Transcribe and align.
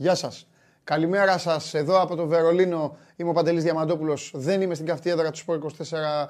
Γεια 0.00 0.14
σας. 0.14 0.46
Καλημέρα 0.84 1.38
σας 1.38 1.74
εδώ 1.74 2.00
από 2.00 2.16
το 2.16 2.26
Βερολίνο. 2.26 2.96
Είμαι 3.16 3.30
ο 3.30 3.32
Παντελής 3.32 3.62
Διαμαντόπουλος. 3.62 4.30
Δεν 4.34 4.60
είμαι 4.60 4.74
στην 4.74 4.86
καυτή 4.86 5.10
του 5.30 5.36
Σπορ 5.38 5.56
24. 5.56 6.28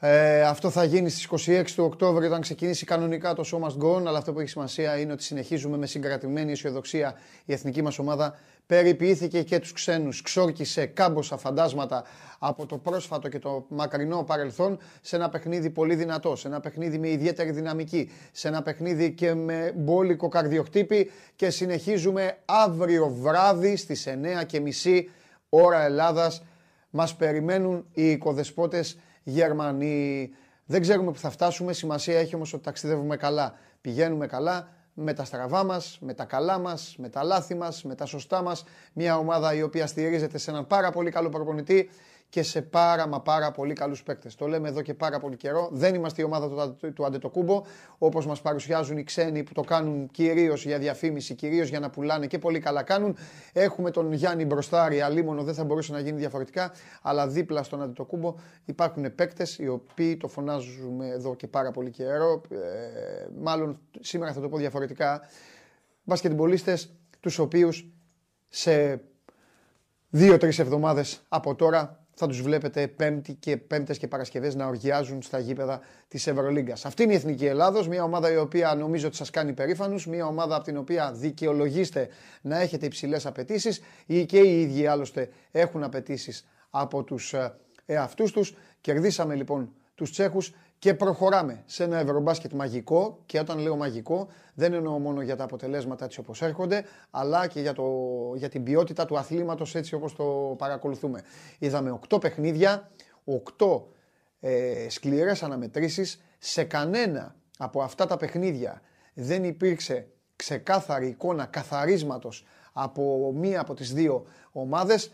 Ε, 0.00 0.42
αυτό 0.42 0.70
θα 0.70 0.84
γίνει 0.84 1.08
στις 1.08 1.48
26 1.48 1.64
του 1.74 1.84
Οκτώβρη 1.84 2.26
όταν 2.26 2.40
ξεκινήσει 2.40 2.84
κανονικά 2.84 3.34
το 3.34 3.44
Show 3.52 3.66
Must 3.66 3.84
Go 3.84 3.96
On, 3.96 4.06
αλλά 4.06 4.18
αυτό 4.18 4.32
που 4.32 4.40
έχει 4.40 4.48
σημασία 4.48 4.98
είναι 4.98 5.12
ότι 5.12 5.22
συνεχίζουμε 5.22 5.76
με 5.76 5.86
συγκρατημένη 5.86 6.52
αισιοδοξία 6.52 7.14
η 7.44 7.52
εθνική 7.52 7.82
μας 7.82 7.98
ομάδα 7.98 8.38
περιποιήθηκε 8.66 9.42
και 9.42 9.58
τους 9.58 9.72
ξένους, 9.72 10.22
ξόρκισε 10.22 10.86
κάμποσα 10.86 11.36
φαντάσματα 11.36 12.04
από 12.38 12.66
το 12.66 12.78
πρόσφατο 12.78 13.28
και 13.28 13.38
το 13.38 13.66
μακρινό 13.68 14.22
παρελθόν 14.22 14.78
σε 15.00 15.16
ένα 15.16 15.28
παιχνίδι 15.28 15.70
πολύ 15.70 15.94
δυνατό, 15.94 16.36
σε 16.36 16.48
ένα 16.48 16.60
παιχνίδι 16.60 16.98
με 16.98 17.08
ιδιαίτερη 17.08 17.50
δυναμική, 17.50 18.10
σε 18.32 18.48
ένα 18.48 18.62
παιχνίδι 18.62 19.12
και 19.12 19.34
με 19.34 19.72
μπόλικο 19.76 20.28
καρδιοχτύπη 20.28 21.10
και 21.36 21.50
συνεχίζουμε 21.50 22.38
αύριο 22.44 23.08
βράδυ 23.08 23.76
στις 23.76 24.08
9.30 24.08 25.02
ώρα 25.48 25.84
Ελλάδας. 25.84 26.42
Μας 26.90 27.16
περιμένουν 27.16 27.86
οι 27.92 28.10
οικοδεσπότες 28.10 28.98
Γερμανοί. 29.30 30.30
Δεν 30.66 30.80
ξέρουμε 30.80 31.12
που 31.12 31.18
θα 31.18 31.30
φτάσουμε, 31.30 31.72
σημασία 31.72 32.18
έχει 32.18 32.34
όμως 32.34 32.52
ότι 32.52 32.62
ταξιδεύουμε 32.62 33.16
καλά, 33.16 33.54
πηγαίνουμε 33.80 34.26
καλά, 34.26 34.68
με 34.94 35.12
τα 35.12 35.24
στραβά 35.24 35.64
μας, 35.64 35.98
με 36.00 36.14
τα 36.14 36.24
καλά 36.24 36.58
μας, 36.58 36.94
με 36.98 37.08
τα 37.08 37.22
λάθη 37.22 37.54
μας, 37.54 37.84
με 37.84 37.94
τα 37.94 38.06
σωστά 38.06 38.42
μας. 38.42 38.64
Μια 38.92 39.18
ομάδα 39.18 39.54
η 39.54 39.62
οποία 39.62 39.86
στηρίζεται 39.86 40.38
σε 40.38 40.50
έναν 40.50 40.66
πάρα 40.66 40.90
πολύ 40.90 41.10
καλό 41.10 41.28
προπονητή 41.28 41.90
και 42.30 42.42
σε 42.42 42.62
πάρα 42.62 43.06
μα 43.06 43.20
πάρα 43.20 43.50
πολύ 43.50 43.72
καλούς 43.72 44.02
παίκτες. 44.02 44.34
Το 44.34 44.46
λέμε 44.46 44.68
εδώ 44.68 44.82
και 44.82 44.94
πάρα 44.94 45.18
πολύ 45.18 45.36
καιρό. 45.36 45.68
Δεν 45.72 45.94
είμαστε 45.94 46.22
η 46.22 46.24
ομάδα 46.24 46.74
του, 46.74 46.92
του 46.92 47.04
Αντετοκούμπο, 47.04 47.62
όπως 47.98 48.26
μας 48.26 48.40
παρουσιάζουν 48.40 48.98
οι 48.98 49.04
ξένοι 49.04 49.42
που 49.42 49.52
το 49.52 49.60
κάνουν 49.60 50.08
κυρίως 50.10 50.64
για 50.64 50.78
διαφήμιση, 50.78 51.34
κυρίως 51.34 51.68
για 51.68 51.80
να 51.80 51.90
πουλάνε 51.90 52.26
και 52.26 52.38
πολύ 52.38 52.58
καλά 52.60 52.82
κάνουν. 52.82 53.16
Έχουμε 53.52 53.90
τον 53.90 54.12
Γιάννη 54.12 54.44
Μπροστάρη, 54.44 55.00
αλίμονο 55.00 55.42
δεν 55.42 55.54
θα 55.54 55.64
μπορούσε 55.64 55.92
να 55.92 56.00
γίνει 56.00 56.18
διαφορετικά, 56.18 56.72
αλλά 57.02 57.28
δίπλα 57.28 57.62
στον 57.62 57.82
Αντετοκούμπο 57.82 58.34
υπάρχουν 58.64 59.14
παίκτες 59.14 59.58
οι 59.58 59.68
οποίοι 59.68 60.16
το 60.16 60.28
φωνάζουμε 60.28 61.08
εδώ 61.08 61.34
και 61.34 61.46
πάρα 61.46 61.70
πολύ 61.70 61.90
καιρό. 61.90 62.40
Ε, 62.50 62.56
μάλλον 63.40 63.80
σήμερα 64.00 64.32
θα 64.32 64.40
το 64.40 64.48
πω 64.48 64.56
διαφορετικά. 64.56 65.20
Μπασκετμπολίστες, 66.04 66.92
τους 67.20 67.38
οποίους 67.38 67.88
σε 68.48 69.00
δύο-τρεις 70.10 70.58
εβδομάδες 70.58 71.22
από 71.28 71.54
τώρα 71.54 72.06
θα 72.18 72.26
τους 72.26 72.42
βλέπετε 72.42 72.86
πέμπτη 72.86 73.34
και 73.34 73.56
πέμπτες 73.56 73.98
και 73.98 74.08
Παρασκευές 74.08 74.54
να 74.54 74.66
οργιάζουν 74.66 75.22
στα 75.22 75.38
γήπεδα 75.38 75.80
της 76.08 76.26
Ευρωλίγκας. 76.26 76.84
Αυτή 76.84 77.02
είναι 77.02 77.12
η 77.12 77.16
Εθνική 77.16 77.46
Ελλάδος, 77.46 77.88
μια 77.88 78.02
ομάδα 78.02 78.32
η 78.32 78.36
οποία 78.36 78.74
νομίζω 78.74 79.06
ότι 79.06 79.16
σας 79.16 79.30
κάνει 79.30 79.52
περήφανους, 79.52 80.06
μια 80.06 80.26
ομάδα 80.26 80.54
από 80.56 80.64
την 80.64 80.76
οποία 80.76 81.12
δικαιολογήστε 81.12 82.08
να 82.40 82.60
έχετε 82.60 82.86
υψηλές 82.86 83.26
απαιτήσεις 83.26 83.80
ή 84.06 84.26
και 84.26 84.38
οι 84.38 84.60
ίδιοι 84.60 84.86
άλλωστε 84.86 85.28
έχουν 85.50 85.82
απαιτήσεις 85.82 86.46
από 86.70 87.02
τους 87.02 87.32
ε, 87.32 87.54
εαυτούς 87.86 88.32
τους. 88.32 88.54
Κερδίσαμε 88.80 89.34
λοιπόν 89.34 89.72
τους 89.94 90.10
Τσέχους 90.10 90.52
και 90.78 90.94
προχωράμε 90.94 91.62
σε 91.66 91.84
ένα 91.84 91.98
ευρωμπάσκετ 91.98 92.52
μαγικό 92.52 93.18
και 93.26 93.38
όταν 93.38 93.58
λέω 93.58 93.76
μαγικό 93.76 94.28
δεν 94.54 94.72
εννοώ 94.72 94.98
μόνο 94.98 95.22
για 95.22 95.36
τα 95.36 95.44
αποτελέσματα 95.44 96.04
έτσι 96.04 96.20
όπως 96.20 96.42
έρχονται 96.42 96.84
αλλά 97.10 97.46
και 97.46 97.60
για, 97.60 97.72
το, 97.72 97.84
για 98.36 98.48
την 98.48 98.62
ποιότητα 98.62 99.04
του 99.04 99.18
αθλήματος 99.18 99.74
έτσι 99.74 99.94
όπως 99.94 100.14
το 100.14 100.54
παρακολουθούμε. 100.58 101.22
Είδαμε 101.58 101.98
8 102.08 102.20
παιχνίδια, 102.20 102.90
8 103.58 103.82
ε, 104.40 104.86
σκληρές 104.88 105.42
αναμετρήσεις, 105.42 106.22
σε 106.38 106.64
κανένα 106.64 107.34
από 107.58 107.82
αυτά 107.82 108.06
τα 108.06 108.16
παιχνίδια 108.16 108.82
δεν 109.14 109.44
υπήρξε 109.44 110.08
ξεκάθαρη 110.36 111.08
εικόνα 111.08 111.44
καθαρίσματος 111.44 112.44
από 112.72 113.32
μία 113.34 113.60
από 113.60 113.74
τις 113.74 113.92
δύο 113.92 114.26
ομάδες. 114.52 115.12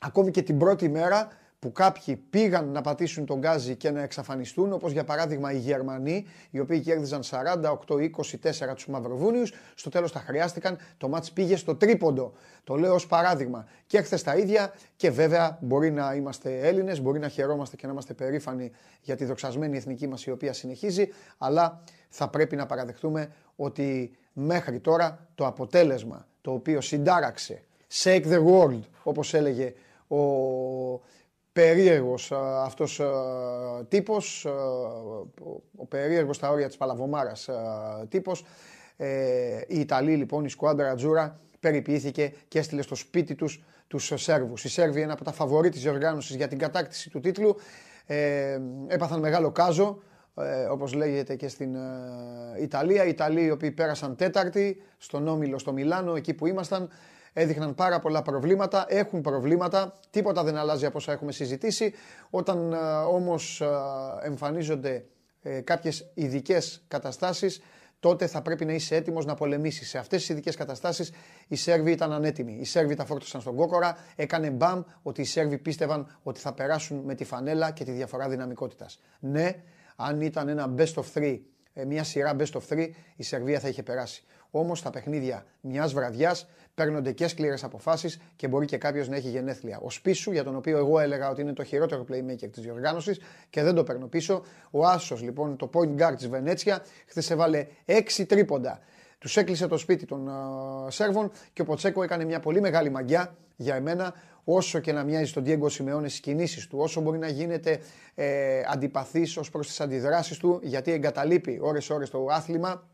Ακόμη 0.00 0.30
και 0.30 0.42
την 0.42 0.58
πρώτη 0.58 0.88
μέρα 0.88 1.28
που 1.62 1.72
κάποιοι 1.72 2.16
πήγαν 2.16 2.68
να 2.68 2.80
πατήσουν 2.80 3.26
τον 3.26 3.38
γκάζι 3.38 3.76
και 3.76 3.90
να 3.90 4.02
εξαφανιστούν, 4.02 4.72
όπως 4.72 4.92
για 4.92 5.04
παράδειγμα 5.04 5.52
οι 5.52 5.58
Γερμανοί, 5.58 6.26
οι 6.50 6.60
οποίοι 6.60 6.80
κέρδιζαν 6.80 7.22
48-24 7.22 8.74
τους 8.74 8.86
Μαυροβούνιους, 8.86 9.52
στο 9.74 9.90
τέλος 9.90 10.12
τα 10.12 10.18
χρειάστηκαν, 10.18 10.78
το 10.96 11.08
μάτς 11.08 11.32
πήγε 11.32 11.56
στο 11.56 11.74
τρίποντο. 11.74 12.32
Το 12.64 12.76
λέω 12.76 12.94
ως 12.94 13.06
παράδειγμα. 13.06 13.66
Και 13.86 14.00
χθες 14.00 14.22
τα 14.22 14.36
ίδια 14.36 14.72
και 14.96 15.10
βέβαια 15.10 15.58
μπορεί 15.60 15.90
να 15.90 16.14
είμαστε 16.14 16.58
Έλληνες, 16.58 17.00
μπορεί 17.00 17.18
να 17.18 17.28
χαιρόμαστε 17.28 17.76
και 17.76 17.86
να 17.86 17.92
είμαστε 17.92 18.14
περήφανοι 18.14 18.70
για 19.00 19.16
τη 19.16 19.24
δοξασμένη 19.24 19.76
εθνική 19.76 20.06
μας 20.06 20.24
η 20.24 20.30
οποία 20.30 20.52
συνεχίζει, 20.52 21.08
αλλά 21.38 21.82
θα 22.08 22.28
πρέπει 22.28 22.56
να 22.56 22.66
παραδεχτούμε 22.66 23.32
ότι 23.56 24.16
μέχρι 24.32 24.80
τώρα 24.80 25.26
το 25.34 25.46
αποτέλεσμα 25.46 26.26
το 26.40 26.52
οποίο 26.52 26.80
συντάραξε 26.80 27.62
Shake 28.02 28.24
the 28.24 28.44
world, 28.46 28.80
όπως 29.02 29.34
έλεγε 29.34 29.74
ο 30.08 30.20
περίεργος 31.52 32.32
αυτός 32.64 33.00
τύπος, 33.88 34.46
ο 35.76 35.86
περίεργος 35.86 36.36
στα 36.36 36.50
όρια 36.50 36.66
της 36.66 36.76
Παλαβομάρας 36.76 37.48
τύπος. 38.08 38.44
Ε, 38.96 39.60
η 39.66 39.80
Ιταλή 39.80 40.16
λοιπόν, 40.16 40.44
η 40.44 40.48
σκουάντρα 40.48 40.90
Ατζούρα, 40.90 41.40
περιποιήθηκε 41.60 42.32
και 42.48 42.58
έστειλε 42.58 42.82
στο 42.82 42.94
σπίτι 42.94 43.34
τους 43.34 43.62
τους 43.86 44.12
Σέρβους. 44.14 44.64
Οι 44.64 44.68
Σέρβοι 44.68 45.00
είναι 45.00 45.12
από 45.12 45.24
τα 45.24 45.32
φαβορή 45.32 45.68
της 45.68 45.82
διοργάνωσης 45.82 46.36
για 46.36 46.48
την 46.48 46.58
κατάκτηση 46.58 47.10
του 47.10 47.20
τίτλου. 47.20 47.56
Ε, 48.06 48.60
έπαθαν 48.86 49.20
μεγάλο 49.20 49.50
κάζο, 49.50 50.02
ε, 50.34 50.64
όπως 50.64 50.92
λέγεται 50.92 51.36
και 51.36 51.48
στην 51.48 51.76
Ιταλία. 52.60 53.04
Οι 53.04 53.08
Ιταλοί 53.08 53.44
οι 53.44 53.50
οποίοι 53.50 53.70
πέρασαν 53.70 54.16
τέταρτη 54.16 54.82
στον 54.98 55.28
Όμιλο 55.28 55.58
στο 55.58 55.72
Μιλάνο, 55.72 56.14
εκεί 56.14 56.34
που 56.34 56.46
ήμασταν 56.46 56.88
έδειχναν 57.32 57.74
πάρα 57.74 57.98
πολλά 57.98 58.22
προβλήματα, 58.22 58.84
έχουν 58.88 59.20
προβλήματα, 59.20 59.94
τίποτα 60.10 60.44
δεν 60.44 60.56
αλλάζει 60.56 60.86
από 60.86 60.98
όσα 60.98 61.12
έχουμε 61.12 61.32
συζητήσει. 61.32 61.94
Όταν 62.30 62.72
ε, 62.72 62.76
όμως 63.12 63.60
ε, 63.60 63.66
εμφανίζονται 64.22 65.04
ε, 65.42 65.60
κάποιες 65.60 66.10
ειδικές 66.14 66.84
καταστάσεις, 66.88 67.62
τότε 68.00 68.26
θα 68.26 68.42
πρέπει 68.42 68.64
να 68.64 68.72
είσαι 68.72 68.96
έτοιμος 68.96 69.24
να 69.24 69.34
πολεμήσεις. 69.34 69.88
Σε 69.88 69.98
αυτές 69.98 70.20
τις 70.20 70.28
ειδικές 70.28 70.56
καταστάσεις 70.56 71.12
οι 71.48 71.56
Σέρβοι 71.56 71.90
ήταν 71.90 72.12
ανέτοιμοι. 72.12 72.56
Οι 72.60 72.64
Σέρβοι 72.64 72.94
τα 72.94 73.04
φόρτωσαν 73.04 73.40
στον 73.40 73.56
κόκορα. 73.56 73.96
Έκανε 74.16 74.50
μπαμ 74.50 74.82
ότι 75.02 75.20
οι 75.20 75.24
Σέρβοι 75.24 75.58
πίστευαν 75.58 76.18
ότι 76.22 76.40
θα 76.40 76.52
περάσουν 76.52 76.98
με 76.98 77.14
τη 77.14 77.24
φανέλα 77.24 77.70
και 77.70 77.84
τη 77.84 77.90
διαφορά 77.90 78.28
δυναμικότητας. 78.28 79.00
Ναι, 79.20 79.50
αν 79.96 80.20
ήταν 80.20 80.48
ένα 80.48 80.74
best 80.76 80.94
of 80.94 81.04
three, 81.14 81.40
μια 81.86 82.04
σειρά 82.04 82.36
best 82.38 82.52
of 82.52 82.60
three, 82.68 82.88
η 83.16 83.22
Σερβία 83.22 83.60
θα 83.60 83.68
είχε 83.68 83.82
περάσει. 83.82 84.24
Όμως 84.54 84.82
τα 84.82 84.90
παιχνίδια 84.90 85.44
μιας 85.60 85.92
βραδιάς 85.92 86.48
παίρνονται 86.74 87.12
και 87.12 87.28
σκληρές 87.28 87.64
αποφάσεις 87.64 88.20
και 88.36 88.48
μπορεί 88.48 88.66
και 88.66 88.76
κάποιος 88.76 89.08
να 89.08 89.16
έχει 89.16 89.28
γενέθλια. 89.28 89.78
Ο 89.82 89.90
Σπίσου, 89.90 90.32
για 90.32 90.44
τον 90.44 90.56
οποίο 90.56 90.78
εγώ 90.78 90.98
έλεγα 90.98 91.30
ότι 91.30 91.40
είναι 91.40 91.52
το 91.52 91.64
χειρότερο 91.64 92.04
playmaker 92.10 92.50
της 92.52 92.62
διοργάνωσης 92.62 93.20
και 93.50 93.62
δεν 93.62 93.74
το 93.74 93.82
παίρνω 93.82 94.06
πίσω. 94.06 94.42
Ο 94.70 94.86
Άσος, 94.86 95.22
λοιπόν, 95.22 95.56
το 95.56 95.70
point 95.74 96.02
guard 96.02 96.14
της 96.16 96.28
Βενέτσια, 96.28 96.82
χθες 97.06 97.30
έβαλε 97.30 97.66
6 97.86 98.26
τρίποντα. 98.26 98.80
Τους 99.18 99.36
έκλεισε 99.36 99.66
το 99.66 99.76
σπίτι 99.76 100.06
των 100.06 100.28
uh, 100.28 100.90
Σέρβων 100.90 101.30
και 101.52 101.62
ο 101.62 101.64
Ποτσέκο 101.64 102.02
έκανε 102.02 102.24
μια 102.24 102.40
πολύ 102.40 102.60
μεγάλη 102.60 102.90
μαγιά 102.90 103.36
για 103.56 103.74
εμένα. 103.74 104.14
Όσο 104.44 104.78
και 104.78 104.92
να 104.92 105.04
μοιάζει 105.04 105.24
στον 105.24 105.44
Diego 105.46 105.70
Σιμεώνε 105.70 106.08
στις 106.08 106.20
κινήσεις 106.20 106.66
του, 106.66 106.78
όσο 106.78 107.00
μπορεί 107.00 107.18
να 107.18 107.28
γίνεται 107.28 107.80
ε, 108.14 108.62
αντιπαθής 108.72 109.36
ως 109.36 109.50
προς 109.50 109.66
τις 109.66 109.80
αντιδράσεις 109.80 110.38
του, 110.38 110.60
γιατί 110.62 110.92
εγκαταλείπει 110.92 111.58
ώρε-ώρε 111.62 112.04
το 112.04 112.26
άθλημα 112.30 112.88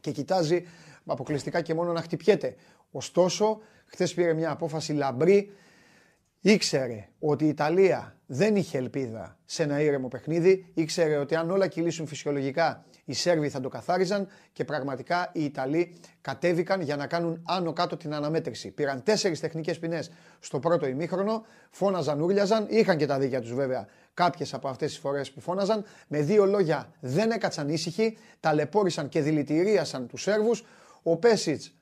και 0.00 0.10
κοιτάζει 0.10 0.64
αποκλειστικά 1.06 1.60
και 1.60 1.74
μόνο 1.74 1.92
να 1.92 2.00
χτυπιέται. 2.00 2.54
Ωστόσο, 2.90 3.60
χθες 3.86 4.14
πήρε 4.14 4.32
μια 4.32 4.50
απόφαση 4.50 4.92
λαμπρή. 4.92 5.52
Ήξερε 6.40 7.08
ότι 7.18 7.44
η 7.44 7.48
Ιταλία 7.48 8.16
δεν 8.26 8.56
είχε 8.56 8.78
ελπίδα 8.78 9.38
σε 9.44 9.62
ένα 9.62 9.80
ήρεμο 9.80 10.08
παιχνίδι. 10.08 10.70
Ήξερε 10.74 11.16
ότι 11.16 11.34
αν 11.34 11.50
όλα 11.50 11.66
κυλήσουν 11.66 12.06
φυσιολογικά, 12.06 12.84
οι 13.04 13.12
Σέρβοι 13.12 13.48
θα 13.48 13.60
το 13.60 13.68
καθάριζαν 13.68 14.28
και 14.52 14.64
πραγματικά 14.64 15.30
οι 15.32 15.44
Ιταλοί 15.44 15.96
κατέβηκαν 16.20 16.80
για 16.80 16.96
να 16.96 17.06
κάνουν 17.06 17.42
άνω 17.46 17.72
κάτω 17.72 17.96
την 17.96 18.14
αναμέτρηση. 18.14 18.70
Πήραν 18.70 19.02
τέσσερις 19.02 19.40
τεχνικές 19.40 19.78
ποινές 19.78 20.10
στο 20.40 20.58
πρώτο 20.58 20.86
ημίχρονο, 20.86 21.44
φώναζαν, 21.70 22.20
ούρλιαζαν, 22.20 22.66
είχαν 22.68 22.96
και 22.96 23.06
τα 23.06 23.18
δίκια 23.18 23.40
τους 23.40 23.54
βέβαια 23.54 23.88
κάποιες 24.14 24.54
από 24.54 24.68
αυτές 24.68 24.90
τις 24.90 24.98
φορές 24.98 25.30
που 25.30 25.40
φώναζαν. 25.40 25.84
Με 26.08 26.20
δύο 26.20 26.46
λόγια 26.46 26.92
δεν 27.00 27.30
έκατσαν 27.30 27.68
ήσυχοι, 27.68 28.16
ταλαιπώρησαν 28.40 29.08
και 29.08 29.20
δηλητηρίασαν 29.20 30.06
τους 30.06 30.22
Σέρβους. 30.22 30.64
Ο 31.02 31.16
Πέσιτς 31.16 31.74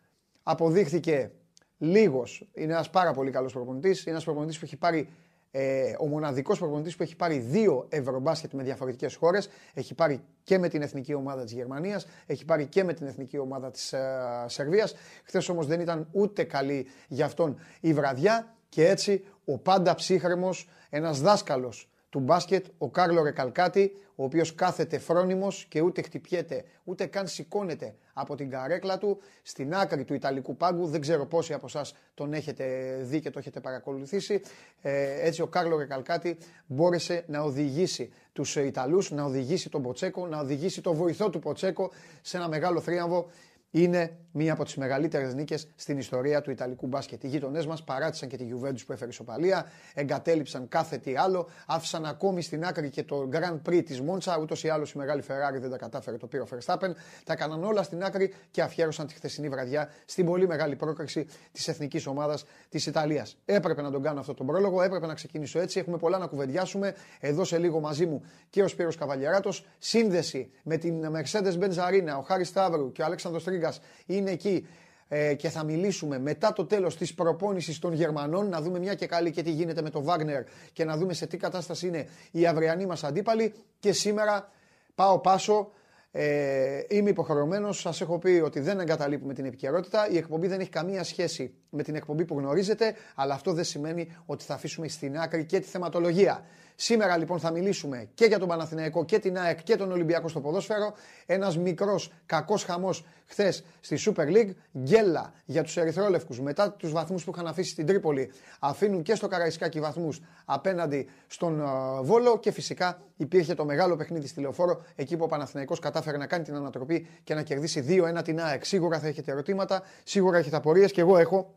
αποδείχθηκε 0.42 1.30
λίγος. 1.78 2.48
Είναι 2.54 2.72
ένας 2.72 2.90
πάρα 2.90 3.12
πολύ 3.12 3.30
καλός 3.30 3.52
προπονητής. 3.52 4.00
Είναι 4.00 4.10
ένας 4.10 4.24
προπονητής 4.24 4.58
που 4.58 4.64
έχει 4.64 4.76
πάρει 4.76 5.08
ε, 5.50 5.94
ο 5.98 6.06
μοναδικός 6.06 6.58
προπονητής 6.58 6.96
που 6.96 7.02
έχει 7.02 7.16
πάρει 7.16 7.38
δύο 7.38 7.86
ευρωμπάσκετ 7.88 8.52
με 8.52 8.62
διαφορετικές 8.62 9.14
χώρες. 9.14 9.48
Έχει 9.74 9.94
πάρει 9.94 10.24
και 10.42 10.58
με 10.58 10.68
την 10.68 10.82
εθνική 10.82 11.14
ομάδα 11.14 11.44
της 11.44 11.52
Γερμανίας, 11.52 12.06
έχει 12.26 12.44
πάρει 12.44 12.66
και 12.66 12.84
με 12.84 12.92
την 12.92 13.06
εθνική 13.06 13.38
ομάδα 13.38 13.70
της 13.70 13.92
ε, 13.92 14.44
Σερβίας. 14.46 14.94
Χθες 15.24 15.48
όμως 15.48 15.66
δεν 15.66 15.80
ήταν 15.80 16.08
ούτε 16.12 16.44
καλή 16.44 16.86
για 17.08 17.24
αυτόν 17.24 17.58
η 17.80 17.92
βραδιά 17.92 18.56
και 18.68 18.88
έτσι 18.88 19.24
ο 19.44 19.58
πάντα 19.58 19.94
ψύχρεμος, 19.94 20.68
ένας 20.90 21.20
δάσκαλος 21.20 21.88
του 22.08 22.20
μπάσκετ, 22.20 22.66
ο 22.78 22.90
Κάρλο 22.90 23.22
Ρεκαλκάτη, 23.22 23.92
ο 24.20 24.24
οποίος 24.24 24.54
κάθεται 24.54 24.98
φρόνιμος 24.98 25.66
και 25.68 25.80
ούτε 25.80 26.02
χτυπιέται, 26.02 26.64
ούτε 26.84 27.06
καν 27.06 27.26
σηκώνεται 27.26 27.94
από 28.12 28.34
την 28.34 28.50
καρέκλα 28.50 28.98
του 28.98 29.18
στην 29.42 29.74
άκρη 29.74 30.04
του 30.04 30.14
Ιταλικού 30.14 30.56
πάγκου. 30.56 30.86
Δεν 30.86 31.00
ξέρω 31.00 31.26
πόσοι 31.26 31.52
από 31.52 31.66
εσάς 31.66 31.94
τον 32.14 32.32
έχετε 32.32 32.96
δει 33.02 33.20
και 33.20 33.30
το 33.30 33.38
έχετε 33.38 33.60
παρακολουθήσει. 33.60 34.40
Ε, 34.82 35.26
έτσι, 35.26 35.42
ο 35.42 35.46
Κάρλο 35.46 35.78
Ρεκαλκάτη 35.78 36.36
μπόρεσε 36.66 37.24
να 37.26 37.40
οδηγήσει 37.40 38.12
τους 38.32 38.56
Ιταλούς, 38.56 39.10
να 39.10 39.24
οδηγήσει 39.24 39.68
τον 39.68 39.82
Ποτσέκο, 39.82 40.26
να 40.26 40.38
οδηγήσει 40.38 40.80
τον 40.80 40.94
βοηθό 40.94 41.30
του 41.30 41.38
Ποτσέκο 41.38 41.90
σε 42.22 42.36
ένα 42.36 42.48
μεγάλο 42.48 42.80
θρίαμβο 42.80 43.30
είναι 43.70 44.18
μία 44.32 44.52
από 44.52 44.64
τις 44.64 44.76
μεγαλύτερες 44.76 45.34
νίκες 45.34 45.68
στην 45.76 45.98
ιστορία 45.98 46.40
του 46.40 46.50
Ιταλικού 46.50 46.86
μπάσκετ. 46.86 47.24
Οι 47.24 47.28
γείτονέ 47.28 47.66
μας 47.66 47.84
παράτησαν 47.84 48.28
και 48.28 48.36
τη 48.36 48.46
Juventus 48.52 48.80
που 48.86 48.92
έφερε 48.92 49.10
ισοπαλία, 49.10 49.66
εγκατέλειψαν 49.94 50.68
κάθε 50.68 50.98
τι 50.98 51.16
άλλο, 51.16 51.48
άφησαν 51.66 52.04
ακόμη 52.04 52.42
στην 52.42 52.64
άκρη 52.64 52.90
και 52.90 53.02
το 53.02 53.28
Grand 53.32 53.68
Prix 53.68 53.82
της 53.84 54.00
Μόντσα. 54.00 54.38
Ούτως 54.40 54.64
ή 54.64 54.68
άλλως 54.68 54.92
η 54.92 54.98
μεγάλη 54.98 55.22
Ferrari 55.28 55.60
δεν 55.60 55.70
τα 55.70 55.76
κατάφερε, 55.76 56.16
το 56.16 56.26
πήρε 56.26 56.42
ο 56.42 56.46
Verstappen. 56.50 56.90
Τα 57.24 57.32
έκαναν 57.32 57.64
όλα 57.64 57.82
στην 57.82 58.04
άκρη 58.04 58.34
και 58.50 58.62
αφιέρωσαν 58.62 59.06
τη 59.06 59.14
χθεσινή 59.14 59.48
βραδιά 59.48 59.90
στην 60.04 60.26
πολύ 60.26 60.46
μεγάλη 60.46 60.76
πρόκριση 60.76 61.26
της 61.52 61.68
εθνικής 61.68 62.06
ομάδας 62.06 62.44
της 62.68 62.86
Ιταλίας. 62.86 63.38
Έπρεπε 63.44 63.82
να 63.82 63.90
τον 63.90 64.02
κάνω 64.02 64.20
αυτό 64.20 64.34
τον 64.34 64.46
πρόλογο, 64.46 64.82
έπρεπε 64.82 65.06
να 65.06 65.14
ξεκινήσω 65.14 65.60
έτσι. 65.60 65.78
Έχουμε 65.78 65.96
πολλά 65.96 66.18
να 66.18 66.26
κουβεντιάσουμε. 66.26 66.94
Εδώ 67.20 67.44
σε 67.44 67.58
λίγο 67.58 67.80
μαζί 67.80 68.06
μου 68.06 68.22
και 68.50 68.62
ο 68.62 68.68
Σπύρος 68.68 68.96
Καβαλιαράτο. 68.96 69.50
Σύνδεση 69.78 70.50
με 70.62 70.76
την 70.76 71.06
Mercedes-Benz 71.12 71.74
Arena, 71.74 72.18
ο 72.18 72.22
Χάρης 72.22 72.48
Σταύρου 72.48 72.92
και 72.92 73.02
ο 73.02 73.04
Αλέξανδρος 73.04 73.46
Τρίγκας 73.58 73.80
είναι 74.06 74.30
εκεί 74.30 74.66
ε, 75.08 75.34
και 75.34 75.48
θα 75.48 75.64
μιλήσουμε 75.64 76.18
μετά 76.18 76.52
το 76.52 76.64
τέλος 76.66 76.96
της 76.96 77.14
προπόνησης 77.14 77.78
των 77.78 77.92
Γερμανών 77.92 78.48
να 78.48 78.60
δούμε 78.60 78.78
μια 78.78 78.94
και 78.94 79.06
καλή 79.06 79.30
και 79.30 79.42
τι 79.42 79.50
γίνεται 79.50 79.82
με 79.82 79.90
το 79.90 80.02
Βάγνερ 80.02 80.42
και 80.72 80.84
να 80.84 80.96
δούμε 80.96 81.12
σε 81.14 81.26
τι 81.26 81.36
κατάσταση 81.36 81.86
είναι 81.86 82.06
οι 82.30 82.46
αυριανοί 82.46 82.86
μας 82.86 83.04
αντίπαλοι 83.04 83.54
και 83.78 83.92
σήμερα 83.92 84.50
πάω 84.94 85.18
πάσο 85.18 85.70
ε, 86.12 86.80
είμαι 86.88 87.10
υποχρεωμένος. 87.10 87.80
Σας 87.80 88.00
έχω 88.00 88.18
πει 88.18 88.40
ότι 88.44 88.60
δεν 88.60 88.80
εγκαταλείπουμε 88.80 89.34
την 89.34 89.44
επικαιρότητα. 89.44 90.08
Η 90.10 90.16
εκπομπή 90.16 90.46
δεν 90.46 90.60
έχει 90.60 90.70
καμία 90.70 91.04
σχέση 91.04 91.54
με 91.70 91.82
την 91.82 91.94
εκπομπή 91.94 92.24
που 92.24 92.38
γνωρίζετε, 92.38 92.94
αλλά 93.14 93.34
αυτό 93.34 93.52
δεν 93.52 93.64
σημαίνει 93.64 94.16
ότι 94.26 94.44
θα 94.44 94.54
αφήσουμε 94.54 94.88
στην 94.88 95.18
άκρη 95.18 95.44
και 95.44 95.60
τη 95.60 95.66
θεματολογία. 95.66 96.44
Σήμερα 96.80 97.16
λοιπόν 97.16 97.38
θα 97.38 97.50
μιλήσουμε 97.50 98.08
και 98.14 98.24
για 98.24 98.38
τον 98.38 98.48
Παναθηναϊκό 98.48 99.04
και 99.04 99.18
την 99.18 99.38
ΑΕΚ 99.38 99.62
και 99.62 99.76
τον 99.76 99.92
Ολυμπιακό 99.92 100.28
στο 100.28 100.40
ποδόσφαιρο. 100.40 100.94
Ένας 101.26 101.58
μικρός 101.58 102.12
κακός 102.26 102.64
χαμός 102.64 103.04
χθες 103.26 103.64
στη 103.80 103.98
Super 104.04 104.26
League. 104.26 104.50
Γκέλα 104.78 105.32
για 105.44 105.62
τους 105.62 105.76
Ερυθρόλευκους 105.76 106.40
μετά 106.40 106.72
τους 106.72 106.92
βαθμούς 106.92 107.24
που 107.24 107.30
είχαν 107.34 107.46
αφήσει 107.46 107.70
στην 107.70 107.86
Τρίπολη. 107.86 108.30
Αφήνουν 108.58 109.02
και 109.02 109.14
στο 109.14 109.28
Καραϊσκάκι 109.28 109.80
βαθμούς 109.80 110.20
απέναντι 110.44 111.08
στον 111.26 111.62
uh, 111.64 112.02
Βόλο. 112.02 112.38
Και 112.38 112.50
φυσικά 112.50 113.02
υπήρχε 113.16 113.54
το 113.54 113.64
μεγάλο 113.64 113.96
παιχνίδι 113.96 114.26
στη 114.26 114.40
Λεωφόρο 114.40 114.82
εκεί 114.94 115.16
που 115.16 115.24
ο 115.24 115.28
Παναθηναϊκός 115.28 115.78
κατάφερε 115.78 116.16
να 116.16 116.26
κάνει 116.26 116.44
την 116.44 116.54
ανατροπή 116.54 117.06
και 117.24 117.34
να 117.34 117.42
κερδίσει 117.42 117.84
2-1 118.18 118.24
την 118.24 118.40
ΑΕΚ. 118.40 118.64
Σίγουρα 118.64 118.98
θα 118.98 119.06
έχετε 119.06 119.30
ερωτήματα, 119.30 119.82
σίγουρα 120.04 120.38
έχετε 120.38 120.56
απορίες 120.56 120.92
και 120.92 121.00
εγώ 121.00 121.16
έχω 121.16 121.54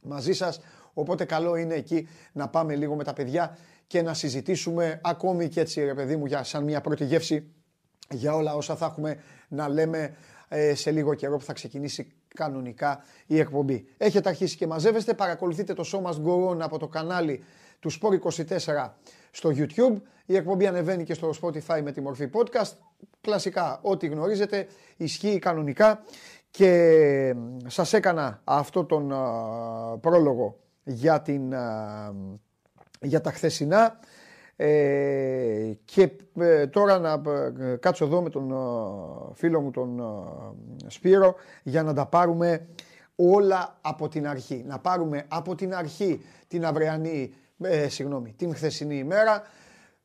μαζί 0.00 0.32
σας. 0.32 0.60
Οπότε 0.94 1.24
καλό 1.24 1.56
είναι 1.56 1.74
εκεί 1.74 2.08
να 2.32 2.48
πάμε 2.48 2.74
λίγο 2.74 2.94
με 2.94 3.04
τα 3.04 3.12
παιδιά 3.12 3.56
και 3.90 4.02
να 4.02 4.14
συζητήσουμε 4.14 5.00
ακόμη 5.02 5.48
και 5.48 5.60
έτσι 5.60 5.84
ρε 5.84 5.94
παιδί 5.94 6.16
μου 6.16 6.26
για 6.26 6.44
σαν 6.44 6.64
μια 6.64 6.80
πρώτη 6.80 7.04
γεύση 7.04 7.50
για 8.10 8.34
όλα 8.34 8.54
όσα 8.54 8.76
θα 8.76 8.86
έχουμε 8.86 9.20
να 9.48 9.68
λέμε 9.68 10.16
ε, 10.48 10.74
σε 10.74 10.90
λίγο 10.90 11.14
καιρό 11.14 11.36
που 11.36 11.44
θα 11.44 11.52
ξεκινήσει 11.52 12.12
κανονικά 12.34 13.04
η 13.26 13.38
εκπομπή. 13.38 13.86
Έχετε 13.96 14.28
αρχίσει 14.28 14.56
και 14.56 14.66
μαζεύεστε, 14.66 15.14
παρακολουθείτε 15.14 15.74
το 15.74 15.84
Show 15.92 16.02
Must 16.02 16.24
Go 16.24 16.48
On 16.48 16.60
από 16.60 16.78
το 16.78 16.88
κανάλι 16.88 17.44
του 17.80 17.90
Sport24 17.92 18.90
στο 19.30 19.50
YouTube. 19.54 20.00
Η 20.26 20.36
εκπομπή 20.36 20.66
ανεβαίνει 20.66 21.04
και 21.04 21.14
στο 21.14 21.32
Spotify 21.42 21.80
με 21.82 21.92
τη 21.92 22.00
μορφή 22.00 22.30
podcast. 22.32 22.72
Κλασικά, 23.20 23.78
ό,τι 23.82 24.06
γνωρίζετε, 24.06 24.66
ισχύει 24.96 25.38
κανονικά 25.38 26.02
και 26.50 27.34
σας 27.66 27.92
έκανα 27.92 28.40
αυτό 28.44 28.84
τον 28.84 29.08
πρόλογο 30.00 30.58
για 30.84 31.22
την 31.22 31.52
για 33.00 33.20
τα 33.20 33.32
χθεσινά. 33.32 33.98
Ε, 34.56 35.72
και 35.84 36.10
ε, 36.38 36.66
τώρα 36.66 36.98
να 36.98 37.22
ε, 37.64 37.76
κάτσω 37.76 38.04
εδώ 38.04 38.22
με 38.22 38.30
τον 38.30 38.54
φίλο 39.34 39.60
μου 39.60 39.70
τον 39.70 40.02
Σπύρο 40.86 41.34
για 41.62 41.82
να 41.82 41.94
τα 41.94 42.06
πάρουμε 42.06 42.66
όλα 43.16 43.78
από 43.80 44.08
την 44.08 44.28
αρχή. 44.28 44.64
Να 44.66 44.78
πάρουμε 44.78 45.24
από 45.28 45.54
την 45.54 45.74
αρχή 45.74 46.20
την 46.48 46.66
αυριανή, 46.66 47.34
ε, 47.60 47.88
συγγνώμη, 47.88 48.32
την 48.32 48.54
χθεσινή 48.54 48.96
ημέρα. 48.96 49.42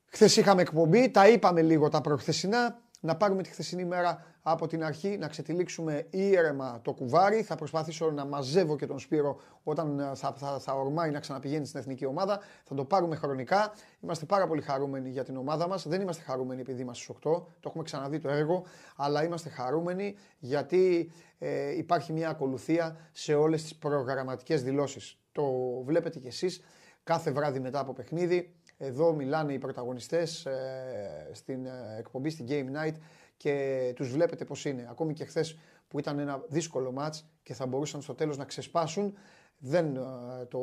Χθες 0.05 0.37
είχαμε 0.37 0.61
εκπομπή, 0.61 1.09
τα 1.09 1.27
είπαμε 1.27 1.61
λίγο 1.61 1.89
τα 1.89 2.01
προχθεσινά 2.01 2.79
να 3.05 3.15
πάρουμε 3.15 3.43
τη 3.43 3.49
χθεσινή 3.49 3.85
μέρα 3.85 4.25
από 4.41 4.67
την 4.67 4.83
αρχή, 4.83 5.17
να 5.17 5.27
ξετυλίξουμε 5.27 6.07
ήρεμα 6.09 6.79
το 6.81 6.93
κουβάρι. 6.93 7.41
Θα 7.41 7.55
προσπαθήσω 7.55 8.11
να 8.11 8.25
μαζεύω 8.25 8.75
και 8.75 8.85
τον 8.85 8.99
Σπύρο 8.99 9.39
όταν 9.63 9.99
ε, 9.99 10.11
θα, 10.15 10.33
θα, 10.37 10.59
θα 10.59 10.73
ορμάει 10.73 11.11
να 11.11 11.19
ξαναπηγαίνει 11.19 11.65
στην 11.65 11.79
εθνική 11.79 12.05
ομάδα. 12.05 12.39
Θα 12.63 12.75
το 12.75 12.85
πάρουμε 12.85 13.15
χρονικά. 13.15 13.73
Είμαστε 13.99 14.25
πάρα 14.25 14.47
πολύ 14.47 14.61
χαρούμενοι 14.61 15.09
για 15.09 15.23
την 15.23 15.37
ομάδα 15.37 15.67
μας. 15.67 15.87
Δεν 15.87 16.01
είμαστε 16.01 16.23
χαρούμενοι 16.23 16.61
επειδή 16.61 16.81
είμαστε 16.81 17.03
στου 17.03 17.13
8, 17.13 17.19
το 17.21 17.45
έχουμε 17.65 17.83
ξαναδεί 17.83 18.19
το 18.19 18.29
έργο, 18.29 18.63
αλλά 18.95 19.23
είμαστε 19.23 19.49
χαρούμενοι 19.49 20.15
γιατί 20.39 21.11
ε, 21.39 21.77
υπάρχει 21.77 22.13
μια 22.13 22.29
ακολουθία 22.29 22.97
σε 23.11 23.33
όλες 23.33 23.61
τις 23.61 23.75
προγραμματικές 23.75 24.63
δηλώσεις. 24.63 25.17
Το 25.31 25.43
βλέπετε 25.83 26.19
κι 26.19 26.27
εσείς 26.27 26.61
κάθε 27.03 27.31
βράδυ 27.31 27.59
μετά 27.59 27.79
από 27.79 27.93
παιχνίδι. 27.93 28.55
Εδώ 28.77 29.13
μιλάνε 29.13 29.53
οι 29.53 29.57
πρωταγωνιστές 29.57 30.45
ε, 30.45 31.29
στην 31.31 31.65
ε, 31.65 31.95
εκπομπή, 31.99 32.29
στην 32.29 32.45
Game 32.49 32.65
Night 32.65 32.93
και 33.37 33.93
τους 33.95 34.11
βλέπετε 34.11 34.45
πώς 34.45 34.65
είναι. 34.65 34.87
Ακόμη 34.89 35.13
και 35.13 35.25
χθες 35.25 35.57
που 35.87 35.99
ήταν 35.99 36.19
ένα 36.19 36.43
δύσκολο 36.47 36.91
μάτς 36.91 37.25
και 37.43 37.53
θα 37.53 37.65
μπορούσαν 37.65 38.01
στο 38.01 38.13
τέλος 38.13 38.37
να 38.37 38.45
ξεσπάσουν, 38.45 39.13
δεν 39.57 39.95
ε, 39.95 40.01
το 40.47 40.59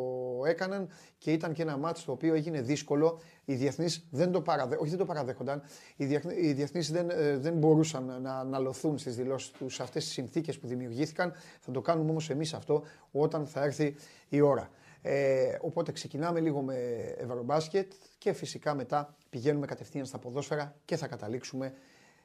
έκαναν 0.46 0.88
και 1.18 1.32
ήταν 1.32 1.52
και 1.52 1.62
ένα 1.62 1.76
μάτς 1.76 2.04
το 2.04 2.12
οποίο 2.12 2.34
έγινε 2.34 2.60
δύσκολο. 2.60 3.20
Οι 3.44 3.54
διεθνείς 3.54 4.06
δεν 4.10 4.32
το, 4.32 4.40
παραδε... 4.40 4.76
Όχι, 4.80 4.88
δεν 4.88 4.98
το 4.98 5.04
παραδέχονταν. 5.04 5.62
Οι, 5.96 6.04
οι 6.40 6.52
διεθνείς 6.52 6.90
δεν, 6.90 7.10
δεν 7.40 7.54
μπορούσαν 7.54 8.22
να 8.22 8.38
αναλωθούν 8.38 8.98
στις 8.98 9.16
δηλώσεις 9.16 9.50
τους 9.50 9.74
σε 9.74 9.82
αυτές 9.82 10.04
τις 10.04 10.12
συνθήκες 10.12 10.58
που 10.58 10.66
δημιουργήθηκαν. 10.66 11.32
Θα 11.60 11.72
το 11.72 11.80
κάνουμε 11.80 12.10
όμως 12.10 12.30
εμείς 12.30 12.54
αυτό 12.54 12.82
όταν 13.10 13.46
θα 13.46 13.64
έρθει 13.64 13.94
η 14.28 14.40
ώρα. 14.40 14.70
Ε, 15.02 15.56
οπότε 15.60 15.92
ξεκινάμε 15.92 16.40
λίγο 16.40 16.62
με 16.62 16.74
ευρωμπάσκετ 17.16 17.92
και 18.18 18.32
φυσικά 18.32 18.74
μετά 18.74 19.14
πηγαίνουμε 19.30 19.66
κατευθείαν 19.66 20.04
στα 20.04 20.18
ποδόσφαιρα 20.18 20.76
και 20.84 20.96
θα 20.96 21.06
καταλήξουμε 21.06 21.74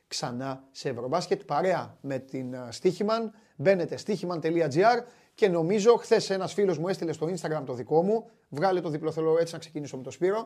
ξανά 0.08 0.64
σε 0.72 0.90
ευρωμπάσκετ 0.90 1.44
παρέα 1.44 1.98
με 2.02 2.20
την 2.20 2.56
Στίχημαν. 2.70 3.34
Μπαίνετε 3.56 3.98
στίχημαν.gr 3.98 5.04
και 5.36 5.50
νομίζω 5.50 5.96
χθες 5.96 6.30
ένας 6.30 6.54
φίλος 6.54 6.78
μου 6.78 6.88
έστειλε 6.88 7.12
στο 7.12 7.28
Instagram 7.28 7.62
το 7.66 7.74
δικό 7.74 8.04
μου. 8.04 8.30
Βγάλε 8.50 8.82
το 8.82 8.90
διπλό, 8.90 9.12
θέλω 9.12 9.38
έτσι 9.40 9.54
να 9.54 9.60
ξεκινήσω 9.60 9.98
με 9.98 10.04
το 10.04 10.12
Σπύρο. 10.12 10.46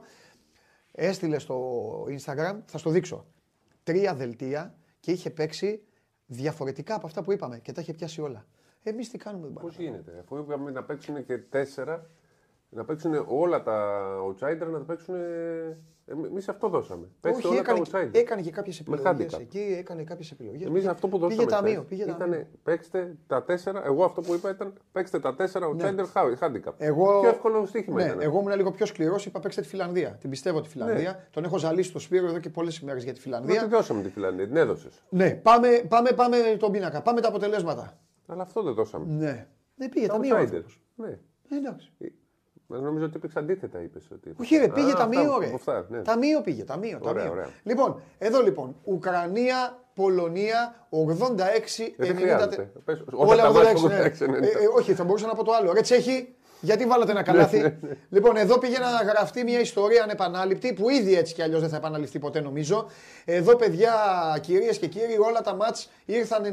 Έστειλε 0.92 1.40
στο 1.40 1.78
Instagram, 2.04 2.60
θα 2.66 2.78
στο 2.78 2.90
δείξω. 2.90 3.26
Τρία 3.84 4.16
δελτία 4.16 4.76
και 5.00 5.12
είχε 5.12 5.30
παίξει 5.30 5.84
διαφορετικά 6.26 6.96
από 6.96 7.08
αυτά 7.08 7.24
που 7.24 7.32
είπαμε 7.32 7.60
και 7.60 7.72
τα 7.72 7.82
είχε 7.82 7.94
πιάσει 7.94 8.22
όλα. 8.22 8.46
Εμείς 8.84 9.10
τι 9.10 9.18
κάνουμε, 9.18 9.48
Πώς 9.48 9.76
γίνεται, 9.78 10.20
αφού 10.20 10.38
είπαμε 10.38 10.72
να 10.72 10.84
παίξουν 10.84 11.26
και 11.26 11.38
τέσσερα 11.38 12.10
να 12.74 12.86
παίξουν 12.86 13.26
όλα 13.28 13.64
τα 13.64 14.06
outsider 14.28 14.68
να 14.72 14.78
τα 14.78 14.84
παίξουν. 14.86 15.16
Εμείς 16.06 16.50
αυτό 16.50 16.68
δώσαμε. 16.68 17.08
Παίξτε 17.22 17.48
όλα 17.48 17.60
έκανε, 17.60 17.82
τα 17.92 18.00
outsider. 18.00 18.10
Έκανε 18.12 18.42
και 18.42 18.52
κάποιες 18.52 18.80
επιλογές. 18.80 19.34
Εκεί 19.34 19.76
έκανε 19.80 20.04
κάποιες 20.04 20.32
επιλογές. 20.32 20.68
Εμείς 20.68 20.86
αυτό 20.86 21.08
που 21.08 21.18
δώσαμε. 21.18 21.36
Πήγε 21.36 21.56
ταμείο. 21.56 21.84
Πήγε 21.84 22.04
ήτανε, 22.04 22.48
παίξτε 22.64 23.16
τα 23.28 23.44
τέσσερα. 23.44 23.86
Εγώ 23.86 24.04
αυτό 24.04 24.22
που 24.22 24.34
είπα 24.34 24.50
ήταν 24.50 24.74
παίξτε 24.92 25.20
τα 25.20 25.36
τέσσερα 25.36 25.68
outsider 25.70 25.96
ναι. 25.96 26.04
handicap. 26.14 26.74
Εγώ, 26.78 27.20
πιο 27.20 27.30
εύκολο 27.30 27.66
στοίχημα 27.66 27.96
ναι, 27.96 28.06
ήταν. 28.06 28.22
Εγώ 28.22 28.40
ήμουν 28.40 28.56
λίγο 28.56 28.72
πιο 28.72 28.86
σκληρός. 28.86 29.26
Είπα 29.26 29.40
παίξτε 29.40 29.62
τη 29.62 29.68
Φιλανδία. 29.68 30.18
Την 30.22 30.30
πιστεύω 30.30 30.62
τη 30.62 30.70
Φιλανδία. 30.70 31.12
Ναι. 31.12 31.28
Τον 31.32 31.44
έχω 31.44 31.58
ζαλίσει 31.58 31.90
στο 31.90 32.00
Σπύρο 32.00 32.28
εδώ 32.28 32.40
και 32.40 32.50
πολλές 32.50 32.78
ημέρες 32.78 33.04
για 33.04 33.14
τη 33.14 33.20
Φιλανδία. 33.20 33.60
Δεν 33.60 33.70
τη 33.70 33.76
δώσαμε 33.76 34.02
τη 34.02 34.10
Φιλανδία. 34.10 34.48
Την 34.48 34.56
έδωσες. 34.56 35.04
Ναι, 35.10 35.30
πάμε, 35.30 35.68
πάμε, 35.88 36.12
πάμε 36.12 36.38
τον 36.60 36.72
πίνακα. 36.72 37.02
Πάμε 37.02 37.22
τα 37.22 37.28
αποτελέσματα. 37.28 38.00
Αλλά 38.26 38.42
αυτό 38.42 38.64
δεν 38.64 38.74
δώσαμε. 38.74 39.06
Ναι. 39.14 39.48
Δεν 39.76 39.90
πήγε 39.90 40.08
ταμείο. 40.08 40.38
Ναι. 40.96 41.20
Εντάξει. 41.52 41.92
Ε, 42.74 42.78
Νομίζω 42.78 43.06
ότι 43.06 43.18
είπε 43.18 43.40
αντίθετα, 43.40 43.82
είπες. 43.82 44.04
Ότι... 44.12 44.34
Όχι, 44.40 44.58
ρε, 44.58 44.68
πήγε 44.68 44.94
ταμείο, 44.94 45.38
ρε. 45.40 45.52
Ναι. 45.90 46.02
Ταμείο 46.02 46.42
πήγε, 46.42 46.64
ταμείο. 46.64 47.00
Ωραία, 47.02 47.14
ταμείο. 47.14 47.32
Ωραία. 47.32 47.50
Λοιπόν, 47.64 48.02
εδώ 48.18 48.42
λοιπόν, 48.42 48.76
Ουκρανία, 48.84 49.80
Πολωνία, 49.96 50.88
86-90. 50.90 50.98
Όλα 53.12 53.52
86, 53.52 53.54
ναι. 53.88 53.96
ε, 53.96 54.08
ε, 54.08 54.68
όχι, 54.78 54.94
θα 54.94 55.04
μπορούσα 55.04 55.28
να 55.28 55.34
πω 55.34 55.44
το 55.44 55.52
άλλο. 55.52 55.74
Ρε 55.74 55.82
Τσέχη, 55.82 56.36
γιατί 56.62 56.86
βάλατε 56.86 57.12
ένα 57.12 57.22
καλάθι; 57.22 57.58
Ναι, 57.58 57.64
ναι, 57.64 57.98
λοιπόν, 58.10 58.36
εδώ 58.36 58.58
πήγε 58.58 58.78
να 58.80 59.12
γραφτεί 59.12 59.44
μια 59.44 59.60
ιστορία 59.60 60.04
ανεπανάληπτη 60.04 60.74
που 60.74 60.90
ήδη 60.90 61.16
έτσι 61.16 61.34
κι 61.34 61.42
αλλιώς 61.42 61.62
δεν 61.62 61.70
θα 61.70 61.78
επαναληφθεί 61.78 62.20
ποτέ 62.20 62.42
νομίζω. 62.42 62.90
Εδώ, 63.26 63.56
παιδιά, 63.56 63.94
κυρίες 64.42 64.78
και 64.78 64.88
κύριοι, 64.88 65.18
όλα 65.18 65.42
τα 65.42 65.56
μάτς 65.56 65.90
ήρθαν 66.06 66.44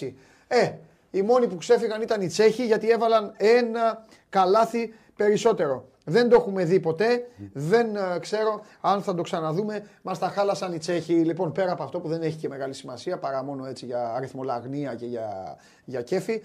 94-86. 0.00 0.12
Ε, 0.48 0.70
Οι 1.10 1.22
μόνοι 1.22 1.46
που 1.46 1.56
ξέφυγαν 1.56 2.02
ήταν 2.02 2.20
οι 2.20 2.26
Τσέχοι 2.26 2.66
γιατί 2.66 2.90
έβαλαν 2.90 3.34
ένα 3.36 4.04
καλάθι 4.28 4.94
περισσότερο. 5.16 5.88
Δεν 6.04 6.28
το 6.28 6.34
έχουμε 6.34 6.64
δει 6.64 6.80
ποτέ. 6.80 7.26
Δεν 7.52 7.96
ε, 7.96 8.18
ξέρω 8.20 8.64
αν 8.80 9.02
θα 9.02 9.14
το 9.14 9.22
ξαναδούμε. 9.22 9.86
Μας 10.02 10.18
τα 10.18 10.28
χάλασαν 10.28 10.72
οι 10.72 10.78
Τσέχοι. 10.78 11.12
Λοιπόν, 11.12 11.52
πέρα 11.52 11.72
από 11.72 11.82
αυτό 11.82 12.00
που 12.00 12.08
δεν 12.08 12.22
έχει 12.22 12.36
και 12.36 12.48
μεγάλη 12.48 12.74
σημασία 12.74 13.18
παρά 13.18 13.44
μόνο 13.44 13.66
έτσι 13.66 13.84
για 13.84 14.12
αριθμολαγνία 14.16 14.94
και 14.94 15.06
για, 15.06 15.56
για 15.84 16.02
κέφι. 16.02 16.42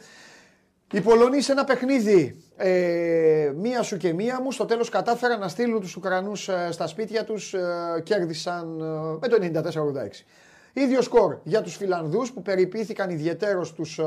Οι 0.94 1.02
Πολωνοί 1.02 1.42
σε 1.42 1.52
ένα 1.52 1.64
παιχνίδι, 1.64 2.44
ε, 2.56 3.52
μία 3.56 3.82
σου 3.82 3.98
και 3.98 4.14
μία 4.14 4.42
μου, 4.42 4.52
στο 4.52 4.66
τέλος 4.66 4.90
κατάφεραν 4.90 5.40
να 5.40 5.48
στείλουν 5.48 5.82
τους 5.82 5.96
Ουκρανούς 5.96 6.50
ε, 6.50 6.70
στα 6.72 6.88
σπίτια 6.88 7.24
τους, 7.24 7.54
ε, 7.54 8.02
κέρδισαν 8.04 8.80
ε, 8.80 8.84
με 9.22 9.28
το 9.28 9.62
94-86. 9.62 10.26
Ίδιο 10.74 11.02
σκορ 11.02 11.38
για 11.44 11.62
τους 11.62 11.76
Φιλανδούς 11.76 12.32
που 12.32 12.42
περιποιήθηκαν 12.42 13.10
ιδιαίτερος 13.10 13.74
τους 13.74 14.00
ε, 14.00 14.04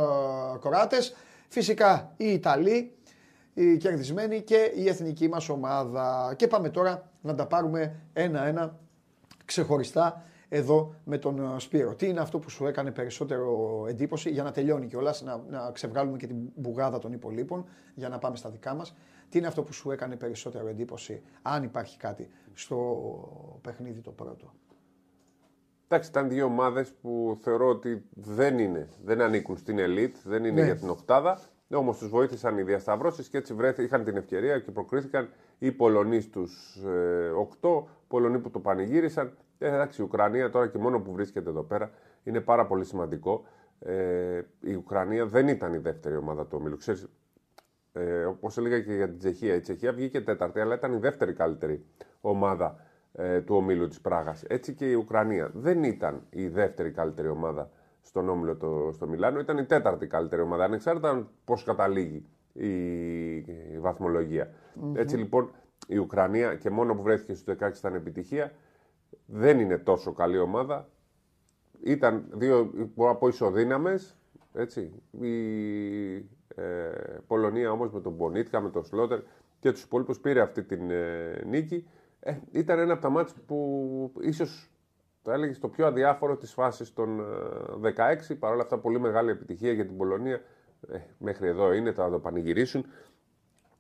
Κοράτες. 0.61 1.15
Φυσικά 1.49 2.13
οι 2.17 2.33
Ιταλοί, 2.33 2.93
οι 3.55 3.77
κερδισμένοι 3.77 4.43
και 4.43 4.73
η 4.75 4.89
εθνική 4.89 5.29
μας 5.29 5.49
ομάδα. 5.49 6.35
Και 6.37 6.47
πάμε 6.47 6.69
τώρα 6.69 7.11
να 7.21 7.35
τα 7.35 7.47
πάρουμε 7.47 7.97
ένα-ένα 8.13 8.79
ξεχωριστά 9.45 10.23
εδώ 10.49 10.95
με 11.05 11.19
τον 11.19 11.39
ε, 11.39 11.59
Σπύρο. 11.59 11.95
Τι 11.95 12.09
είναι 12.09 12.21
αυτό 12.21 12.39
που 12.39 12.51
σου 12.51 12.67
έκανε 12.67 12.91
περισσότερο 12.91 13.85
εντύπωση 13.89 14.31
για 14.31 14.43
να 14.43 14.53
τελειώνει 14.53 14.87
κιόλας, 14.87 15.23
να, 15.23 15.43
να 15.51 15.71
ξεβγάλουμε 15.73 16.17
και 16.17 16.27
την 16.27 16.37
μπουγάδα 16.55 16.99
των 16.99 17.13
υπολείπων 17.13 17.65
για 17.95 18.09
να 18.09 18.19
πάμε 18.19 18.37
στα 18.37 18.51
δικά 18.51 18.75
μας. 18.75 18.95
Τι 19.29 19.39
είναι 19.39 19.47
αυτό 19.47 19.63
που 19.63 19.73
σου 19.73 19.91
έκανε 19.91 20.17
περισσότερο 20.17 20.69
εντύπωση, 20.69 21.23
αν 21.43 21.63
υπάρχει 21.63 21.97
κάτι, 21.99 22.29
στο 22.55 23.59
παιχνίδι 23.63 24.01
το 24.01 24.11
πρώτο; 24.11 24.53
Εντάξει, 25.89 26.11
ήταν 26.11 26.29
δύο 26.29 26.45
ομάδες 26.45 26.93
που 27.03 27.39
θεωρώ 27.43 27.69
ότι 27.69 28.05
δεν 28.15 28.59
είναι, 28.59 28.89
δεν 29.05 29.21
ανήκουν 29.21 29.57
στην 29.57 29.79
ελίτ, 29.79 30.17
δεν 30.25 30.45
είναι 30.45 30.61
Ναι. 30.61 30.67
για 30.67 30.77
την 30.77 30.89
οκτάδα. 30.89 31.41
Όμως 31.71 31.99
τους 31.99 32.09
βοήθησαν 32.09 32.59
οι 32.59 32.63
διασταυρώσεις 32.63 33.29
και 33.29 33.37
έτσι 33.39 33.55
βρέθη, 33.55 33.83
είχαν 33.83 34.05
την 34.05 34.17
ευκαιρία 34.17 34.59
και 34.59 34.71
προκρίθηκαν 34.71 35.29
οι 35.59 35.73
Πολωνοί 35.73 36.21
στους 36.21 36.77
ε, 36.87 37.31
8, 37.61 37.85
Πολωνοί 38.09 38.39
που 38.39 38.51
το 38.51 38.59
πανηγύρισαν. 38.61 39.37
Ε, 39.59 39.67
εντάξει, 39.67 40.01
η 40.01 40.05
Ουκρανία 40.05 40.51
τώρα 40.51 40.69
και 40.69 40.79
μόνο 40.79 41.01
που 41.01 41.13
βρίσκεται 41.13 41.49
εδώ 41.51 41.63
πέρα 41.63 41.91
είναι 42.25 42.41
πάρα 42.41 42.67
πολύ 42.67 42.85
σημαντικό. 42.85 43.45
Ε, 43.81 44.41
η 44.61 44.75
Ουκρανία 44.75 45.27
δεν 45.27 45.49
ήταν 45.49 45.73
η 45.75 45.79
δεύτερη 45.79 46.17
ομάδα 46.17 46.47
του 46.47 46.57
ομίλου. 46.61 46.77
Ξέρεις, 46.77 47.07
ε, 47.93 48.25
Όπως 48.25 48.59
έλεγα 48.59 48.81
και 48.81 48.93
για 48.95 49.09
την 49.09 49.19
Τσεχία. 49.19 49.55
Η 49.55 49.61
Τσεχία 49.61 49.93
βγήκε 49.93 50.21
τέταρτη, 50.21 50.61
αλλά 50.61 50.75
ήταν 50.75 50.93
η 50.93 50.99
δεύτερη 50.99 51.33
καλύτερη 51.33 51.85
ομάδα 52.21 52.77
ε, 53.17 53.41
του 53.41 53.55
ομίλου 53.57 53.89
της 53.89 54.01
Πράγας. 54.01 54.43
Έτσι 54.43 54.75
και 54.75 54.91
η 54.91 54.95
Ουκρανία 54.95 55.51
δεν 55.55 55.83
ήταν 55.83 56.23
η 56.31 56.49
δεύτερη 56.49 56.91
καλύτερη 56.91 57.29
ομάδα 57.29 57.71
στον 58.03 58.29
όμιλο 58.29 58.57
το, 58.57 58.91
στο 58.93 59.07
Μιλάνο, 59.07 59.39
ήταν 59.39 59.59
η 59.59 59.65
τέταρτη 59.65 60.07
καλύτερη 60.07 60.43
ομάδα, 60.43 60.65
ανεξάρτητα 60.65 61.31
πώς 61.45 61.65
καταλήγει 61.65 62.27
η, 62.53 63.35
η 63.37 63.79
βαθμολογια 63.79 64.51
Έτσι 64.95 65.17
λοιπόν 65.17 65.51
η 65.87 65.97
Ουκρανία 65.97 66.55
και 66.55 66.71
μόνο 66.71 66.95
που 66.95 67.03
βρέθηκε 67.03 67.35
στου 67.35 67.53
16 67.53 67.57
ήταν 67.77 67.95
επιτυχία. 67.95 68.53
Δεν 69.27 69.61
είναι 69.61 69.79
τόσο 69.79 70.13
καλή 70.13 70.39
ομάδα. 70.39 70.89
Ήταν 71.83 72.25
δύο, 72.33 72.71
μπορώ 72.95 73.11
να 73.11 73.17
πω, 73.17 73.29
ισοδύναμες, 73.29 74.17
έτσι. 74.53 74.93
Η 75.21 76.15
ε, 76.55 76.63
Πολωνία 77.27 77.71
όμως 77.71 77.91
με 77.93 78.01
τον 78.01 78.13
Μπονίτκα, 78.13 78.61
με 78.61 78.71
τον 78.71 78.85
Σλότερ 78.85 79.21
και 79.61 79.73
τους 79.73 79.83
υπόλοιπους 79.83 80.21
πήρε 80.21 80.41
αυτή 80.41 80.63
την 80.63 80.91
ε, 80.91 81.43
νίκη. 81.47 81.87
Ε, 82.21 82.37
ήταν 82.51 82.79
ένα 82.79 82.93
από 82.93 83.03
τα 83.03 83.09
μάτς 83.09 83.35
που 83.47 84.13
ίσως 84.21 84.71
το 85.23 85.33
έλεγες 85.33 85.57
στο 85.57 85.69
πιο 85.69 85.87
αδιάφορο 85.87 86.37
της 86.37 86.53
φάσης 86.53 86.93
των 86.93 87.21
ε, 87.85 87.95
16. 88.31 88.37
Παρ' 88.39 88.53
όλα 88.53 88.63
αυτά 88.63 88.79
πολύ 88.79 89.01
μεγάλη 89.01 89.31
επιτυχία 89.31 89.73
για 89.73 89.87
την 89.87 89.97
Πολωνία. 89.97 90.41
Ε, 90.93 90.99
μέχρι 91.19 91.49
εδώ 91.49 91.73
είναι, 91.73 91.93
θα 91.93 92.11
το 92.11 92.19
πανηγυρίσουν. 92.19 92.87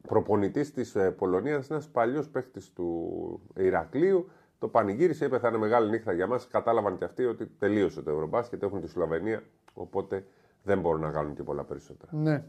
Προπονητής 0.09 0.73
της 0.73 0.95
ε, 0.95 1.11
Πολωνίας, 1.11 1.71
ένας 1.71 1.89
παλιός 1.89 2.29
παίχτης 2.29 2.73
του 2.73 3.41
Ηρακλείου. 3.57 4.29
Το 4.59 4.69
πανηγύρισε, 4.69 5.25
είπε 5.25 5.39
θα 5.39 5.49
είναι 5.49 5.59
μεγάλη 5.59 5.91
νύχτα 5.91 6.13
για 6.13 6.27
μας. 6.27 6.49
Κατάλαβαν 6.49 6.99
και 6.99 7.05
αυτοί 7.05 7.25
ότι 7.25 7.47
τελείωσε 7.47 8.03
το 8.03 8.11
Ευρωμπάσκετ, 8.11 8.63
έχουν 8.63 8.81
τη 8.81 8.89
Σλοβενία, 8.89 9.43
οπότε 9.75 10.25
δεν 10.63 10.81
μπορούν 10.81 11.01
να 11.01 11.11
κάνουν 11.11 11.35
και 11.35 11.43
πολλά 11.43 11.65
περισσότερα. 11.65 12.11
Ναι. 12.15 12.45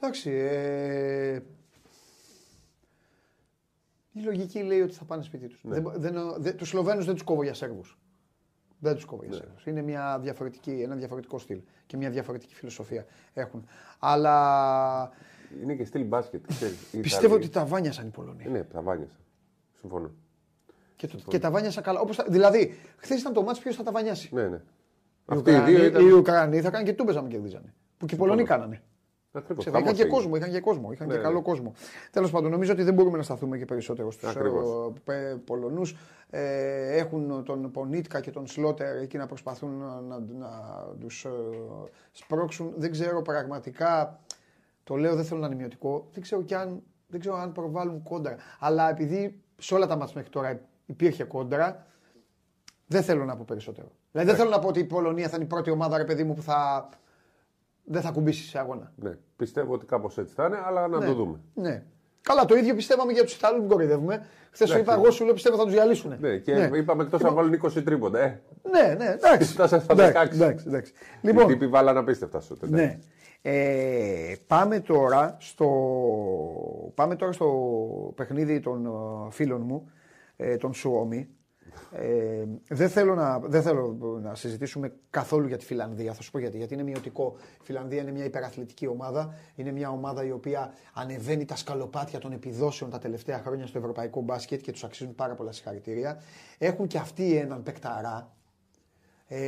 Εντάξει. 0.00 0.30
Ε... 0.30 1.40
Η 4.12 4.20
λογική 4.20 4.62
λέει 4.62 4.80
ότι 4.80 4.94
θα 4.94 5.04
πάνε 5.04 5.22
σπίτι 5.22 5.46
τους. 5.48 5.64
Ναι. 5.64 5.80
Δεν, 5.80 5.92
δεν, 5.96 6.34
δεν, 6.38 6.56
τους 6.56 6.68
Σλοβαίνους 6.68 7.04
δεν 7.04 7.14
τους 7.14 7.22
κόβω 7.22 7.42
για 7.42 7.54
Σέρβους. 7.54 7.98
Δεν 8.78 8.94
τους 8.94 9.02
Ναι. 9.04 9.10
κόβω 9.10 9.24
για 9.24 9.32
Σέρβους. 9.32 9.66
Είναι 9.66 9.82
μια 9.82 10.18
διαφορετική, 10.22 10.70
ένα 10.70 10.94
διαφορετικό 10.94 11.38
στυλ 11.38 11.60
και 11.86 11.96
μια 11.96 12.10
διαφορετική 12.10 12.54
φιλοσοφία 12.54 13.06
έχουν. 13.32 13.66
Αλλά 13.98 15.10
Είναι 15.62 15.74
και 15.74 15.84
στυλ 15.84 16.04
μπάσκετ, 16.04 16.44
ξέρεις. 16.48 16.92
οι 16.92 16.98
πιστεύω 17.00 17.34
ότι 17.34 17.44
Ιταλοί- 17.46 17.68
τα 17.68 17.74
βάνιασαν 17.74 18.06
οι 18.06 18.10
Πολωνοί. 18.10 18.48
Ναι, 18.48 18.62
τα 18.64 18.80
βάνιασαν. 18.82 19.20
Συμφωνώ. 19.80 20.10
Και, 20.96 21.06
το, 21.06 21.18
και 21.28 21.38
τα 21.38 21.50
βάνιασαν 21.50 21.82
καλά. 21.82 22.00
Όπως, 22.00 22.16
τα- 22.16 22.26
δηλαδή, 22.28 22.74
χθες 22.96 23.20
ήταν 23.20 23.32
το 23.32 23.42
μάτς 23.42 23.58
ποιος 23.58 23.76
θα 23.76 23.82
τα 23.82 23.92
βανιάσει. 23.92 24.34
Ναι, 24.34 24.48
ναι. 24.48 24.56
Οι 24.56 24.62
Αυτοί 25.26 25.50
οι 25.50 25.54
Ουκρανοί, 25.54 25.74
δύο 25.74 25.84
ήταν. 25.84 26.06
οι 26.08 26.10
Ουκρανοί 26.12 26.60
θα 26.60 26.70
κάνουν 26.70 26.86
και 26.86 26.92
τούμπες 26.92 27.16
άμα 27.16 27.28
κερδίζανε. 27.28 27.74
Που 27.98 28.06
και 28.06 28.14
οι 28.14 28.18
Πολωνοί 28.18 28.44
κάνανε. 28.44 28.82
Ακριβώς. 29.32 29.64
Ξέρω, 29.64 29.78
είχαν 29.78 29.86
χαμός 29.86 29.98
και 29.98 30.02
έγινε. 30.02 30.16
κόσμο, 30.16 30.36
είχαν 30.36 30.50
και 30.50 30.60
κόσμο, 30.60 30.92
είχαν 30.92 31.06
Ναι, 31.06 31.12
και 31.12 31.18
ναι. 31.18 31.24
καλό 31.24 31.42
κόσμο. 31.42 31.72
Τέλος 32.10 32.30
πάντων, 32.30 32.50
νομίζω 32.50 32.72
ότι 32.72 32.82
δεν 32.82 32.94
μπορούμε 32.94 33.16
να 33.16 33.22
σταθούμε 33.22 33.58
και 33.58 33.64
περισσότερο 33.64 34.10
στους 34.10 34.36
Ακριβώς. 34.36 34.92
Πολωνούς. 35.44 35.96
Ε, 36.30 36.96
έχουν 36.96 37.44
τον 37.44 37.70
Πονίτκα 37.70 38.20
και 38.20 38.30
τον 38.30 38.46
Σλότερ 38.46 38.96
εκεί 38.96 39.16
να 39.16 39.26
προσπαθούν 39.26 39.78
να, 39.78 40.00
να, 40.00 40.18
να 40.18 40.50
τους 41.00 41.26
σπρώξουν. 42.12 42.72
Δεν 42.76 42.90
ξέρω 42.90 43.22
πραγματικά. 43.22 44.20
Το 44.84 44.96
λέω, 44.96 45.14
δεν 45.14 45.24
θέλω 45.24 45.40
να 45.40 45.46
είναι 45.46 45.54
μειωτικό. 45.54 46.08
Δεν 46.12 46.22
ξέρω, 46.22 46.42
και 46.42 46.56
αν, 46.56 46.82
δεν 47.06 47.20
ξέρω 47.20 47.36
αν 47.36 47.52
προβάλλουν 47.52 48.02
κόντρα. 48.02 48.36
Αλλά 48.58 48.90
επειδή 48.90 49.40
σε 49.58 49.74
όλα 49.74 49.86
τα 49.86 49.96
μάτια 49.96 50.12
μέχρι 50.16 50.30
τώρα 50.30 50.60
υπήρχε 50.86 51.24
κόντρα, 51.24 51.86
δεν 52.86 53.02
θέλω 53.02 53.24
να 53.24 53.36
πω 53.36 53.44
περισσότερο. 53.46 53.88
Δηλαδή, 54.12 54.30
δεν 54.30 54.38
θέλω 54.38 54.50
να 54.50 54.58
πω 54.58 54.68
ότι 54.68 54.80
η 54.80 54.84
Πολωνία 54.84 55.28
θα 55.28 55.36
είναι 55.36 55.44
η 55.44 55.48
πρώτη 55.48 55.70
ομάδα, 55.70 55.96
ρε 55.96 56.04
παιδί 56.04 56.24
μου, 56.24 56.34
που 56.34 56.42
θα. 56.42 56.88
Δεν 57.84 58.02
θα 58.02 58.10
κουμπίσεις 58.10 58.48
σε 58.50 58.58
αγώνα. 58.58 58.92
Ναι, 58.96 59.16
πιστεύω 59.36 59.72
ότι 59.74 59.86
κάπως 59.86 60.18
έτσι 60.18 60.34
θα 60.34 60.44
είναι, 60.46 60.58
αλλά 60.66 60.88
να 60.88 61.04
το 61.04 61.14
δούμε. 61.14 61.40
Ναι. 61.54 61.82
Καλά, 62.22 62.44
το 62.44 62.54
ίδιο 62.56 62.74
πιστεύαμε 62.74 63.12
για 63.12 63.24
τους 63.24 63.34
Ιταλούς, 63.34 63.60
μην 63.60 63.68
κοροϊδεύουμε. 63.68 64.26
Χθες 64.50 64.68
σου 64.68 64.74
είπα, 64.78 64.82
Εντάξει. 64.92 65.02
εγώ 65.02 65.10
σου 65.10 65.24
λέω 65.24 65.34
πιστεύω 65.34 65.56
θα 65.56 65.64
τους 65.64 65.72
διαλύσουν. 65.72 66.16
Ναι, 66.20 66.36
και 66.36 66.70
είπαμε 66.74 67.02
εκτός 67.02 67.24
αν 67.24 67.34
βάλουν 67.34 67.60
20 67.62 67.82
τρίποτα. 67.84 68.18
Ε, 68.18 68.40
ναι, 68.62 68.94
ναι, 68.98 69.10
εντάξει. 69.10 69.52
Φτάσαμε 69.54 69.82
στα 69.82 69.92
Εντάξει, 69.92 70.30
16. 70.30 70.34
εντάξει, 70.34 70.64
εντάξει. 70.68 70.92
οι 70.92 71.26
Λοιπόν, 71.26 71.46
τύποι 71.46 71.66
βάλαν 71.66 71.96
απίστευτα 71.96 72.40
σου. 72.40 72.56
ναι. 72.60 72.98
Ε, 73.42 74.34
πάμε, 74.46 74.80
τώρα 74.80 75.36
στο, 75.40 75.68
πάμε 76.94 77.16
τώρα 77.16 77.32
στο 77.32 77.48
παιχνίδι 78.14 78.60
των 78.60 78.86
ε, 78.86 78.90
φίλων 79.30 79.60
μου, 79.60 79.90
ε, 80.36 80.56
των 80.56 80.74
Σουόμι. 80.74 81.28
Ε, 81.92 82.44
δεν, 82.68 82.88
θέλω 82.88 83.14
να, 83.14 83.38
δεν 83.38 83.62
θέλω 83.62 83.96
να 84.22 84.34
συζητήσουμε 84.34 84.92
καθόλου 85.10 85.46
για 85.46 85.56
τη 85.56 85.64
Φιλανδία. 85.64 86.12
Θα 86.12 86.22
σου 86.22 86.30
πω 86.30 86.38
γιατί. 86.38 86.56
Γιατί 86.56 86.74
είναι 86.74 86.82
μειωτικό. 86.82 87.36
Η 87.38 87.64
Φιλανδία 87.64 88.00
είναι 88.02 88.10
μια 88.10 88.24
υπεραθλητική 88.24 88.86
ομάδα. 88.86 89.34
Είναι 89.54 89.72
μια 89.72 89.90
ομάδα 89.90 90.24
η 90.24 90.30
οποία 90.30 90.72
ανεβαίνει 90.92 91.44
τα 91.44 91.56
σκαλοπάτια 91.56 92.18
των 92.18 92.32
επιδόσεων 92.32 92.90
τα 92.90 92.98
τελευταία 92.98 93.38
χρόνια 93.38 93.66
στο 93.66 93.78
ευρωπαϊκό 93.78 94.20
μπάσκετ 94.20 94.60
και 94.60 94.72
τους 94.72 94.84
αξίζουν 94.84 95.14
πάρα 95.14 95.34
πολλά 95.34 95.52
συγχαρητήρια. 95.52 96.22
Έχουν 96.58 96.86
και 96.86 96.98
αυτοί 96.98 97.36
έναν 97.36 97.62
παικταρά. 97.62 98.32
Ε, 99.28 99.40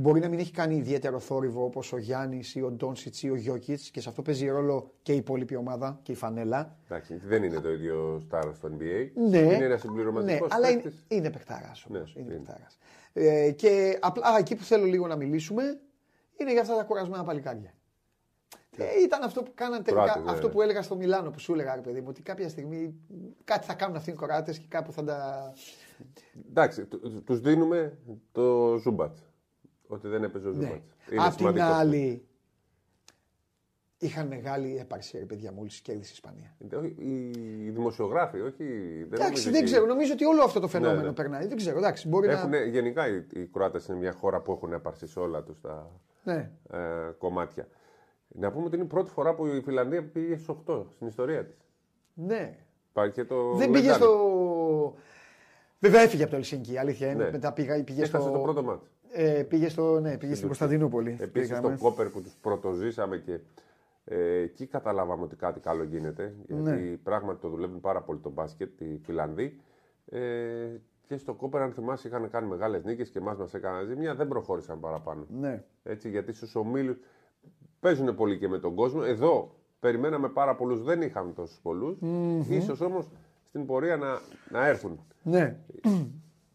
μπορεί 0.00 0.20
να 0.20 0.28
μην 0.28 0.38
έχει 0.38 0.52
κάνει 0.52 0.76
ιδιαίτερο 0.76 1.18
θόρυβο 1.18 1.64
όπως 1.64 1.92
ο 1.92 1.98
Γιάννης 1.98 2.54
ή 2.54 2.62
ο 2.62 2.70
Ντόνσιτς 2.70 3.22
ή 3.22 3.30
ο 3.30 3.34
Γιώκητς 3.34 3.90
και 3.90 4.00
σε 4.00 4.08
αυτό 4.08 4.22
παίζει 4.22 4.48
ρόλο 4.48 4.90
και 5.02 5.12
η 5.12 5.16
υπόλοιπη 5.16 5.56
ομάδα 5.56 6.00
και 6.02 6.12
η 6.12 6.14
φανέλα. 6.14 6.76
Εντάξει, 6.84 7.20
δεν 7.24 7.42
είναι 7.42 7.60
το 7.60 7.72
ίδιο 7.72 8.20
σταρ 8.22 8.52
στο 8.54 8.68
NBA. 8.68 9.08
Ναι, 9.28 9.38
Είναι 9.38 9.64
ένας 9.64 9.80
συμπληρωματικός 9.80 10.48
ναι, 10.48 10.54
αλλά 10.56 10.70
είναι, 10.70 10.80
παίκτης. 10.80 11.04
είναι 11.08 11.30
παιχτάρα 11.30 11.72
όμως. 11.88 12.14
Ναι, 12.14 12.22
είναι 12.22 12.32
είναι. 12.32 12.42
παιχτάρας. 12.42 12.78
Ε, 13.12 13.50
και 13.50 13.98
απλά 14.00 14.26
α, 14.26 14.38
εκεί 14.38 14.54
που 14.56 14.62
θέλω 14.62 14.84
λίγο 14.84 15.06
να 15.06 15.16
μιλήσουμε 15.16 15.80
είναι 16.36 16.52
για 16.52 16.60
αυτά 16.60 16.76
τα 16.76 16.82
κουρασμένα 16.82 17.24
παλικάρια. 17.24 17.74
Ε, 18.76 18.84
ήταν 19.04 19.22
αυτό 19.22 19.42
που 19.42 19.50
κάναν 19.54 19.82
τελικά, 19.82 20.02
Κροάτες, 20.02 20.24
ναι. 20.24 20.30
αυτό 20.30 20.48
που 20.48 20.62
έλεγα 20.62 20.82
στο 20.82 20.96
Μιλάνο, 20.96 21.30
που 21.30 21.38
σου 21.40 21.52
έλεγα, 21.52 21.74
ρε 21.74 21.80
παιδί 21.80 22.00
μου, 22.00 22.06
ότι 22.08 22.22
κάποια 22.22 22.48
στιγμή 22.48 22.94
κάτι 23.44 23.66
θα 23.66 23.74
κάνουν 23.74 23.96
αυτοί 23.96 24.10
οι 24.10 24.14
Κροάτες 24.14 24.52
και 24.52 24.66
κάπου 24.68 24.92
θα 24.92 25.04
τα. 25.04 25.52
Εντάξει, 26.48 26.86
τους 27.24 27.40
δίνουμε 27.40 27.98
το 28.32 28.76
Ζούμπατς. 28.76 29.16
Ότι 29.94 30.08
δεν 30.08 30.22
έπαιζε 30.24 30.48
ο 30.48 30.52
Ζούμπατς. 30.52 30.70
Ναι. 31.10 31.24
Απ' 31.24 31.34
την 31.34 31.60
άλλη, 31.62 32.24
είχαν 33.98 34.26
μεγάλη 34.26 34.78
έπαρξη, 34.78 35.18
ρε 35.18 35.24
παιδιά, 35.24 35.52
μόλι 35.52 35.68
κέρδισε 35.82 36.10
η 36.10 36.12
Ισπανία. 36.12 36.56
Οι 36.96 37.70
δημοσιογράφοι, 37.70 38.40
όχι. 38.40 38.64
Δεν 38.64 39.12
Εντάξει, 39.12 39.24
νομίζω 39.24 39.42
δεν 39.50 39.54
ότι- 39.54 39.64
ξέρω, 39.64 39.86
νομίζω 39.86 40.12
ότι 40.12 40.24
όλο 40.24 40.42
αυτό 40.42 40.60
το 40.60 40.68
φαινόμενο 40.68 41.00
Ναι, 41.00 41.06
ναι. 41.06 41.12
περνάει. 41.12 41.46
Δεν 41.46 41.56
ξέρω, 41.56 41.78
εντάξει, 41.78 42.08
μπορεί 42.08 42.28
Έχουν, 42.28 42.50
να. 42.50 42.64
γενικά 42.64 43.08
οι, 43.08 43.24
οι 43.34 43.46
Κροάτες 43.46 43.86
είναι 43.86 43.96
μια 43.98 44.12
χώρα 44.12 44.40
που 44.40 44.52
έχουν 44.52 44.72
έπαρση 44.72 45.06
σε 45.06 45.20
όλα 45.20 45.42
τους 45.42 45.60
τα 45.60 45.90
Ναι. 46.24 46.50
ε, 46.70 46.78
κομμάτια. 47.18 47.68
Να 48.28 48.52
πούμε 48.52 48.64
ότι 48.64 48.74
είναι 48.74 48.84
η 48.84 48.88
πρώτη 48.88 49.10
φορά 49.10 49.34
που 49.34 49.46
η 49.46 49.60
Φιλανδία 49.60 50.04
πήγε 50.04 50.36
στου 50.36 50.62
8 50.66 50.86
στην 50.94 51.06
ιστορία 51.06 51.44
της. 51.44 51.56
ναι. 52.14 52.56
Υπάρχει 52.90 53.12
και 53.12 53.24
το. 53.24 53.54
Δεν 53.54 53.70
πήγε 53.70 53.90
Λεντάνι. 53.90 54.02
στο. 54.04 54.94
Βέβαια 55.78 56.00
έφυγε 56.00 56.22
από 56.22 56.30
το 56.30 56.36
Ελσίνκι, 56.36 56.72
η 56.72 56.78
αλήθεια 56.78 57.10
είναι. 57.10 57.24
Ναι. 57.24 57.30
Μετά 57.30 57.52
πήγα, 57.52 57.84
πήγε 57.84 58.02
Έχασε 58.02 58.22
στο. 58.24 58.32
το 58.32 58.38
πρώτο 58.38 58.62
μάτι. 58.62 58.86
Ε, 59.12 59.42
πήγε, 59.42 59.68
στο, 59.68 60.00
ναι, 60.00 60.18
πήγε 60.18 60.34
στην 60.34 60.46
Κωνσταντινούπολη. 60.46 61.16
Επίσης 61.20 61.56
στο 61.56 61.74
Κόπερ 61.78 62.08
που 62.08 62.20
τους 62.22 62.34
πρωτοζήσαμε 62.40 63.16
και 63.16 63.38
ε, 64.04 64.40
εκεί 64.40 64.66
καταλάβαμε 64.66 65.22
ότι 65.22 65.36
κάτι 65.36 65.60
καλό 65.60 65.82
γίνεται. 65.84 66.34
Γιατί 66.46 66.62
Ναι. 66.70 66.96
πράγματι 67.02 67.40
το 67.40 67.48
δουλεύουν 67.48 67.80
πάρα 67.80 68.00
πολύ 68.02 68.18
το 68.18 68.30
μπάσκετ 68.30 68.80
οι 68.80 69.00
Φιλανδοί. 69.04 69.60
Ε, 70.10 70.20
και 71.06 71.16
στο 71.16 71.34
Κόπερ, 71.34 71.60
αν 71.62 71.72
θυμάσαι, 71.72 72.08
είχαν 72.08 72.30
κάνει 72.30 72.48
μεγάλες 72.48 72.84
νίκες 72.84 73.08
και 73.10 73.18
εμάς 73.18 73.38
μας 73.38 73.54
έκαναν 73.54 73.86
ζημιά. 73.86 74.14
Δεν 74.14 74.28
προχώρησαν 74.28 74.80
παραπάνω. 74.80 75.26
Ναι. 75.40 75.64
Έτσι, 75.82 76.10
γιατί 76.10 76.32
στους 76.32 76.54
ομίλους 76.54 76.98
παίζουν 77.80 78.14
πολύ 78.14 78.38
και 78.38 78.48
με 78.48 78.58
τον 78.58 78.74
κόσμο. 78.74 79.00
Εδώ 79.04 79.54
περιμέναμε 79.80 80.28
πάρα 80.28 80.54
πολλούς, 80.56 80.82
δεν 80.82 81.02
είχαμε 81.02 81.32
τόσους 81.32 81.58
πολλούς. 81.62 81.98
σω 82.64 82.84
όμως 82.84 83.08
στην 83.48 83.66
πορεία 83.66 83.96
να, 83.96 84.18
να 84.50 84.66
έρθουν. 84.66 85.00
ναι. 85.22 85.56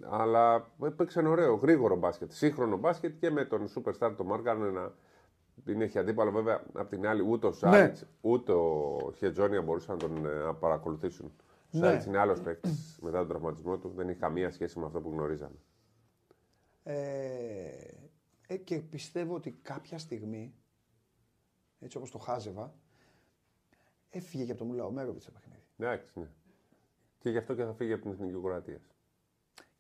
Αλλά 0.09 0.71
έπαιξαν 0.83 1.25
ωραίο, 1.25 1.55
γρήγορο 1.55 1.95
μπάσκετ. 1.95 2.31
Σύγχρονο 2.31 2.77
μπάσκετ 2.77 3.17
και 3.19 3.29
με 3.31 3.45
τον 3.45 3.67
Superstar 3.75 4.13
τον 4.17 4.25
Μάργαν 4.25 4.74
να 4.74 4.93
την 5.65 5.81
έχει 5.81 6.00
αντίπαλο. 6.00 6.31
Βέβαια, 6.31 6.63
απ' 6.74 6.89
την 6.89 7.07
άλλη, 7.07 7.21
ούτε 7.21 7.47
ο 7.47 7.51
Σάιτς 7.51 8.05
ούτε 8.21 8.51
ο 8.51 8.97
Χετζόνια 9.15 9.62
μπορούσαν 9.62 9.95
να 9.95 10.07
τον 10.07 10.25
ε, 10.25 10.29
να 10.33 10.53
παρακολουθήσουν. 10.53 11.25
Ο 11.25 11.77
Ναι. 11.77 11.79
Σάιτς 11.79 12.05
είναι 12.05 12.17
άλλος 12.17 12.41
παίκτης 12.41 13.00
μετά 13.01 13.17
τον 13.17 13.27
τραυματισμό 13.27 13.77
του. 13.77 13.89
Δεν 13.95 14.09
έχει 14.09 14.19
καμία 14.19 14.51
σχέση 14.51 14.79
με 14.79 14.85
αυτό 14.85 15.01
που 15.01 15.09
γνωρίζαμε. 15.09 15.55
Ε, 16.83 17.69
ε, 18.47 18.57
και 18.57 18.79
πιστεύω 18.79 19.35
ότι 19.35 19.51
κάποια 19.62 19.97
στιγμή, 19.97 20.53
έτσι 21.79 21.97
όπως 21.97 22.12
το 22.12 22.17
χάζευα, 22.17 22.74
έφυγε 24.09 24.43
και 24.45 24.51
από 24.51 24.59
το 24.59 24.65
Μουλάο 24.65 24.91
Μέροβιτς 24.91 25.25
το 25.25 25.31
παιχνίδι. 25.31 25.63
Εντάξει, 25.77 26.19
ναι. 26.19 26.29
Και 27.19 27.29
γι' 27.29 27.38
αυτό 27.38 27.55
και 27.55 27.63
θα 27.63 27.74
φύγει 27.74 27.93
από 27.93 28.01
την 28.01 28.12
Εθνική 28.12 28.41
Κροατίας. 28.43 28.94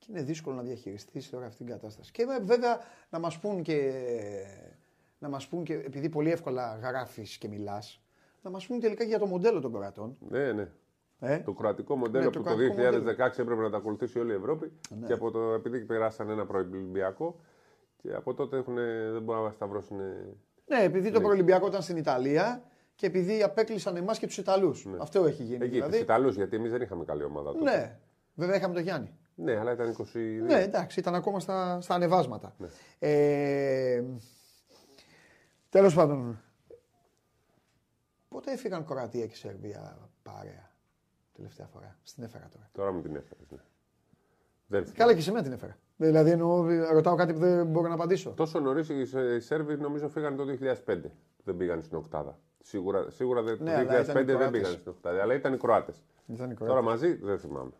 Και 0.05 0.11
είναι 0.11 0.21
δύσκολο 0.21 0.55
να 0.55 0.61
διαχειριστείς 0.61 1.29
τώρα 1.29 1.45
αυτή 1.45 1.57
την 1.57 1.67
κατάσταση. 1.67 2.11
Και 2.11 2.21
ε, 2.21 2.43
βέβαια 2.43 2.79
να 3.09 3.19
μας 3.19 3.39
πούν 3.39 3.61
και, 3.61 3.91
να 5.19 5.29
μας 5.29 5.47
πούν 5.47 5.63
και 5.63 5.73
επειδή 5.73 6.09
πολύ 6.09 6.31
εύκολα 6.31 6.79
γράφεις 6.81 7.37
και 7.37 7.47
μιλάς, 7.47 8.01
να 8.41 8.49
μας 8.49 8.67
πούν 8.67 8.79
τελικά 8.79 9.03
και 9.03 9.09
για 9.09 9.19
το 9.19 9.25
μοντέλο 9.25 9.59
των 9.59 9.73
Κροατών. 9.73 10.17
Ναι, 10.29 10.51
ναι. 10.51 10.69
Ε; 11.19 11.39
Το 11.39 11.53
κροατικό 11.53 11.95
μοντέλο 11.95 12.23
Ναι, 12.23 12.29
το 12.29 12.39
που 12.39 12.49
το 12.49 12.55
κροατικό 12.55 12.75
2016 12.75 12.77
μοντέλο. 12.77 12.99
Ναι. 12.99 13.41
έπρεπε 13.41 13.61
να 13.61 13.69
τα 13.69 13.77
ακολουθήσει 13.77 14.19
όλη 14.19 14.31
η 14.31 14.35
Ευρώπη. 14.35 14.71
Και 15.05 15.13
από 15.13 15.31
το, 15.31 15.39
επειδή 15.39 15.79
περάσαν 15.79 16.29
ένα 16.29 16.45
προελπιακό, 16.45 17.39
και 18.01 18.13
από 18.13 18.33
τότε 18.33 18.57
έχουν, 18.57 18.75
δεν 19.11 19.21
μπορούν 19.21 19.43
να 19.43 19.51
σταυρώσουν. 19.51 19.97
Ναι, 20.65 20.83
επειδή 20.83 21.11
το 21.11 21.21
προελυμπιακό 21.21 21.67
ήταν 21.67 21.81
στην 21.81 21.97
Ιταλία 21.97 22.63
και 22.95 23.05
επειδή 23.05 23.43
απέκλεισαν 23.43 23.95
εμάς 23.95 24.19
και 24.19 24.25
τους 24.25 24.37
Ιταλούς. 24.37 24.87
Αυτό 24.97 25.25
έχει 25.25 25.43
γίνει. 25.43 25.65
Εκεί, 25.65 25.73
δηλαδή. 25.73 25.91
τους 25.91 26.01
Ιταλούς, 26.01 26.35
γιατί 26.35 26.55
εμείς 26.55 26.71
δεν 26.71 26.81
είχαμε 26.81 27.05
καλή 27.05 27.23
ομάδα 27.23 27.51
τότε. 27.51 27.63
Ναι, 27.63 27.99
βέβαια 28.33 28.55
είχαμε 28.55 28.73
τον 28.73 28.83
Γιάννη. 28.83 29.17
Ναι, 29.35 29.57
αλλά 29.59 29.71
ήταν 29.71 29.95
22. 29.97 30.05
Ναι, 30.45 30.61
εντάξει, 30.61 30.99
ήταν 30.99 31.15
ακόμα 31.15 31.39
στα, 31.39 31.81
στα 31.81 31.93
ανεβάσματα. 31.95 32.55
Ε, 32.99 34.03
τέλος 35.69 35.93
πάντων, 35.93 36.41
πότε 38.29 38.51
έφυγαν 38.51 38.85
Κροατία 38.85 39.25
και 39.27 39.35
Σερβία 39.35 40.09
παρέα 40.23 40.69
τελευταία 41.35 41.65
φορά; 41.65 41.97
Στην 42.03 42.23
έφερα 42.23 42.47
τώρα. 42.53 42.69
Τώρα 42.71 42.91
μου 42.91 43.01
την 43.01 43.15
έφερες. 43.15 43.45
Ναι. 43.51 43.57
Δεν 44.67 44.81
θυμάμαι. 44.81 44.97
Καλά 44.97 45.13
και 45.13 45.21
σε 45.21 45.31
μένα 45.31 45.43
την 45.43 45.51
έφερα. 45.53 45.77
Δηλαδή 45.97 46.29
εννοώ, 46.29 46.65
ρωτάω 46.91 47.15
κάτι 47.15 47.33
που 47.33 47.39
δεν 47.39 47.65
μπορώ 47.67 47.87
να 47.87 47.93
απαντήσω. 47.93 48.29
Τόσο 48.29 48.59
νωρίς 48.59 48.89
οι 48.89 49.05
Σε- 49.05 49.35
οι 49.35 49.39
Σέρβοι 49.39 49.77
νομίζω 49.77 50.07
φύγανε 50.09 50.35
το 50.35 50.43
2005. 50.45 51.11
Δεν 51.43 51.57
πήγαν 51.57 51.81
στην 51.83 51.97
Οκτάδα. 51.97 52.39
Σίγουρα, 52.63 53.09
σίγουρα 53.09 53.41
δεν, 53.41 53.57
Ναι, 53.61 53.71
το 53.71 53.77
αλλά 53.79 54.03
2005 54.03 54.03
ήταν 54.03 54.21
οι 54.21 54.23
δεν 54.25 54.35
Κροάτες. 54.37 54.51
πήγαν 54.51 54.71
στην 54.71 54.91
Οκτάδα. 54.91 55.21
Αλλά 55.21 55.33
ήταν 55.33 55.53
οι 55.53 55.57
Κροάτες. 55.57 56.03
Ήταν 56.27 56.51
οι 56.51 56.53
Τώρα 56.53 56.71
Κροάτες. 56.71 56.89
μαζί 56.91 57.13
δεν 57.15 57.39
θυμάμαι. 57.39 57.71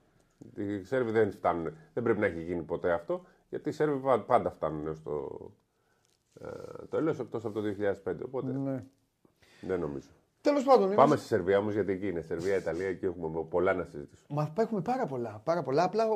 Οι 0.55 0.83
Σέρβοι 0.83 1.11
δεν 1.11 1.31
φτάνουν. 1.31 1.73
Δεν 1.93 2.03
πρέπει 2.03 2.19
να 2.19 2.25
έχει 2.25 2.41
γίνει 2.43 2.61
ποτέ 2.61 2.91
αυτό. 2.91 3.25
Γιατί 3.49 3.69
οι 3.69 3.71
Σέρβοι 3.71 3.97
πα- 3.99 4.19
πάντα 4.23 4.49
φτάνουν 4.51 4.87
έως 4.87 5.03
το 5.03 5.39
ε, 6.41 6.47
τέλο 6.89 7.09
εκτός 7.09 7.45
από 7.45 7.53
το 7.53 7.61
2005. 7.61 8.15
Οπότε 8.25 8.51
Ναι. 8.51 8.83
δεν 9.61 9.79
νομίζω. 9.79 10.07
Τέλος 10.41 10.63
πάντων, 10.63 10.85
είναι- 10.85 10.95
Πάμε 10.95 11.15
στη 11.15 11.25
Σερβία 11.25 11.57
όμως 11.57 11.73
γιατί 11.73 11.91
εκεί 11.91 12.07
είναι. 12.07 12.21
Σερβία, 12.21 12.55
Ιταλία, 12.55 12.87
εκεί 12.87 13.05
έχουμε 13.05 13.43
πολλά 13.49 13.73
να 13.73 13.83
συζητήσουμε. 13.83 14.27
Μα 14.41 14.53
έχουμε 14.63 14.81
πάρα 14.81 15.05
πολλά, 15.05 15.41
πάρα 15.43 15.63
πολλά. 15.63 15.83
Απλά 15.83 16.03
ε, 16.03 16.07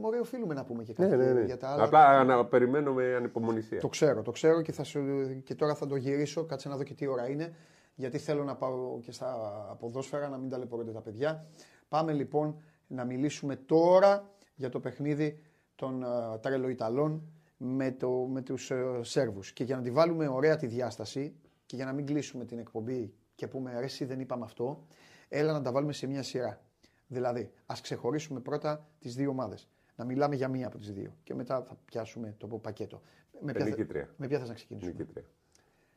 ωραίο 0.00 0.20
οφείλουμε 0.20 0.54
να 0.54 0.64
πούμε 0.64 0.82
και 0.82 0.92
κάτι 0.92 1.44
για 1.44 1.56
τα 1.56 1.68
άλλα. 1.68 1.84
Απλά 1.84 2.24
να 2.24 2.44
περιμένουμε 2.44 3.14
ανυπομονησία. 3.14 3.80
Το 3.80 3.88
ξέρω, 3.88 4.22
το 4.22 4.30
ξέρω 4.30 4.62
και, 4.62 4.72
θα 4.72 4.84
σου, 4.84 5.00
και 5.44 5.54
τώρα 5.54 5.74
θα 5.74 5.86
το 5.86 5.96
γυρίσω. 5.96 6.44
Κάτσε 6.44 6.68
να 6.68 6.76
δω 6.76 6.82
και 6.82 6.94
τι 6.94 7.06
ώρα 7.06 7.28
είναι. 7.28 7.54
Γιατί 7.94 8.18
θέλω 8.18 8.44
να 8.44 8.54
πάω 8.56 9.00
και 9.00 9.12
στα 9.12 9.36
ποδόσφαιρα 9.80 10.28
να 10.28 10.36
μην 10.38 10.48
ταλαιπωρούνται 10.50 10.92
τα 10.92 11.00
παιδιά. 11.00 11.46
Πάμε 11.88 12.12
λοιπόν 12.12 12.56
να 12.88 13.04
μιλήσουμε 13.04 13.56
τώρα 13.56 14.30
για 14.54 14.68
το 14.68 14.80
παιχνίδι 14.80 15.42
των 15.74 16.04
uh, 16.06 16.40
τρελοϊταλών 16.42 17.22
με, 17.56 17.92
το, 17.92 18.10
με 18.10 18.42
τους 18.42 18.70
ε, 18.70 19.00
Σέρβους. 19.02 19.52
Και 19.52 19.64
για 19.64 19.76
να 19.76 19.82
τη 19.82 19.90
βάλουμε 19.90 20.28
ωραία 20.28 20.56
τη 20.56 20.66
διάσταση 20.66 21.34
και 21.66 21.76
για 21.76 21.84
να 21.84 21.92
μην 21.92 22.06
κλείσουμε 22.06 22.44
την 22.44 22.58
εκπομπή 22.58 23.14
και 23.34 23.48
πούμε 23.48 23.78
ρε 23.78 23.84
εσύ 23.84 24.04
δεν 24.04 24.20
είπαμε 24.20 24.44
αυτό, 24.44 24.86
έλα 25.28 25.52
να 25.52 25.62
τα 25.62 25.72
βάλουμε 25.72 25.92
σε 25.92 26.06
μια 26.06 26.22
σειρά. 26.22 26.60
Δηλαδή, 27.06 27.50
ας 27.66 27.80
ξεχωρίσουμε 27.80 28.40
πρώτα 28.40 28.88
τις 28.98 29.14
δύο 29.14 29.30
ομάδες. 29.30 29.68
Να 29.96 30.04
μιλάμε 30.04 30.34
για 30.34 30.48
μία 30.48 30.66
από 30.66 30.78
τις 30.78 30.92
δύο 30.92 31.16
και 31.22 31.34
μετά 31.34 31.62
θα 31.62 31.76
πιάσουμε 31.84 32.34
το 32.38 32.46
πακέτο. 32.46 33.00
Με 33.40 33.52
ποια, 33.52 33.64
θε- 33.64 33.76
νικήτρια. 33.76 34.08
με 34.16 34.26
ποια 34.26 34.38
θες 34.38 34.48
να 34.48 34.54
ξεκινήσουμε; 34.54 34.92
Νικήτρια. 34.92 35.24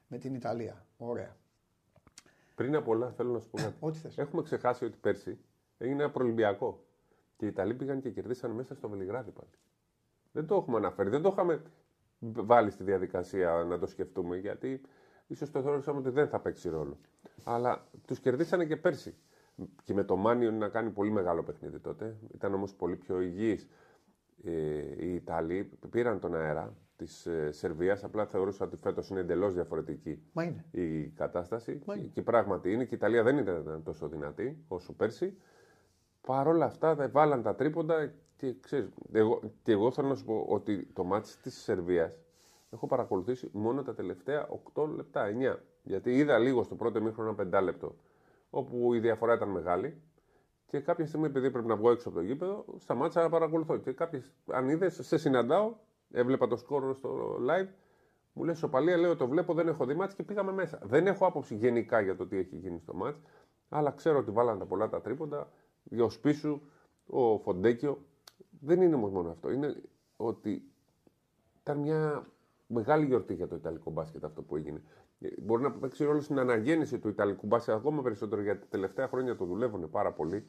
Με 0.07 0.17
την 0.17 0.33
Ιταλία. 0.33 0.85
Ωραία. 0.97 1.35
Πριν 2.55 2.75
από 2.75 2.91
όλα, 2.91 3.11
θέλω 3.11 3.31
να 3.31 3.39
σου 3.39 3.49
πω 3.49 3.57
κάτι. 3.57 3.75
Ό,τι 3.79 3.97
θες. 3.97 4.17
Έχουμε 4.17 4.41
ξεχάσει 4.41 4.85
ότι 4.85 4.97
πέρσι 5.01 5.37
έγινε 5.81 6.03
ένα 6.03 6.11
προελπιακό. 6.11 6.83
Και 7.37 7.45
οι 7.45 7.47
Ιταλοί 7.47 7.73
πήγαν 7.73 7.99
και 8.01 8.09
κερδίσαν 8.09 8.51
μέσα 8.51 8.75
στο 8.75 8.89
Βελιγράδι 8.89 9.31
πάλι. 9.31 9.49
Δεν 10.31 10.45
το 10.47 10.55
έχουμε 10.55 10.77
αναφέρει. 10.77 11.09
Δεν 11.09 11.21
το 11.21 11.29
είχαμε 11.31 11.61
βάλει 12.19 12.69
στη 12.69 12.83
διαδικασία 12.83 13.65
να 13.69 13.79
το 13.79 13.85
σκεφτούμε. 13.87 14.37
Γιατί 14.37 14.81
ίσως 15.27 15.51
το 15.51 15.61
θεωρούσαμε 15.61 15.99
ότι 15.99 16.09
δεν 16.09 16.27
θα 16.27 16.39
παίξει 16.39 16.69
ρόλο. 16.69 16.97
Αλλά 17.43 17.87
τους 18.07 18.19
κερδίσανε 18.19 18.65
και 18.65 18.77
πέρσι. 18.77 19.15
Και 19.83 19.93
με 19.93 20.03
το 20.03 20.15
Μάνιο 20.15 20.51
να 20.51 20.69
κάνει 20.69 20.89
πολύ 20.89 21.11
μεγάλο 21.11 21.43
παιχνίδι 21.43 21.79
τότε. 21.79 22.17
Ήταν 22.33 22.53
όμως 22.53 22.73
πολύ 22.75 22.95
πιο 22.95 23.21
υγιής. 23.21 23.67
Ε, 24.43 24.51
οι 25.05 25.13
Ιταλοί 25.15 25.69
πήραν 25.89 26.19
τον 26.19 26.35
αέρα 26.35 26.75
της 26.95 27.25
ε, 27.25 27.51
Σερβίας. 27.51 28.03
Απλά 28.03 28.25
θεωρούσα 28.25 28.65
ότι 28.65 28.75
φέτος 28.77 29.09
είναι 29.09 29.19
εντελώς 29.19 29.53
διαφορετική 29.53 30.21
Μα 30.33 30.43
είναι. 30.43 30.65
η 30.71 31.07
κατάσταση. 31.07 31.81
Μα 31.85 31.93
Και, 31.93 31.99
είναι. 31.99 32.09
και 32.13 32.21
πράγματι 32.21 32.71
είναι 32.73 32.83
και 32.83 32.93
η 32.93 32.97
Ιταλία 32.97 33.23
δεν 33.23 33.37
ήταν 33.37 33.81
τόσο 33.83 34.07
δυνατή 34.07 34.63
όσο 34.67 34.93
πέρσι. 34.93 35.37
Παρ' 36.21 36.47
όλα 36.47 36.65
αυτά 36.65 36.95
τα 36.95 37.09
βάλαν 37.09 37.41
τα 37.41 37.55
τρίποντα 37.55 38.13
και 38.37 38.55
ξέρεις, 38.59 38.89
εγώ, 39.11 39.39
και 39.63 39.71
εγώ 39.71 39.91
θέλω 39.91 40.07
να 40.07 40.15
σου 40.15 40.25
πω 40.25 40.45
ότι 40.49 40.85
το 40.93 41.03
μάτι 41.03 41.29
της 41.41 41.61
Σερβίας 41.61 42.17
έχω 42.69 42.87
παρακολουθήσει 42.87 43.49
μόνο 43.53 43.83
τα 43.83 43.93
τελευταία 43.93 44.47
8 44.73 44.87
λεπτά, 44.95 45.25
9. 45.25 45.59
Γιατί 45.83 46.17
είδα 46.17 46.37
λίγο 46.37 46.63
στο 46.63 46.75
πρώτο 46.75 47.01
μήχρονο 47.01 47.29
ένα 47.29 47.37
πεντάλεπτο 47.37 47.95
όπου 48.49 48.93
η 48.93 48.99
διαφορά 48.99 49.33
ήταν 49.33 49.49
μεγάλη 49.49 50.01
και 50.65 50.79
κάποια 50.79 51.07
στιγμή 51.07 51.25
επειδή 51.25 51.51
πρέπει 51.51 51.67
να 51.67 51.75
βγω 51.75 51.91
έξω 51.91 52.09
από 52.09 52.17
το 52.17 52.23
γήπεδο 52.23 52.65
σταμάτησα 52.77 53.21
να 53.21 53.29
παρακολουθώ 53.29 53.77
και 53.77 53.91
κάποιες, 53.91 54.33
αν 54.51 54.69
είδες, 54.69 54.99
σε 55.01 55.17
συναντάω, 55.17 55.75
έβλεπα 56.11 56.47
το 56.47 56.55
σκόρο 56.55 56.93
στο 56.93 57.37
live 57.49 57.67
μου 58.33 58.43
λες 58.43 58.57
σοπαλία, 58.57 58.97
λέω 58.97 59.15
το 59.15 59.27
βλέπω, 59.27 59.53
δεν 59.53 59.67
έχω 59.67 59.85
δει 59.85 59.93
μάτς 59.93 60.13
και 60.13 60.23
πήγαμε 60.23 60.51
μέσα. 60.51 60.79
Δεν 60.83 61.07
έχω 61.07 61.25
άποψη 61.25 61.55
γενικά 61.55 62.01
για 62.01 62.15
το 62.15 62.27
τι 62.27 62.37
έχει 62.37 62.55
γίνει 62.55 62.79
στο 62.79 62.93
μάτς, 62.93 63.21
αλλά 63.69 63.91
ξέρω 63.91 64.17
ότι 64.17 64.31
βάλαν 64.31 64.59
τα 64.59 64.65
πολλά 64.65 64.89
τα 64.89 65.01
τρίποντα. 65.01 65.51
Για 65.83 66.03
ο 66.03 66.09
Σπίσου, 66.09 66.61
ο 67.05 67.37
Φοντέκιο. 67.37 68.05
Δεν 68.59 68.81
είναι 68.81 68.95
όμως 68.95 69.11
μόνο 69.11 69.29
αυτό. 69.29 69.51
Είναι 69.51 69.81
ότι 70.15 70.63
ήταν 71.61 71.77
μια 71.79 72.27
μεγάλη 72.67 73.05
γιορτή 73.05 73.33
για 73.33 73.47
το 73.47 73.55
Ιταλικό 73.55 73.91
μπάσκετ 73.91 74.23
αυτό 74.23 74.41
που 74.41 74.55
έγινε. 74.55 74.81
Ε, 75.19 75.27
Μπορεί 75.41 75.63
να 75.63 75.71
παίξει 75.71 76.03
ρόλο 76.03 76.21
στην 76.21 76.39
αναγέννηση 76.39 76.99
του 76.99 77.07
Ιταλικού 77.07 77.45
μπάσκετ 77.47 77.73
ακόμα 77.75 78.01
περισσότερο 78.01 78.41
γιατί 78.41 78.59
τα 78.59 78.67
τελευταία 78.69 79.07
χρόνια 79.07 79.35
το 79.35 79.45
δουλεύουν 79.45 79.89
πάρα 79.89 80.13
πολύ. 80.13 80.45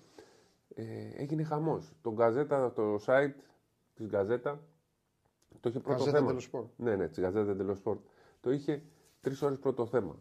Ε, 0.75 0.85
έγινε 1.15 1.43
χαμός. 1.43 1.97
Το 2.03 2.13
Γκαζέτα, 2.13 2.73
το 2.73 2.95
site 3.07 3.35
της 3.95 4.07
Γκαζέτα 4.07 4.63
το 5.61 5.69
είχε 5.69 5.79
πρώτο 5.81 5.99
Γκαζέτα 6.05 6.19
θέμα. 6.19 6.37
dello 6.37 6.51
Sport. 6.53 6.67
Ναι, 6.77 6.97
ναι, 6.97 7.09
της 7.09 7.19
Γκαζέτα 7.21 7.57
dello 7.59 7.77
Sport. 7.85 7.99
Το 8.41 8.51
είχε 8.51 8.83
τρεις 9.21 9.43
ώρες 9.43 9.59
πρώτο 9.59 9.87
θέμα. 9.87 10.19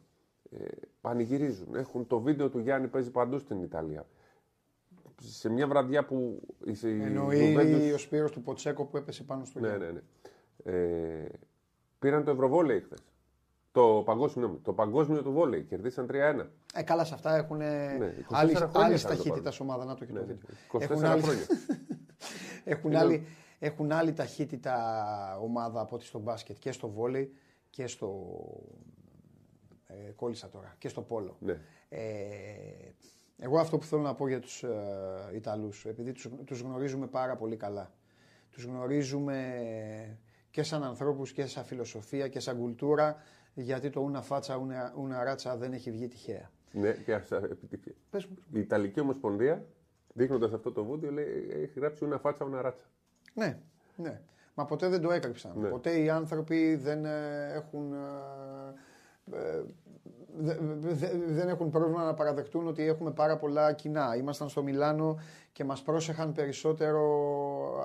Ε, 0.50 0.66
πανηγυρίζουν. 1.02 1.76
Έχουν 1.76 2.08
το 2.08 2.20
βίντεο 2.20 2.50
του 2.50 2.60
Γιάννη 2.60 2.88
παίζει 2.88 3.12
παντού 3.12 3.38
στην 3.40 3.62
Ιταλία. 3.62 4.06
Σε 5.24 5.50
μια 5.50 5.68
βραδιά 5.68 6.06
που 6.06 6.42
η, 6.66 6.72
η 6.84 7.02
Εννοεί 7.02 7.56
Juventus- 7.58 7.94
ο 7.94 7.98
Σπύρος 7.98 8.32
του 8.32 8.42
Ποτσέκο 8.42 8.86
που 8.86 8.98
έπεσε 8.98 9.24
πάνω 9.24 9.46
στο 9.46 9.60
ναι, 9.60 9.68
Γιάννη. 9.68 9.86
ναι, 9.86 9.92
ναι. 10.64 10.78
Ε, 10.78 11.30
πήραν 12.00 12.24
το 12.24 12.32
Ευρωβόλεϊ 12.32 12.80
χθες. 12.82 13.00
Το 13.72 14.02
παγκόσμιο, 14.06 14.30
συγγνώμη, 14.30 14.58
το 14.60 14.74
παγκόσμιο 14.74 15.24
του 15.24 15.32
βόλεϊ. 15.32 15.64
Κερδίσαν 15.64 16.08
3-1. 16.12 16.46
Ε, 16.74 16.84
καλά, 16.84 17.04
σε 17.06 17.14
αυτά 17.14 17.36
έχουν 17.36 17.58
Ναι, 17.58 17.98
24 17.98 18.00
άλλη, 18.30 18.54
χρόνια 18.56 18.70
άλλη 18.74 18.98
θα 18.98 19.08
το 19.10 19.16
ταχύτητα 19.16 19.42
πάρουν. 19.50 19.58
ομάδα. 19.60 19.86
Να 19.86 19.96
το 19.96 20.06
και 20.06 20.14
το 20.14 20.20
Ναι, 20.20 20.26
βίντεο. 20.26 20.50
24 20.72 20.82
Έχουν 20.82 21.06
άλλη, 21.06 21.22
χρόνια. 21.22 21.46
έχουν, 22.64 22.96
άλλη, 22.96 23.26
έχουν 23.60 23.92
άλλη 23.92 24.14
ταχύτητα 24.14 25.38
ομάδα 25.42 25.82
από 25.82 25.96
ό,τι 25.96 26.06
στο 26.06 26.20
μπάσκετ 26.20 26.58
και 26.60 26.72
στο 26.72 26.90
βόλεϊ 26.90 27.34
και 27.70 27.88
στο. 27.88 28.28
Ε, 29.88 30.12
κόλλησα 30.16 30.50
τώρα 30.50 30.76
και 30.78 30.88
στο 30.90 31.02
πόλο. 31.02 31.36
Ναι. 31.40 31.60
Ε, 31.90 32.00
εγώ 33.44 33.60
αυτό 33.60 33.78
που 33.78 33.86
θέλω 33.86 34.02
να 34.02 34.14
πω 34.16 34.28
για 34.28 34.40
τους 34.40 34.64
ε, 34.64 34.70
Ιταλούς, 35.34 35.86
επειδή 35.86 36.12
τους, 36.12 36.30
τους 36.46 36.60
γνωρίζουμε 36.62 37.08
πάρα 37.08 37.36
πολύ 37.36 37.56
καλά. 37.56 37.92
Τους 38.52 38.64
γνωρίζουμε 38.64 39.38
και 40.52 40.64
σαν 40.64 40.84
ανθρώπους 40.84 41.32
και 41.32 41.46
σαν 41.46 41.64
φιλοσοφία 41.64 42.28
και 42.28 42.40
σαν 42.40 42.58
κουλτούρα. 42.58 43.16
Γιατί 43.54 43.90
το 43.90 44.00
ούνα 44.02 44.22
φάτσα, 44.22 44.56
ούνα, 44.58 44.94
ούνα 44.98 45.24
ράτσα 45.24 45.58
δεν 45.58 45.74
έχει 45.74 45.92
βγει 45.92 46.08
τυχαία. 46.08 46.52
Ναι, 46.72 46.92
και 46.92 47.14
αυτά 47.14 47.36
επιτυχία. 47.38 47.94
Πες 48.10 48.26
μου. 48.26 48.38
Η 48.54 48.60
Ιταλική 48.60 49.00
Ομοσπονδία, 49.00 49.66
δείχνοντας 50.14 50.54
αυτό 50.54 50.72
το 50.72 50.86
βίντεο, 50.86 51.12
λέει, 51.12 51.48
έχει 51.52 51.80
γράψει 51.80 52.08
una 52.12 52.20
φάτσα, 52.20 52.46
una 52.46 52.62
ράτσα. 52.62 52.86
Ναι, 53.34 53.58
ναι. 53.96 54.22
Μα 54.54 54.66
ποτέ 54.66 54.88
δεν 54.90 55.02
το 55.02 55.12
έκρυψαν. 55.12 55.54
Ναι. 55.60 55.70
Ποτέ 55.70 56.00
οι 56.00 56.10
άνθρωποι 56.10 56.76
δεν 56.76 57.06
ε, 57.06 57.52
έχουν. 57.54 57.94
ε, 57.94 57.98
ε, 57.98 58.02
δε- 58.02 58.78
δε- 58.78 58.91
δεν 61.28 61.48
έχουν 61.50 61.70
πρόβλημα 61.70 62.04
να 62.04 62.14
παραδεχτούν 62.14 62.68
ότι 62.68 62.84
έχουμε 62.88 63.12
πάρα 63.12 63.38
πολλά 63.38 63.74
κοινά. 63.74 64.16
Ήμασταν 64.16 64.50
στο 64.50 64.64
Μιλάνο 64.64 65.20
και 65.54 65.64
μας 65.64 65.82
πρόσεχαν 65.82 66.32
περισσότερο 66.32 67.02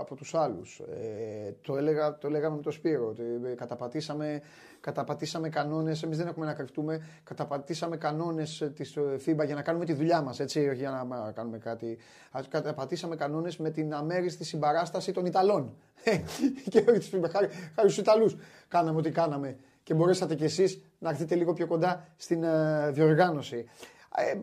από 0.01 0.15
τους 0.15 0.35
άλλους. 0.35 0.79
Ε, 0.79 1.55
το, 1.63 1.77
έλεγα, 1.77 2.19
το 2.19 2.31
λέγαμε 2.31 2.57
με 2.57 2.63
τον 2.63 2.73
Σπύρο, 2.73 3.07
ότι 3.07 3.23
ε, 3.45 3.55
καταπατήσαμε, 3.55 4.43
καταπατήσαμε 4.81 5.49
κανόνες, 5.49 6.03
εμείς 6.03 6.17
δεν 6.17 6.27
έχουμε 6.27 6.47
να 6.47 6.55
κρυφτούμε, 6.55 7.07
καταπατήσαμε 7.25 7.97
κανόνες 7.97 8.61
ε, 8.61 8.69
της 8.71 8.97
ε, 8.97 9.01
FIBA 9.27 9.45
για 9.47 9.55
να 9.55 9.63
κάνουμε 9.63 9.85
τη 9.85 9.93
δουλειά 9.93 10.23
μας, 10.23 10.41
έτσι, 10.41 10.69
όχι 10.69 10.79
για 10.79 10.91
να 10.91 11.05
μα- 11.05 11.33
κάνουμε 11.35 11.59
κάτι. 11.59 11.99
Ας 12.31 12.49
Καταπατήσαμε 12.49 13.17
κανόνες 13.17 13.57
με 13.57 13.71
την 13.71 13.95
αμέριστη 13.95 14.45
συμπαράσταση 14.45 15.13
των 15.13 15.27
Ιταλών. 15.27 15.77
και 16.71 16.79
όχι 16.89 16.99
της 16.99 17.11
FIBA, 17.15 17.29
χάρη, 17.31 17.49
χάρη 17.75 17.91
στους 17.91 17.97
Ιταλούς 17.99 18.37
κάναμε 18.69 18.99
ό,τι 18.99 19.11
κάναμε 19.11 19.57
και 19.87 19.95
μπορέσατε 19.95 20.35
κι 20.35 20.45
εσείς 20.45 20.83
να 20.99 21.11
έρθετε 21.11 21.35
λίγο 21.35 21.53
πιο 21.53 21.67
κοντά 21.67 22.07
στην 22.17 22.43
ε, 22.43 22.91
διοργάνωση. 22.91 23.69
Ε, 24.17 24.39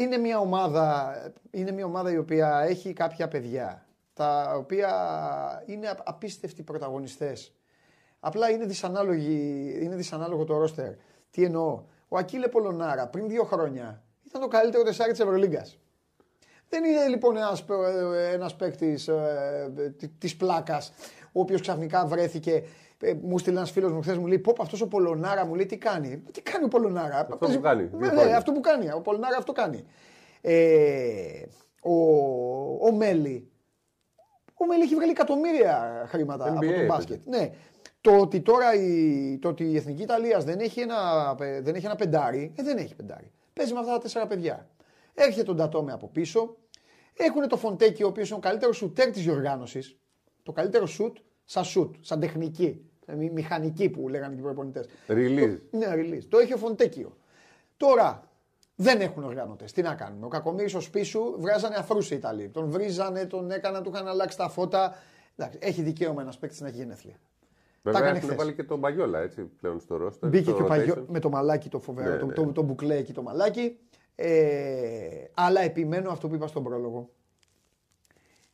είναι, 0.00 0.16
μια 0.16 0.38
ομάδα, 0.38 1.14
είναι 1.50 1.70
μια 1.70 1.84
ομάδα 1.84 2.12
η 2.12 2.16
οποία 2.18 2.64
έχει 2.68 2.92
κάποια 2.92 3.28
παιδιά 3.28 3.86
τα 4.14 4.54
οποία 4.56 4.92
είναι 5.66 5.88
απ- 5.88 6.08
απίστευτοι 6.08 6.62
πρωταγωνιστές. 6.62 7.52
Απλά 8.20 8.50
είναι, 8.50 8.64
δυσανάλογη, 8.64 9.72
είναι 9.82 9.94
δυσανάλογο 9.96 10.44
το 10.44 10.58
ρόστερ. 10.58 10.92
Τι 11.30 11.44
εννοώ; 11.44 11.82
Ο 12.08 12.16
Ακύλε 12.18 12.48
Πολωνάρα 12.48 13.06
πριν 13.06 13.28
δύο 13.28 13.44
χρόνια 13.44 14.02
ήταν 14.26 14.40
το 14.40 14.48
καλύτερος 14.48 14.86
τεσσάρι 14.86 15.10
της 15.10 15.20
Ευρωλίγκας. 15.20 15.78
Δεν 16.68 16.84
είναι 16.84 17.06
λοιπόν 17.08 17.36
ένας, 17.36 17.64
ε, 18.14 18.30
ένας 18.32 18.56
παίκτης 18.56 19.08
ε, 19.08 19.92
τη- 19.98 20.08
της 20.08 20.36
πλάκας 20.36 20.92
ο 21.32 21.40
οποίος 21.40 21.60
ξαφνικά 21.60 22.06
βρέθηκε 22.06 22.62
ε, 23.00 23.14
μου 23.22 23.38
στείλε 23.38 23.56
ένας 23.56 23.70
φίλος 23.70 23.92
μου 23.92 24.00
χθες, 24.00 24.16
μου 24.18 24.26
λέει: 24.26 24.38
Πώ 24.38 24.54
αυτός 24.60 24.80
ο 24.80 24.88
Πολωνάρα 24.88 25.46
μου 25.46 25.54
λέει 25.54 25.66
τι 25.66 25.76
κάνει; 25.78 26.22
Τι 26.32 26.42
κάνει 26.42 26.64
ο 26.64 26.68
Πολωνάρα; 26.68 27.18
Αυτό 27.30 27.46
που 27.48 27.60
κάνει, 27.60 27.82
δύο 27.82 27.98
Ναι, 27.98 28.06
χρόνια. 28.08 28.36
αυτό 28.36 28.52
που 28.52 28.60
κάνει. 28.60 28.92
Ο 28.92 29.00
Πολωνάρα 29.00 29.36
αυτό 29.36 29.52
κάνει. 29.52 29.84
Ε, 30.40 31.42
ο, 31.82 31.92
ο 32.86 32.92
Μέλι. 32.92 33.50
Ο 34.54 34.66
Μέλι 34.66 34.82
έχει 34.82 34.94
βγάλει 34.94 35.10
εκατομμύρια 35.10 36.04
χρήματα 36.08 36.44
NBA 36.44 36.48
από 36.50 36.60
τον 36.60 36.68
έπαιζε. 36.68 36.84
μπάσκετ. 36.86 37.20
Ναι. 37.26 37.50
Το 38.00 38.16
ότι 38.18 38.40
τώρα 38.40 38.74
η, 38.74 39.38
το 39.40 39.48
ότι 39.48 39.64
η 39.64 39.76
Εθνική 39.76 40.02
Ιταλίας 40.02 40.44
δεν 40.44 40.58
έχει 40.60 40.80
ένα, 40.80 40.96
ε, 41.40 41.60
δεν 41.60 41.74
έχει 41.74 41.84
ένα 41.86 41.94
πεντάρι, 41.96 42.52
ε, 42.56 42.62
δεν 42.62 42.76
έχει 42.76 42.94
πεντάρι. 42.94 43.30
Παίζει 43.52 43.72
με 43.72 43.78
αυτά 43.78 43.92
τα 43.92 43.98
τέσσερα 43.98 44.26
παιδιά. 44.26 44.68
Έρχεται 45.14 45.42
τον 45.42 45.56
Τατόμε 45.56 45.92
από 45.92 46.08
πίσω. 46.08 46.56
Έχουν 47.16 47.48
το 47.48 47.56
Φοντέκιο, 47.56 48.02
ο 48.02 48.06
οποίος 48.06 48.28
είναι 48.28 48.36
ο 48.36 48.40
καλύτερος 48.40 48.76
σουτέρ 48.76 49.10
της 49.10 49.22
διοργάνωσης. 49.22 49.96
Το 50.42 50.52
καλύτερο 50.52 50.86
σουτ 50.86 51.16
σαν 51.44 51.64
σουτ, 51.64 51.94
σαν 52.00 52.20
τεχνική. 52.20 52.87
Ε, 53.08 53.14
μη- 53.14 53.32
Μηχανική 53.32 53.88
που 53.88 54.08
λέγανε 54.08 54.34
και 54.34 54.40
οι 54.40 54.42
προπονητές. 54.42 54.86
Release. 55.08 55.58
Ναι, 55.70 55.86
release. 55.94 56.24
Το 56.28 56.38
έχει 56.38 56.52
ο 56.54 56.56
Φοντέκιο. 56.56 57.16
Τώρα 57.76 58.22
δεν 58.76 59.00
έχουν 59.00 59.24
οργανωτή. 59.24 59.64
Τι 59.64 59.82
να 59.82 59.94
κάνουμε. 59.94 60.26
Ο 60.26 60.28
κακομοίρης 60.28 60.76
ο 60.76 60.80
Σπίσου 60.80 61.34
βγάζανε 61.38 61.74
αφρού 61.76 61.98
οι 61.98 62.06
Ιταλοί. 62.16 62.48
Τον 62.48 62.70
βρίζανε, 62.70 63.24
τον 63.26 63.50
έκαναν, 63.50 63.82
του 63.82 63.90
είχαν 63.94 64.08
αλλάξει 64.08 64.36
τα 64.36 64.48
φώτα. 64.48 64.94
Εντάξει, 65.36 65.58
έχει 65.62 65.82
δικαίωμα 65.82 66.22
ένας 66.22 66.38
παίκτης 66.38 66.60
να 66.60 66.68
έχει 66.68 66.76
γενέθλια. 66.76 67.16
Βέβαια 67.82 68.00
έκανε 68.00 68.16
έχουν 68.18 68.28
χθες. 68.30 68.42
βάλει 68.44 68.54
και 68.54 68.62
τον 68.64 68.78
Μπαγιόλα 68.78 69.18
έτσι 69.20 69.42
πλέον 69.42 69.80
στο 69.80 69.96
ρόστερ. 69.96 70.28
Μπήκε 70.28 70.42
στο 70.50 70.54
και 70.56 70.62
ο 70.62 70.66
Παγιό, 70.66 70.94
rotation. 70.98 71.04
με 71.08 71.18
το 71.18 71.28
μαλάκι 71.28 71.68
το 71.68 71.78
φοβερό, 71.80 72.10
Ναι, 72.12 72.18
το, 72.18 72.26
ναι. 72.26 72.32
το, 72.32 72.46
το 72.52 72.62
μπουκλέ 72.62 72.96
εκεί 72.96 73.12
το 73.12 73.22
μαλάκι. 73.22 73.78
Ε, 74.14 75.24
αλλά 75.34 75.60
επιμένω 75.60 76.10
αυτό 76.10 76.28
που 76.28 76.34
είπα 76.34 76.46
στον 76.46 76.62
πρόλογο. 76.62 77.10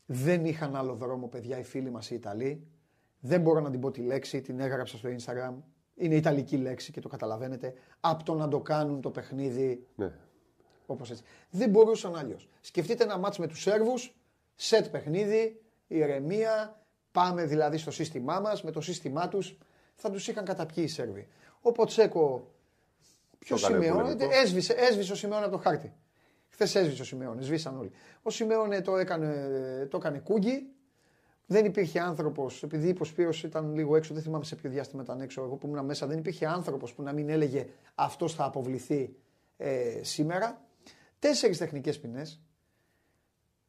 Δεν 0.07 0.45
είχαν 0.45 0.77
άλλο 0.77 0.95
δρόμο, 0.95 1.27
παιδιά, 1.27 1.59
οι 1.59 1.63
φίλοι 1.63 1.91
μας 1.91 2.11
οι 2.11 2.15
Ιταλοί. 2.15 2.67
Δεν 3.27 3.41
μπορώ 3.41 3.61
να 3.61 3.71
την 3.71 3.81
πω 3.81 3.91
τη 3.91 4.01
λέξη, 4.01 4.41
την 4.41 4.61
έγραψα 4.61 4.97
στο 4.97 5.09
Instagram. 5.09 5.55
Είναι 5.95 6.15
Ιταλική 6.15 6.57
λέξη 6.57 6.93
και 6.93 7.01
το 7.01 7.09
καταλαβαίνετε. 7.09 7.75
Από 8.01 8.25
το 8.25 8.35
να 8.35 8.49
το 8.49 8.61
κάνουν 8.61 9.01
το 9.01 9.11
παιχνίδι 9.11 9.87
Ναι. 9.97 10.13
όπως 10.87 11.11
έτσι. 11.11 11.23
Δεν 11.51 11.71
μπορούσαν 11.71 12.17
αλλιώς. 12.17 12.49
Σκεφτείτε 12.61 13.05
ένα 13.05 13.19
μάτς 13.19 13.39
με 13.39 13.47
τους 13.47 13.61
Σέρβους, 13.61 14.17
σετ 14.55 14.87
παιχνίδι, 14.89 15.61
ηρεμία, 15.87 16.81
πάμε 17.13 17.45
δηλαδή 17.47 17.79
στο 17.79 17.91
σύστημά 17.91 18.41
μας, 18.41 18.63
με 18.63 18.71
το 18.71 18.81
σύστημά 18.81 19.29
τους 19.29 19.59
θα 19.95 20.11
τους 20.11 20.29
είχαν 20.29 20.45
καταπιεί 20.45 20.85
οι 20.87 20.89
Σέρβοι. 20.91 21.29
Ο 21.61 21.73
Ποτσέκο, 21.73 22.53
ποιο 23.39 23.57
Το 23.59 23.67
έκανε 23.67 23.85
Σιμεώνε, 23.85 24.03
πολεμικό. 24.03 24.39
έσβησε, 24.41 24.73
έσβησε 24.73 25.13
ο 25.13 25.17
Σιμεώνε 25.17 25.45
από 25.45 25.57
το 25.57 25.63
χάρτη. 25.63 25.93
Χθες 26.49 26.75
έσβησε 26.75 27.03
ο 27.03 27.05
Σιμεώνε, 27.05 27.43
σβήσαν 27.43 27.79
όλοι. 27.79 27.91
Ο 28.23 28.31
Σιμεώνε 28.31 28.81
το 28.81 28.97
έκανε, 28.97 29.87
το 29.91 29.97
έκανε 29.97 30.19
κούγκι, 30.19 30.69
δεν 31.47 31.65
υπήρχε 31.65 32.01
άνθρωπος, 32.01 32.63
επειδή 32.63 32.89
είπε 32.89 33.03
ο 33.03 33.05
Σπύρος 33.05 33.43
ήταν 33.43 33.75
λίγο 33.75 33.97
έξω, 33.97 34.15
δεν 34.15 34.23
θυμάμαι 34.23 34.45
σε 34.45 34.57
ποιο 34.57 34.71
διάστημα 34.71 35.03
ήταν 35.03 35.21
έξω, 35.21 35.43
εγώ 35.43 35.57
που 35.57 35.67
ήμουν 35.67 35.85
μέσα, 35.85 36.07
δεν 36.07 36.19
υπήρχε 36.19 36.47
άνθρωπος 36.47 36.95
που 36.95 37.03
να 37.03 37.13
μην 37.13 37.29
έλεγε 37.29 37.67
αυτός 37.95 38.35
θα 38.35 38.45
αποβληθεί 38.45 39.17
ε, 39.57 40.01
σήμερα. 40.03 40.63
Τέσσερις 41.19 41.59
τεχνικές 41.59 42.01
ποινές. 42.01 42.41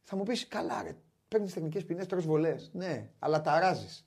Θα 0.02 0.16
μου 0.16 0.22
πεις, 0.22 0.48
καλά, 0.48 0.82
ρε, 0.82 0.96
παίρνεις 1.28 1.52
τεχνικές 1.52 1.84
ποινές, 1.84 2.06
τρει 2.06 2.20
βολές. 2.20 2.70
Ναι, 2.72 3.10
αλλά 3.18 3.40
ταράζει. 3.40 4.04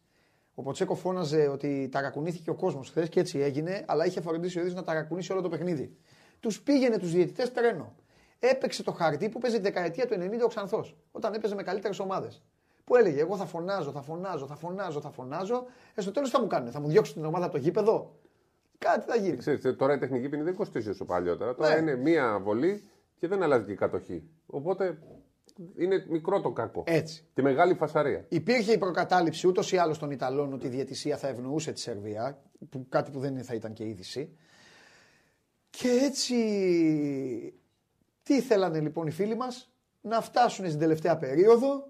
Ο 0.53 0.61
Ποτσέκο 0.61 0.95
φώναζε 0.95 1.47
ότι 1.47 1.89
ταρακουνήθηκε 1.91 2.49
ο 2.49 2.55
κόσμος 2.55 2.89
χθες 2.89 3.09
και 3.09 3.19
έτσι 3.19 3.39
έγινε, 3.39 3.83
αλλά 3.87 4.05
είχε 4.05 4.21
φροντίσει 4.21 4.57
ο 4.57 4.61
ίδιος 4.61 4.75
να 4.75 4.83
ταρακουνήσει 4.83 5.31
όλο 5.31 5.41
το 5.41 5.49
παιχνίδι. 5.49 5.97
Τους 6.39 6.61
πήγαινε 6.61 6.97
τους 6.97 7.11
διαιτητές 7.11 7.51
τρένο. 7.51 7.95
Έπαιξε 8.39 8.83
το 8.83 8.91
χαρτί 8.91 9.29
που 9.29 9.39
παίζει 9.39 9.55
τη 9.55 9.61
δεκαετία 9.61 10.07
του 10.07 10.13
90 10.13 10.43
ο 10.43 10.47
Ξανθός, 10.47 10.97
όταν 11.11 11.33
έπαιζε 11.33 11.55
με 11.55 11.63
καλύτερες 11.63 11.99
ομάδες. 11.99 12.43
Που 12.89 12.95
έλεγε: 12.95 13.21
Εγώ 13.21 13.37
θα 13.37 13.45
φωνάζω, 13.45 13.91
θα 13.91 14.01
φωνάζω, 14.01 14.45
θα 14.47 14.55
φωνάζω, 14.55 15.01
θα 15.01 15.09
φωνάζω. 15.09 15.65
Ε, 15.95 16.01
στο 16.01 16.11
τέλος 16.11 16.29
τι 16.29 16.35
θα 16.35 16.41
μου 16.41 16.47
κάνουν, 16.47 16.71
θα 16.71 16.79
μου 16.79 16.87
διώξουν 16.87 17.15
την 17.15 17.25
ομάδα 17.25 17.45
από 17.45 17.53
το 17.53 17.59
γήπεδο. 17.59 18.19
Κάτι 18.77 19.09
θα 19.09 19.15
γίνει. 19.15 19.37
Ξέρετε, 19.37 19.73
τώρα 19.73 19.93
η 19.93 19.97
τεχνική 19.97 20.29
ποινή 20.29 20.43
δεν 20.43 20.55
κοστίζει 20.55 20.89
όσο 20.89 21.05
παλιότερα. 21.05 21.55
Τώρα 21.55 21.73
Ναι. 21.73 21.79
είναι 21.79 21.95
μία 21.95 22.39
βολή 22.43 22.89
και 23.19 23.27
δεν 23.27 23.43
αλλάζει 23.43 23.65
και 23.65 23.71
η 23.71 23.75
κατοχή. 23.75 24.23
Οπότε 24.45 24.97
είναι 25.75 26.05
μικρό 26.09 26.41
το 26.41 26.51
κακό. 26.51 26.83
Έτσι. 26.85 27.25
Τη 27.33 27.41
μεγάλη 27.41 27.73
φασαρία. 27.73 28.25
Υπήρχε 28.29 28.71
η 28.73 28.77
προκατάληψη 28.77 29.47
ούτως 29.47 29.71
ή 29.71 29.77
άλλως 29.77 29.97
των 29.99 30.11
Ιταλών 30.11 30.53
ότι 30.53 30.67
η 30.67 30.69
διαιτησία 30.69 31.17
θα 31.17 31.27
ευνοούσε 31.27 31.71
τη 31.71 31.79
Σερβία, 31.79 32.41
που, 32.69 32.85
κάτι 32.89 33.11
που 33.11 33.19
δεν 33.19 33.43
θα 33.43 33.53
ήταν 33.53 33.73
και 33.73 33.85
είδηση. 33.87 34.37
Και 35.69 35.89
έτσι. 36.03 36.35
Τι 38.23 38.41
θέλανε 38.41 38.79
λοιπόν 38.79 39.07
οι 39.07 39.11
φίλοι 39.11 39.35
μας, 39.35 39.71
να 40.01 40.21
φτάσουν 40.21 40.65
στην 40.67 40.79
τελευταία 40.79 41.17
περίοδο 41.17 41.87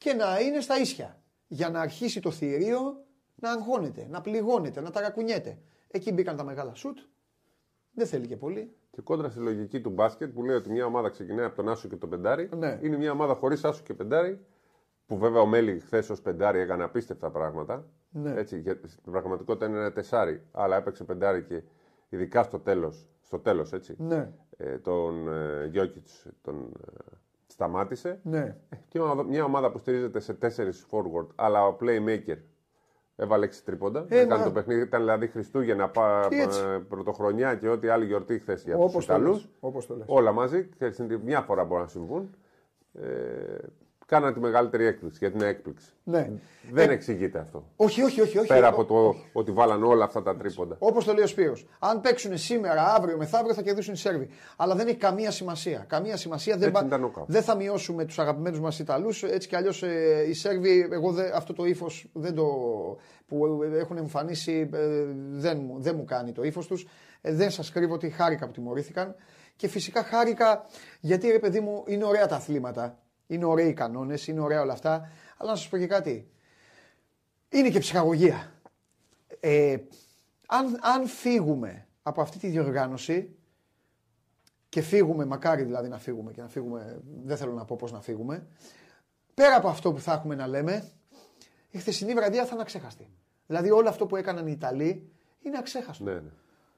και 0.00 0.12
να 0.12 0.40
είναι 0.40 0.60
στα 0.60 0.78
ίσια. 0.80 1.22
Για 1.46 1.70
να 1.70 1.80
αρχίσει 1.80 2.20
το 2.20 2.30
θηρίο 2.30 3.04
να 3.34 3.50
αγχώνεται, 3.50 4.06
να 4.10 4.20
πληγώνεται, 4.20 4.80
να 4.80 4.90
ταρακουνιέται. 4.90 5.58
Εκεί 5.90 6.12
μπήκαν 6.12 6.36
τα 6.36 6.44
μεγάλα 6.44 6.74
σουτ. 6.74 6.98
Δεν 7.92 8.06
θέλει 8.06 8.26
και 8.26 8.36
πολύ. 8.36 8.76
Και 8.90 9.00
κόντρα 9.02 9.30
στη 9.30 9.40
λογική 9.40 9.80
του 9.80 9.90
μπάσκετ 9.90 10.32
που 10.32 10.44
λέει 10.44 10.56
ότι 10.56 10.70
μια 10.70 10.84
ομάδα 10.84 11.08
ξεκινάει 11.08 11.44
από 11.44 11.56
τον 11.56 11.68
Άσο 11.68 11.88
και 11.88 11.96
τον 11.96 12.08
Πεντάρι. 12.08 12.48
Ναι. 12.56 12.78
Είναι 12.82 12.96
μια 12.96 13.12
ομάδα 13.12 13.34
χωρίς 13.34 13.64
Άσο 13.64 13.82
και 13.82 13.94
Πεντάρι. 13.94 14.44
Που 15.06 15.18
βέβαια 15.18 15.40
ο 15.40 15.46
Μέλη 15.46 15.78
χθες 15.78 16.10
ως 16.10 16.20
Πεντάρι 16.20 16.58
έκανε 16.58 16.82
απίστευτα 16.82 17.30
πράγματα. 17.30 17.86
Ναι. 18.10 18.34
Έτσι, 18.36 18.58
για, 18.60 18.80
στην 18.84 19.12
πραγματικότητα 19.12 19.66
είναι 19.66 19.78
ένα 19.78 19.92
τεσάρι, 19.92 20.42
αλλά 20.52 20.76
έπαιξε 20.76 21.04
Πεντάρι 21.04 21.42
και 21.42 21.62
ειδικά 22.08 22.42
στο 22.42 22.58
τέλος. 22.58 23.08
Στο 23.20 23.38
τέλος, 23.38 23.72
έτσι. 23.72 23.94
Ναι, 23.98 24.32
Ε, 24.56 24.78
τον 24.78 25.28
ε, 25.28 25.66
Γιώκητς 25.66 26.26
τον 26.42 26.72
ε, 26.86 27.16
σταμάτησε. 27.64 28.20
ναι. 28.22 28.56
Και 28.88 28.98
μια- 28.98 29.14
μια 29.28 29.44
ομάδα 29.44 29.70
που 29.70 29.78
στηρίζεται 29.78 30.20
σε 30.20 30.34
τέσσερις 30.34 30.86
forward, 30.90 31.26
αλλά 31.34 31.66
ο 31.66 31.76
playmaker 31.80 32.36
έβαλε 33.16 33.44
6 33.46 33.62
τρίποντα. 33.64 34.06
Ε, 34.08 34.18
έκανε 34.20 34.38
μα- 34.38 34.44
το 34.44 34.52
παιχνίδι, 34.52 34.80
ήταν 34.80 35.00
δηλαδή 35.00 35.26
Χριστούγεννα, 35.28 35.88
πα, 35.88 36.26
Τι 36.28 36.40
έτσι. 36.40 36.60
ε, 36.60 36.78
πρωτοχρονιά 36.88 37.54
και 37.54 37.68
ό,τι 37.68 37.88
άλλη 37.88 38.04
γιορτή 38.04 38.38
χθες 38.38 38.62
για 38.64 38.76
τους 38.76 38.84
Όπως 38.84 39.06
το 39.06 39.14
Ιταλούς. 39.14 39.36
λες, 39.36 39.48
όπως 39.60 39.86
το 39.86 39.96
λες. 39.96 40.06
Όλα 40.08 40.32
μαζί, 40.32 40.64
και 40.78 40.90
στην- 40.90 41.20
μια 41.24 41.40
φορά 41.40 41.64
μπορούν 41.64 41.82
να 41.82 41.88
συμβούν. 41.88 42.34
Ε, 42.92 43.56
κάναν 44.10 44.34
τη 44.34 44.40
μεγαλύτερη 44.40 44.84
έκπληξη, 44.86 45.18
γιατί 45.20 45.36
είναι 45.36 45.46
έκπληξη. 45.46 45.86
ναι. 46.04 46.30
Δεν 46.72 46.90
εξηγείται 46.90 47.38
αυτό. 47.38 47.64
Όχι, 47.76 48.02
όχι, 48.02 48.20
όχι. 48.20 48.38
όχι. 48.38 48.46
Πέρα 48.48 48.66
από 48.68 48.84
το 48.84 49.14
ότι 49.32 49.50
βάλαν 49.52 49.82
όλα 49.84 50.04
αυτά 50.04 50.22
τα 50.22 50.36
τρίποντα. 50.36 50.76
Όπως 50.78 51.04
το 51.04 51.12
λέει 51.12 51.24
ο 51.24 51.26
Σπύρος. 51.26 51.66
Αν 51.78 52.00
παίξουν 52.00 52.38
σήμερα, 52.38 52.94
αύριο, 52.94 53.16
μεθαύριο 53.16 53.54
θα 53.54 53.62
κερδίσουν 53.62 53.94
οι 53.94 53.96
Σέρβοι. 53.96 54.28
Αλλά 54.56 54.74
δεν 54.74 54.86
έχει 54.88 54.96
καμία 54.96 55.30
σημασία. 55.30 55.84
Καμία 55.88 56.16
σημασία. 56.16 56.56
Δεν, 56.56 56.68
Έτσι 56.68 56.84
ήταν 56.84 57.04
ο 57.04 57.08
Κάπου. 57.08 57.26
δεν 57.32 57.42
θα 57.42 57.54
μειώσουμε 57.56 58.04
τους 58.04 58.18
αγαπημένους 58.18 58.60
μας 58.60 58.78
Ιταλούς. 58.78 59.22
Έτσι 59.22 59.48
κι 59.48 59.56
αλλιώς 59.56 59.82
ε, 59.82 60.24
οι 60.28 60.32
Σέρβοι, 60.32 60.88
εγώ 60.90 61.12
δεν- 61.12 61.32
αυτό 61.34 61.52
το 61.52 61.64
ύφος 61.64 62.10
που 63.26 63.62
έχουν 63.74 63.96
εμφανίσει 63.96 64.68
ε, 64.72 64.88
δεν, 65.30 65.58
μου, 65.66 65.76
δεν 65.80 65.96
μου 65.96 66.04
κάνει 66.04 66.32
το 66.32 66.42
ύφος 66.42 66.66
τους. 66.66 66.86
Ε, 67.20 67.32
δεν 67.34 67.50
σας 67.50 67.70
κρύβω 67.70 67.94
ότι 67.94 68.10
χάρηκα 68.10 68.46
που 68.46 68.52
τιμωρήθηκαν. 68.52 69.14
Και 69.56 69.68
φυσικά 69.68 70.02
χάρηκα 70.02 70.64
γιατί 71.00 71.30
ρε 71.30 71.38
παιδί 71.38 71.60
μου 71.60 71.82
είναι 71.86 72.04
ωραία 72.04 72.26
τα 72.26 72.36
αθλήματα. 72.36 72.98
Είναι 73.30 73.44
ωραίοι 73.44 73.68
οι 73.68 73.72
κανόνες, 73.72 74.26
είναι 74.26 74.40
ωραία 74.40 74.60
όλα 74.60 74.72
αυτά. 74.72 75.10
Αλλά 75.36 75.50
να 75.50 75.56
σας 75.56 75.68
πω 75.68 75.78
και 75.78 75.86
κάτι. 75.86 76.30
Είναι 77.48 77.70
και 77.70 77.78
ψυχαγωγία. 77.78 78.52
Ε, 79.40 79.76
αν, 80.46 80.78
αν 80.80 81.06
φύγουμε 81.06 81.86
από 82.02 82.20
αυτή 82.20 82.38
τη 82.38 82.48
διοργάνωση 82.48 83.36
και 84.68 84.80
φύγουμε, 84.80 85.24
μακάρι 85.24 85.62
δηλαδή 85.62 85.88
να 85.88 85.98
φύγουμε 85.98 86.32
και 86.32 86.40
να 86.40 86.48
φύγουμε, 86.48 87.00
δεν 87.24 87.36
θέλω 87.36 87.52
να 87.52 87.64
πω 87.64 87.76
πώς 87.76 87.92
να 87.92 88.00
φύγουμε, 88.00 88.46
πέρα 89.34 89.56
από 89.56 89.68
αυτό 89.68 89.92
που 89.92 90.00
θα 90.00 90.12
έχουμε 90.12 90.34
να 90.34 90.46
λέμε, 90.46 90.90
η 91.70 91.78
χθεσινή 91.78 92.14
βραδιά 92.14 92.44
θα 92.44 92.50
είναι 92.52 92.62
αξέχαστη. 92.62 93.08
Δηλαδή 93.46 93.70
όλο 93.70 93.88
αυτό 93.88 94.06
που 94.06 94.16
έκαναν 94.16 94.46
οι 94.46 94.52
Ιταλοί 94.54 95.10
είναι 95.42 95.58
αξέχαστο. 95.58 96.04
Ναι, 96.04 96.14
ναι. 96.14 96.30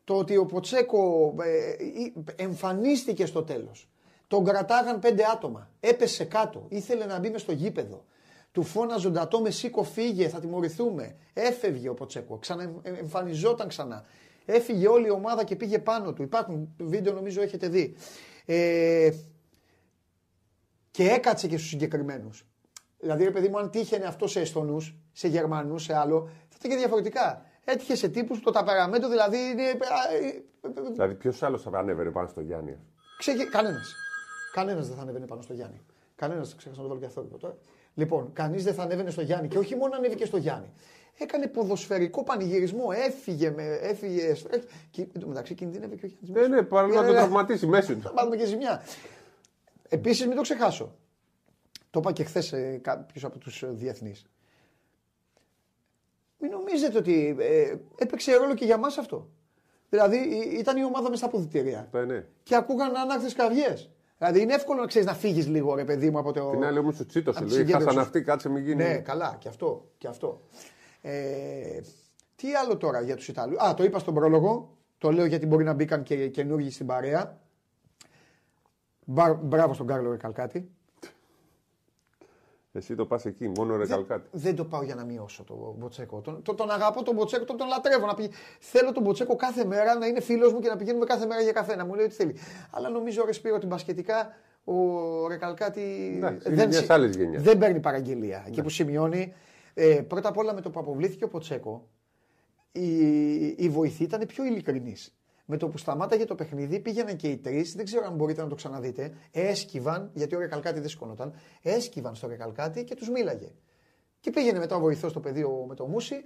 Το 0.04 0.18
ότι 0.18 0.36
ο 0.36 0.46
Ποτσέκο 0.46 1.34
ε, 1.42 2.42
εμφανίστηκε 2.42 3.26
στο 3.26 3.42
τέλος. 3.42 3.91
Τον 4.32 4.44
κρατάγαν 4.44 4.98
πέντε 4.98 5.22
άτομα. 5.32 5.70
Έπεσε 5.80 6.24
κάτω. 6.24 6.66
Ήθελε 6.68 7.04
να 7.04 7.18
μπει 7.18 7.30
με 7.30 7.38
στο 7.38 7.52
γήπεδο. 7.52 8.04
Του 8.52 8.62
φώναζε 8.62 9.08
Ντατό 9.08 9.40
με 9.40 9.50
σήκω 9.50 9.82
φύγε, 9.82 10.28
θα 10.28 10.40
τιμωρηθούμε. 10.40 11.16
Έφευγε 11.32 11.88
ο 11.88 11.94
Ποτσέκο. 11.94 12.38
Ξανα, 12.38 12.72
εμφανιζόταν 12.82 13.68
ξανά. 13.68 14.04
Έφυγε 14.44 14.88
όλη 14.88 15.06
η 15.06 15.10
ομάδα 15.10 15.44
και 15.44 15.56
πήγε 15.56 15.78
πάνω 15.78 16.12
του. 16.12 16.22
Υπάρχουν 16.22 16.74
βίντεο 16.78 17.12
νομίζω 17.12 17.42
έχετε 17.42 17.68
δει. 17.68 17.96
Ε, 18.44 19.10
και 20.90 21.08
έκατσε 21.08 21.46
και 21.46 21.56
στου 21.56 21.66
συγκεκριμένου. 21.66 22.30
Δηλαδή, 22.98 23.24
ρε 23.24 23.30
παιδί 23.30 23.48
μου, 23.48 23.58
αν 23.58 23.70
τύχαινε 23.70 24.04
αυτό 24.04 24.26
σε 24.26 24.40
Εστονού, 24.40 24.80
σε 25.12 25.28
Γερμανού, 25.28 25.78
σε 25.78 25.96
άλλο, 25.96 26.30
θα 26.48 26.56
ήταν 26.58 26.70
και 26.70 26.76
διαφορετικά. 26.76 27.46
Έτυχε 27.64 27.94
σε 27.94 28.08
τύπου 28.08 28.40
το 28.40 28.50
ταπεραμέντο, 28.50 29.08
δηλαδή. 29.08 29.38
Είναι... 29.38 29.78
Δηλαδή, 30.92 31.14
ποιο 31.14 31.32
άλλο 31.40 31.58
θα 31.58 31.70
ανέβαινε 31.74 32.10
πάνω 32.10 32.28
στο 32.28 32.40
Γιάννη. 32.40 32.78
Ξε... 33.18 33.32
Κανένα. 33.50 33.80
Κανένας 34.52 34.86
δεν 34.86 34.96
θα 34.96 35.02
ανέβαινε 35.02 35.26
πάνω 35.26 35.42
στο 35.42 35.52
Γιάννη. 35.52 35.80
Κανένας, 36.16 36.54
ξέχασα 36.54 36.80
να 36.80 36.82
το 36.82 36.88
βάλω 36.88 37.00
και 37.00 37.06
αυτό 37.06 37.22
τώρα. 37.22 37.56
Λοιπόν, 37.94 38.32
κανείς 38.32 38.64
δεν 38.64 38.74
θα 38.74 38.82
ανέβαινε 38.82 39.10
στο 39.10 39.22
Γιάννη 39.22 39.48
και 39.48 39.58
όχι 39.58 39.76
μόνο 39.76 39.96
ανέβηκε 39.96 40.24
στο 40.24 40.36
Γιάννη. 40.36 40.72
Έκανε 41.18 41.46
ποδοσφαιρικό 41.46 42.24
πανηγυρισμό, 42.24 42.88
έφυγε. 43.06 43.50
Με, 43.50 43.62
έφυγε 43.62 44.36
και 44.90 45.02
εν 45.02 45.20
τω 45.20 45.26
μεταξύ 45.26 45.54
κινδύνευε 45.54 45.94
και 45.94 46.06
ο 46.06 46.08
Γιάννης. 46.20 46.48
Ναι, 46.48 46.56
ναι, 46.56 46.62
παρόλο 46.62 46.94
να 46.94 47.04
τον 47.04 47.14
τραυματίσει 47.14 47.66
μέση 47.66 47.94
του. 47.94 48.00
Θα 48.00 48.12
πάρουμε 48.12 48.36
και 48.36 48.46
ζημιά. 48.46 48.82
Επίσης, 49.88 50.26
μην 50.26 50.36
το 50.36 50.42
ξεχάσω. 50.42 50.94
Το 51.90 51.98
είπα 51.98 52.12
και 52.12 52.24
χθες 52.24 52.52
ε, 52.52 52.78
κάποιος 52.82 53.24
από 53.24 53.38
τους 53.38 53.64
διεθνείς. 53.68 54.26
Μην 56.38 56.50
νομίζετε 56.50 56.98
ότι 56.98 57.36
ε, 57.38 57.74
έπαιξε 57.98 58.36
ρόλο 58.36 58.54
και 58.54 58.64
για 58.64 58.76
μας 58.76 58.98
αυτό. 58.98 59.28
Δηλαδή 59.88 60.16
ήταν 60.58 60.76
η 60.76 60.84
ομάδα 60.84 61.02
μέσα 61.02 61.16
στα 61.16 61.26
αποδητήρια. 61.26 61.88
Ναι, 61.92 62.04
ναι. 62.04 62.26
Και 62.42 62.54
ακούγαν 62.54 62.96
ανάκτε 62.96 63.32
κραυγές. 63.32 63.90
Δηλαδή 64.22 64.42
είναι 64.42 64.54
εύκολο 64.54 64.80
να 64.80 64.86
ξέρεις 64.86 65.06
να 65.06 65.14
φύγεις 65.14 65.46
λίγο, 65.46 65.74
ρε 65.74 65.84
παιδί 65.84 66.10
μου, 66.10 66.18
από 66.18 66.32
το. 66.32 66.50
Την 66.50 66.64
άλλη 66.64 66.78
όμως 66.78 66.96
του 66.96 67.06
τσίτωσε. 67.06 67.44
Λέει, 67.44 67.64
χάσαν 67.64 67.98
αυτοί, 67.98 68.22
κάτσε 68.22 68.48
μην 68.48 68.64
γίνει. 68.64 68.82
Ναι, 68.82 68.98
καλά, 68.98 69.36
και 69.38 69.48
αυτό. 69.48 69.90
Και 69.98 70.08
αυτό. 70.08 70.40
Ε, 71.00 71.80
τι 72.36 72.54
άλλο 72.54 72.76
τώρα 72.76 73.00
για 73.00 73.16
τους 73.16 73.28
Ιταλούς; 73.28 73.58
Α, 73.58 73.74
το 73.74 73.84
είπα 73.84 73.98
στον 73.98 74.14
πρόλογο. 74.14 74.76
Το 74.98 75.12
λέω 75.12 75.24
γιατί 75.24 75.46
μπορεί 75.46 75.64
να 75.64 75.72
μπήκαν 75.72 76.02
και 76.02 76.28
καινούργιοι 76.28 76.70
στην 76.70 76.86
παρέα. 76.86 77.38
Μπράβο 79.42 79.74
στον 79.74 79.86
Κάρλο 79.86 80.10
Ρεκαλκάτη. 80.10 80.70
Εσύ 82.74 82.94
το 82.94 83.06
πας 83.06 83.24
εκεί, 83.24 83.48
μόνο 83.48 83.76
ρε 83.76 83.84
δεν, 83.84 84.06
Δεν 84.30 84.56
το 84.56 84.64
πάω 84.64 84.82
για 84.82 84.94
να 84.94 85.04
μειώσω 85.04 85.44
τον 85.44 85.74
Μποτσέκο. 85.78 86.20
Τον, 86.20 86.42
τον, 86.42 86.56
τον 86.56 86.70
αγαπώ 86.70 87.02
τον 87.02 87.14
Μποτσέκο, 87.14 87.44
τον, 87.44 87.56
τον 87.56 87.68
λατρεύω. 87.68 88.06
Να 88.06 88.14
πει, 88.14 88.30
θέλω 88.58 88.92
τον 88.92 89.02
Μποτσέκο 89.02 89.36
κάθε 89.36 89.64
μέρα 89.64 89.98
να 89.98 90.06
είναι 90.06 90.20
φίλος 90.20 90.52
μου 90.52 90.60
και 90.60 90.68
να 90.68 90.76
πηγαίνουμε 90.76 91.04
κάθε 91.04 91.26
μέρα 91.26 91.40
για 91.40 91.52
καφέ. 91.52 91.76
Να 91.76 91.84
μου 91.84 91.94
λέει 91.94 92.04
ό,τι 92.04 92.14
θέλει. 92.14 92.36
Αλλά 92.70 92.88
νομίζω 92.88 93.24
ρε 93.24 93.32
Σπύρο 93.32 93.54
ότι 93.54 93.66
μπασκετικά 93.66 94.34
ο 94.64 94.74
Ρεκαλκάτη 95.28 96.18
δεν, 96.44 96.70
δεν 97.36 97.58
παίρνει 97.58 97.80
παραγγελία. 97.80 98.38
Ναι. 98.38 98.48
Εκεί 98.48 98.62
που 98.62 98.68
σημειώνει. 98.68 99.34
Ε, 99.74 100.00
πρώτα 100.08 100.28
απ' 100.28 100.36
όλα 100.36 100.54
με 100.54 100.60
το 100.60 100.70
που 100.70 100.80
αποβλήθηκε 100.80 101.24
ο 101.24 101.28
Ποτσέκο, 101.28 101.88
η, 102.72 102.96
η 103.46 103.68
βοηθή 103.68 104.02
ήταν 104.02 104.26
πιο 104.26 104.44
ειλικρινής 104.44 105.14
με 105.44 105.56
το 105.56 105.68
που 105.68 105.78
σταμάταγε 105.78 106.24
το 106.24 106.34
παιχνίδι, 106.34 106.80
πήγαιναν 106.80 107.16
και 107.16 107.28
οι 107.28 107.36
τρεις, 107.36 107.74
δεν 107.74 107.84
ξέρω 107.84 108.06
αν 108.06 108.14
μπορείτε 108.14 108.42
να 108.42 108.48
το 108.48 108.54
ξαναδείτε, 108.54 109.12
έσκυβαν, 109.30 110.10
γιατί 110.14 110.34
ο 110.34 110.38
Ρεκαλκάτη 110.38 110.80
δεν 110.80 110.88
σκόνονταν, 110.88 111.32
έσκυβαν 111.62 112.14
στο 112.14 112.26
Ρεκαλκάτη 112.28 112.84
και 112.84 112.94
τους 112.94 113.10
μίλαγε. 113.10 113.52
Και 114.20 114.30
πήγαινε 114.30 114.58
μετά 114.58 114.76
ο 114.76 114.80
βοηθός 114.80 115.10
στο 115.10 115.20
πεδίο 115.20 115.64
με 115.68 115.74
το 115.74 115.86
Μούσι. 115.86 116.24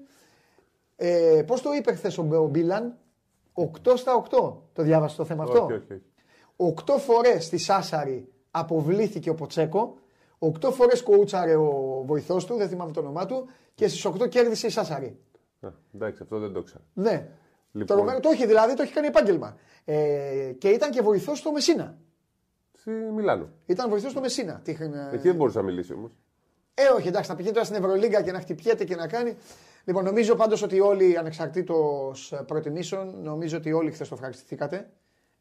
Ε, 0.96 1.42
Πώς 1.46 1.62
το 1.62 1.72
είπε 1.72 1.94
χθες 1.94 2.18
ο 2.18 2.46
Μπίλαν, 2.50 2.98
8 3.54 3.96
στα 3.96 4.14
8. 4.30 4.54
Το 4.72 4.82
διάβασες 4.82 5.16
το 5.16 5.24
θέμα 5.24 5.42
αυτό; 5.42 5.64
Όχι, 5.64 5.72
όχι. 5.72 6.02
8 6.56 6.98
φορές 6.98 7.44
στη 7.44 7.58
Σάσαρη 7.58 8.28
αποβλήθηκε 8.50 9.30
ο 9.30 9.34
Ποτσέκο, 9.34 9.98
8 10.38 10.70
φορές 10.72 11.02
κοούτσαρε 11.02 11.54
ο 11.56 12.02
βοηθός 12.06 12.46
του, 12.46 12.56
δεν 12.56 12.68
θυμάμαι 12.68 12.92
το 12.92 13.00
όνομά 13.00 13.26
του, 13.26 13.46
και 13.74 13.88
στις 13.88 14.06
8 14.06 14.28
κέρδισε 14.28 14.66
η 14.66 14.70
Σάσαρη. 14.70 15.18
εντάξει, 15.94 16.22
αυτό 16.22 16.38
δεν 16.38 16.52
το 16.52 16.62
ξέρω. 16.62 16.84
Ναι. 16.92 17.28
Λοιπόν. 17.76 18.06
Το, 18.06 18.20
το 18.20 18.28
έχει 18.28 18.46
δηλαδή, 18.46 18.74
το 18.74 18.82
έχει 18.82 18.92
κάνει 18.92 19.06
επάγγελμα. 19.06 19.56
Ε, 19.84 20.52
και 20.58 20.68
ήταν 20.68 20.90
και 20.90 21.02
βοηθός 21.02 21.38
στο 21.38 21.52
Μεσίνα. 21.52 21.98
Στη 22.72 22.90
Μιλάνο. 22.90 23.48
Ήταν 23.66 23.88
βοηθός 23.88 24.10
στο 24.10 24.20
Μεσίνα. 24.20 24.62
Εκεί 24.64 25.18
δεν 25.22 25.34
μπορούσε 25.34 25.58
να 25.58 25.64
μιλήσει 25.64 25.92
όμως. 25.92 26.10
Ε, 26.74 26.82
όχι, 26.96 27.08
εντάξει, 27.08 27.30
να 27.30 27.36
πηγαίνει 27.36 27.54
τώρα 27.54 27.66
στην 27.66 27.78
Ευρωλίγκα 27.78 28.22
και 28.22 28.32
να 28.32 28.40
χτυπιέται 28.40 28.84
και 28.84 28.96
να 28.96 29.06
κάνει. 29.06 29.36
Λοιπόν, 29.84 30.04
νομίζω 30.04 30.34
πάντως 30.34 30.62
ότι 30.62 30.80
όλοι 30.80 31.18
ανεξαρτήτως 31.18 32.34
προτιμήσεων, 32.46 33.22
νομίζω 33.22 33.56
ότι 33.56 33.72
όλοι 33.72 33.90
χθες 33.90 34.08
το 34.08 34.14
ευχαριστηθήκατε. 34.14 34.90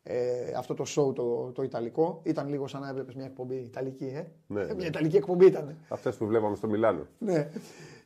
Ε, 0.04 0.52
αυτό 0.58 0.74
το 0.74 0.84
show 0.88 1.16
το, 1.16 1.52
το 1.52 1.64
Ιταλικό. 1.64 2.20
Ήταν 2.24 2.50
λίγο 2.50 2.68
σαν 2.68 2.82
να 2.82 2.90
έβλεπε 2.90 3.12
μια 3.16 3.26
εκπομπή 3.26 3.56
Ιταλική, 3.56 4.06
ε. 4.06 4.26
Ναι, 4.48 4.62
ε, 4.62 4.66
μια 4.66 4.74
ναι. 4.76 4.86
Ιταλική 4.86 5.18
εκπομπή 5.18 5.46
ήταν. 5.46 5.78
Αυτές 5.88 6.16
που 6.16 6.26
βλέπαμε 6.26 6.56
στο 6.56 6.68
Μιλάνο. 6.68 7.08
ναι. 7.18 7.50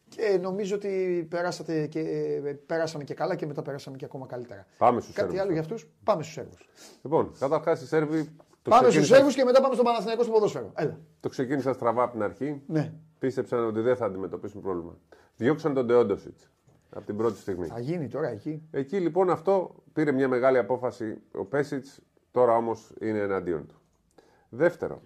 Και 0.09 0.39
νομίζω 0.41 0.75
ότι 0.75 1.25
περάσατε 1.29 1.87
και, 1.87 2.01
πέρασαμε 2.65 3.03
και 3.03 3.13
καλά 3.13 3.35
και 3.35 3.45
μετά 3.45 3.61
περάσαμε 3.61 3.97
και 3.97 4.05
ακόμα 4.05 4.25
καλύτερα. 4.25 4.65
Πάμε 4.77 5.01
στους 5.01 5.15
Κάτι 5.15 5.39
άλλο 5.39 5.51
για 5.51 5.61
αυτούς, 5.61 5.87
πάμε 6.03 6.23
στους 6.23 6.33
Σέρβους. 6.33 6.69
Λοιπόν, 7.01 7.31
καταρχάς 7.39 7.81
οι 7.81 7.87
Σέρβοι. 7.87 8.29
Το 8.61 8.69
πάμε 8.69 8.81
ξεκίνησα... 8.81 9.05
στου 9.05 9.15
Σέρβους 9.15 9.35
και 9.35 9.43
μετά 9.43 9.61
πάμε 9.61 9.73
στο 9.73 9.83
Παναθηναϊκό 9.83 10.23
στο 10.23 10.31
ποδόσφαιρο. 10.31 10.71
Έλα. 10.75 10.99
Το 11.19 11.29
ξεκίνησα 11.29 11.73
στραβά 11.73 12.03
από 12.03 12.11
την 12.11 12.23
αρχή. 12.23 12.61
Ναι. 12.67 12.93
Πίστεψαν 13.19 13.65
ότι 13.65 13.79
δεν 13.79 13.95
θα 13.95 14.05
αντιμετωπίσουν 14.05 14.61
πρόβλημα. 14.61 14.97
Διώξαν 15.35 15.73
τον 15.73 15.85
Ντεόντοσιτ 15.85 16.37
από 16.89 17.05
την 17.05 17.17
πρώτη 17.17 17.37
στιγμή. 17.37 17.67
Θα 17.67 17.79
γίνει 17.79 18.07
τώρα 18.07 18.29
εκεί; 18.29 18.61
Εκεί 18.71 18.99
λοιπόν 18.99 19.29
αυτό 19.29 19.75
πήρε 19.93 20.11
μια 20.11 20.27
μεγάλη 20.27 20.57
απόφαση 20.57 21.17
ο 21.31 21.45
Πέσιτς, 21.45 21.99
τώρα 22.31 22.55
όμως 22.55 22.93
είναι 23.01 23.19
εναντίον 23.19 23.67
του. 23.67 23.81
Δεύτερο, 24.49 25.01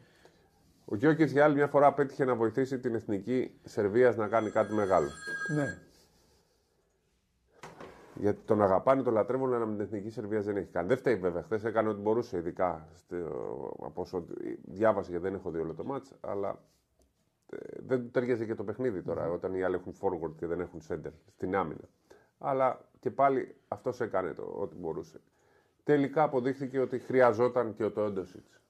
ο 0.86 0.96
Γιώκη 0.96 1.24
για 1.24 1.44
άλλη 1.44 1.56
μια 1.56 1.68
φορά 1.68 1.94
πέτυχε 1.94 2.26
να 2.26 2.36
βοηθήσει 2.36 2.80
την 2.80 2.96
εθνική 2.96 3.52
Σερβίας 3.64 4.16
να 4.16 4.28
κάνει 4.28 4.50
κάτι 4.50 4.74
μεγάλο. 4.74 5.08
Ναι. 5.56 5.78
Γιατί 8.16 8.40
τον 8.46 8.62
αγαπάνε, 8.62 9.04
τον 9.04 9.14
λατρεύουν, 9.14 9.54
αλλά 9.54 9.66
με 9.66 9.72
την 9.72 9.82
εθνική 9.82 10.10
Σερβία 10.10 10.42
δεν 10.42 10.58
έχει 10.58 10.72
κάνει. 10.72 10.88
Δεν 10.88 10.98
φταίει 10.98 11.16
βέβαια. 11.16 11.44
Χθες 11.44 11.64
έκανε 11.64 11.90
ό,τι 11.90 12.02
μπορούσε, 12.02 12.38
ειδικά 12.38 12.88
από 13.80 14.02
όσο 14.02 14.26
διάβασε 14.62 15.10
γιατί 15.10 15.26
δεν 15.26 15.34
έχω 15.34 15.50
δει 15.50 15.60
όλο 15.60 15.74
το 15.74 15.84
μάτς, 15.84 16.14
αλλά 16.22 16.60
ε, 17.50 17.58
δεν 17.86 18.02
του 18.02 18.10
ταιριάζει 18.12 18.46
και 18.46 18.56
το 18.56 18.64
παιχνίδι 18.64 19.02
τώρα, 19.02 19.30
mm. 19.30 19.34
όταν 19.34 19.54
οι 19.54 19.64
άλλοι 19.64 19.76
έχουν 19.76 19.94
forward 20.02 20.36
και 20.38 20.46
δεν 20.46 20.60
έχουν 20.60 20.82
center 20.90 21.12
στην 21.32 21.56
άμυνα. 21.56 21.90
Αλλά 22.38 22.80
και 23.00 23.12
πάλι 23.12 23.56
αυτός 23.68 24.02
έκανε 24.02 24.34
το, 24.34 24.54
ό,τι 24.56 24.76
μπορούσε. 24.76 25.20
Τελικά 25.84 26.24
αποδείχθηκε 26.24 26.80
ότι 26.80 27.00
χρειαζόταν 27.00 27.74
και 27.74 27.84
ο 27.84 27.92
Τόντοσιτς 27.92 28.63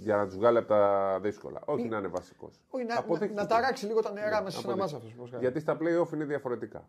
για 0.00 0.16
να 0.16 0.26
τους 0.26 0.36
βγάλει 0.36 0.58
από 0.58 0.68
τα 0.68 1.18
δύσκολα. 1.22 1.62
Όχι 1.64 1.88
να 1.88 1.98
είναι 1.98 2.08
βασικός. 2.08 2.62
Όχι, 2.70 2.84
να, 2.84 3.04
να, 3.18 3.32
να 3.32 3.46
ταράξει 3.46 3.86
λίγο 3.86 4.00
τα 4.00 4.12
νερά 4.12 4.38
ναι, 4.38 4.44
μέσα 4.44 4.60
σε 4.60 4.66
ένα 4.66 4.76
μάσα 4.76 4.96
αυτό. 4.96 5.38
Γιατί 5.38 5.60
στα 5.60 5.76
playoff 5.80 6.12
είναι 6.12 6.24
διαφορετικά. 6.24 6.88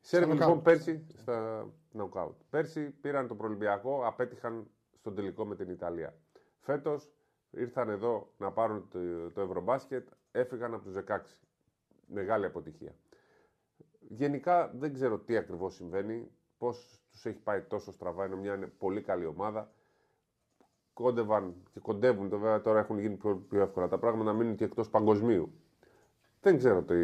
Σέρβοι 0.00 0.32
λοιπόν 0.32 0.62
πέρσι 0.62 1.06
στα 1.16 1.68
knockout. 1.98 2.34
Πέρσι 2.50 2.90
πήραν 2.90 3.28
το 3.28 3.34
προελπιακό, 3.34 4.06
απέτυχαν 4.06 4.70
στον 4.94 5.14
τελικό 5.14 5.44
με 5.44 5.56
την 5.56 5.70
Ιταλία. 5.70 6.14
Φέτος 6.60 7.12
ήρθαν 7.50 7.88
εδώ 7.88 8.32
να 8.36 8.52
πάρουν 8.52 8.88
το, 8.88 9.30
το 9.30 9.40
Ευρωμπάσκετ, 9.40 10.08
έφυγαν 10.30 10.74
από 10.74 10.82
τους 10.84 10.94
16. 11.08 11.18
Μεγάλη 12.06 12.44
αποτυχία. 12.44 12.94
Γενικά 14.00 14.70
δεν 14.74 14.92
ξέρω 14.92 15.18
τι 15.18 15.36
ακριβώς 15.36 15.74
συμβαίνει, 15.74 16.30
πώς 16.58 17.02
τους 17.10 17.26
έχει 17.26 17.38
πάει 17.38 17.62
τόσο 17.62 17.92
στραβά. 17.92 18.26
Είναι 18.26 18.36
μια 18.36 18.72
πολύ 18.78 19.02
καλή 19.02 19.26
ομάδα 19.26 19.72
κόντευαν 21.02 21.54
και 21.72 21.80
κοντεύουν, 21.80 22.28
το 22.28 22.38
βέβαια 22.38 22.60
τώρα 22.60 22.78
έχουν 22.78 22.98
γίνει 22.98 23.14
πιο, 23.14 23.44
πιο 23.48 23.60
εύκολα 23.60 23.88
τα 23.88 23.98
πράγματα, 23.98 24.32
να 24.32 24.38
μείνουν 24.38 24.54
και 24.54 24.64
εκτός 24.64 24.90
παγκοσμίου. 24.90 25.52
Δεν 26.40 26.56
ξέρω 26.58 26.82
τι 26.82 26.94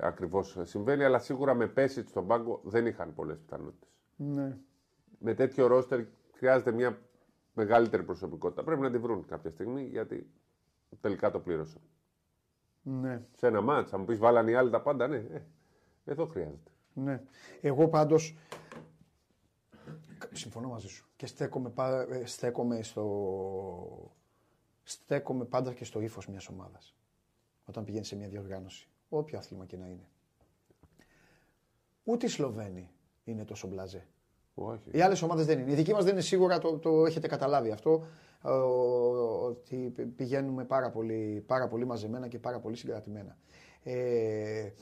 ακριβώς 0.00 0.58
συμβαίνει, 0.62 1.04
αλλά 1.04 1.18
σίγουρα 1.18 1.54
με 1.54 1.66
πέσει 1.66 2.06
στον 2.06 2.26
πάγκο 2.26 2.60
δεν 2.64 2.86
είχαν 2.86 3.14
πολλές 3.14 3.38
πιθανότητες. 3.38 3.88
Ναι. 4.16 4.56
Με 5.18 5.34
τέτοιο 5.34 5.66
ρόστερ 5.66 6.00
χρειάζεται 6.32 6.72
μια 6.72 6.98
μεγαλύτερη 7.54 8.02
προσωπικότητα. 8.02 8.62
Πρέπει 8.62 8.80
να 8.80 8.90
τη 8.90 8.98
βρουν 8.98 9.26
κάποια 9.26 9.50
στιγμή 9.50 9.82
γιατί 9.82 10.30
τελικά 11.00 11.30
το 11.30 11.38
πλήρωσαν. 11.38 11.80
Ναι. 12.82 13.22
Σε 13.36 13.46
ένα 13.46 13.60
μάτσα, 13.60 13.94
αν 13.94 14.00
μου 14.00 14.06
πεις 14.06 14.18
βάλαν 14.18 14.48
οι 14.48 14.54
άλλοι 14.54 14.70
τα 14.70 14.80
πάντα, 14.80 15.06
ναι. 15.06 15.16
Ε, 15.16 15.42
εδώ 16.04 16.26
χρειάζεται. 16.26 16.70
Ναι. 16.92 17.22
Εγώ 17.60 17.88
πάντως 17.88 18.36
Συμφωνώ 20.32 20.68
μαζί 20.68 20.88
σου. 20.88 21.08
Και 21.16 21.26
στέκομαι, 21.26 21.72
ε, 22.10 22.26
στέκομαι, 22.26 22.82
στο... 22.82 24.12
στέκομαι 24.82 25.44
πάντα 25.44 25.72
και 25.72 25.84
στο 25.84 26.00
ύφος 26.00 26.26
μιας 26.26 26.48
ομάδας. 26.48 26.94
Όταν 27.64 27.84
πηγαίνει 27.84 28.04
σε 28.04 28.16
μια 28.16 28.28
διοργάνωση. 28.28 28.88
Όποιο 29.08 29.38
άθλημα 29.38 29.64
και 29.64 29.76
να 29.76 29.86
είναι. 29.86 30.08
Ούτε 32.04 32.26
οι 32.26 32.28
Σλοβαίνοι 32.28 32.90
είναι 33.24 33.44
τόσο 33.44 33.68
μπλαζέ. 33.68 34.06
Όχι. 34.54 34.90
Οι 34.90 35.00
άλλες 35.00 35.22
ομάδες 35.22 35.46
δεν 35.46 35.58
είναι. 35.58 35.72
Η 35.72 35.74
δική 35.74 35.92
μας 35.92 36.04
δεν 36.04 36.12
είναι 36.12 36.22
σίγουρα, 36.22 36.58
το, 36.58 36.78
το 36.78 37.06
έχετε 37.06 37.28
καταλάβει 37.28 37.70
αυτό, 37.70 38.06
ε, 38.44 38.50
ότι 38.50 39.76
πηγαίνουμε 40.16 40.64
πάρα 40.64 40.90
πολύ, 40.90 41.44
πάρα 41.46 41.68
πολύ 41.68 41.84
μαζεμένα 41.84 42.28
και 42.28 42.38
πάρα 42.38 42.58
πολύ 42.58 42.76
συγκρατημένα. 42.76 43.36
Ε, 43.82 44.72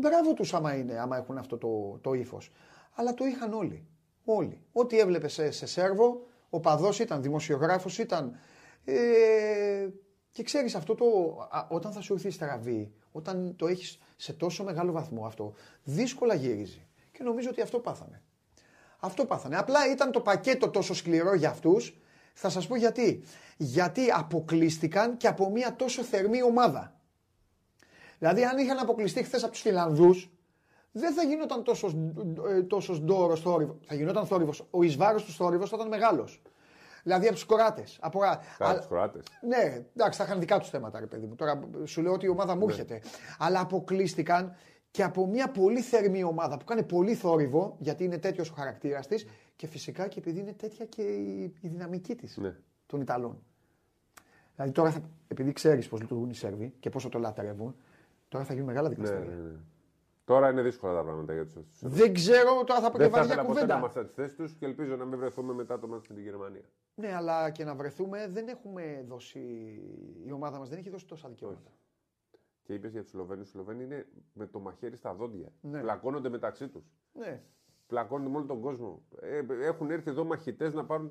μπράβο 0.00 0.32
τους 0.34 0.54
άμα, 0.54 0.74
είναι, 0.74 0.98
άμα 0.98 1.16
έχουν 1.16 1.38
αυτό 1.38 1.58
το, 1.58 1.98
το 2.00 2.12
ύφος. 2.12 2.52
Αλλά 2.98 3.14
το 3.14 3.24
είχαν 3.24 3.52
όλοι. 3.52 3.86
Όλοι. 4.24 4.60
Ό,τι 4.72 4.98
έβλεπε 4.98 5.28
σε, 5.28 5.50
σε 5.50 5.66
Σέρβο, 5.66 6.26
ο 6.50 6.60
παδός 6.60 6.98
ήταν, 6.98 7.22
δημοσιογράφος 7.22 7.98
ήταν. 7.98 8.38
Ε, 8.84 9.88
και 10.30 10.42
ξέρεις 10.42 10.74
αυτό 10.74 10.94
το. 10.94 11.04
όταν 11.68 11.92
θα 11.92 12.00
σου 12.00 12.12
έρθει 12.12 12.28
η 12.28 12.30
στραβή, 12.30 12.92
όταν 13.12 13.56
το 13.56 13.66
έχεις 13.66 13.98
σε 14.16 14.32
τόσο 14.32 14.64
μεγάλο 14.64 14.92
βαθμό 14.92 15.26
αυτό, 15.26 15.54
δύσκολα 15.84 16.34
γυρίζει. 16.34 16.86
Και 17.12 17.22
νομίζω 17.22 17.48
ότι 17.50 17.60
αυτό 17.60 17.78
πάθανε. 17.78 18.22
Αυτό 18.98 19.24
πάθανε. 19.24 19.56
Απλά 19.56 19.90
ήταν 19.90 20.12
το 20.12 20.20
πακέτο 20.20 20.70
τόσο 20.70 20.94
σκληρό 20.94 21.34
για 21.34 21.48
αυτούς. 21.50 21.98
Θα 22.34 22.48
σας 22.48 22.66
πω 22.66 22.76
γιατί. 22.76 23.22
Γιατί 23.56 24.10
αποκλείστηκαν 24.10 25.16
και 25.16 25.26
από 25.26 25.50
μια 25.50 25.76
τόσο 25.76 26.02
θερμή 26.02 26.42
ομάδα. 26.42 27.00
Δηλαδή, 28.18 28.44
αν 28.44 28.58
είχαν 28.58 28.78
αποκλειστεί 28.78 29.22
χθες 29.22 29.42
από 29.42 29.52
τους 29.52 29.60
Φιλανδούς, 29.60 30.30
δεν 30.98 31.12
θα 31.14 31.22
γινόταν 31.22 31.62
τόσο 31.62 32.12
ε, 32.48 32.62
τόσος 32.62 33.00
ντόρο 33.00 33.36
θόρυβος. 33.36 33.76
Θα 33.86 33.94
γινόταν 33.94 34.26
θόρυβος. 34.26 34.66
Ο 34.70 34.82
εισβάρος 34.82 35.24
του 35.24 35.32
θόρυβος 35.32 35.70
θα 35.70 35.76
ήταν 35.76 35.88
μεγάλος. 35.88 36.42
Δηλαδή 37.02 37.26
από 37.26 37.34
τους 37.34 37.44
Κοράτες. 37.44 37.98
Από 38.00 38.18
τους 38.76 38.86
Κοράτες. 38.86 39.22
Ναι, 39.40 39.84
εντάξει, 39.94 40.18
θα 40.18 40.24
είχαν 40.24 40.40
δικά 40.40 40.58
τους 40.58 40.70
θέματα, 40.70 41.00
ρε 41.00 41.06
παιδί 41.06 41.26
μου. 41.26 41.34
Τώρα 41.34 41.60
σου 41.84 42.02
λέω 42.02 42.12
ότι 42.12 42.26
η 42.26 42.28
ομάδα 42.28 42.56
μου 42.56 42.66
ναι. 42.66 42.72
έρχεται. 42.72 43.02
Αλλά 43.38 43.60
αποκλείστηκαν 43.60 44.54
και 44.90 45.02
από 45.02 45.26
μια 45.26 45.50
πολύ 45.50 45.80
θερμή 45.80 46.24
ομάδα 46.24 46.56
που 46.56 46.64
κάνει 46.64 46.82
πολύ 46.82 47.14
θόρυβο, 47.14 47.76
γιατί 47.78 48.04
είναι 48.04 48.18
τέτοιος 48.18 48.50
ο 48.50 48.54
χαρακτήρας 48.54 49.06
της 49.06 49.26
και 49.56 49.66
φυσικά 49.66 50.08
και 50.08 50.18
επειδή 50.18 50.40
είναι 50.40 50.52
τέτοια 50.52 50.84
και 50.84 51.02
η, 51.02 51.54
η 51.60 51.68
δυναμική 51.68 52.14
της 52.14 52.36
ναι. 52.36 52.56
των 52.86 53.00
Ιταλών. 53.00 53.42
Δηλαδή 54.54 54.72
τώρα, 54.72 54.90
θα, 54.90 55.00
επειδή 55.28 55.52
ξέρεις 55.52 55.88
πώς 55.88 56.00
λειτουργούν 56.00 56.30
οι 56.30 56.34
Σέρβοι 56.34 56.74
και 56.80 56.90
πόσο 56.90 57.08
το 57.08 57.18
λατρεύουν, 57.18 57.76
τώρα 58.28 58.44
θα 58.44 58.52
γίνουν 58.52 58.68
μεγάλα 58.68 58.88
δικαστήρια. 58.88 59.24
Ναι, 59.24 59.34
ναι, 59.34 59.40
ναι. 59.40 59.58
Τώρα 60.26 60.50
είναι 60.50 60.62
δύσκολα 60.62 60.94
τα 60.94 61.02
πράγματα 61.02 61.32
για 61.32 61.46
τους 61.46 61.54
Δεν 61.80 62.14
ξέρω, 62.14 62.64
τώρα 62.64 62.80
θα 62.80 62.90
πρέπει 62.90 63.12
να 63.12 63.18
βαριά 63.18 63.42
κουβέντα. 63.42 63.80
Δεν 63.80 63.90
θα 63.90 64.04
τι 64.04 64.12
θέσει 64.12 64.36
τους 64.36 64.52
και 64.52 64.64
ελπίζω 64.64 64.96
να 64.96 65.04
μην 65.04 65.18
βρεθούμε 65.18 65.52
μετά 65.52 65.78
το 65.78 65.86
μάτι 65.86 66.04
στην 66.04 66.18
Γερμανία. 66.18 66.64
Ναι, 66.94 67.14
αλλά 67.14 67.50
και 67.50 67.64
να 67.64 67.74
βρεθούμε 67.74 68.28
δεν 68.28 68.48
έχουμε 68.48 69.04
δώσει. 69.08 69.40
Η 70.26 70.32
ομάδα 70.32 70.58
μας 70.58 70.68
δεν 70.68 70.78
έχει 70.78 70.90
δώσει 70.90 71.06
τόσα 71.06 71.28
δικαιώματα. 71.28 71.70
Και 72.62 72.74
είπες 72.74 72.92
για 72.92 73.02
τους 73.02 73.10
Σλοβαίνους. 73.10 73.46
Οι 73.48 73.50
Σλοβαίνοι 73.50 73.84
είναι 73.84 74.06
με 74.32 74.46
το 74.46 74.58
μαχαίρι 74.58 74.96
στα 74.96 75.14
δόντια. 75.14 75.52
Ναι. 75.60 75.80
Πλακώνονται 75.80 76.28
μεταξύ 76.28 76.68
τους. 76.68 76.92
Ναι. 77.12 77.42
Πλακώνονται 77.86 78.30
με 78.30 78.36
όλο 78.36 78.46
τον 78.46 78.60
κόσμο. 78.60 79.02
Ε, 79.20 79.42
έχουν 79.60 79.90
έρθει 79.90 80.10
εδώ 80.10 80.24
μαχητές 80.24 80.74
να 80.74 80.84
πάρουν 80.84 81.10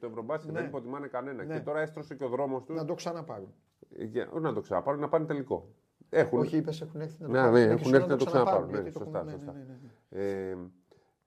το 0.00 0.06
Ευρωμπάσκετ. 0.06 0.52
Ναι. 0.52 0.58
Δεν 0.58 0.68
υποτιμάνε 0.68 1.06
κανένα. 1.06 1.44
Ναι. 1.44 1.54
Και 1.54 1.60
τώρα 1.60 1.80
έστρωσε 1.80 2.14
και 2.14 2.24
ο 2.24 2.28
δρόμος 2.28 2.64
τους. 2.64 2.76
Να 2.76 2.84
το 2.84 2.94
ξαναπάρουν. 2.94 3.54
Ε, 3.96 4.04
για, 4.04 4.30
να 4.32 4.52
το 4.52 4.60
ξαναπάρουν, 4.60 5.00
να 5.00 5.08
πάνε 5.08 5.26
τελικό. 5.26 5.74
Έχουν... 6.10 6.38
Όχι, 6.38 6.56
είπες, 6.56 6.80
έχουν 6.80 7.00
έρθει 7.00 7.22
να 7.22 7.26
το 7.26 7.32
ναι, 7.32 7.50
ναι, 7.50 7.72
έχουν 7.72 7.94
έρθει 7.94 8.08
να 8.08 8.16
το 8.16 8.24
ξαναπάρουν. 8.24 8.70
Ναι, 8.70 8.90
σωστά, 8.90 9.24
ναι, 9.24 9.30
σωστά. 9.30 9.52
Ναι, 9.52 9.64
ναι, 10.08 10.22
ε, 10.22 10.56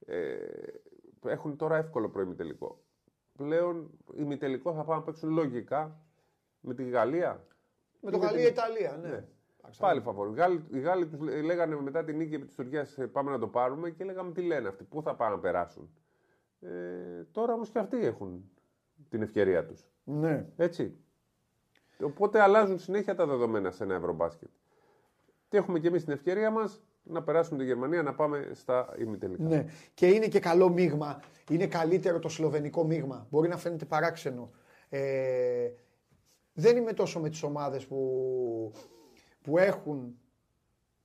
ε, 0.05 0.37
έχουν 1.25 1.55
τώρα 1.57 1.77
εύκολο 1.77 2.09
πρωί 2.09 2.33
τελικό. 2.33 2.83
Πλέον 3.37 3.89
ημιτελικό 4.15 4.73
θα 4.73 4.83
πάνε 4.83 4.99
να 4.99 5.05
παίξουν 5.05 5.29
λογικά 5.29 6.01
με 6.59 6.73
τη 6.73 6.83
Γαλλία. 6.89 7.45
Με 8.01 8.11
το 8.11 8.17
Γαλλία-Ιταλία, 8.17 8.99
ναι. 9.01 9.09
ναι. 9.09 9.25
Πάλι 9.79 10.01
φαβόρ. 10.01 10.29
Οι 10.29 10.33
Γάλλοι, 10.33 10.63
οι 10.71 10.79
Γάλλοι 10.79 11.07
τους 11.07 11.19
λέγανε 11.43 11.75
μετά 11.75 12.03
την 12.03 12.17
νίκη 12.17 12.39
της 12.39 12.55
Τουρκία 12.55 12.87
ε, 12.95 13.05
πάμε 13.05 13.31
να 13.31 13.39
το 13.39 13.47
πάρουμε 13.47 13.89
και 13.89 14.03
λέγαμε 14.03 14.31
τι 14.31 14.41
λένε 14.41 14.67
αυτοί, 14.67 14.83
πού 14.83 15.01
θα 15.01 15.15
πάνε 15.15 15.35
να 15.35 15.41
περάσουν; 15.41 15.89
Ε, 16.59 17.23
τώρα 17.31 17.53
όμως 17.53 17.69
και 17.69 17.79
αυτοί 17.79 18.05
έχουν 18.05 18.51
την 19.09 19.21
ευκαιρία 19.21 19.65
τους. 19.65 19.87
Ναι. 20.03 20.45
Έτσι. 20.55 20.97
Οπότε 22.01 22.41
αλλάζουν 22.41 22.79
συνέχεια 22.79 23.15
τα 23.15 23.25
δεδομένα 23.25 23.71
σε 23.71 23.83
ένα 23.83 23.95
ευρωμπάσκετ. 23.95 24.49
Και 25.53 25.59
έχουμε 25.59 25.79
και 25.79 25.87
εμείς 25.87 26.03
την 26.03 26.13
ευκαιρία 26.13 26.51
μας 26.51 26.81
να 27.03 27.23
περάσουμε 27.23 27.57
τη 27.59 27.65
Γερμανία 27.65 28.03
να 28.03 28.13
πάμε 28.13 28.49
στα 28.53 28.93
ημιτελικά. 28.99 29.43
Ναι. 29.43 29.65
Και 29.93 30.07
είναι 30.07 30.27
και 30.27 30.39
καλό 30.39 30.69
μείγμα. 30.69 31.19
Είναι 31.49 31.67
καλύτερο 31.67 32.19
το 32.19 32.29
σλοβενικό 32.29 32.83
μείγμα. 32.83 33.27
Μπορεί 33.29 33.47
να 33.47 33.57
φαίνεται 33.57 33.85
παράξενο. 33.85 34.51
Ε, 34.89 35.69
δεν 36.53 36.77
είμαι 36.77 36.93
τόσο 36.93 37.19
με 37.19 37.29
τις 37.29 37.43
ομάδες 37.43 37.85
που, 37.85 38.71
που 39.41 39.57
έχουν 39.57 40.17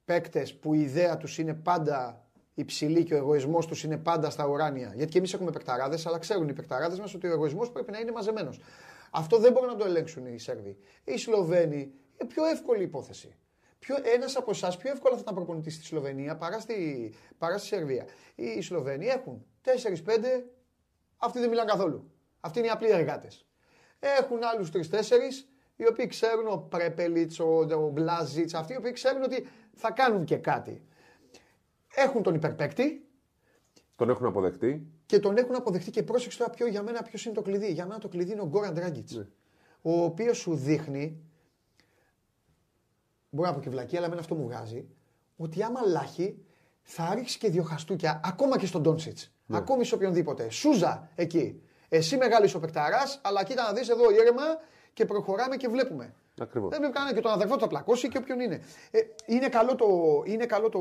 παίκτες 0.05 0.55
που 0.55 0.75
η 0.75 0.81
ιδέα 0.81 1.17
τους 1.17 1.39
είναι 1.39 1.55
πάντα 1.55 2.27
υψηλή 2.55 3.03
και 3.05 3.15
ο 3.15 3.17
εγωισμός 3.17 3.67
τους 3.67 3.85
είναι 3.85 3.97
πάντα 3.97 4.31
στα 4.31 4.47
ουράνια. 4.47 4.93
Γιατί 4.95 5.11
και 5.11 5.19
εμείς 5.19 5.35
έχουμε 5.35 5.51
παικταράδες, 5.51 6.07
αλλά 6.07 6.19
ξέρουν 6.19 6.49
οι 6.49 6.53
παικταράδες 6.53 7.01
μας 7.01 7.15
ότι 7.15 7.27
ο 7.27 7.33
εγωισμός 7.33 7.71
πρέπει 7.71 7.91
να 7.91 7.99
είναι 7.99 8.13
μαζεμένος. 8.13 8.61
Αυτό 9.11 9.39
δεν 9.39 9.53
μπορούν 9.53 9.69
να 9.69 9.77
το 9.77 9.85
ελέγξουν 9.85 10.27
οι 10.27 10.39
Σέρβοι. 10.39 10.77
Οι 11.05 11.17
Σλοβαίνοι 11.17 11.77
είναι 11.77 12.29
πιο 12.29 12.45
εύκολη 12.45 12.83
υπόθεση. 12.83 13.39
Ένας 14.15 14.37
από 14.37 14.51
εσάς 14.51 14.77
πιο 14.77 14.91
εύκολα 14.91 15.15
θα 15.15 15.21
ήταν 15.21 15.35
προπονητής 15.35 15.75
στη 15.75 15.85
Σλοβενία 15.85 16.37
παρά 16.37 16.61
στη, 16.61 17.13
παρά 17.39 17.59
στη 17.59 17.67
Σερβία. 17.67 18.07
Οι 18.35 18.61
Σλοβαίνοι 18.61 19.07
έχουν 19.07 19.47
4-5, 19.65 19.71
αυτοί 21.17 21.39
δεν 21.39 21.49
μιλάνε 21.49 21.71
καθόλου. 21.71 22.11
Αυτοί 22.41 22.59
είναι 22.59 22.69
οι 22.69 22.71
απλοί 22.71 22.91
εργάτες. 22.91 23.47
Έχουν 23.99 24.39
άλλους 24.45 24.71
3-4 24.71 24.79
οι 25.77 25.87
οποίοι 25.87 26.07
ξέρουν, 26.07 26.47
ο 26.47 26.57
Πρέπελιτς, 26.57 27.39
ο, 27.39 27.59
ο 27.59 27.89
Μπλάζιτς, 27.89 28.55
αυτοί 28.55 28.73
οι 28.73 28.77
οποίοι 28.77 28.93
ξέρουν 28.93 29.23
ότι 29.23 29.47
θα 29.73 29.91
κάνουν 29.91 30.25
και 30.25 30.37
κάτι. 30.37 30.83
Έχουν 31.95 32.23
τον 32.23 32.35
υπερπαίκτη. 32.35 33.07
Τον 33.97 34.11
έχουν 34.11 34.27
αποδεχτεί. 34.27 34.87
Και 35.07 35.19
τον 35.19 35.37
έχουν 35.37 35.55
αποδεχτεί 35.55 35.91
και 35.91 36.03
πρόσεξε 36.03 36.39
τώρα 36.39 36.51
ποιο, 36.51 36.67
για 36.67 36.83
μένα 36.83 37.03
ποιος 37.03 37.25
είναι 37.25 37.35
το 37.35 37.43
κλειδί. 37.43 37.73
Για 37.73 37.87
μένα 37.87 37.99
το 38.01 38.09
κλειδί 38.09 38.33
είναι 38.33 38.41
ο 38.41 38.47
Γκόραν 38.47 38.73
Ντράγκητς. 38.73 39.13
Ναι. 39.13 39.27
Ο 39.83 40.05
οποίος 40.05 40.39
σου 40.39 40.55
δείχνει 40.55 41.23
Μπορεί 43.39 43.51
να 43.51 43.57
πω 43.57 43.61
και 43.61 43.71
βλακή, 43.71 43.97
αλλά 43.97 44.07
εμένα 44.07 44.21
αυτό 44.21 44.35
μου 44.35 44.45
βγάζει. 44.45 44.89
Ότι 45.37 45.63
άμα 45.63 45.81
λάχει, 45.87 46.39
θα 46.83 47.15
ρίξει 47.15 47.39
και 47.39 47.49
δύο 47.49 47.63
χαστούκια 47.63 48.21
ακόμα 48.25 48.59
και 48.59 48.67
στον 48.67 48.83
Ντόνσιτς. 48.83 49.33
Ναι. 49.47 49.57
Ακόμη 49.57 49.85
σε 49.85 49.95
οποιονδήποτε. 49.95 50.51
Σούζα 50.51 51.09
εκεί. 51.15 51.63
Εσύ 51.89 52.17
μεγάλη 52.17 52.53
ο 52.55 52.59
παικταρά, 52.59 53.03
αλλά 53.23 53.45
κοίτα 53.45 53.63
να 53.63 53.73
δεις 53.73 53.89
εδώ 53.89 54.11
ήρεμα 54.11 54.43
και 54.93 55.05
προχωράμε 55.05 55.57
και 55.57 55.69
βλέπουμε. 55.69 56.15
Ακριβώς. 56.41 56.71
Δεν 56.71 56.79
πρέπει 56.79 56.95
κανένα 56.95 57.15
και 57.15 57.21
τον 57.21 57.33
αδερφό 57.33 57.55
του 57.55 57.61
θα 57.61 57.67
πλακώσει 57.67 58.09
και 58.09 58.19
όποιον 58.19 58.41
είναι. 58.41 58.61
Ε, 58.91 58.99
είναι 59.27 59.49
καλό 59.49 59.75
το. 59.75 59.87
Είναι 60.25 60.47
καλό 60.47 60.69
το, 60.69 60.81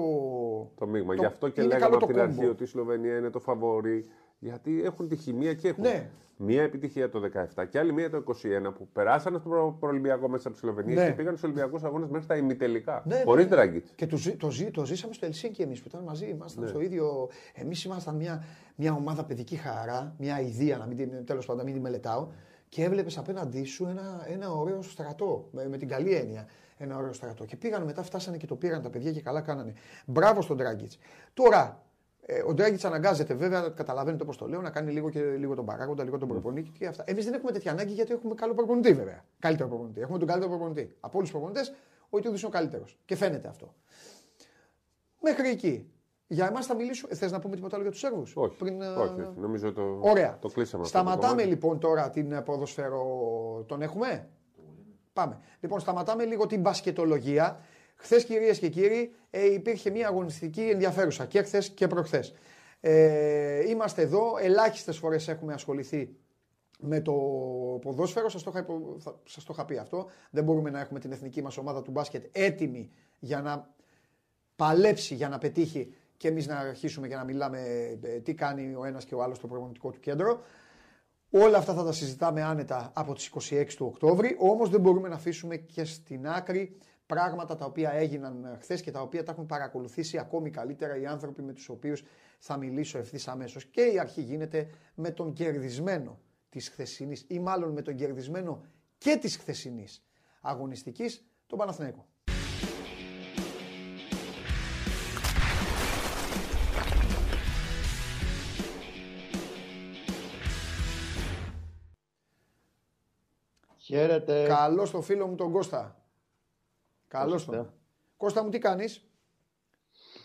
το 0.76 0.88
μήγμα. 0.88 1.15
Το, 1.15 1.22
Γι' 1.22 1.26
αυτό 1.26 1.50
και 1.50 1.63
λέγαμε 1.63 1.96
από 1.96 2.08
την 2.08 2.20
αρχή 2.20 2.46
ότι 2.46 2.63
η 2.63 2.65
Σλοβενία 2.65 3.17
είναι 3.17 3.30
το 3.30 3.39
φαβόρι. 3.39 4.10
Γιατί 4.39 4.84
έχουν 4.84 5.08
τη 5.08 5.15
χημεία 5.15 5.54
και 5.54 5.67
έχουν. 5.67 5.84
Ναι. 5.84 6.10
Μία 6.39 6.63
επιτυχία 6.63 7.10
το 7.10 7.21
17 7.56 7.65
και 7.69 7.80
άλλη 7.80 7.93
μία 7.93 8.10
το 8.10 8.23
21 8.67 8.73
που 8.78 8.88
περάσανε 8.93 9.38
στο 9.38 9.78
προολυμπιακό 9.80 10.30
μέσα 10.30 10.47
από 10.47 10.58
τη 10.58 10.63
Σλοβενία 10.63 10.95
ναι. 10.95 11.10
και 11.10 11.15
πήγαν 11.15 11.32
στους 11.32 11.43
Ολυμπιακούς 11.43 11.84
Αγώνες 11.84 12.10
μέχρι 12.10 12.28
τα 12.28 12.36
ημιτελικά. 12.36 13.04
Ναι, 13.06 13.21
Χωρίς 13.26 13.50
ναι, 13.50 13.65
ναι. 13.65 13.80
Και 13.95 14.08
το, 14.08 14.17
το, 14.38 14.50
το, 14.71 14.86
ζήσαμε 14.86 15.13
στο 15.13 15.26
Ελσίνκι 15.26 15.62
εμείς 15.62 15.82
που 15.82 15.88
ήταν 15.88 16.04
μαζί. 16.04 16.26
Ήμασταν 16.26 16.63
ναι. 16.63 16.69
στο 16.69 16.80
ίδιο. 16.80 17.30
Εμείς 17.54 17.84
ήμασταν 17.84 18.15
μια, 18.15 18.43
μια 18.76 18.93
ομάδα 18.93 19.26
παιδική 19.26 19.56
χαρά, 19.56 20.15
μια 20.17 20.41
ιδέα, 20.41 20.78
να 20.78 20.86
μην, 20.86 21.26
τέλος 21.26 21.45
πάντων, 21.45 21.58
να 21.58 21.71
μην 21.71 21.73
τη 21.73 21.80
μελετάω. 21.80 22.28
Και 22.69 22.84
έβλεπες 22.84 23.17
απέναντί 23.17 23.63
σου 23.63 23.86
ένα, 23.86 24.26
ένα 24.28 24.52
ωραίο 24.52 24.82
στρατό. 24.82 25.47
Με, 25.52 25.67
με 25.67 25.78
την 25.78 25.88
καλή 25.88 26.13
έννοια. 26.13 26.47
Ένα 26.78 26.97
ωραίο 26.97 27.13
στρατό. 27.13 27.45
Και 27.45 27.56
πήγαν 27.56 27.84
μετά, 27.84 28.04
φτάσανε 28.04 28.38
και 28.38 28.47
το 28.47 28.56
πήραν 28.56 28.82
τα 28.82 28.89
παιδιά 28.89 29.12
και 29.12 29.21
καλά 29.21 29.41
κάνανε. 29.41 29.73
Μπράβο 30.06 30.41
στον 30.41 30.57
Τράγκητ. 30.57 30.91
Τώρα, 31.34 31.87
ε, 32.30 32.43
ο 32.47 32.53
Ντράγκητς 32.53 32.86
αναγκάζεται 32.86 33.34
βέβαια, 33.34 33.69
καταλαβαίνετε 33.69 34.23
όπω 34.23 34.36
το 34.36 34.47
λέω, 34.47 34.61
να 34.61 34.69
κάνει 34.69 34.91
λίγο, 34.91 35.09
και, 35.09 35.21
λίγο 35.21 35.55
τον 35.55 35.65
παράγοντα, 35.65 36.03
λίγο 36.03 36.17
τον 36.17 36.28
προπονητή 36.28 36.69
και 36.69 36.88
αυτά. 36.88 37.03
Εμείς 37.07 37.25
δεν 37.25 37.34
έχουμε 37.34 37.51
τέτοια 37.51 37.71
ανάγκη 37.71 37.93
γιατί 37.93 38.13
έχουμε 38.13 38.36
καλό 38.36 38.53
προπονητή 38.53 38.93
βέβαια. 38.93 39.25
Καλύτερο 39.39 39.69
προπονητή. 39.69 40.01
Έχουμε 40.01 40.17
τον 40.17 40.28
καλύτερο 40.28 40.51
προπονητή. 40.51 40.95
Από 40.99 41.17
όλους 41.17 41.30
τους 41.30 41.39
προπονητές, 41.39 41.73
ο 42.09 42.17
Ιτούδης 42.17 42.39
είναι 42.39 42.49
ο 42.53 42.57
καλύτερος. 42.57 42.97
Και 43.05 43.15
φαίνεται 43.15 43.47
αυτό. 43.47 43.73
Μέχρι 45.21 45.49
εκεί. 45.49 45.91
Για 46.28 46.47
εμάς 46.47 46.65
θα 46.65 46.75
μιλήσουμε. 46.75 47.15
Θες 47.15 47.32
να 47.32 47.39
πούμε 47.39 47.55
τίποτα 47.55 47.73
άλλο 47.75 47.84
για 47.84 47.91
τους 47.91 48.01
Σέρβους; 48.01 48.34
Όχι, 48.36 48.57
Πριν, 48.57 48.82
όχι, 48.82 49.21
όχι. 49.21 49.39
Νομίζω 49.39 49.73
το, 49.73 49.97
Ωραία. 50.01 50.38
το 50.41 50.47
κλείσαμε. 50.47 50.86
Σταματάμε 50.86 51.43
λοιπόν 51.43 51.80
τώρα 51.80 52.09
την 52.09 52.43
ποδοσφαίρο. 52.43 53.03
Τον 53.67 53.82
έχουμε; 53.82 54.30
Πάμε. 55.13 55.39
Λοιπόν, 55.59 55.80
σταματάμε 55.80 56.25
λίγο 56.25 56.47
την 56.47 56.61
μπασκετολογία. 56.61 57.59
Χθες, 57.98 58.24
κυρίες 58.26 58.60
και 58.60 58.70
κύριοι, 58.70 59.14
ε, 59.30 59.54
υπήρχε 59.54 59.89
μια 59.89 60.08
αγωνιστική 60.08 60.62
ενδιαφέρουσα 60.62 61.26
και 61.26 61.41
χθες 61.41 61.70
και 61.70 61.88
προχθές. 61.88 62.34
Ε, 62.80 63.70
είμαστε 63.70 64.02
εδώ, 64.02 64.38
ελάχιστες 64.41 64.98
φορές 64.98 65.28
έχουμε 65.28 65.54
ασχοληθεί 65.54 66.16
με 66.80 67.02
το 67.02 67.14
ποδόσφαιρο. 67.82 68.30
Σας 68.30 68.43
το, 68.43 68.52
είχα, 68.56 68.66
σας 69.26 69.43
το 69.43 69.54
είχα 69.54 69.66
πει 69.66 69.78
αυτό. 69.78 70.10
Δεν 70.30 70.43
μπορούμε 70.43 70.70
να 70.70 70.80
έχουμε 70.80 71.00
την 71.00 71.12
εθνική 71.12 71.41
μας 71.41 71.58
ομάδα 71.58 71.82
του 71.82 71.91
μπάσκετ 71.91 72.26
έτοιμη 72.32 72.91
για 73.20 73.41
να 73.41 73.74
παλέψει, 74.56 75.16
για 75.16 75.30
να 75.30 75.38
πετύχει 75.38 75.93
και 76.18 76.28
εμείς 76.28 76.48
να 76.48 76.58
αρχίσουμε 76.58 77.08
και 77.08 77.16
να 77.16 77.24
μιλάμε 77.24 77.60
ε, 78.02 78.20
τι 78.20 78.34
κάνει 78.34 78.76
ο 78.76 78.86
ένας 78.86 79.06
και 79.06 79.16
ο 79.16 79.24
άλλος 79.24 79.38
στο 79.38 79.48
προγραμματικό 79.48 79.91
του 79.91 80.00
κέντρο. 80.00 80.41
Όλα 81.30 81.58
αυτά 81.58 81.74
θα 81.74 81.84
τα 81.84 81.91
συζητάμε 81.91 82.43
άνετα 82.43 82.91
από 82.95 83.14
τις 83.14 83.32
26 83.52 83.66
του 83.76 83.86
Οκτώβρη, 83.86 84.36
όμως 84.39 84.70
δεν 84.70 84.82
μπορούμε 84.82 85.08
να 85.08 85.16
αφήσουμε 85.16 85.56
και 85.56 85.84
στην 85.84 86.28
άκρη 86.28 86.78
πράγματα 87.08 87.55
τα 87.55 87.66
οποία 87.66 87.91
έγιναν 87.91 88.58
χθες 88.60 88.82
και 88.82 88.91
τα 88.91 89.01
οποία 89.01 89.24
τα 89.24 89.32
έχουν 89.32 89.45
παρακολουθήσει 89.45 90.18
ακόμη 90.18 90.49
καλύτερα 90.49 90.97
οι 90.97 91.05
άνθρωποι 91.05 91.41
με 91.41 91.53
τους 91.53 91.70
οποίους 91.70 92.03
θα 92.39 92.58
μιλήσω 92.58 92.97
ευθύς 92.97 93.28
αμέσως. 93.28 93.66
Και 93.66 93.82
η 93.82 93.99
αρχή 93.99 94.22
γίνεται 94.22 94.70
με 94.95 95.12
τον 95.12 95.34
κερδισμένο 95.34 96.20
της 96.49 96.70
χθεσινής 96.70 97.26
ή 97.28 97.39
μάλλον 97.39 97.72
με 97.72 97.82
τον 97.82 97.95
κερδισμένο 97.95 98.66
και 98.97 99.18
της 99.22 99.38
χθεσινής 99.38 100.03
αγωνιστικής, 100.41 101.26
τον 101.47 101.58
Παναθηναϊκό. 101.58 102.08
Χαίρετε. 113.78 114.45
Καλώ 114.47 114.89
το 114.89 115.01
φίλο 115.01 115.28
μου 115.28 115.36
τον 115.36 115.51
Κώστα. 115.51 116.07
Καλώς 117.08 117.45
τον. 117.45 117.74
Κώστα 118.18 118.43
μου 118.43 118.49
τι 118.49 118.60
κάνεις; 118.60 119.08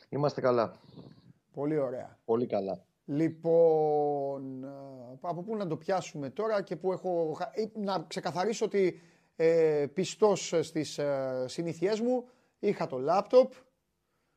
Είμαστε 0.09 0.41
καλά. 0.41 0.73
Πολύ 1.53 1.79
ωραία. 1.79 2.19
Πολύ 2.25 2.47
καλά. 2.47 2.85
Λοιπόν, 3.05 4.65
ε, 4.65 4.69
από 5.21 5.43
πού 5.43 5.57
να 5.57 5.67
το 5.67 5.77
πιάσουμε 5.77 6.31
τώρα 6.31 6.63
και 6.63 6.77
που 6.77 6.93
έχω... 6.93 7.37
Ε, 7.53 7.65
να 7.75 8.05
ξεκαθαρίσω 8.09 8.65
ότι 8.65 9.01
ε, 9.37 9.87
πιστός 9.95 10.55
στις 10.61 10.99
ε, 10.99 11.45
συνήθειές 11.49 12.01
μου 12.01 12.25
είχα 12.59 12.87
το 12.87 12.99
λάπτοπ. 12.99 13.53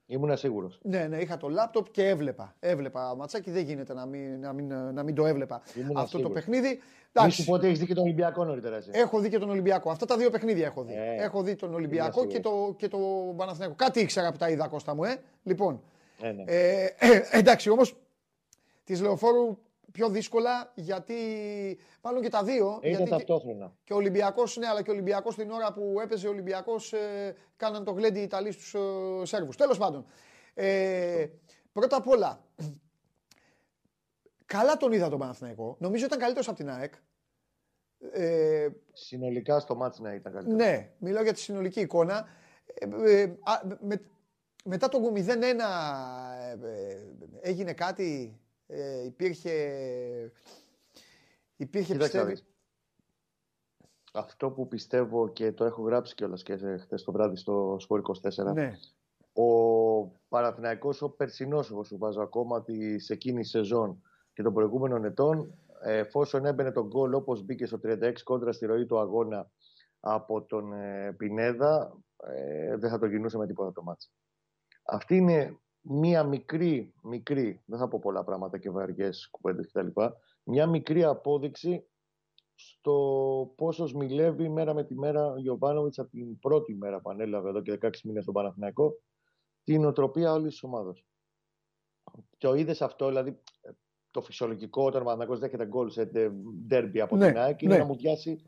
Ήμουν 0.07 0.37
σίγουρος. 0.37 0.79
Ναι, 0.81 1.07
ναι, 1.07 1.17
είχα 1.17 1.37
το 1.37 1.49
λάπτοπ 1.49 1.91
και 1.91 2.07
έβλεπα. 2.07 2.55
Έβλεπα 2.59 3.15
ματσάκι, 3.15 3.51
δεν 3.51 3.63
γίνεται 3.63 3.93
να 3.93 4.05
μην, 4.05 4.39
να 4.39 4.53
μην, 4.53 4.67
να 4.93 5.03
μην 5.03 5.15
το 5.15 5.25
έβλεπα 5.25 5.61
Ήμουν 5.75 5.97
αυτό 5.97 6.07
σίγουρος. 6.07 6.27
το 6.31 6.39
παιχνίδι. 6.39 6.79
Μη 7.23 7.31
σου 7.31 7.43
πω 7.45 7.53
ότι 7.53 7.65
έχεις 7.67 7.79
δει 7.79 7.85
και 7.85 7.93
τον 7.93 8.03
Ολυμπιακό 8.03 8.43
νωρίτερα. 8.43 8.75
Εσύ. 8.75 8.89
Έχω 8.93 9.19
δει 9.19 9.29
και 9.29 9.39
τον 9.39 9.49
Ολυμπιακό. 9.49 9.89
Αυτά 9.91 10.05
τα 10.05 10.17
δύο 10.17 10.29
παιχνίδια 10.29 10.65
έχω 10.65 10.83
δει. 10.83 10.93
Ε, 10.93 11.23
έχω 11.23 11.41
δει 11.43 11.55
τον 11.55 11.73
Ολυμπιακό 11.73 12.21
είμαι 12.23 12.31
και 12.31 12.39
το, 12.39 12.73
και 12.77 12.87
το 12.87 12.97
Παναθηναϊκό. 13.37 13.75
Κάτι 13.75 13.99
ήξερα 13.99 14.31
που 14.31 14.37
τα 14.37 14.49
είδα 14.49 14.67
Κώστα 14.67 14.95
μου, 14.95 15.03
ε. 15.03 15.21
Λοιπόν, 15.43 15.81
Ε, 16.21 16.31
ναι. 16.31 16.43
ε, 16.45 16.83
ε, 16.83 17.21
εντάξει 17.31 17.69
όμως, 17.69 17.95
της 18.83 19.01
Λεωφόρου 19.01 19.57
πιο 19.91 20.09
δύσκολα 20.09 20.71
γιατί, 20.75 21.15
μάλλον 22.01 22.21
και 22.21 22.29
τα 22.29 22.43
δύο. 22.43 22.67
Ήταν 22.77 22.89
γιατί 22.89 23.03
και, 23.03 23.09
ταυτόχρονα. 23.09 23.73
και 23.83 23.93
ο 23.93 23.95
Ολυμπιακός, 23.95 24.57
ναι, 24.57 24.67
αλλά 24.67 24.81
και 24.81 24.89
ο 24.89 24.93
Ολυμπιακός 24.93 25.35
την 25.35 25.51
ώρα 25.51 25.73
που 25.73 25.95
έπαιζε 26.03 26.27
ο 26.27 26.29
Ολυμπιακός 26.29 26.93
ε, 26.93 27.35
κάναν 27.57 27.83
το 27.83 27.91
γλέντι 27.91 28.19
οι 28.19 28.23
Ιταλοί 28.23 28.51
στους 28.51 28.73
ε, 28.73 28.79
Σέρβους. 29.25 29.55
Τέλος 29.57 29.77
πάντων, 29.77 30.05
ε, 30.53 31.25
πρώτα 31.71 31.97
απ' 31.97 32.07
όλα, 32.07 32.43
καλά 34.45 34.77
τον 34.77 34.91
είδα 34.91 35.09
τον 35.09 35.19
Παναθηναϊκό. 35.19 35.75
Νομίζω 35.79 36.05
ήταν 36.05 36.19
καλύτερος 36.19 36.47
από 36.47 36.57
την 36.57 36.69
ΑΕΚ. 36.69 36.93
Ε, 38.11 38.67
Συνολικά 38.93 39.59
στο 39.59 39.75
μάτς 39.75 39.99
να 39.99 40.13
ήταν 40.13 40.33
καλύτερος. 40.33 40.59
ναι, 40.59 40.91
μιλάω 40.97 41.23
για 41.23 41.33
τη 41.33 41.39
συνολική 41.39 41.79
εικόνα. 41.79 42.27
Ε, 42.73 43.21
ε, 43.21 43.23
α, 43.23 43.61
με- 43.79 44.01
μετά 44.65 44.89
το 44.89 45.11
0-1 45.15 45.19
ε, 46.39 46.67
ε, 46.67 46.97
έγινε 47.41 47.73
κάτι, 47.73 48.39
ε, 48.67 49.03
υπήρχε, 49.03 49.51
υπήρχε 51.55 51.93
Κοίταξε 51.93 52.17
να 52.17 52.25
πιστεύει... 52.25 52.31
δεις. 52.31 52.53
Αυτό 54.13 54.51
που 54.51 54.67
πιστεύω 54.67 55.27
και 55.27 55.51
το 55.51 55.65
έχω 55.65 55.81
γράψει 55.81 56.15
κιόλας 56.15 56.43
και 56.43 56.57
χθες 56.57 57.03
το 57.03 57.11
βράδυ 57.11 57.35
στο 57.35 57.77
Σπορ 57.79 58.01
24. 58.21 58.53
Ναι, 58.53 58.77
Ο 59.33 60.05
Παναθηναϊκός, 60.27 61.01
ο 61.01 61.09
περσινός, 61.09 61.71
εγώ 61.71 61.83
σου 61.83 61.97
βάζω 61.97 62.21
ακόμα 62.21 62.63
της 62.63 63.05
σε 63.05 63.13
εκείνης 63.13 63.47
η 63.47 63.49
σεζόν 63.49 64.01
και 64.33 64.43
των 64.43 64.53
προηγούμενων 64.53 65.05
ετών, 65.05 65.59
ε, 65.81 65.97
εφόσον 65.97 66.45
έμπαινε 66.45 66.71
τον 66.71 66.87
γκολ 66.87 67.13
όπως 67.13 67.43
μπήκε 67.43 67.65
στο 67.65 67.79
36 67.83 68.13
κόντρα 68.23 68.51
στη 68.51 68.65
ροή 68.65 68.85
του 68.85 68.99
αγώνα 68.99 69.51
από 69.99 70.41
τον 70.41 70.73
ε, 70.73 71.13
Πινέδα, 71.17 71.97
ε, 72.17 72.77
δεν 72.77 72.89
θα 72.89 72.99
το 72.99 73.05
γινούσε 73.05 73.37
με 73.37 73.47
τίποτα 73.47 73.71
το 73.71 73.83
μάτς. 73.83 74.11
Αυτή 74.83 75.15
είναι 75.15 75.59
μία 75.87 76.23
μικρή, 76.23 76.93
μικρή, 77.01 77.61
δεν 77.65 77.79
θα 77.79 77.87
πω 77.87 77.99
πολλά 77.99 78.23
πράγματα 78.23 78.57
και 78.57 78.69
βαριές 78.69 79.27
κουβέντες 79.31 79.71
κτλ. 79.71 80.01
Μια 80.43 80.67
μικρή 80.67 81.03
απόδειξη 81.03 81.85
στο 82.55 83.53
πόσο 83.55 83.87
σμιλεύει 83.87 84.49
μέρα 84.49 84.73
με 84.73 84.83
τη 84.83 84.95
μέρα 84.95 85.25
ο 85.25 85.37
Γιωβάνοβιτς 85.37 85.99
από 85.99 86.09
την 86.09 86.39
πρώτη 86.39 86.75
μέρα 86.75 87.01
που 87.01 87.09
ανέλαβε 87.09 87.49
εδώ 87.49 87.61
και 87.61 87.77
16 87.81 87.89
μήνες 88.03 88.21
στον 88.23 88.33
Παναθηναϊκό 88.33 88.93
την 89.63 89.85
οτροπία 89.85 90.33
όλης 90.33 90.51
της 90.51 90.63
ομάδας. 90.63 91.05
Και 92.37 92.47
ο 92.47 92.55
είδες 92.55 92.81
αυτό, 92.81 93.07
δηλαδή 93.07 93.41
το 94.11 94.21
φυσιολογικό 94.21 94.85
όταν 94.85 95.01
ο 95.01 95.03
Παναθηναϊκός 95.03 95.39
δέχεται 95.39 95.65
γκολ 95.65 95.89
σε 95.89 96.11
ντέρμπι 96.67 97.01
από 97.01 97.15
Ναι, 97.15 97.27
την 97.27 97.37
ΑΕΚ 97.37 97.61
είναι 97.61 97.73
ναι. 97.73 97.79
να 97.79 97.85
μου 97.85 97.95
πιάσει 97.95 98.45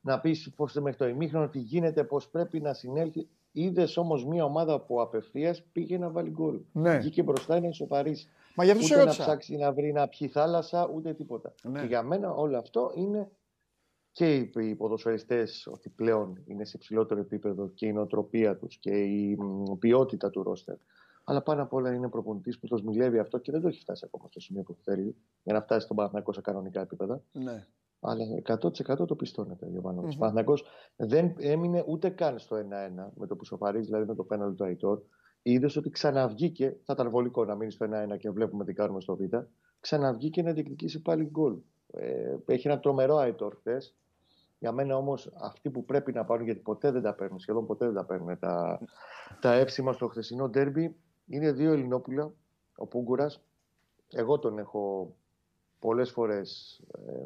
να 0.00 0.20
πεις 0.20 0.54
πώς 0.56 0.74
μέχρι 0.74 0.98
το 0.98 1.06
ημίχρονο 1.06 1.48
τι 1.48 1.58
γίνεται, 1.58 2.04
πώς 2.04 2.28
πρέπει 2.28 2.60
να 2.60 2.72
συνέλθει. 2.72 3.28
Είδες 3.52 3.96
όμως 3.96 4.24
μια 4.24 4.44
ομάδα 4.44 4.80
που 4.80 5.00
απευθείας 5.00 5.62
πήγε 5.72 5.98
να 5.98 6.10
βάλει 6.10 6.30
γκολ. 6.30 6.60
Ναι. 6.72 6.98
Βγήκε 6.98 7.22
μπροστά 7.22 7.60
να 7.60 7.68
ισοπαρίσει. 7.68 8.28
Μα 8.56 8.64
γι' 8.64 8.70
αυτό 8.70 8.82
σε 8.82 8.94
Ούτε 8.94 9.02
να 9.02 9.04
ρώτησα. 9.10 9.22
ψάξει 9.22 9.56
να 9.56 9.72
βρει 9.72 9.92
να 9.92 10.08
πιει 10.08 10.28
θάλασσα, 10.28 10.90
ούτε 10.94 11.14
τίποτα. 11.14 11.54
Ναι. 11.62 11.80
Και 11.80 11.86
για 11.86 12.02
μένα 12.02 12.30
όλο 12.34 12.58
αυτό 12.58 12.92
είναι 12.94 13.30
και 14.12 14.36
οι, 14.36 14.52
οι 14.54 14.74
ποδοσφαιριστές 14.74 15.66
ότι 15.72 15.88
πλέον 15.88 16.42
είναι 16.44 16.64
σε 16.64 16.72
υψηλότερο 16.76 17.20
επίπεδο 17.20 17.68
και 17.68 17.86
η 17.86 17.92
νοοτροπία 17.92 18.56
τους 18.56 18.76
και 18.76 18.90
η 18.90 19.36
μ, 19.38 19.78
ποιότητα 19.78 20.30
του 20.30 20.42
ρόστερ. 20.42 20.76
Αλλά 21.24 21.42
πάνω 21.42 21.62
απ' 21.62 21.72
όλα 21.72 21.92
είναι 21.94 22.08
προπονητής 22.08 22.58
που 22.58 22.66
το 22.66 22.76
σμιλεύει 22.76 23.18
αυτό 23.18 23.38
και 23.38 23.52
δεν 23.52 23.60
το 23.60 23.68
έχει 23.68 23.80
φτάσει 23.80 24.04
ακόμα 24.06 24.28
στο 24.28 24.40
σημείο 24.40 24.62
που 24.62 24.76
θέλει 24.82 25.16
για 25.42 25.54
να 25.54 25.60
φτάσει 25.62 25.84
στον 25.84 25.96
Παναθηναϊκό 25.96 26.32
σε 26.32 26.40
κανονικά 26.40 26.80
επίπεδα. 26.80 27.22
Ναι. 27.32 27.66
Αλλά 28.04 28.24
100% 28.44 29.06
το 29.06 29.14
πιστώνεται 29.14 29.66
ο 29.66 29.68
Γιωβάνοβιτς. 29.68 30.14
Μμμ. 30.14 30.16
Ο 30.16 30.18
Παναθηναϊκός 30.18 30.64
δεν 30.96 31.34
έμεινε 31.38 31.84
ούτε 31.86 32.08
καν 32.10 32.38
στο 32.38 32.56
1-1 32.56 32.60
με 33.14 33.26
το 33.26 33.36
που 33.36 33.44
σοφαρίζει, 33.44 33.86
δηλαδή 33.86 34.06
με 34.06 34.14
το 34.14 34.24
πέναλτι 34.24 34.56
του 34.56 34.64
Αϊτόρ. 34.64 35.00
Είδες 35.42 35.76
ότι 35.76 35.90
ξαναβγήκε, 35.90 36.76
θα 36.84 36.92
ήταν 36.92 37.10
βολικό 37.10 37.44
να 37.44 37.54
μείνει 37.54 37.70
στο 37.70 37.86
1-1 38.12 38.18
και 38.18 38.30
βλέπουμε 38.30 38.64
τι 38.64 38.72
κάνουμε 38.72 39.00
στο 39.00 39.16
Β. 39.16 39.20
Ξαναβγήκε 39.80 40.42
να 40.42 40.52
διεκδικήσει 40.52 41.02
πάλι 41.02 41.24
γκολ. 41.24 41.56
Ε, 41.86 42.36
έχει 42.46 42.68
ένα 42.68 42.80
τρομερό 42.80 43.16
Αϊτόρ 43.16 43.56
χθες. 43.56 43.96
Για 44.58 44.72
μένα 44.72 44.96
όμως 44.96 45.32
αυτοί 45.40 45.70
που 45.70 45.84
πρέπει 45.84 46.12
να 46.12 46.24
πάρουν, 46.24 46.44
γιατί 46.44 46.60
ποτέ 46.60 46.90
δεν 46.90 47.02
τα 47.02 47.14
παίρνουν, 47.14 47.38
σχεδόν 47.38 47.66
ποτέ 47.66 47.84
δεν 47.84 47.94
τα 47.94 48.04
παίρνουν 48.04 48.38
τα, 48.38 48.80
τα 49.40 49.52
εύσημα 49.52 49.92
στο 49.92 50.08
χθεσινό 50.08 50.48
ντέρμπι, 50.48 50.96
είναι 51.26 51.52
δύο 51.52 51.72
Ελληνόπουλα. 51.72 52.32
Ο 52.76 52.86
Πούγκουρας. 52.86 53.42
Εγώ 54.12 54.38
τον 54.38 54.58
έχω 54.58 55.14
πολλές 55.78 56.10
φορές 56.10 56.80
ε, 57.06 57.24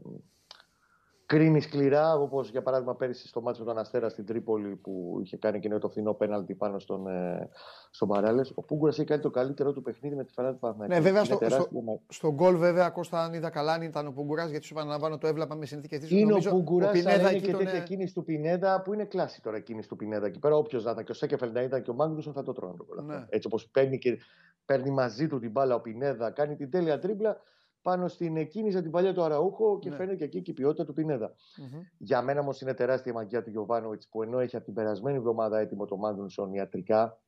κρίνει 1.27 1.61
σκληρά, 1.61 2.15
όπως 2.15 2.51
για 2.51 2.63
παράδειγμα 2.63 2.95
πέρυσι 2.97 3.29
στο 3.29 3.41
μάτσο 3.41 3.63
με 3.65 3.69
τον 3.69 3.79
Αστέρας 3.79 4.13
στην 4.13 4.27
Τρίπολη 4.27 4.77
που 4.77 5.19
είχε 5.23 5.37
κάνει 5.37 5.61
και 5.61 5.69
το 5.69 5.89
φθηνό 5.89 6.15
πέναλτι 6.15 6.55
πάνω 6.55 6.79
στον, 6.79 7.07
ε, 7.07 7.49
στον 7.91 8.09
Παράλες. 8.09 8.53
Ο 8.55 8.63
Πούγκουρα 8.63 8.91
έχει 8.91 9.05
κάνει 9.05 9.23
το 9.23 9.31
καλύτερό 9.31 9.73
του 9.73 9.83
παιχνίδι 9.83 10.15
με 10.15 10.25
τη 10.25 10.33
φανά 10.33 10.53
του 10.53 10.59
Παναθηναϊκού. 10.59 10.95
Ναι, 10.95 11.01
βέβαια 11.01 11.19
Είναι 11.19 11.29
στο, 11.29 11.37
τεράστιο 11.37 11.67
στο, 11.71 11.81
μα- 11.81 12.01
στον 12.09 12.31
γκολ, 12.35 12.57
βέβαια, 12.57 12.91
Κώστα, 12.91 13.23
αν 13.25 13.33
είδα 13.33 13.51
καλά, 13.51 13.73
αν 13.73 13.83
ήταν 13.83 14.07
ο 14.07 14.11
Πουγκουρά, 14.11 14.47
γιατί 14.47 14.65
σου 14.67 14.75
επαναλαμβάνω 14.75 15.19
το 15.19 15.27
έβλεπα 15.27 15.55
με 15.55 15.67
συνθήκες 15.67 15.99
τη 15.99 16.19
Είναι 16.19 16.33
ο 16.33 16.39
Πουγκουρά, 16.51 16.91
Πινέδα 16.91 17.11
αλλά 17.13 17.29
είναι 17.29 17.37
εκεί 17.37 17.47
και 17.47 17.53
τον. 17.53 17.65
τέτοια 17.65 17.81
κίνηση 17.81 18.15
του 18.15 18.25
Πινέδα 18.25 18.83
που 18.83 18.93
είναι 18.93 19.05
κλάση 19.05 19.43
τώρα 19.43 19.61
κίνηση 19.61 19.89
του 19.89 19.97
Πινέδα. 19.97 20.27
Εκεί 20.27 20.39
πέρα, 20.39 20.57
όποιος 20.57 20.85
να 20.85 20.91
ήταν 20.91 21.05
και 21.05 21.11
ο 21.11 21.15
Σέκεφελ 21.15 21.53
να 21.53 21.63
ήταν 21.63 21.83
και 21.83 21.91
ο 21.91 21.95
Μάγνουσον 21.95 22.33
θα 22.33 22.43
το 22.43 22.53
τρώνε 22.53 22.77
το 22.77 22.85
γκολ 22.89 22.99
αυτό. 22.99 23.13
Ναι. 23.13 23.27
Έτσι 23.29 23.47
όπως 23.47 23.69
παίρνει, 23.69 23.99
και, 23.99 24.19
παίρνει 24.65 24.91
μαζί 24.91 25.27
του 25.27 25.39
την 25.39 25.51
μπάλα 25.51 25.75
ο 25.75 25.81
Πινέδα, 25.81 26.31
κάνει 26.31 26.57
την 26.57 26.71
τέλεια 26.71 26.99
τρίμπλα 26.99 27.41
πάνω 27.87 28.09
στην 28.09 28.49
κίνηση 28.49 28.83
την 28.83 28.91
παλιά 28.91 29.15
του 29.15 29.23
Αραούχο 29.23 29.79
και 29.79 29.91
Ναι. 29.91 29.97
φαίνεται 29.97 30.17
και 30.17 30.25
εκεί 30.25 30.43
και 30.43 30.51
η 30.51 30.55
ποιότητα 30.55 30.85
του 30.85 30.93
Πινέδα. 30.93 31.35
Μμμ. 31.57 31.81
Για 31.99 32.23
μένα 32.23 32.41
όμως 32.41 32.61
είναι 32.61 32.75
τεράστια 32.75 33.13
η 33.13 33.15
μαγεία 33.15 33.43
του 33.43 33.51
Γιωβάνοβιτς 33.51 34.09
που 34.09 34.23
ενώ 34.23 34.39
έχει 34.39 34.57
από 34.57 34.65
την 34.65 34.75
περασμένη 34.75 35.17
εβδομάδα 35.17 35.59
έτοιμο 35.59 35.85
το 35.85 35.97
Μάγνουσον 35.97 36.53
ιατρικά 36.53 37.19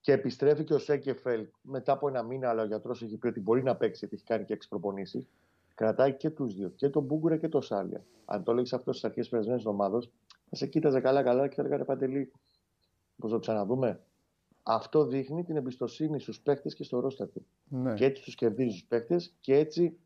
και 0.00 0.12
επιστρέφει 0.12 0.64
και 0.64 0.74
ο 0.74 0.78
Σέκεφελ 0.78 1.46
μετά 1.60 1.92
από 1.92 2.08
ένα 2.08 2.22
μήνα, 2.22 2.48
αλλά 2.48 2.62
ο 2.62 2.66
γιατρός 2.66 3.02
έχει 3.02 3.16
πει 3.16 3.26
ότι 3.26 3.40
μπορεί 3.40 3.62
να 3.62 3.76
παίξει 3.76 3.98
γιατί 3.98 4.14
έχει 4.14 4.24
κάνει 4.24 4.44
και 4.44 4.52
έξι 4.52 4.68
προπονήσεις. 4.68 5.28
Κρατάει 5.74 6.12
και 6.16 6.30
τους 6.30 6.54
δύο, 6.54 6.68
και 6.68 6.88
τον 6.88 7.04
Μπούγκουρα 7.04 7.36
και 7.36 7.48
τον 7.48 7.62
Σάλια. 7.62 8.04
Αν 8.24 8.42
το 8.42 8.52
λέγει 8.52 8.74
αυτό 8.74 8.92
στις 8.92 9.04
αρχές 9.04 9.20
της 9.22 9.30
περασμένης 9.30 9.64
εβδομάδας, 9.64 10.10
θα 10.50 10.56
σε 10.56 10.66
κοίταζε 10.66 11.00
καλά-καλά 11.00 11.48
και 11.48 11.54
θα 11.54 11.62
έλεγα 11.62 11.84
παντελή. 11.84 12.32
Πώς 13.16 13.30
το 13.30 13.38
ξαναδούμε. 13.38 14.00
Αυτό 14.70 15.06
δείχνει 15.06 15.44
την 15.44 15.56
εμπιστοσύνη 15.56 16.20
στους 16.20 16.40
παίχτε 16.40 16.68
και 16.68 16.82
στο 16.84 17.00
ρόστερ 17.00 17.28
του. 17.30 17.46
Ναι. 17.68 17.94
Και 17.94 18.04
έτσι 18.04 18.22
τους 18.22 18.34
κερδίζει 18.34 18.80
του 18.80 18.86
παίχτε 18.88 19.16
και 19.40 19.56
έτσι 19.56 19.98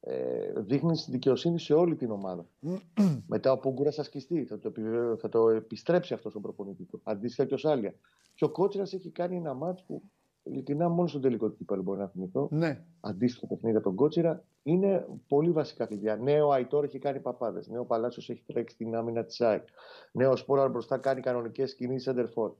ε, 0.00 0.52
δείχνει 0.56 0.92
δικαιοσύνη 1.08 1.60
σε 1.60 1.74
όλη 1.74 1.96
την 1.96 2.10
ομάδα. 2.10 2.46
Μετά 3.26 3.52
ο 3.52 3.58
Πούγκουρας 3.58 3.94
θα 3.94 4.02
σκιστεί, 4.02 4.44
θα 4.44 4.58
το, 4.58 4.68
επιβεβαιώ- 4.68 5.18
θα 5.20 5.28
το 5.28 5.48
επιστρέψει 5.48 6.14
αυτός 6.14 6.30
στον 6.30 6.42
προπονητής 6.42 6.86
του. 6.86 7.00
Αντίστοιχα 7.04 7.44
και 7.44 7.54
ο 7.54 7.56
Σάλια. 7.56 7.94
Και 8.34 8.44
ο 8.44 8.50
Κότσιρας 8.50 8.92
έχει 8.92 9.10
κάνει 9.10 9.36
ένα 9.36 9.54
μάτς 9.54 9.82
που 9.84 10.02
ειλικρινά 10.42 10.88
μόνο 10.88 11.08
στον 11.08 11.20
τελικό 11.20 11.48
του 11.48 11.56
κυπέλου 11.56 11.82
μπορεί 11.82 11.98
να 11.98 12.08
θυμηθώ. 12.08 12.48
ναι. 12.50 12.84
Αντίστοιχο 13.00 13.46
παιχνίδι 13.46 13.76
από 13.76 13.84
τον 13.84 13.94
Κότσιρα 13.94 14.44
είναι 14.62 15.06
πολύ 15.28 15.50
βασικά 15.50 15.86
κλειδιά. 15.86 16.16
Νέο 16.16 16.50
Αϊτόρ 16.50 16.84
έχει 16.84 16.98
κάνει 16.98 17.20
παπάδες. 17.20 17.68
Νέο 17.68 17.84
Παλάσιο 17.84 18.22
έχει 18.34 18.42
τρέξει 18.46 18.74
στην 18.74 18.94
άμυνα 18.94 19.24
της 19.24 19.40
ΑΕΚ. 19.40 19.66
Νέο 20.12 20.36
Σπόραρ 20.36 20.70
μπροστά 20.70 20.98
κάνει 20.98 21.20
κανονικές 21.20 21.74
κινήσεις 21.74 22.06
εντερφόρ. 22.06 22.52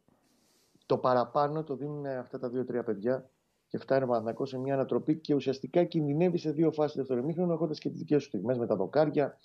Το 0.88 0.98
παραπάνω 0.98 1.64
το 1.64 1.76
δίνουν 1.76 2.06
αυτά 2.06 2.38
τα 2.38 2.48
δύο-τρία 2.48 2.82
παιδιά 2.84 3.30
και 3.66 3.78
φτάνει 3.78 4.04
ο 4.04 4.06
Παναθυνακό 4.06 4.46
σε 4.46 4.58
μια 4.58 4.74
ανατροπή 4.74 5.16
και 5.18 5.34
ουσιαστικά 5.34 5.84
κινδυνεύει 5.84 6.38
σε 6.38 6.50
δύο 6.50 6.72
φάσεις 6.72 6.96
δεύτερο 6.96 7.20
ημίχρονο, 7.20 7.52
έχοντας 7.52 7.78
και 7.78 7.88
τις 7.88 7.98
δικές 7.98 8.22
του 8.22 8.28
στιγμές 8.28 8.58
με 8.58 8.66
τα 8.66 8.76
δοκάρια, 8.76 9.38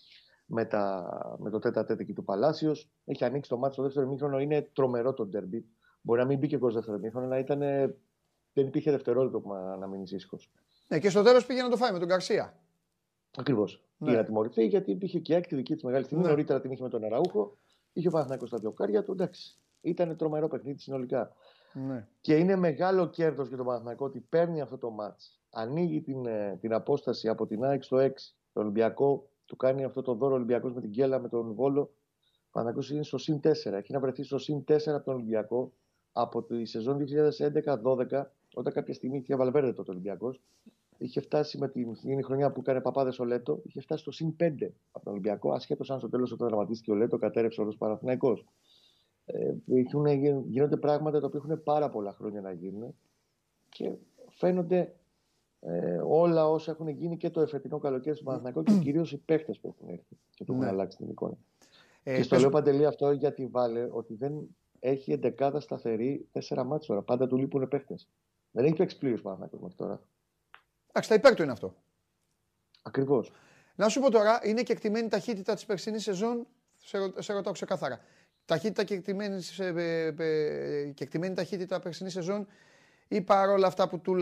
με, 0.46 0.66
τα, 0.66 1.06
με 1.39 1.50
το 1.50 1.60
τέτα 1.60 1.86
τέτα 1.86 2.06
του 2.14 2.24
Παλάσιος. 2.24 2.91
Έχει 3.06 3.26
ανοίξει 3.26 3.50
το 3.50 3.58
μάτι 3.58 3.74
στο 3.74 3.84
δεύτερο 3.84 4.08
μήχρονο. 4.08 4.39
Είναι 4.39 4.70
τρομερό 4.74 5.14
το 5.14 5.26
ντέρμπι. 5.26 5.66
Μπορεί 6.02 6.20
να 6.20 6.26
μην 6.26 6.38
μπήκε 6.38 6.58
ο 6.62 6.72
δεύτερο 6.72 6.98
μήχρονο, 6.98 7.26
αλλά 7.26 7.39
ήταν, 7.39 7.60
δεν 8.54 8.68
υπήρχε 8.68 8.91
δευτερόλεπτο 8.91 9.44
να 9.80 9.88
μείνει 9.88 10.04
ήσυχο. 10.04 10.38
Ναι, 10.88 11.00
και 11.00 11.10
στο 11.10 11.24
τέλος 11.24 11.46
πήγε 11.46 11.62
να 11.62 11.70
το 11.70 11.78
φάει 11.78 11.91
με 11.91 12.00
τον 12.00 12.08
Καρσία. 12.08 12.60
Ακριβώς. 13.38 13.84
Ναι. 13.98 14.08
Πήγε 14.08 14.20
να 14.20 14.26
τιμωρηθεί 14.26 14.66
γιατί 14.66 14.91
υπήρχε 14.91 15.20
και 15.20 15.36
άκρη 15.36 15.56
δική 15.56 15.74
της 15.74 15.84
μεγάλη 15.84 16.04
στιγμή. 16.04 16.24
Ναι. 16.24 16.30
Νωρίτερα 16.30 16.62
την 16.62 16.72
είχε 16.72 16.84
με 16.84 16.89
τον 16.89 17.04
Αραούχο. 17.04 17.58
Είχε 17.94 18.08
ο 18.08 18.12
Παναθηναϊκός 18.12 18.48
στα 18.48 18.58
δύο 18.58 19.04
του. 19.04 19.12
Εντάξει. 19.12 19.58
Ήταν 19.84 20.17
τρομερό 20.17 20.47
παιχνίδι 20.47 20.79
συνολικά. 20.79 21.31
Ναι. 21.73 22.07
Και 22.21 22.36
είναι 22.36 22.55
μεγάλο 22.55 23.09
κέρδος 23.09 23.47
για 23.47 23.57
τον 23.57 23.65
Παναθηναϊκό 23.65 24.05
ότι 24.05 24.19
παίρνει 24.19 24.61
αυτό 24.61 24.77
το 24.77 24.89
μάτς. 24.89 25.41
Ανοίγει 25.51 26.01
την, 26.01 26.25
ε, 26.25 26.57
την 26.61 26.73
απόσταση 26.73 27.27
από 27.27 27.45
την 27.45 27.63
ΑΕΚ 27.63 27.84
στο 27.84 27.97
6. 27.97 28.36
Το 28.53 28.59
Ολυμπιακό 28.59 29.29
του 29.45 29.55
κάνει 29.55 29.84
αυτό 29.84 30.01
το 30.01 30.13
δώρο 30.13 30.34
Ολυμπιακός 30.34 30.73
με 30.73 30.81
την 30.81 30.91
Κέλα, 30.91 31.19
με 31.19 31.29
τον 31.29 31.53
Βόλο. 31.53 31.81
Ο 31.81 32.49
Παναθηναϊκός 32.51 32.89
είναι 32.89 33.03
στο 33.03 33.17
συν 33.17 33.39
4. 33.39 33.77
Έχει 33.77 33.93
να 33.93 33.99
βρεθεί 33.99 34.23
στο 34.23 34.38
συν 34.38 34.63
4 34.63 34.95
από 34.95 35.05
τον 35.05 35.13
Ολυμπιακό 35.13 35.71
από 36.11 36.43
τη 36.43 36.65
σεζόν 36.65 36.97
2011-12, 36.97 38.23
όταν 38.53 38.73
κάποια 38.73 38.93
στιγμή 38.93 39.17
είχε 39.17 39.36
Βαλβέρδε 39.36 39.73
το 39.73 39.84
Ολυμπιακός. 39.88 40.41
Είχε 40.97 41.21
φτάσει 41.21 41.57
με 41.57 41.69
την 41.69 42.23
χρονιά 42.23 42.51
που 42.51 42.59
έκανε 42.59 42.81
παπάδες 42.81 43.19
ο 43.19 43.25
Λέτο, 43.25 43.59
είχε 43.63 43.81
φτάσει 43.81 44.01
στο 44.01 44.11
συν 44.11 44.36
5 44.39 44.73
από 44.91 45.03
τον 45.03 45.13
Ολυμπιακό, 45.13 45.51
ασχέτως 45.51 45.91
αν 45.91 45.99
στο 45.99 46.09
τέλος 46.09 46.31
όταν 46.31 46.47
δραματίστηκε 46.47 46.91
ο 46.91 46.95
Λέτο, 46.95 47.17
κατέρευσε 47.17 47.61
όλο 47.61 47.75
Παναθηναϊκός. 47.77 48.45
Ε, 49.26 49.53
γίνονται 50.47 50.78
πράγματα 50.78 51.19
τα 51.19 51.26
οποία 51.26 51.41
έχουν 51.43 51.63
πάρα 51.63 51.89
πολλά 51.89 52.13
χρόνια 52.13 52.41
να 52.41 52.51
γίνουν 52.51 52.95
και 53.69 53.91
φαίνονται 54.30 54.95
ε, 55.59 56.01
όλα 56.05 56.49
όσα 56.49 56.71
έχουν 56.71 56.88
γίνει 56.88 57.17
και 57.17 57.30
το 57.30 57.41
εφετινό 57.41 57.80
καλοκαίρι 57.80 58.15
στο 58.15 58.24
Παναθηναϊκό 58.24 58.63
και 58.63 58.74
κυρίως 58.84 59.11
οι 59.11 59.17
παίχτες 59.17 59.59
που 59.59 59.67
έχουν 59.67 59.89
έρθει 59.89 60.17
και 60.30 60.43
που 60.43 60.51
έχουν 60.51 60.63
ναι. 60.63 60.69
αλλάξει 60.69 60.97
την 60.97 61.09
εικόνα. 61.09 61.38
Ε, 62.03 62.15
και 62.15 62.24
στο 62.24 62.38
λέω 62.38 62.49
παντελή 62.49 62.86
αυτό 62.86 63.11
γιατί 63.11 63.47
βάλε 63.47 63.88
ότι 63.91 64.15
δεν 64.15 64.55
έχει 64.80 65.11
εντεκάδα 65.11 65.59
σταθερή 65.59 66.28
τέσσερα 66.32 66.63
μάτια 66.63 66.88
τώρα. 66.88 67.01
Πάντα 67.01 67.28
του 67.28 67.38
λείπουν 67.38 67.67
παίχτες. 67.67 68.09
Δεν 68.51 68.65
έχει 68.65 68.76
παίξει 68.76 68.97
πλήρως 68.97 69.21
Παναθηναϊκός 69.21 69.59
μέχρι 69.61 69.78
τώρα. 69.78 70.01
Εντάξει, 70.88 71.09
τα 71.09 71.15
υπέρ 71.15 71.36
του 71.36 71.43
είναι 71.43 71.51
αυτό. 71.51 71.76
Ακριβώς. 72.82 73.32
Να 73.76 73.89
σου 73.89 73.99
πω 73.99 74.11
τώρα, 74.11 74.39
είναι 74.43 74.63
και 74.63 74.71
εκτιμένη 74.71 75.07
ταχύτητα 75.07 75.53
της 75.53 75.65
περσινής 75.65 76.03
σεζόν. 76.03 76.47
Σε, 76.78 77.21
σε 77.21 77.34
ρωτάω 77.34 77.53
ξεκάθαρα. 77.53 77.99
Ταχύτητα 78.46 78.84
και 78.84 78.94
εκτιμένη, 78.94 79.44
ε, 79.58 79.68
ε, 79.68 80.86
και 80.86 81.04
εκτιμένη 81.04 81.36
ταχύτητα 81.36 81.80
περσινή 81.80 82.10
σεζόν 82.10 82.48
ή 83.08 83.22
παρόλα 83.22 83.68
αυτά 83.68 83.89
που 83.89 84.00
του, 84.00 84.16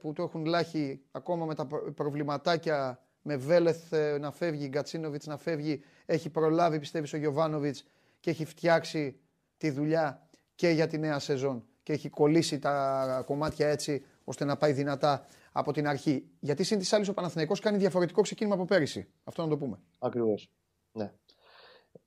που 0.00 0.12
του 0.12 0.22
έχουν 0.22 0.44
λάχει 0.44 1.00
ακόμα 1.10 1.44
με 1.44 1.54
τα 1.54 1.66
προβληματάκια 1.94 3.00
με 3.22 3.36
Βέλεθ 3.36 3.92
ε, 3.92 4.18
να 4.18 4.32
φεύγει, 4.32 4.68
Γκατσίνοβιτς 4.68 5.26
να 5.26 5.36
φεύγει, 5.36 5.82
έχει 6.06 6.30
προλάβει 6.30 6.78
πιστεύεις 6.78 7.12
ο 7.12 7.16
Γιωβάνοβιτς 7.16 7.84
και 8.20 8.30
έχει 8.30 8.44
φτιάξει 8.44 9.18
τη 9.56 9.70
δουλειά 9.70 10.28
και 10.54 10.68
για 10.68 10.86
τη 10.86 10.98
νέα 10.98 11.18
σεζόν 11.18 11.64
και 11.82 11.92
έχει 11.92 12.08
κολλήσει 12.08 12.58
τα 12.58 13.22
κομμάτια 13.26 13.68
έτσι 13.68 14.04
ώστε 14.24 14.44
να 14.44 14.56
πάει 14.56 14.72
δυνατά 14.72 15.26
από 15.52 15.72
την 15.72 15.88
αρχή. 15.88 16.28
Γιατί 16.40 16.64
συν 16.64 16.78
της 16.78 16.92
άλλης 16.92 17.08
ο 17.08 17.14
Παναθηναϊκός 17.14 17.60
κάνει 17.60 17.78
διαφορετικό 17.78 18.22
ξεκίνημα 18.22 18.54
από 18.54 18.64
πέρυσι. 18.64 19.08
Αυτό 19.24 19.42
να 19.42 19.48
το 19.48 19.56
πούμε. 19.56 19.78
Ακριβώς. 19.98 20.50
Ναι. 20.92 21.12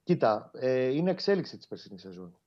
Κοίτα, 0.03 0.51
ε, 0.53 0.87
είναι 0.87 1.11
εξέλιξη 1.11 1.57
της 1.57 1.67
περσινής 1.67 2.01
σεζόν. 2.01 2.37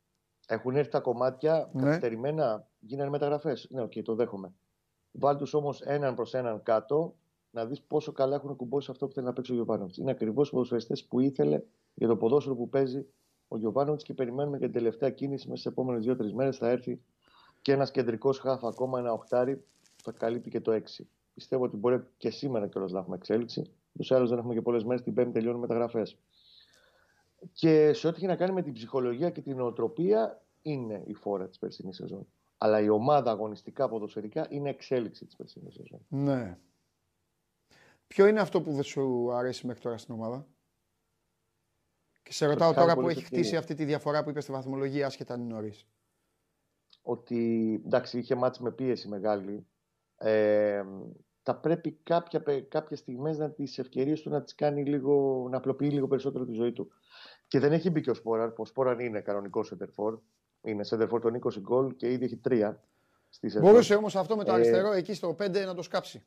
Έχουν 0.46 0.76
έρθει 0.76 0.90
τα 0.90 1.00
κομμάτια 1.00 1.70
ναι. 1.72 1.82
καθυστερημένα, 1.82 2.68
γίνανε 2.78 3.10
μεταγραφές. 3.10 3.68
Ναι, 3.70 3.82
OK, 3.82 3.92
okay, 3.94 4.02
το 4.02 4.14
δέχομαι. 4.14 4.52
Βάλ 5.12 5.36
τους 5.36 5.54
όμως 5.54 5.80
έναν 5.80 6.14
προς 6.14 6.34
έναν 6.34 6.62
κάτω 6.62 7.14
να 7.50 7.66
δεις 7.66 7.80
πόσο 7.80 8.12
καλά 8.12 8.34
έχουν 8.34 8.56
κουμπώσει 8.56 8.90
αυτό 8.90 9.06
που 9.06 9.12
θέλει 9.12 9.26
να 9.26 9.32
παίξει 9.32 9.52
ο 9.52 9.54
Γιωβάνοβιτς. 9.54 9.96
Είναι 9.96 10.10
ακριβώς 10.10 10.48
οι 10.48 10.50
ποδοσφαιριστές 10.50 11.04
που 11.04 11.20
ήθελε 11.20 11.62
για 11.94 12.08
το 12.08 12.16
ποδόσφαιρο 12.16 12.56
που 12.56 12.68
παίζει 12.68 13.06
ο 13.48 13.56
Γιωβάνοβιτς 13.56 14.04
και 14.04 14.14
περιμένουμε 14.14 14.58
και 14.58 14.64
την 14.64 14.72
τελευταία 14.72 15.10
κίνηση 15.10 15.48
μέσα 15.48 15.60
στις 15.60 15.72
επόμενες 15.72 16.04
δύο-τρεις 16.04 16.32
μέρες 16.32 16.56
θα 16.56 16.68
έρθει 16.68 17.00
και 17.62 17.72
ένας 17.72 17.90
κεντρικός 17.90 18.38
χάφ, 18.38 18.64
ακόμα 18.64 18.98
ένα 18.98 19.12
οχτάρι, 19.12 19.64
θα 20.02 20.12
καλύπτει 20.12 20.50
και 20.50 20.60
το 20.60 20.72
6. 20.72 21.04
Πιστεύω 21.34 21.64
ότι 21.64 21.76
μπορεί 21.76 22.02
και 22.16 22.30
σήμερα 22.30 22.68
κιόλας 22.68 22.92
να 22.92 22.98
έχουμε 22.98 23.16
εξέλιξη. 23.16 23.62
Του 23.98 24.14
άλλου 24.14 24.26
δεν 24.26 24.38
έχουμε 24.38 24.54
και 24.54 24.62
πολλές 24.62 24.84
μέρες. 24.84 25.02
Την 25.02 25.14
Πέμπτη 25.14 25.32
τελειώνουν 25.32 25.60
μεταγραφές. 25.60 26.18
Και 27.52 27.92
σε 27.92 28.06
ό,τι 28.06 28.16
έχει 28.16 28.26
να 28.26 28.36
κάνει 28.36 28.52
με 28.52 28.62
την 28.62 28.72
ψυχολογία 28.72 29.30
και 29.30 29.40
την 29.40 29.56
νοοτροπία, 29.56 30.46
είναι 30.62 31.02
η 31.06 31.14
φόρα 31.14 31.48
της 31.48 31.58
περσινής 31.58 31.96
σεζόν. 31.96 32.26
Αλλά 32.58 32.80
η 32.80 32.88
ομάδα 32.88 33.30
αγωνιστικά 33.30 33.88
ποδοσφαιρικά 33.88 34.46
είναι 34.50 34.70
εξέλιξη 34.70 35.24
της 35.26 35.36
περσινής 35.36 35.74
σεζόν. 35.74 36.06
Ναι. 36.08 36.58
Ποιο 38.06 38.26
είναι 38.26 38.40
αυτό 38.40 38.62
που 38.62 38.72
δεν 38.72 38.82
σου 38.82 39.32
αρέσει 39.32 39.66
μέχρι 39.66 39.82
τώρα 39.82 39.98
στην 39.98 40.14
ομάδα, 40.14 40.46
Και 42.22 42.32
σε 42.32 42.46
ρωτάω 42.46 42.74
τώρα 42.74 42.94
που 42.94 43.08
έχει 43.08 43.24
χτίσει 43.24 43.56
αυτή 43.56 43.74
τη 43.74 43.84
διαφορά 43.84 44.22
που 44.22 44.30
είπες 44.30 44.42
στη 44.42 44.52
βαθμολογία, 44.52 45.06
άσχετα 45.06 45.34
αν 45.34 45.40
είναι 45.40 45.52
νωρίς. 45.54 45.86
Ότι 47.02 47.82
εντάξει, 47.84 48.18
είχε 48.18 48.34
μάτσει 48.34 48.62
με 48.62 48.72
πίεση 48.72 49.08
μεγάλη. 49.08 49.66
Ε, 50.16 50.84
θα 51.42 51.56
πρέπει 51.56 51.98
κάποια, 52.02 52.42
κάποια 52.68 52.96
στιγμές 52.96 53.38
να 53.38 53.50
τις 53.50 53.78
ευκαιρίες 53.78 54.20
του 54.20 54.30
να 54.30 54.42
τις 54.42 54.54
κάνει 54.54 54.84
λίγο, 54.84 55.46
να 55.50 55.56
απλοποιεί 55.56 55.88
λίγο 55.92 56.06
περισσότερο 56.06 56.44
τη 56.44 56.52
ζωή 56.52 56.72
του. 56.72 56.92
Και 57.48 57.58
δεν 57.58 57.72
έχει 57.72 57.90
μπει 57.90 58.00
και 58.00 58.10
ο 58.10 58.14
Σπόραρ. 58.14 58.52
Ο 58.56 58.64
Σπόραρ 58.64 59.00
είναι 59.00 59.20
κανονικός 59.20 59.66
σεντερφόρ. 59.66 60.18
Είναι 60.62 60.84
σεντερφόρ 60.84 61.20
των 61.20 61.34
20 61.34 61.60
γκολ 61.60 61.96
και 61.96 62.12
ήδη 62.12 62.24
έχει 62.24 62.36
τρία. 62.36 62.82
Μπορούσε 63.60 63.94
όμως 63.94 64.16
αυτό 64.16 64.36
με 64.36 64.44
το 64.44 64.50
ε, 64.50 64.54
αριστερό 64.54 64.92
εκεί 64.92 65.14
στο 65.14 65.36
5 65.38 65.64
να 65.66 65.74
το 65.74 65.82
σκάψει. 65.82 66.24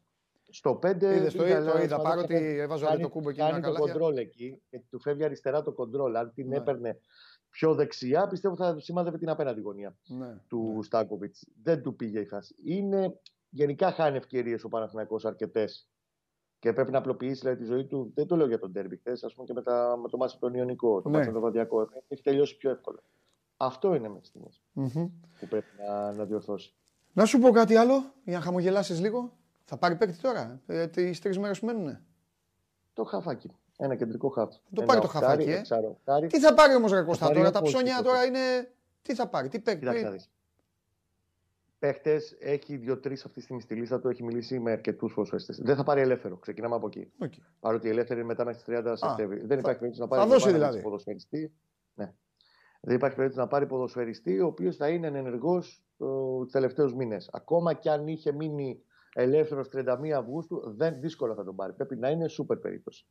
Στο 0.50 0.80
5 0.84 1.02
είδες 1.02 1.34
το, 1.34 1.44
το 1.44 1.82
είδα. 1.82 2.02
Πάρω 2.02 2.22
ότι 2.22 2.58
έβαζα 2.60 2.98
το 2.98 3.10
κούμπο 3.10 3.30
εκεί 3.30 3.40
Κάνει 3.40 3.62
το 3.62 3.74
κοντρόλ 3.74 4.18
εκεί 4.18 4.62
και 4.70 4.82
του 4.90 5.00
φεύγει 5.00 5.24
αριστερά 5.24 5.64
το 5.64 5.72
κοντρόλ. 5.72 6.16
Αν 6.16 6.32
την 6.34 6.48
ναι. 6.48 6.56
έπαιρνε 6.56 7.00
πιο 7.50 7.74
δεξιά, 7.74 8.28
πιστεύω 8.28 8.56
θα 8.56 8.80
σημάδευε 8.80 9.18
την 9.18 9.30
απέναντι 9.30 9.62
γωνία 9.62 9.96
ναι, 10.08 10.38
του 10.48 10.74
ναι. 10.76 10.84
Στάκοβιτς. 10.84 11.48
Δεν 11.64 11.82
του 11.82 11.96
πήγε 11.96 12.20
η 12.20 12.26
φάση. 12.26 12.56
Είναι 12.64 13.20
γενικά 13.56 13.92
χάνει 13.92 14.18
ευκαιρίες 14.18 14.64
ο 14.64 14.70
Παναθηναϊκός 14.70 15.26
αρκετές 15.26 15.88
και 16.60 16.74
πρέπει 16.74 16.92
να 16.92 16.98
απλοποιήσει 16.98 17.40
δηλαδή, 17.40 17.60
τη 17.60 17.66
ζωή 17.66 17.86
του. 17.86 18.12
Δεν 18.16 18.28
το 18.28 18.36
λέω 18.36 18.48
για 18.48 18.60
τον 18.60 18.72
Τέρμπι 18.72 18.98
χθες, 18.98 19.24
ας 19.24 19.34
πούμε 19.34 19.48
και 19.48 19.54
με, 19.54 19.62
τα, 19.62 19.98
με 20.02 20.10
το 20.10 20.18
Μάτσο 20.18 20.38
τον 20.40 20.54
Ιωνικό, 20.54 21.02
το 21.02 21.10
ναι. 21.10 21.26
τον 21.26 21.42
Βαδιακό. 21.42 21.90
Έχει 22.08 22.22
τελειώσει 22.22 22.58
πιο 22.58 22.70
εύκολα. 22.70 23.00
Αυτό 23.58 23.96
είναι 23.96 24.10
μες 24.10 24.28
στιγμέ 24.28 24.48
mm-hmm. 24.76 25.10
που 25.40 25.48
πρέπει 25.48 25.68
να, 25.88 26.14
να 26.14 26.26
διορθώσει. 26.26 26.74
Να 27.14 27.26
σου 27.26 27.40
πω 27.40 27.50
κάτι 27.50 27.76
άλλο, 27.76 28.14
για 28.24 28.38
να 28.38 28.44
χαμογελάσεις 28.44 29.00
λίγο. 29.00 29.38
Θα 29.64 29.78
πάρει 29.78 29.96
παίκτη 29.96 30.18
τώρα, 30.18 30.62
ε, 30.66 30.88
τις 30.88 31.20
τρεις 31.20 31.40
μέρες 31.40 31.60
που 31.60 31.66
μένουν. 31.66 31.98
Το 32.94 33.04
χαφάκι. 33.04 33.52
Ένα 33.78 33.96
κεντρικό 33.96 34.30
χαφ. 34.30 34.54
Θα 34.54 34.62
το 34.74 34.82
πάρει 34.82 35.02
το 35.02 35.08
χαφάκι, 35.08 35.50
ε. 35.50 35.62
Τι 36.28 36.40
θα 36.40 36.54
πάρει 36.54 36.76
όμως, 36.76 36.92
Ρεκοστά 36.92 37.32
τώρα, 37.32 37.52
τα 37.52 37.62
ψώνια 37.62 38.02
τώρα 38.02 38.26
είναι. 38.26 38.40
Τι 39.02 39.16
θα 39.16 39.28
πάρει, 39.28 39.48
τι 39.48 39.60
παίκτη 39.60 39.86
παίχτες. 41.86 42.36
Έχει 42.40 42.78
δύο-τρεις 42.78 43.26
αυτή 43.26 43.38
τη 43.38 43.42
στιγμή 43.42 43.62
στη 43.62 43.76
λίστα 43.76 44.00
του. 44.00 44.10
Έχει 44.10 44.24
μιλήσει 44.24 44.60
με 44.60 44.72
αρκετούς 44.72 45.14
φωσφέστε. 45.14 45.56
Δεν 45.60 45.76
θα 45.76 45.84
πάρει 45.84 46.02
ελεύθερο. 46.02 46.38
Ξεκινάμε 46.38 46.76
από 46.76 46.88
εκεί. 46.88 47.12
Okay. 47.22 47.40
Παρότι 47.60 47.88
η 47.88 47.90
ελεύθερη 47.90 48.20
είναι 48.20 48.28
μετά 48.28 48.46
μέχρι 48.46 48.64
τις 48.64 48.80
30 48.80 48.94
Σεπτέμβρη. 48.96 49.40
Δεν 49.46 49.60
υπάρχει 49.60 49.80
περίπτωση 49.80 50.00
να 50.00 50.08
πάρει 50.08 50.22
θα 50.22 50.28
δώσει, 50.28 50.52
δηλαδή. 50.52 50.82
ποδοσφαιριστή. 50.82 51.54
Ναι. 51.94 52.14
Δεν 52.82 52.96
υπάρχει 52.96 53.16
περίπτωση 53.16 53.44
να 53.46 53.52
πάρει 53.52 53.68
ποδοσφαιριστή 53.68 54.40
ο 54.40 54.46
οποίος 54.46 54.76
θα 54.76 54.90
είναι 54.90 55.08
ενεργός 55.08 55.84
τους 55.98 56.52
τελευταίους 56.52 56.94
μήνες. 56.94 57.30
Ακόμα 57.34 57.74
και 57.74 57.90
αν 57.90 58.08
είχε 58.08 58.32
μείνει 58.32 58.84
ελεύθερος 59.14 59.70
31 59.74 60.10
Αυγούστου, 60.10 60.76
δεν 60.76 61.00
δύσκολα 61.00 61.36
θα 61.36 61.44
τον 61.44 61.56
πάρει. 61.56 61.74
Πρέπει 61.74 61.96
να 61.96 62.10
είναι 62.10 62.28
σούπερ 62.28 62.58
περίπτωση. 62.58 63.06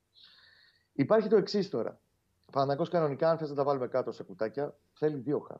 Υπάρχει 0.92 1.28
το 1.28 1.36
εξής 1.36 1.70
τώρα. 1.70 2.00
Παναγό 2.52 2.86
κανονικά, 2.86 3.30
αν 3.30 3.38
θες 3.38 3.48
να 3.48 3.54
τα 3.54 3.64
βάλουμε 3.64 3.88
κάτω 3.88 4.12
σε 4.12 4.22
κουτάκια, 4.22 4.76
θέλει 4.92 5.16
δύο 5.16 5.38
χα. 5.38 5.54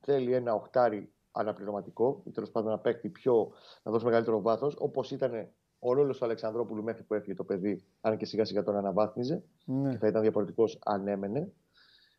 Θέλει 0.00 0.34
ένα 0.34 0.54
οχτάρι 0.54 1.12
αναπληρωματικό 1.32 2.22
ή 2.24 2.30
τέλος 2.30 2.50
πάντων 2.50 2.70
να 2.70 2.78
παίξει 2.78 3.08
πιο, 3.08 3.52
να 3.82 3.92
δώσει 3.92 4.04
μεγαλύτερο 4.04 4.40
βάθος, 4.40 4.76
όπως 4.78 5.10
ήταν 5.10 5.48
ο 5.78 5.92
ρόλος 5.92 6.18
του 6.18 6.24
Αλεξανδρόπουλου 6.24 6.82
μέχρι 6.82 7.02
που 7.02 7.14
έφυγε 7.14 7.34
το 7.34 7.44
παιδί, 7.44 7.84
αν 8.00 8.16
και 8.16 8.24
σιγά 8.24 8.44
σιγά 8.44 8.62
τον 8.62 8.76
αναβάθμιζε 8.76 9.42
ναι. 9.64 9.90
και 9.90 9.98
θα 9.98 10.06
ήταν 10.06 10.22
διαφορετικός 10.22 10.78
αν 10.84 11.08
έμενε. 11.08 11.52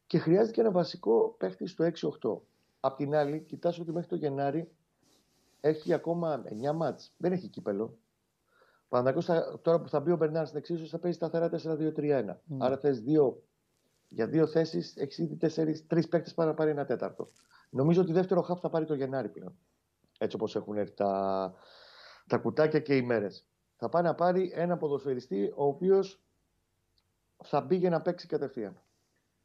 Και 0.08 0.18
χρειάζεται 0.18 0.52
και 0.52 0.62
ένα 0.62 0.72
βασικό 0.72 1.36
παίχτη 1.38 1.68
στο 1.68 1.92
6-8. 2.22 2.40
Απ' 2.80 2.96
την 2.96 3.16
άλλη, 3.16 3.40
κοιτάξτε 3.42 3.82
ότι 3.82 3.92
μέχρι 3.92 4.08
το 4.08 4.16
Γενάρη 4.16 4.72
έχει 5.62 5.94
ακόμα 5.94 6.44
9 6.70 6.74
μάτς. 6.76 7.14
Δεν 7.18 7.32
έχει 7.32 7.48
κύπελο. 7.48 7.98
Παναγιώ 8.90 9.22
τώρα 9.62 9.82
που 9.82 9.90
θα 9.90 10.00
μπει 10.00 10.12
ο 10.12 10.16
Μπερνάρ 10.16 10.46
στην 10.46 10.58
εξίσωση 10.58 10.90
θα 10.90 11.00
παίζει 11.00 11.18
σταθερά 11.18 11.50
4-2-3-1. 11.54 12.30
Mm. 12.30 12.36
Άρα 12.58 12.78
θες 12.78 13.02
δύο, 13.02 13.44
για 14.10 14.28
δύο 14.28 14.48
θέσεις 14.48 14.96
έχεις 14.98 15.18
ήδη 15.18 15.36
τρεις 15.88 16.08
παίχτε 16.08 16.32
para 16.36 16.46
να 16.46 16.54
πάρει 16.54 16.70
ένα 16.70 16.86
τέταρτο. 16.86 17.32
Νομίζω 17.70 18.02
ότι 18.02 18.12
δεύτερο 18.12 18.42
χαφ 18.42 18.60
θα 18.60 18.70
πάρει 18.70 18.86
το 18.86 18.94
Γενάρη 18.94 19.30
πλέον. 19.30 19.58
Έτσι 20.20 20.36
όπως 20.36 20.56
έχουν 20.56 20.78
έρθει 20.78 20.94
τα, 20.94 21.54
τα 22.28 22.38
κουτάκια 22.38 22.80
και 22.80 22.96
οι 22.96 23.02
μέρες. 23.02 23.48
Θα 23.76 23.90
πάει 23.90 24.04
να 24.04 24.16
πάρει 24.16 24.52
ένα 24.56 24.78
ποδοσφαιριστή 24.78 25.54
ο 25.56 25.66
οποίος 25.66 26.24
θα 27.44 27.62
μπει 27.62 27.76
για 27.76 27.90
να 27.90 28.02
παίξει 28.02 28.28
κατευθείαν. 28.28 28.82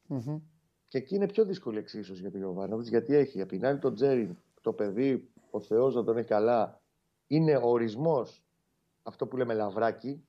Mm-hmm. 0.09 0.41
Και 0.87 0.97
εκεί 0.97 1.15
είναι 1.15 1.27
πιο 1.27 1.45
δύσκολη 1.45 1.77
εξίσωση 1.77 2.21
για 2.21 2.31
τον 2.31 2.39
Γιωβάνοβιτς, 2.39 2.89
γιατί 2.89 3.15
έχει 3.15 3.41
απ' 3.41 3.49
την 3.49 3.65
άλλη 3.65 3.79
τον 3.79 3.95
Τζέριν, 3.95 4.37
το 4.61 4.73
παιδί, 4.73 5.29
ο 5.49 5.61
Θεός 5.61 5.95
να 5.95 6.03
τον 6.03 6.17
έχει 6.17 6.27
καλά, 6.27 6.81
είναι 7.27 7.55
ο 7.55 7.69
ορισμός 7.69 8.45
αυτό 9.03 9.27
που 9.27 9.37
λέμε 9.37 9.53
λαβράκι, 9.53 10.27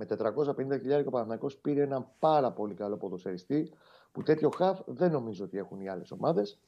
Με 0.00 0.06
450.000 0.08 1.04
ο 1.06 1.10
Παναθηναϊκός 1.10 1.56
πήρε 1.56 1.82
έναν 1.82 2.08
πάρα 2.18 2.52
πολύ 2.52 2.74
καλό 2.74 2.96
ποδοσφαιριστή 2.96 3.72
που 4.12 4.22
τέτοιο 4.22 4.50
χαφ 4.50 4.80
δεν 4.86 5.10
νομίζω 5.10 5.44
ότι 5.44 5.58
έχουν 5.58 5.80
οι 5.80 5.88
άλλες 5.88 6.10
ομάδες. 6.10 6.60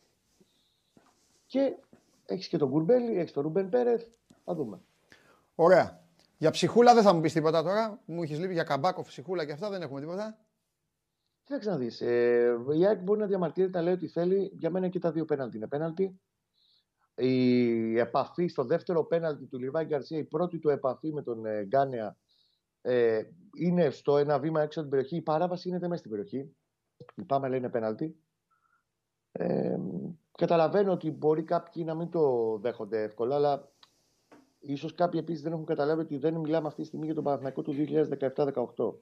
Και 1.46 1.76
έχεις 2.26 2.48
και 2.48 2.56
τον 2.56 2.70
Κουρμπέλη, 2.70 3.18
έχεις 3.18 3.32
τον 3.32 3.42
Ρούμπεν 3.42 3.68
Πέρεθ. 3.68 4.04
Θα 4.44 4.54
δούμε. 4.54 4.80
Ωραία. 5.54 6.00
Για 6.38 6.50
ψυχούλα 6.50 6.94
δεν 6.94 7.02
θα 7.02 7.12
μου 7.12 7.20
πεις 7.20 7.32
τίποτα 7.32 7.62
τώρα. 7.62 8.00
Μου 8.04 8.22
έχεις 8.22 8.38
λείπει 8.38 8.52
για 8.52 8.62
καμπάκο, 8.62 9.02
ψυχούλα 9.02 9.44
και 9.44 9.52
αυτά 9.52 9.70
δεν 9.70 9.82
έχουμε 9.82 10.00
τίποτα. 10.00 10.38
Κοίταξε 11.44 11.70
να 11.70 11.76
δεις. 11.76 12.00
Ε, 12.00 12.56
η 12.78 12.86
ΑΕΚ 12.86 13.00
μπορεί 13.00 13.20
να 13.20 13.26
διαμαρτύρεται, 13.26 13.80
λέει 13.80 13.92
ότι 13.92 14.08
θέλει. 14.08 14.50
Για 14.54 14.70
μένα 14.70 14.88
και 14.88 14.98
τα 14.98 15.12
δύο 15.12 15.24
πέναλτι 15.24 15.56
είναι 15.56 15.68
πέναλτι. 15.68 16.20
Η 17.14 17.98
επαφή 17.98 18.46
στο 18.46 18.64
δεύτερο 18.64 19.04
πέναλτι 19.04 19.46
του 19.46 19.58
Λιβάη 19.58 19.84
Γκαρσία, 19.84 20.18
η 20.18 20.24
πρώτη 20.24 20.58
του 20.58 20.68
επαφή 20.68 21.12
με 21.12 21.22
τον 21.22 21.46
ε, 21.46 21.64
Γκάνεα 21.64 22.16
ε, 22.82 23.22
είναι 23.54 23.90
στο 23.90 24.16
ένα 24.16 24.38
βήμα 24.38 24.62
έξω 24.62 24.80
από 24.80 24.88
την 24.88 24.98
περιοχή. 24.98 25.16
Η 25.16 25.22
παράβαση 25.22 25.68
είναι 25.68 25.78
μέσα 25.78 25.96
στην 25.96 26.10
περιοχή. 26.10 26.56
Πάμε 27.26 27.48
λέει 27.48 27.58
είναι 27.58 27.70
πέναλτι. 27.70 28.16
Ε, 29.32 29.78
καταλαβαίνω 30.38 30.92
ότι 30.92 31.10
μπορεί 31.10 31.42
κάποιοι 31.42 31.82
να 31.86 31.94
μην 31.94 32.10
το 32.10 32.56
δέχονται 32.58 33.02
εύκολα, 33.02 33.34
αλλά 33.34 33.72
ίσως 34.60 34.94
κάποιοι 34.94 35.20
επίσης 35.22 35.42
δεν 35.42 35.52
έχουν 35.52 35.64
καταλάβει 35.64 36.00
ότι 36.00 36.16
δεν 36.16 36.34
μιλάμε 36.34 36.66
αυτή 36.66 36.80
τη 36.80 36.86
στιγμή 36.86 37.04
για 37.04 37.14
τον 37.14 37.24
Παναθηναϊκό 37.24 37.62
του 37.62 37.74
2017-18. 37.76 38.94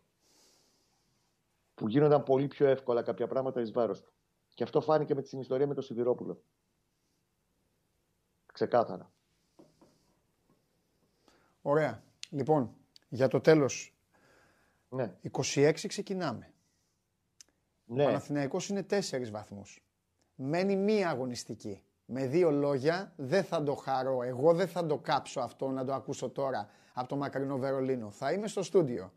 Που 1.75 1.89
γίνονταν 1.89 2.23
πολύ 2.23 2.49
πιο 2.49 2.67
εύκολα 2.67 3.03
κάποια 3.03 3.27
πράγματα 3.27 3.61
εις 3.61 3.73
βάρος 3.73 4.03
του. 4.03 4.13
Και 4.55 4.63
αυτό 4.63 4.81
φάνηκε 4.81 5.15
με 5.15 5.23
την 5.23 5.41
ιστορία 5.41 5.67
με 5.67 5.75
τον 5.75 5.83
Σιδηρόπουλο. 5.83 6.43
Ξεκάθαρα. 8.53 9.11
Ωραία. 11.63 12.03
Λοιπόν, 12.31 12.75
για 13.11 13.29
το 13.29 13.41
τέλος. 13.41 13.95
Ναι. 14.89 15.15
26 15.55 15.73
ξεκινάμε. 15.87 16.53
Ναι. 17.85 18.03
Ο 18.03 18.07
Παναθηναϊκός 18.07 18.69
είναι 18.69 18.87
4 18.91 19.31
βαθμούς. 19.31 19.85
Μένει 20.35 20.77
μία 20.77 21.09
αγωνιστική. 21.11 21.83
Με 22.05 22.27
δύο 22.27 22.51
λόγια 22.51 23.13
δεν 23.17 23.45
θα 23.45 23.63
το 23.63 23.75
χαρώ. 23.75 24.23
Εγώ 24.23 24.55
δεν 24.55 24.69
θα 24.69 24.87
το 24.87 24.99
κάψω 24.99 25.41
αυτό 25.41 25.69
να 25.71 25.85
το 25.85 25.93
ακούσω 25.95 26.29
τώρα 26.31 26.69
από 26.95 27.09
το 27.09 27.17
μακρινό 27.17 27.59
Βερολίνο. 27.59 28.11
Θα 28.11 28.33
είμαι 28.33 28.49
στο 28.49 28.63
στούντιο. 28.63 29.13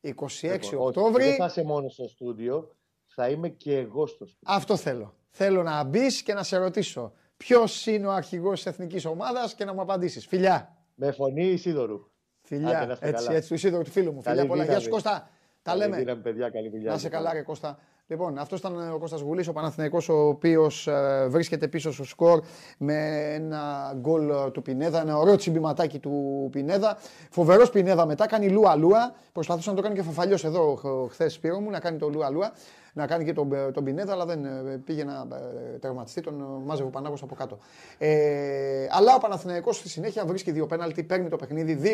26 0.00 0.70
Λοιπόν, 0.70 0.86
Οκτώβρη. 0.86 1.22
όχι, 1.22 1.28
Δεν 1.30 1.36
θα 1.36 1.46
είσαι 1.46 1.62
μόνο 1.62 1.88
στο 1.88 2.08
στούντιο, 2.08 2.76
θα 3.06 3.28
είμαι 3.28 3.48
και 3.48 3.76
εγώ 3.78 4.06
στο 4.06 4.26
στούντιο. 4.26 4.54
Αυτό 4.54 4.76
θέλω. 4.76 5.14
Θέλω 5.30 5.62
να 5.62 5.84
μπεις 5.84 6.22
και 6.22 6.34
να 6.34 6.42
σε 6.42 6.56
ρωτήσω 6.56 7.12
ποιος 7.36 7.86
είναι 7.86 8.06
ο 8.06 8.12
αρχηγός 8.12 8.54
της 8.62 8.66
εθνικής 8.66 9.04
ομάδας 9.04 9.54
και 9.54 9.64
να 9.64 9.74
μου 9.74 9.80
απαντήσεις. 9.80 10.26
Φιλιά. 10.26 10.76
Με 10.94 11.12
φωνή 11.12 11.44
Ισίδωρου. 11.46 12.10
Άντε, 12.54 12.64
Φιλιά. 12.64 12.86
να 12.86 12.92
είστε 12.92 13.08
Έτσι, 13.08 13.24
καλά. 13.24 13.36
έτσι, 13.36 13.48
του 13.48 13.54
Ισίδωρου 13.54 13.82
του 13.82 13.90
φίλου 13.90 14.12
μου. 14.12 14.20
Καλή 14.22 14.36
Φιλιά 14.36 14.50
πολλά. 14.50 14.62
Γεια 14.62 14.72
δύναμη. 14.72 14.84
σου 14.84 14.90
Κώστα. 14.90 15.28
Τα 15.62 15.70
Καλή 15.70 15.82
λέμε. 15.82 15.96
δύναμη, 15.96 16.20
παιδιά, 16.22 16.50
καλή 16.50 16.68
δουλειά. 16.68 16.90
Να 16.90 16.98
σε 16.98 17.08
καλά, 17.08 17.32
ρε 17.32 17.42
Κώστα. 17.42 17.78
Λοιπόν, 18.08 18.38
αυτός 18.38 18.58
ήταν 18.58 18.92
ο 18.92 18.98
Κώστας 18.98 19.20
Γουλής, 19.20 19.48
ο 19.48 19.52
Παναθηναϊκός, 19.52 20.08
ο 20.08 20.28
οποίος 20.28 20.86
ε, 20.86 21.26
βρίσκεται 21.28 21.68
πίσω 21.68 21.92
στο 21.92 22.04
σκορ 22.04 22.42
με 22.78 22.94
ένα 23.34 23.92
γκολ 24.00 24.30
ε, 24.30 24.50
του 24.50 24.62
Πινέδα, 24.62 25.00
ένα 25.00 25.18
ωραίο 25.18 25.36
τσιμπηματάκι 25.36 25.98
του 25.98 26.48
Πινέδα. 26.52 26.96
Φοβερός 27.30 27.70
Πινέδα 27.70 28.06
μετά, 28.06 28.26
κάνει 28.26 28.48
λούα 28.48 28.76
λούα. 28.76 29.14
Προσπαθούσε 29.32 29.70
να 29.70 29.76
το 29.76 29.82
κάνει 29.82 29.94
και 29.94 30.02
Φαφαλιός 30.02 30.44
εδώ 30.44 30.80
χθες 31.10 31.32
Σπύρο 31.32 31.60
μου, 31.60 31.70
να 31.70 31.80
κάνει 31.80 31.98
το 31.98 32.08
λούα 32.08 32.30
λούα, 32.30 32.52
να 32.92 33.06
κάνει 33.06 33.24
και 33.24 33.32
τον, 33.32 33.52
ε, 33.52 33.70
τον 33.70 33.84
Πινέδα, 33.84 34.12
αλλά 34.12 34.26
δεν 34.26 34.44
ε, 34.44 34.80
πήγε 34.84 35.04
να 35.04 35.26
ε, 35.72 35.78
τερματιστεί, 35.78 36.20
τον 36.20 36.40
ε, 36.40 36.64
μάζευε 36.64 36.88
ο 36.88 36.90
Πανάγος 36.90 37.22
από 37.22 37.34
κάτω. 37.34 37.58
Ε, 37.98 38.86
αλλά 38.90 39.14
ο 39.14 39.18
Παναθηναϊκός 39.18 39.76
στη 39.76 39.88
συνέχεια 39.88 40.24
βρίσκει 40.26 40.50
δύο 40.50 40.66
πέναλτι, 40.66 41.02
παίρνει 41.02 41.28
το 41.28 41.36
παιχνίδι 41.36 41.80
2-1, 41.82 41.88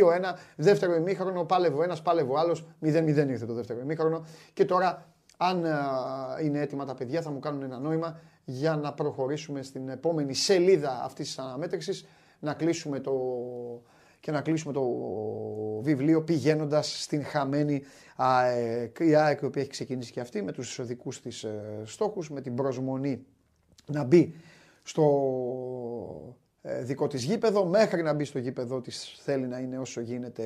δεύτερο 0.56 0.94
ημίχρονο, 0.94 1.44
πάλευε 1.44 1.84
ένας, 1.84 2.02
πάλευε 2.02 2.32
ο 2.32 2.38
άλλος, 2.38 2.66
0-0 2.84 3.28
ήρθε 3.28 3.46
το 3.46 3.54
δεύτερο 3.54 3.80
ημίχρονο. 3.80 4.24
Και 4.52 4.64
τώρα 4.64 5.11
αν 5.48 5.64
α, 5.64 6.38
είναι 6.42 6.60
έτοιμα 6.60 6.84
τα 6.84 6.94
παιδιά 6.94 7.22
θα 7.22 7.30
μου 7.30 7.38
κάνουν 7.38 7.62
ένα 7.62 7.78
νόημα 7.78 8.20
για 8.44 8.76
να 8.76 8.92
προχωρήσουμε 8.92 9.62
στην 9.62 9.88
επόμενη 9.88 10.34
σελίδα 10.34 11.00
αυτής 11.04 11.26
της 11.26 11.38
αναμέτρησης 11.38 12.06
να 12.38 12.54
κλείσουμε 12.54 13.00
το, 13.00 13.12
και 14.20 14.30
να 14.30 14.40
κλείσουμε 14.40 14.72
το 14.72 14.82
βιβλίο 15.80 16.22
πηγαίνοντας 16.22 17.02
στην 17.02 17.24
χαμένη 17.24 17.82
ΑΕΚ. 18.16 18.96
Η 19.00 19.14
ΑΕΚ 19.14 19.40
η 19.40 19.44
οποία 19.44 19.62
έχει 19.62 19.70
ξεκινήσει 19.70 20.12
και 20.12 20.20
αυτή 20.20 20.42
με 20.42 20.52
τους 20.52 20.86
δικούς 20.86 21.20
της 21.20 21.44
ε, 21.44 21.82
στόχους, 21.84 22.30
με 22.30 22.40
την 22.40 22.54
προσμονή 22.54 23.24
να 23.86 24.04
μπει 24.04 24.34
στο 24.82 26.36
ε, 26.62 26.82
δικό 26.82 27.06
της 27.06 27.22
γήπεδο. 27.24 27.64
Μέχρι 27.64 28.02
να 28.02 28.12
μπει 28.12 28.24
στο 28.24 28.38
γήπεδο 28.38 28.80
της 28.80 29.18
θέλει 29.22 29.46
να 29.46 29.58
είναι 29.58 29.78
όσο 29.78 30.00
γίνεται, 30.00 30.44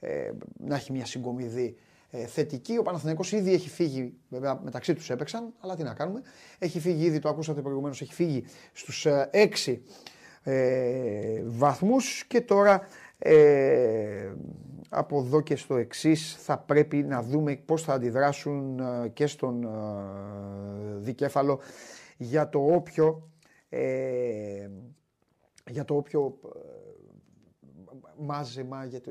ε, 0.00 0.30
να 0.58 0.74
έχει 0.74 0.92
μια 0.92 1.06
συγκομιδή 1.06 1.76
ε, 2.14 2.26
θετική. 2.26 2.78
Ο 2.78 2.82
Παναθηναϊκός 2.82 3.32
ήδη 3.32 3.52
έχει 3.52 3.68
φύγει, 3.68 4.14
βέβαια 4.28 4.60
μεταξύ 4.64 4.94
τους 4.94 5.10
έπαιξαν, 5.10 5.52
αλλά 5.60 5.76
τι 5.76 5.82
να 5.82 5.94
κάνουμε. 5.94 6.22
Έχει 6.58 6.80
φύγει 6.80 7.04
ήδη, 7.04 7.18
το 7.18 7.28
ακούσατε 7.28 7.60
προηγουμένως, 7.60 8.00
έχει 8.00 8.14
φύγει 8.14 8.44
στους 8.72 9.06
ε, 9.06 9.30
6 9.64 9.78
ε, 10.42 11.42
βαθμούς 11.44 12.24
και 12.28 12.40
τώρα 12.40 12.86
ε, 13.18 14.32
από 14.88 15.18
εδώ 15.18 15.40
και 15.40 15.56
στο 15.56 15.76
εξής 15.76 16.36
θα 16.38 16.58
πρέπει 16.58 16.96
να 16.96 17.22
δούμε 17.22 17.56
πώς 17.56 17.82
θα 17.82 17.92
αντιδράσουν 17.92 18.78
ε, 18.78 19.08
και 19.08 19.26
στον 19.26 19.64
ε, 19.64 19.68
δικέφαλο 20.96 21.60
για 22.16 22.48
το 22.48 22.58
όποιο 22.74 23.30
ε, 23.68 24.68
για 25.70 25.84
το 25.84 25.96
όποιο 25.96 26.38
ε, 26.44 26.58
μάζεμα, 28.18 28.84
για, 28.84 29.00
το, 29.00 29.10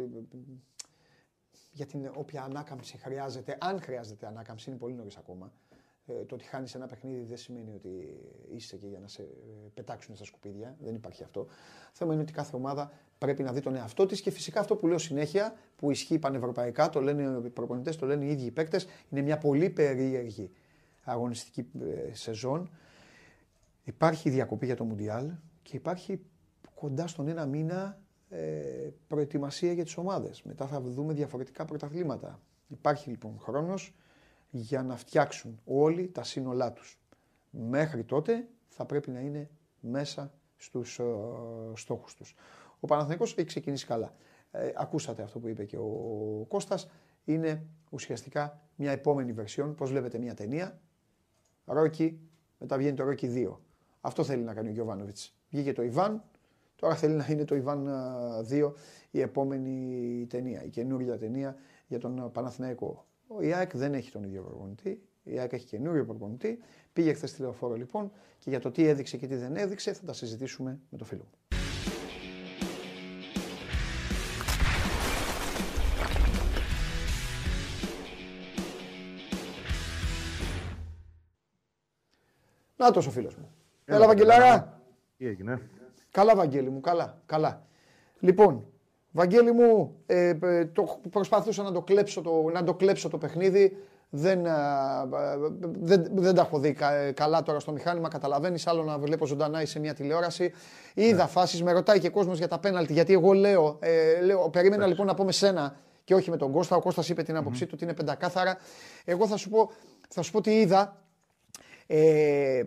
για 1.72 1.86
την 1.86 2.11
όποια 2.15 2.43
ανάκαμψη 2.43 2.97
χρειάζεται, 2.97 3.57
αν 3.59 3.82
χρειάζεται 3.82 4.28
ανάκαμψη, 4.28 4.69
είναι 4.69 4.80
πολύ 4.80 4.93
νωρίς 4.93 5.17
ακόμα. 5.17 5.51
Ε, 6.05 6.26
το 6.26 6.36
ότι 6.36 6.43
χάνεις 6.43 6.76
ένα 6.76 6.86
παιχνίδι 6.86 7.24
δεν 7.24 7.38
σημαίνει 7.38 7.74
ότι 7.76 8.19
είσαι 8.49 8.78
και 8.78 8.88
για 8.88 8.99
να 8.99 9.07
σε 9.07 9.22
ε, 9.22 9.26
πετάξουν 9.74 10.15
στα 10.15 10.26
σκουπίδια. 10.26 10.76
Δεν 10.80 10.95
υπάρχει 10.95 11.24
αυτό. 11.24 11.47
θέμα 11.91 12.13
είναι 12.13 12.22
ότι 12.22 12.34
κάθε 12.34 12.55
ομάδα 12.55 12.91
πρέπει 13.17 13.43
να 13.43 13.53
δει 13.53 13.59
τον 13.59 13.76
εαυτό 13.76 14.05
της 14.05 14.22
και 14.22 14.32
φυσικά 14.32 14.59
αυτό 14.59 14.76
που 14.76 14.88
λέω 14.88 14.97
συνέχεια, 14.97 15.53
που 15.76 15.91
ισχύει 15.91 16.19
πανευρωπαϊκά, 16.19 16.89
το 16.89 17.01
λένε 17.01 17.41
οι 17.45 17.49
προπονητές, 17.49 17.95
το 17.95 18.05
λένε 18.05 18.26
οι 18.26 18.30
ίδιοι 18.30 18.45
οι 18.45 18.51
παίκτες, 18.51 18.88
είναι 19.09 19.22
μια 19.22 19.38
πολύ 19.38 19.69
περίεργη 19.69 20.51
αγωνιστική 21.03 21.69
ε, 21.82 22.13
σεζόν. 22.13 22.69
Υπάρχει 23.84 24.30
διακοπή 24.30 24.65
για 24.65 24.76
το 24.76 24.84
Μουντιάλ 24.84 25.32
και 25.61 25.76
υπάρχει 25.76 26.22
κοντά 26.76 27.07
στον 27.07 27.28
ένα 27.28 27.45
μήνα 27.45 27.99
ε, 28.34 28.89
προετοιμασία 29.07 29.73
για 29.73 29.84
τις 29.84 29.97
ομάδες. 29.97 30.41
Μετά 30.43 30.67
θα 30.67 30.82
δούμε 30.82 31.13
διαφορετικά 31.13 31.65
πρωταθλήματα. 31.65 32.39
Υπάρχει 32.67 33.09
λοιπόν 33.09 33.39
χρόνος 33.39 33.93
για 34.49 34.84
να 34.84 34.95
φτιάξουν 34.95 35.59
όλοι 35.65 36.07
τα 36.07 36.23
σύνολά 36.23 36.73
τους. 36.73 36.99
Μέχρι 37.49 38.03
τότε 38.03 38.47
θα 38.67 38.86
πρέπει 38.86 39.11
να 39.11 39.19
είναι 39.19 39.49
μέσα 39.79 40.34
στους 40.57 40.99
ε, 40.99 41.03
στόχους 41.73 42.15
τους. 42.15 42.36
Ο 42.79 42.88
Παναθηναϊκός 42.88 43.32
έχει 43.32 43.47
ξεκινήσει 43.47 43.86
καλά. 43.86 44.13
Ε, 44.51 44.71
ακούσατε 44.75 45.21
αυτό 45.21 45.39
που 45.39 45.47
είπε 45.47 45.65
και 45.65 45.77
ο 45.77 46.45
Κώστας. 46.47 46.89
Είναι 47.25 47.65
ουσιαστικά 47.89 48.61
μια 48.75 48.91
επόμενη 48.91 49.32
βερσιόν. 49.32 49.75
Πώς 49.75 49.89
βλέπετε 49.89 50.17
μια 50.17 50.34
ταινία; 50.34 50.79
Ρόκι, 51.65 52.19
μετά 52.59 52.77
βγαίνει 52.77 52.95
το 52.95 53.03
Ρόκι 53.03 53.32
2. 53.36 53.57
Αυτό 54.01 54.23
θέλει 54.23 54.43
να 54.43 54.53
κάνει 54.53 54.69
ο 54.69 54.71
Γιωβάνοβιτς. 54.71 55.36
Βγήκε 55.49 55.73
το 55.73 55.82
Ιβάν, 55.84 56.23
τώρα 56.82 56.95
θέλει 56.95 57.13
να 57.13 57.27
είναι 57.29 57.45
το 57.45 57.55
Ιβάν 57.55 57.89
2 58.51 58.73
η 59.11 59.21
επόμενη 59.21 60.25
ταινία, 60.29 60.63
η 60.63 60.69
καινούργια 60.69 61.17
ταινία 61.17 61.55
για 61.88 61.99
τον 61.99 62.32
Παναθηναϊκό. 62.32 63.05
Ο 63.27 63.41
ΙΑΕΚ 63.41 63.77
δεν 63.77 63.93
έχει 63.93 64.11
τον 64.11 64.23
ίδιο 64.23 64.41
προπονητή. 64.41 65.01
Η 65.23 65.39
ΑΕΚ 65.39 65.53
έχει 65.53 65.65
καινούριο 65.65 66.05
προπονητή. 66.05 66.59
Πήγε 66.93 67.13
χθες 67.13 67.29
στη 67.29 67.41
λεωφόρο 67.41 67.75
λοιπόν 67.75 68.11
και 68.38 68.49
για 68.49 68.59
το 68.59 68.71
τι 68.71 68.88
έδειξε 68.88 69.17
και 69.17 69.27
τι 69.27 69.36
δεν 69.36 69.55
έδειξε 69.55 69.93
θα 69.93 70.05
τα 70.05 70.13
συζητήσουμε 70.13 70.79
με 70.89 70.97
το 70.97 71.05
φίλο 71.05 71.23
μου. 71.23 71.57
Να 82.75 82.88
ο 82.88 83.01
φίλος 83.01 83.36
μου. 83.36 83.51
Έλα, 83.86 84.07
Βαγγελάρα. 84.07 84.82
Τι 85.17 85.27
έγινε; 85.27 85.61
Καλά, 86.12 86.36
Βαγγέλη 86.36 86.70
μου, 86.70 86.80
καλά, 86.80 87.22
καλά. 87.26 87.66
Λοιπόν, 88.20 88.66
Βαγγέλη 89.12 89.51
μου, 89.51 89.95
ε, 90.05 90.38
ε, 90.41 90.66
το, 90.66 90.99
προσπαθούσα 91.09 91.64
να 91.64 91.72
το, 91.72 91.82
κλέψω 91.82 92.22
το, 92.22 92.49
να 92.53 92.64
το 92.64 92.74
κλέψω 92.74 93.09
το 93.09 93.18
παιχνίδι. 93.18 93.78
Δεν, 94.14 94.47
α, 94.47 94.53
α, 94.53 95.38
δεν, 95.62 96.07
δεν 96.12 96.36
τα 96.36 96.41
έχω 96.41 96.59
δει 96.59 96.74
κα- 96.74 97.12
καλά 97.12 97.43
τώρα 97.43 97.59
στο 97.59 97.72
μηχάνημα, 97.72 98.07
καταλαβαίνεις, 98.07 98.68
άλλο 98.68 98.84
να 98.84 98.97
βλέπω 98.97 99.26
ζωντανά 99.26 99.62
ή 99.62 99.66
σε 99.66 99.80
μια 99.80 99.93
τηλεόραση. 99.93 100.53
Είδα 100.93 101.28
φάσεις, 101.28 101.64
με 101.64 101.72
ρωτάει 101.72 101.99
και 101.99 102.09
κόσμος 102.09 102.38
για 102.38 102.47
τα 102.47 102.59
πέναλτι, 102.59 102.93
γιατί 102.93 103.14
εγώ 103.14 103.34
λέω, 103.34 103.78
ε, 103.80 104.22
λέω 104.22 104.49
περίμενα 104.49 104.88
λοιπόν 104.88 105.05
να 105.05 105.14
πω 105.14 105.24
με 105.24 105.32
σένα 105.32 105.76
και 106.03 106.16
όχι 106.16 106.30
με 106.30 106.38
τον 106.38 106.51
Κώστα. 106.51 106.76
Ο 106.76 106.82
Κώστας 106.82 107.09
είπε 107.09 107.24
την 107.24 107.36
άποψή 107.36 107.66
του 107.66 107.72
ότι 107.74 107.84
είναι 107.84 107.93
πεντακάθαρα. 107.93 108.57
Εγώ 109.05 109.28
θα 109.28 109.38
σου 109.38 109.49
πω, 109.49 109.72
θα 110.09 110.22
σου 110.22 110.32
πω 110.32 110.41
τι 110.41 110.59
είδα. 110.59 110.97
Ε, 111.88 112.62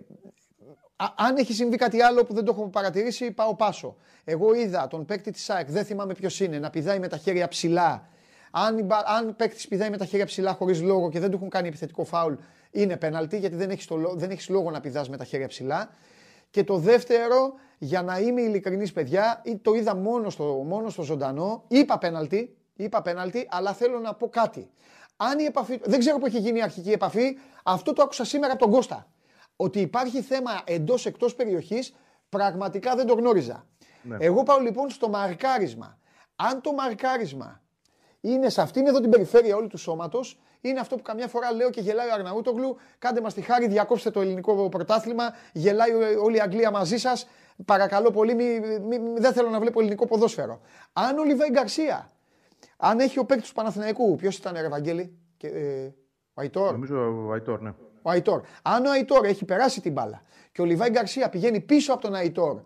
Α, 0.97 1.07
αν 1.16 1.36
έχει 1.36 1.53
συμβεί 1.53 1.76
κάτι 1.76 2.03
άλλο 2.03 2.24
που 2.24 2.34
δεν 2.34 2.45
το 2.45 2.53
έχω 2.57 2.68
παρατηρήσει, 2.68 3.30
πάω 3.30 3.55
πάσο. 3.55 3.97
Εγώ 4.24 4.55
είδα 4.55 4.86
τον 4.86 5.05
παίκτη 5.05 5.30
της 5.30 5.51
ΑΕΚ, 5.51 5.70
δεν 5.70 5.84
θυμάμαι 5.84 6.14
ποιος 6.14 6.40
είναι, 6.40 6.59
να 6.59 6.70
πηδάει 6.70 6.99
με 6.99 7.09
τα 7.09 7.16
χέρια 7.16 7.49
ψηλά 7.49 8.09
Αν, 8.51 8.88
αν 9.05 9.36
παίκτης 9.36 9.68
πηδάει 9.68 9.90
με 9.90 9.97
τα 9.97 10.05
χέρια 10.05 10.26
ψηλά 10.26 10.53
χωρίς 10.53 10.82
λόγο 10.82 11.11
και 11.11 11.20
δεν 11.20 11.30
του 11.30 11.36
έχουν 11.36 11.49
κάνει 11.49 11.68
επιθετικό 11.68 12.05
φάουλ, 12.05 12.34
είναι 12.70 12.97
πέναλτι 12.97 13.38
γιατί 13.38 13.57
δεν 13.57 13.70
έχεις 13.70 13.88
δεν 14.14 14.30
έχεις 14.30 14.49
λόγο 14.49 14.70
να 14.70 14.80
πηδάς 14.80 15.09
με 15.09 15.16
τα 15.16 15.24
χέρια 15.24 15.49
ψηλά. 15.49 15.90
Και 16.51 16.64
το 16.64 16.78
δεύτερο, 16.78 17.55
για 17.78 18.03
να 18.03 18.18
είμαι 18.18 18.40
ειλικρινής, 18.40 18.92
παιδιά, 18.92 19.42
το 19.62 19.74
είδα 19.74 19.97
μόνο 19.97 20.30
στο, 20.30 20.45
μόνο 20.45 20.88
στο 20.88 21.03
ζωντανό. 21.03 21.64
Είπα 21.68 21.99
πέναλτι, 21.99 22.57
είπα 22.74 23.03
πέναλτι, 23.03 23.47
αλλά 23.51 23.72
θέλω 23.72 23.99
να 23.99 24.14
πω 24.14 24.28
κάτι. 24.28 24.70
Αν 25.16 25.38
η 25.38 25.45
επαφή, 25.45 25.80
δεν 25.84 25.99
ξέρω 25.99 26.18
που 26.18 26.26
έχει 26.26 26.38
γίνει 26.38 26.59
η 26.59 26.62
αρχική 26.62 26.90
επαφή, 26.90 27.38
αυτό 27.64 27.92
το 27.92 28.03
άκουσα 28.03 28.24
σήμερα 28.24 28.53
από 28.53 28.62
τον 28.62 28.72
Κώστα. 28.72 29.09
Ότι 29.57 29.80
υπάρχει 29.80 30.20
θέμα 30.20 30.50
εντός 30.64 31.07
εκτός 31.07 31.34
περιοχής, 31.34 31.94
πραγματικά 32.28 32.94
δεν 32.94 33.07
το 33.07 33.14
γνώριζα. 33.14 33.66
Ναι. 34.02 34.16
Εγώ 34.20 34.42
πάω 34.42 34.59
λοιπόν 34.59 34.90
στο 34.90 35.09
μαρκάρισμα. 35.09 35.98
Αν 36.36 36.61
το 36.61 36.72
μαρκάρισμα 36.72 37.62
είναι 38.20 38.48
σε 38.48 38.61
αυτήν 38.61 38.86
εδώ 38.86 39.00
την 39.00 39.11
περιφέρεια 39.11 39.57
όλου 39.57 39.66
του 39.66 39.78
σώματος, 39.78 40.38
είναι 40.61 40.80
αυτό 40.80 40.96
που 40.96 41.02
καμιά 41.02 41.28
φορά 41.28 41.52
λέω 41.52 41.70
και 41.70 41.80
γελάει 41.80 42.09
ο 42.09 42.12
Αρναούτογλου. 42.12 42.76
Κάντε 42.98 43.20
μας 43.20 43.34
τη 43.34 43.40
χάρη, 43.40 43.66
διακόψτε 43.66 44.11
το 44.11 44.20
ελληνικό 44.20 44.68
πρωτάθλημα. 44.68 45.24
Γελάει 45.52 45.90
όλη 46.22 46.36
η 46.36 46.40
Αγγλία 46.40 46.70
μαζί 46.70 46.96
σας. 46.96 47.26
Παρακαλώ 47.64 48.11
πολύ, 48.11 48.34
μη, 48.34 48.61
μη, 48.80 48.98
δεν 49.16 49.32
θέλω 49.32 49.48
να 49.48 49.61
βλέπω 49.61 49.80
ελληνικό 49.80 50.07
ποδόσφαιρο. 50.07 50.61
Αν 50.92 51.18
ο 51.18 51.24
Λιβάη 51.24 51.50
Γκαρσία, 51.50 52.11
αν 52.76 52.98
έχει 53.00 53.18
ο 53.18 53.24
παίκτης 53.24 53.48
του 53.48 53.55
Παναθηναϊκού, 53.55 54.16
ποιος 54.16 54.36
ήταν, 54.36 54.57
Ευαγγέλη, 54.57 55.18
και, 55.36 55.46
ε, 55.46 55.86
ο 56.34 56.40
Αϊτόρ; 56.40 56.72
Νομίζω 56.72 57.26
ο 57.28 57.32
Αϊτόρ, 57.32 57.61
ναι. 57.61 57.74
Ο 58.07 58.11
Αϊτόρ. 58.11 58.42
Αν 58.62 58.86
ο 58.86 58.90
Αϊτόρ 58.90 59.24
έχει 59.24 59.44
περάσει 59.44 59.80
την 59.80 59.92
μπάλα 59.92 60.22
και 60.52 60.62
ο 60.62 60.64
Λιβάη 60.64 60.90
Γκαρσία 60.90 61.28
πηγαίνει 61.28 61.61
πίσω 61.61 61.92
από 61.92 62.02
τον 62.02 62.14
Αϊτόρ 62.14 62.61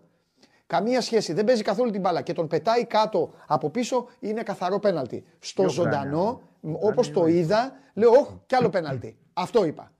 Καμία 0.69 1.01
σχέση. 1.01 1.33
Δεν 1.33 1.45
παίζει 1.45 1.61
καθόλου 1.61 1.91
την 1.91 2.01
μπάλα 2.01 2.21
και 2.21 2.33
τον 2.33 2.47
πετάει 2.47 2.85
κάτω 2.85 3.33
από 3.47 3.69
πίσω 3.69 4.07
είναι 4.19 4.43
καθαρό 4.43 4.79
πέναλτι. 4.79 5.25
Στο 5.39 5.69
ζωντανό, 5.69 6.41
όπως 6.61 7.11
το 7.11 7.27
είδα, 7.27 7.79
λέω: 7.93 8.11
Όχι, 8.11 8.41
κι 8.45 8.55
άλλο 8.55 8.69
πέναλτι. 8.69 9.17
Αυτό 9.33 9.65
είπα. 9.65 9.91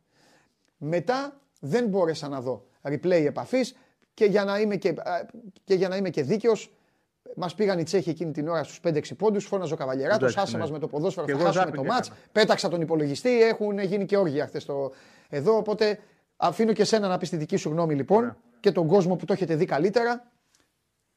Μετά 0.78 1.40
δεν 1.60 1.88
μπόρεσα 1.88 2.28
να 2.28 2.42
δω 2.42 2.66
replay 2.82 3.24
επαφής 3.26 3.76
και 4.14 4.26
για 4.26 4.44
να 4.44 4.60
είμαι 4.60 4.76
και, 4.76 4.94
και, 5.64 5.74
για 5.74 5.88
να 5.88 5.96
είμαι 5.96 6.10
και 6.10 6.24
δίκαιος, 6.24 6.74
Μας 7.36 7.56
πήγαν 7.56 7.80
οι 7.80 7.84
Τσέχοι 7.84 8.10
εκείνη 8.10 8.32
την 8.32 8.48
ώρα 8.48 8.64
στους 8.64 8.80
5-6 8.84 9.02
πόντους. 9.18 9.46
Φώναζε 9.46 9.74
ο 9.74 9.78
Καβαλιεράτος, 9.78 10.38
άσε 10.38 10.56
ναι. 10.56 10.62
μας 10.62 10.72
με 10.72 10.80
το 10.80 10.88
ποδόσφαιρο, 10.88 11.38
θα 11.38 11.46
χάσουμε 11.46 11.72
το 11.72 11.84
ματς. 11.84 12.12
Πέταξα 12.32 12.70
τον 12.70 12.82
υπολογιστή, 12.82 13.42
έχουν 13.44 13.80
γίνει 13.80 14.06
και 14.06 14.18
όργια 14.18 14.48
χθες 14.48 14.66
το... 14.66 14.92
εδώ. 15.30 15.58
Οπότε 15.58 16.00
αφήνω 16.36 16.74
και 16.74 16.84
σένα 16.84 17.08
να 17.08 17.18
πεις 17.18 17.30
τη 17.30 17.38
δική 17.38 17.56
σου 17.56 17.70
γνώμη 17.70 17.96
λοιπόν 17.96 18.38
και 18.60 18.72
τον 18.72 18.88
κόσμο 18.88 19.16
που 19.16 19.26
το 19.26 19.34
έχετε 19.34 19.56
δει 19.56 19.66
καλύτερα. 19.66 20.32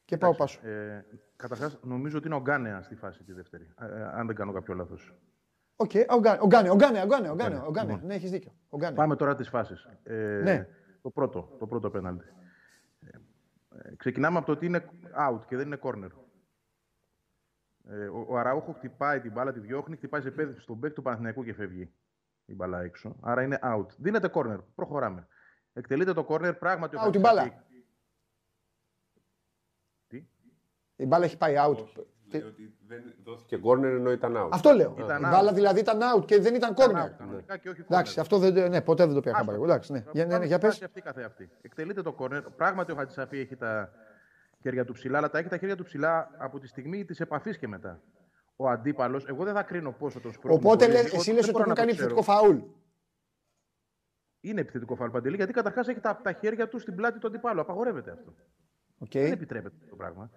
Και 0.04 0.16
πάω 0.16 0.34
πάσο. 0.34 0.66
Ε, 0.66 1.04
Καταρχάς, 1.36 1.78
νομίζω 1.82 2.18
ότι 2.18 2.26
είναι 2.26 2.36
ο 2.36 2.40
Γκάνεα 2.40 2.82
στη 2.82 2.94
φάση 2.94 3.22
τη 3.22 3.32
δεύτερη. 3.32 3.68
Ε, 3.80 4.02
αν 4.14 4.26
δεν 4.26 4.36
κάνω 4.36 4.52
κάποιο 4.52 4.74
λάθος. 4.74 5.14
Οκ, 5.76 5.90
ο 6.40 6.46
Γκάνεα, 6.46 6.72
ο 6.72 6.76
Γκάνεα, 6.76 7.02
ο 7.02 7.06
Γκάνεα. 7.06 7.64
Λοιπόν. 7.68 8.00
Ναι, 8.04 8.14
έχεις 8.14 8.30
δίκιο. 8.30 8.52
Πάμε 8.94 9.16
τώρα 9.16 9.34
τις 9.34 9.48
φάσεις. 9.48 9.88
Ε, 10.02 10.40
ναι. 10.42 10.66
Το 11.02 11.10
πρώτο, 11.10 11.56
το 11.58 11.66
πρώτο 11.66 11.90
πέναλτι. 11.90 12.24
Ε, 13.78 13.94
ξεκινάμε 13.96 14.36
από 14.38 14.46
το 14.46 14.52
ότι 14.52 14.66
είναι 14.66 14.90
out 15.30 15.40
και 15.46 15.56
δεν 15.56 15.66
είναι 15.66 15.78
corner. 15.82 16.10
Ε, 17.88 18.06
ο, 18.06 18.26
ο 18.28 18.36
Αραούχο 18.38 18.72
χτυπάει 18.72 19.20
την 19.20 19.32
μπάλα, 19.32 19.52
τη 19.52 19.60
διώχνει, 19.60 19.96
χτυπάει 19.96 20.20
σε 20.20 20.30
πέδι 20.30 20.60
στον 20.60 20.76
μπέκ 20.76 20.92
του 20.92 21.02
Παναθηναϊκού 21.02 21.44
και 21.44 21.54
φεύγει 21.54 21.92
η 22.44 22.54
μπάλα 22.54 22.80
έξω. 22.80 23.16
Άρα 23.20 23.42
είναι 23.42 23.58
out. 23.62 23.86
Δίνεται 23.96 24.30
corner. 24.34 24.58
Προχωράμε. 24.74 25.26
Εκτελείται 25.72 26.12
το 26.12 26.26
corner, 26.28 26.54
πράγματι. 26.58 26.96
Out 27.00 27.12
την 27.12 27.20
μπάλα. 27.20 27.64
Η 30.96 31.06
μπάλα 31.06 31.24
έχει 31.24 31.36
πάει 31.36 31.54
out. 31.58 31.86
Λέει 31.96 32.06
ότι 32.36 32.74
δεν 32.86 33.02
δόθηκε 33.24 33.60
corner 33.64 33.82
ενώ 33.82 34.10
ήταν 34.10 34.36
out. 34.36 34.48
Αυτό 34.52 34.70
λέω. 34.70 34.94
Ήταν 34.98 35.22
η 35.22 35.28
μπάλα 35.28 35.52
δηλαδή 35.52 35.80
ήταν 35.80 35.98
out 36.16 36.24
και 36.24 36.40
δεν 36.40 36.54
ήταν 36.54 36.74
corner. 36.74 37.10
Εντάξει, 37.80 38.20
αυτό 38.20 38.38
δεν, 38.38 38.70
ναι, 38.70 38.80
ποτέ 38.80 39.04
δεν 39.04 39.14
το 39.14 39.20
πήγα 39.20 39.36
χαμπάρι. 39.36 39.62
Εντάξει, 39.62 39.92
ναι. 39.92 40.04
Για, 40.12 40.26
ναι, 40.26 40.38
ναι, 40.38 40.46
για 40.46 40.58
πες. 40.58 40.82
Αυτή 40.82 41.22
αυτή. 41.22 41.50
Εκτελείται 41.62 42.02
το 42.02 42.16
corner. 42.18 42.42
Πράγματι 42.56 42.92
ο 42.92 42.94
Χατζησαφή 42.94 43.38
έχει 43.38 43.56
τα 43.56 43.92
χέρια 44.62 44.84
του 44.84 44.92
ψηλά, 44.92 45.18
αλλά 45.18 45.30
τα 45.30 45.38
έχει 45.38 45.48
τα 45.48 45.56
χέρια 45.56 45.76
του 45.76 45.84
ψηλά 45.84 46.30
από 46.38 46.58
τη 46.58 46.66
στιγμή 46.66 47.04
της 47.04 47.20
επαφής 47.20 47.58
και 47.58 47.68
μετά. 47.68 48.00
Ο 48.56 48.68
αντίπαλος, 48.68 49.28
εγώ 49.28 49.44
δεν 49.44 49.54
θα 49.54 49.62
κρίνω 49.62 49.92
πόσο 49.92 50.20
τον 50.20 50.32
σπρώχνει. 50.32 50.58
Οπότε 50.58 50.88
λες, 50.88 51.12
εσύ 51.12 51.32
λες 51.32 51.48
ότι 51.48 51.60
έχουν 51.60 51.74
κάνει 51.74 51.90
επιθετικό 51.90 52.22
φαούλ. 52.22 52.56
Είναι 54.40 54.60
επιθετικό 54.60 54.94
φαούλ 54.94 55.10
παντελή, 55.10 55.36
γιατί 55.36 55.52
καταρχάς 55.52 55.88
έχει 55.88 56.00
τα, 56.00 56.20
τα 56.22 56.32
χέρια 56.32 56.68
του 56.68 56.78
στην 56.78 56.94
πλάτη 56.94 57.18
του 57.18 57.26
αντιπάλου. 57.26 57.60
Απαγορεύεται 57.60 58.10
αυτό. 58.10 58.34
Okay. 59.04 59.22
Δεν 59.22 59.32
επιτρέπεται 59.32 59.76
το 59.90 59.96
πράγμα. 59.96 60.30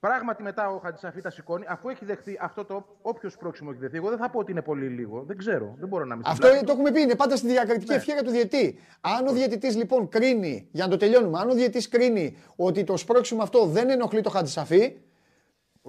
Πράγματι 0.00 0.42
μετά 0.42 0.68
ο 0.68 0.78
Χατζησαφή 0.78 1.20
τα 1.20 1.30
σηκώνει, 1.30 1.64
αφού 1.68 1.88
έχει 1.88 2.04
δεχθεί 2.04 2.38
αυτό 2.40 2.64
το 2.64 2.86
όποιος 3.02 3.36
πρόξιμο 3.36 3.70
έχει 3.72 3.80
δεχθεί. 3.80 3.96
Εγώ 3.96 4.08
δεν 4.08 4.18
θα 4.18 4.30
πω 4.30 4.38
ότι 4.38 4.50
είναι 4.50 4.62
πολύ 4.62 4.86
λίγο. 4.86 5.22
Δεν 5.22 5.36
ξέρω. 5.36 5.74
Δεν 5.78 5.88
μπορώ 5.88 6.04
να 6.04 6.14
μην 6.16 6.24
Αυτό 6.26 6.48
το 6.64 6.72
έχουμε 6.72 6.90
πει. 6.90 7.00
Είναι 7.00 7.14
πάντα 7.14 7.36
στη 7.36 7.46
διακριτική 7.46 7.90
ναι. 7.90 7.96
ευχαίρεια 7.96 8.22
του 8.22 8.30
διαιτή. 8.30 8.78
Αν 9.00 9.26
ο 9.26 9.32
διαιτητής 9.32 9.76
λοιπόν 9.76 10.08
κρίνει, 10.08 10.68
για 10.72 10.84
να 10.84 10.90
το 10.90 10.96
τελειώνουμε, 10.96 11.38
αν 11.38 11.50
ο 11.50 11.54
διαιτητής 11.54 11.88
κρίνει 11.88 12.36
ότι 12.56 12.84
το 12.84 12.96
σπρώξιμο 12.96 13.42
αυτό 13.42 13.66
δεν 13.66 13.90
ενοχλεί 13.90 14.20
το 14.20 14.30
Χατζησαφή, 14.30 14.96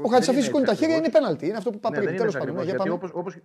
ο 0.01 0.09
Χατζησαφή 0.09 0.41
σηκώνει 0.41 0.65
τα 0.65 0.73
χέρια, 0.73 0.95
είναι 0.95 1.09
πέναλτι. 1.09 1.47
Είναι 1.47 1.57
αυτό 1.57 1.69
που 1.69 1.77
είπα 1.77 1.89
ναι, 1.89 1.97
πριν. 1.97 2.17
Τέλος 2.17 2.37
πάντων. 2.37 2.63
Γιατί 2.63 2.89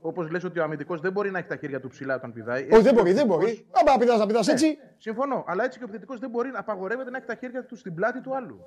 όπως 0.01 0.31
λες 0.31 0.45
ότι 0.45 0.59
ο 0.59 0.63
αμυντικός 0.63 1.01
δεν 1.01 1.13
μπορεί 1.13 1.31
να 1.31 1.39
έχει 1.39 1.49
τα 1.49 1.57
χέρια 1.57 1.81
του 1.81 1.89
ψηλά 1.89 2.15
όταν 2.15 2.33
πηδάει. 2.33 2.69
Όχι, 2.71 2.83
δεν 2.83 2.95
μπορεί, 2.95 3.13
δεν 3.13 3.27
μπορεί. 3.27 3.67
Αν 3.93 3.99
πηδάς 3.99 4.19
να 4.19 4.27
πηδάς 4.27 4.47
ναι, 4.47 4.53
έτσι. 4.53 4.79
Συμφωνώ. 4.99 5.45
Αλλά 5.47 5.65
έτσι 5.65 5.79
και 5.79 5.85
ο 5.85 5.87
επιθετικό 5.89 6.19
δεν 6.19 6.31
μπορεί 6.31 6.51
να 6.51 6.59
απαγορεύεται 6.59 7.11
να 7.11 7.17
έχει 7.17 7.27
τα 7.27 7.35
χέρια 7.35 7.65
του 7.65 7.77
στην 7.77 7.95
πλάτη 7.95 8.21
του 8.21 8.37
άλλου. 8.37 8.61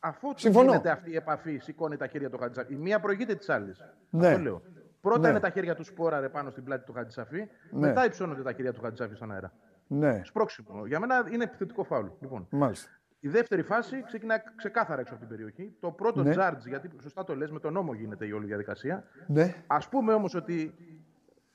Αφού 0.00 0.28
γίνεται 0.36 0.90
αυτή 0.90 1.10
η 1.10 1.16
επαφή, 1.16 1.58
σηκώνει 1.58 1.96
τα 1.96 2.06
χέρια 2.06 2.30
του 2.30 2.38
Χατζησαφή. 2.38 2.72
Η 2.72 2.76
μία 2.76 3.00
προηγείται 3.00 3.34
της 3.34 3.48
άλλης. 3.48 3.82
Ναι. 4.10 4.26
Αυτό 4.26 4.40
λέω. 4.40 4.62
Πρώτα 5.00 5.20
ναι. 5.20 5.28
είναι 5.28 5.40
τα 5.40 5.50
χέρια 5.50 5.74
του 5.74 5.84
σπόραρε 5.84 6.28
πάνω 6.28 6.50
στην 6.50 6.64
πλάτη 6.64 6.84
του 6.84 6.92
Χατζησαφή, 6.92 7.38
ναι. 7.38 7.48
μετά 7.70 8.04
υψώνονται 8.04 8.42
τα 8.42 8.52
χέρια 8.52 8.72
του 8.72 8.80
Χατζησαφή 8.80 9.14
στον 9.14 9.32
αέρα. 9.32 9.52
Ναι. 9.86 10.20
Σπρώξιμο. 10.24 10.86
Για 10.86 11.00
μένα 11.00 11.26
είναι 11.32 11.44
επιθετικό 11.44 11.84
φάουλ. 11.84 12.06
Λοιπόν. 12.20 12.46
Μάλιστα. 12.50 12.90
Η 13.20 13.28
δεύτερη 13.28 13.62
φάση 13.62 14.02
ξεκινά 14.06 14.42
ξεκάθαρα 14.56 15.00
έξω 15.00 15.14
από 15.14 15.26
την 15.26 15.36
περιοχή. 15.36 15.76
Το 15.80 15.90
πρώτο 15.90 16.22
ναι. 16.22 16.34
γιατί 16.66 16.90
σωστά 17.02 17.24
το 17.24 17.36
λες, 17.36 17.50
με 17.50 17.60
τον 17.60 17.72
νόμο 17.72 17.94
γίνεται 17.94 18.26
η 18.26 18.32
όλη 18.32 18.46
διαδικασία. 18.46 19.04
Ναι. 19.26 19.54
Α 19.66 19.78
πούμε 19.88 20.12
όμως 20.12 20.34
ότι 20.34 20.74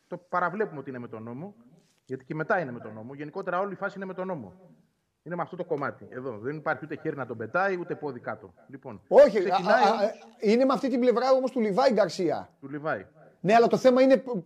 το 0.08 0.18
παραβλέπουμε 0.18 0.80
ότι 0.80 0.90
είναι 0.90 1.00
με 1.00 1.08
τον 1.08 1.24
νόμο, 1.24 1.56
γιατί 2.06 2.26
και 2.26 2.36
μετά 2.36 2.60
είναι 2.60 2.72
με 2.72 2.80
τον 2.80 2.94
νόμο. 2.94 3.14
Γενικότερα 3.14 3.60
όλη 3.60 3.74
η 3.74 3.76
φάση 3.76 3.98
είναι 3.98 4.06
με 4.06 4.14
τον 4.14 4.28
νόμο. 4.28 4.54
Είναι 5.26 5.36
με 5.36 5.42
αυτό 5.42 5.56
το 5.56 5.64
κομμάτι. 5.64 6.08
Εδώ. 6.10 6.38
Δεν 6.38 6.56
υπάρχει 6.56 6.86
ούτε 6.86 6.96
χέρι 7.02 7.16
να 7.16 7.26
τον 7.26 7.38
πετάει, 7.38 7.78
ούτε 7.80 7.96
πόδι 7.96 8.20
κάτω. 8.20 8.54
Λοιπόν, 8.68 9.02
Όχι, 9.08 9.40
ξεκινάει... 9.40 9.84
α, 9.84 9.88
α, 9.88 10.12
είναι 10.40 10.66
με 10.66 10.74
αυτή 10.74 10.90
την 10.90 11.00
πλευρά 11.00 11.32
όμως 11.32 11.52
του 11.52 11.60
Λιβάη 11.60 11.92
Γκαρσία. 11.92 12.50
Του 12.60 12.70
Λιβάη. 12.70 13.06
Ναι, 13.40 13.54
αλλά 13.54 13.68
το 13.68 13.78
θέμα 13.78 14.02
είναι 14.02 14.18
που, 14.18 14.42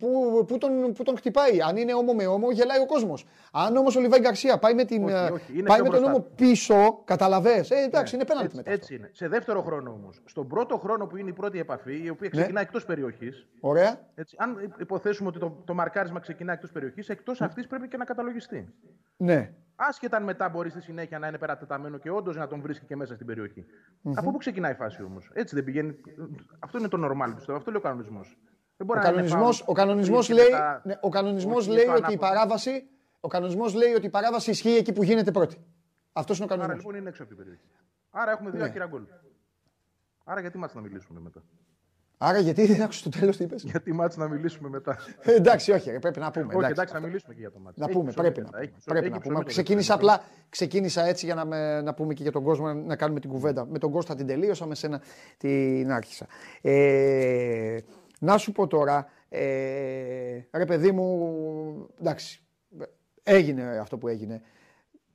που, 0.46 0.58
τον, 0.58 0.92
που 0.92 1.02
τον 1.02 1.16
χτυπάει. 1.16 1.62
Αν 1.62 1.76
είναι 1.76 1.94
όμο 1.94 2.12
με 2.12 2.26
όμο, 2.26 2.50
γελάει 2.50 2.80
ο 2.80 2.86
κόσμος. 2.86 3.26
Αν 3.52 3.76
όμως 3.76 3.96
ο 3.96 4.00
Λιβάη 4.00 4.20
Γκαρσία 4.20 4.58
πάει 4.58 4.74
με, 4.74 4.84
την, 4.84 5.04
όχι, 5.04 5.14
ε, 5.14 5.30
όχι. 5.30 5.62
πάει 5.62 5.82
με 5.82 5.88
τον 5.88 6.04
όμο 6.04 6.20
πίσω, 6.20 7.02
καταλαβέ. 7.04 7.64
Ε, 7.68 7.82
εντάξει, 7.82 8.16
ναι. 8.16 8.22
είναι 8.22 8.32
πέναλτι 8.32 8.56
μετά. 8.56 8.70
Έτσι 8.70 8.94
είναι. 8.94 9.10
Σε 9.12 9.28
δεύτερο 9.28 9.62
χρόνο 9.62 9.90
όμως. 9.90 10.20
Στον 10.24 10.48
πρώτο 10.48 10.78
χρόνο 10.78 11.06
που 11.06 11.16
είναι 11.16 11.30
η 11.30 11.32
πρώτη 11.32 11.58
επαφή, 11.58 12.02
η 12.04 12.08
οποία 12.08 12.28
ξεκινάει 12.28 12.52
ναι. 12.52 12.60
εκτός 12.60 12.84
περιοχής. 12.84 13.46
Ωραία. 13.60 14.00
Έτσι, 14.14 14.36
αν 14.38 14.74
υποθέσουμε 14.78 15.28
ότι 15.28 15.38
το, 15.38 15.62
το 15.64 15.74
μαρκάρισμα 15.74 16.20
ξεκινάει 16.20 16.54
εκτός 16.54 16.72
περιοχής, 16.72 17.08
εκτός 17.08 17.40
ναι. 17.40 17.46
αυτής 17.46 17.66
πρέπει 17.66 17.88
και 17.88 17.96
να 17.96 18.04
καταλογιστεί. 18.04 18.74
Ναι. 19.16 19.52
Άσχετα 19.80 20.16
αν 20.16 20.22
μετά 20.22 20.48
μπορεί 20.48 20.70
στη 20.70 20.80
συνέχεια 20.80 21.18
να 21.18 21.26
είναι 21.28 21.38
περατεταμένο 21.38 21.98
και 21.98 22.10
όντως 22.10 22.36
να 22.36 22.46
τον 22.46 22.60
βρίσκει 22.60 22.86
και 22.86 22.96
μέσα 22.96 23.14
στην 23.14 23.26
περιοχή. 23.26 23.64
Mm-hmm. 23.66 24.12
Από 24.14 24.30
πού 24.30 24.36
ξεκινάει 24.36 24.72
η 24.72 24.74
φάση 24.74 25.02
όμως; 25.02 25.30
Έτσι 25.32 25.54
δεν 25.54 25.64
πηγαίνει. 25.64 25.96
Αυτό 26.58 26.78
είναι 26.78 26.88
το 26.88 26.98
normal 27.04 27.32
πιστεύω. 27.34 27.58
Αυτό 27.58 27.70
λέει 27.70 27.80
ο 27.80 27.82
κανονισμός. 27.82 28.38
Ο 28.76 28.84
κανονισμός, 28.84 29.64
ο 29.66 29.72
κανονισμός 29.72 30.28
λέει, 30.28 30.48
ναι, 30.82 30.98
ο 31.00 31.08
κανονισμός 31.08 31.68
λέει 31.68 31.86
ότι 31.86 32.12
η 32.12 32.16
παράβαση, 32.16 32.88
ο 33.20 33.28
κανονισμός 33.28 33.74
λέει 33.74 33.92
ότι 33.92 34.06
η 34.06 34.10
παράβαση 34.10 34.50
ισχύει 34.50 34.76
εκεί 34.76 34.92
που 34.92 35.02
γίνεται 35.02 35.30
πρώτη. 35.30 35.64
Αυτός 36.12 36.36
είναι 36.36 36.46
ο 36.46 36.48
κανονισμός. 36.48 36.84
Άρα 36.84 36.88
λοιπόν 36.88 37.00
είναι 37.00 37.08
έξω 37.08 37.22
από 37.22 37.34
την 37.34 37.42
περιοχή. 37.44 37.68
Άρα 38.10 38.30
έχουμε 38.30 38.50
δύο 38.50 38.60
ναι. 38.60 38.66
ακυρά 38.66 38.86
γκολ. 38.86 39.02
Άρα 40.24 40.40
γιατί 40.40 40.58
μάτς 40.58 40.74
να 40.74 40.80
μιλήσουμε 40.80 41.20
μετά; 41.20 41.42
Άρα 42.20 42.38
γιατί 42.38 42.66
δεν 42.66 42.82
άκουσες 42.82 43.02
το 43.02 43.08
τέλος 43.08 43.36
τι 43.36 43.44
είπες; 43.44 43.62
Γιατί 43.62 43.92
μάτς 43.92 44.16
να 44.16 44.28
μιλήσουμε 44.28 44.68
μετά. 44.68 44.98
Ε, 45.20 45.34
εντάξει, 45.34 45.72
όχι, 45.72 45.98
πρέπει 45.98 46.18
να 46.18 46.30
πούμε. 46.30 46.46
Όχι, 46.46 46.56
εντάξει, 46.56 46.72
εντάξει, 46.72 46.94
να 46.94 47.00
μιλήσουμε 47.00 47.34
και 47.34 47.40
για 47.40 47.50
το 47.50 47.58
μάτς. 47.58 47.76
Να 47.76 47.88
πούμε, 47.88 48.12
πρέπει, 48.12 48.40
να, 48.40 48.58
έχει, 48.58 48.72
πρέπει 48.84 49.10
να 49.10 49.18
πούμε. 49.18 49.44
Ξεκίνησα 49.44 49.94
απλά, 49.94 50.22
ξεκίνησα 50.48 51.04
έτσι 51.06 51.24
για 51.24 51.34
να, 51.34 51.82
να 51.82 51.94
πούμε 51.94 52.14
και 52.14 52.22
για 52.22 52.32
τον 52.32 52.42
κόσμο 52.42 52.72
να 52.72 52.96
κάνουμε 52.96 53.20
την 53.20 53.30
κουβέντα. 53.30 53.66
Με 53.66 53.78
τον 53.78 53.90
Κώστα 53.90 54.14
την 54.14 54.26
τελείωσα, 54.26 54.66
με 54.66 54.74
σένα 54.74 55.00
την 55.36 55.92
άρχισα. 55.92 56.26
Ε, 56.60 57.78
να 58.18 58.36
σου 58.36 58.52
πω 58.52 58.66
τώρα, 58.66 59.06
ε, 59.28 60.40
ρε 60.50 60.64
παιδί 60.64 60.92
μου, 60.92 61.88
εντάξει, 62.00 62.42
έγινε 63.22 63.62
αυτό 63.62 63.98
που 63.98 64.08
έγινε. 64.08 64.42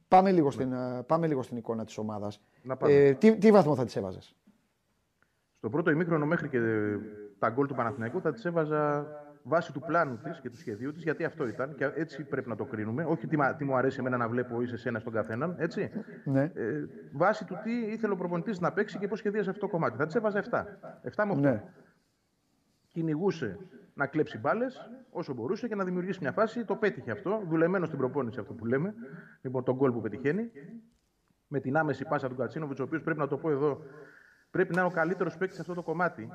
Πάμε 0.07 0.31
λίγο, 0.31 0.51
στην, 0.51 0.69
ναι. 0.69 1.03
πάμε 1.03 1.27
λίγο 1.27 1.41
στην 1.43 1.57
εικόνα 1.57 1.85
της 1.85 1.97
ομάδας. 1.97 2.41
Ε, 2.87 3.13
τι, 3.13 3.37
τι 3.37 3.51
βαθμό 3.51 3.75
θα 3.75 3.85
της 3.85 3.95
έβαζες; 3.95 4.35
Στο 5.63 5.71
πρώτο 5.71 5.91
ημίχρονο 5.91 6.25
μέχρι 6.25 6.49
και 6.49 6.59
τα 7.39 7.49
γκολ 7.49 7.67
του 7.67 7.75
Παναθηναϊκού 7.75 8.21
θα 8.21 8.33
τις 8.33 8.45
έβαζα 8.45 9.07
βάσει 9.43 9.73
του 9.73 9.79
πλάνου 9.79 10.17
της 10.23 10.39
και 10.39 10.49
του 10.49 10.57
σχεδίου 10.57 10.91
της, 10.91 11.03
γιατί 11.03 11.23
αυτό 11.23 11.47
ήταν 11.47 11.75
και 11.75 11.91
έτσι 11.95 12.23
πρέπει 12.23 12.49
να 12.49 12.55
το 12.55 12.65
κρίνουμε. 12.65 13.03
Όχι 13.03 13.27
τι, 13.27 13.37
τι 13.57 13.63
μου 13.63 13.75
αρέσει 13.75 13.99
εμένα 13.99 14.17
να 14.17 14.27
βλέπω 14.27 14.61
ή 14.61 14.67
σε 14.67 14.73
εσένα 14.73 14.99
στον 14.99 15.13
καθέναν, 15.13 15.55
έτσι. 15.59 15.91
Ναι. 16.25 16.41
Ε, 16.41 16.85
βάσει 17.11 17.45
του 17.45 17.59
τι 17.63 17.71
ήθελε 17.71 18.13
ο 18.13 18.15
προπονητής 18.15 18.59
να 18.59 18.71
παίξει 18.73 18.97
και 18.97 19.07
πώς 19.07 19.19
σχεδίασε 19.19 19.49
αυτό 19.49 19.61
το 19.61 19.71
κομμάτι. 19.71 19.97
Θα 19.97 20.05
τις 20.05 20.15
έβαζα 20.15 20.43
7. 20.49 20.59
7 21.15 21.25
με 21.25 21.33
8. 21.33 21.37
Ναι. 21.37 21.63
κυνηγούσε 22.87 23.57
να 23.93 24.07
κλέψει 24.07 24.37
μπάλες 24.37 24.89
όσο 25.09 25.33
μπορούσε 25.33 25.67
και 25.67 25.75
να 25.75 25.83
δημιουργήσει 25.83 26.19
μια 26.21 26.31
φάση. 26.31 26.65
Το 26.65 26.75
πέτυχε 26.75 27.11
αυτό. 27.11 27.43
Δουλεμένο 27.47 27.85
στην 27.85 27.97
προπόνηση 27.97 28.39
αυτό 28.39 28.53
που 28.53 28.65
λέμε. 28.65 28.93
Λοιπόν, 29.41 29.63
τον 29.63 29.75
γκολ 29.75 29.91
που 29.91 30.01
πετυχαίνει. 30.01 30.51
Με 31.47 31.59
την 31.59 31.77
άμεση 31.77 32.05
πάσα 32.05 32.29
του 32.29 32.35
Κατσίνοβιτς, 32.35 32.79
ο 32.79 32.83
οποίος 32.83 33.01
πρέπει 33.01 33.19
να 33.19 33.27
το 33.27 33.37
πω 33.37 33.49
εδώ, 33.49 33.81
πρέπει 34.55 34.73
να 34.75 34.81
είναι 34.81 34.89
ο 34.89 34.93
καλύτερος 34.93 35.37
παίκτης 35.37 35.55
σε 35.55 35.61
αυτό 35.61 35.73
το 35.73 35.81
κομμάτι 35.81 36.29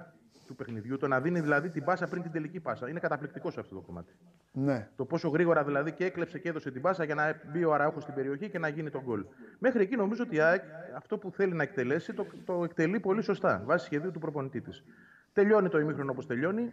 του 0.46 0.54
παιχνιδιού. 0.54 0.96
Το 0.96 1.08
να 1.08 1.20
δίνει 1.20 1.40
δηλαδή 1.40 1.68
την 1.70 1.84
πάσα 1.84 2.06
πριν 2.06 2.22
την 2.22 2.32
τελική 2.32 2.60
πάσα. 2.60 2.88
Είναι 2.88 3.00
καταπληκτικό 3.00 3.50
σε 3.50 3.60
αυτό 3.60 3.74
το 3.74 3.80
κομμάτι. 3.80 4.12
Ναι. 4.52 4.88
Το 4.96 5.04
πόσο 5.04 5.28
γρήγορα 5.28 5.64
δηλαδή 5.64 5.92
και 5.92 6.04
έκλεψε 6.04 6.38
και 6.38 6.48
έδωσε 6.48 6.70
την 6.70 6.82
πάσα 6.82 7.04
για 7.04 7.14
να 7.14 7.40
μπει 7.52 7.64
ο 7.64 7.74
Αραούχος 7.74 8.02
στην 8.02 8.14
περιοχή 8.14 8.50
και 8.50 8.58
να 8.58 8.68
γίνει 8.68 8.90
τον 8.90 9.02
γκολ. 9.02 9.24
Μέχρι 9.58 9.82
εκεί 9.82 9.96
νομίζω 9.96 10.22
ότι 10.22 10.36
η 10.36 10.40
ΑΕΚ 10.40 10.62
αυτό 10.96 11.18
που 11.18 11.30
θέλει 11.30 11.54
να 11.54 11.62
εκτελέσει 11.62 12.12
το, 12.12 12.26
το 12.44 12.64
εκτελεί 12.64 13.00
πολύ 13.00 13.22
σωστά 13.22 13.62
βάσει 13.64 13.84
σχεδίου 13.84 14.10
του 14.10 14.18
προπονητή 14.18 14.60
της. 14.60 14.84
Τελειώνει 15.32 15.68
το 15.68 15.78
ημίχρονο 15.78 16.10
όπως 16.10 16.26
τελειώνει. 16.26 16.72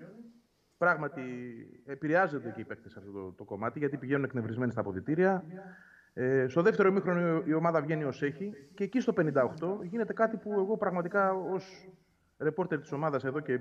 Πράγματι, 0.77 1.21
επηρεάζονται 1.85 2.49
και 2.49 2.61
οι 2.61 2.63
παίκτες 2.63 2.91
σε 2.91 2.99
αυτό 2.99 3.11
το, 3.11 3.31
το 3.31 3.43
κομμάτι 3.43 3.79
γιατί 3.79 3.97
πηγαίνουν 3.97 4.23
εκνευρισμένοι 4.23 4.71
στα 4.71 4.81
αποδητήρια. 4.81 5.43
Ε, 6.17 6.47
στο 6.47 6.61
δεύτερο 6.61 6.89
ημίχρονο 6.89 7.41
η 7.45 7.53
ομάδα 7.53 7.81
βγαίνει 7.81 8.03
ως 8.03 8.21
έχει 8.21 8.51
και 8.73 8.83
εκεί 8.83 8.99
στο 8.99 9.13
58 9.17 9.21
γίνεται 9.81 10.13
κάτι 10.13 10.37
που 10.37 10.51
εγώ 10.51 10.77
πραγματικά 10.77 11.33
ως 11.33 11.89
ρεπόρτερ 12.37 12.79
της 12.79 12.91
ομάδας 12.91 13.23
εδώ 13.23 13.39
και 13.39 13.59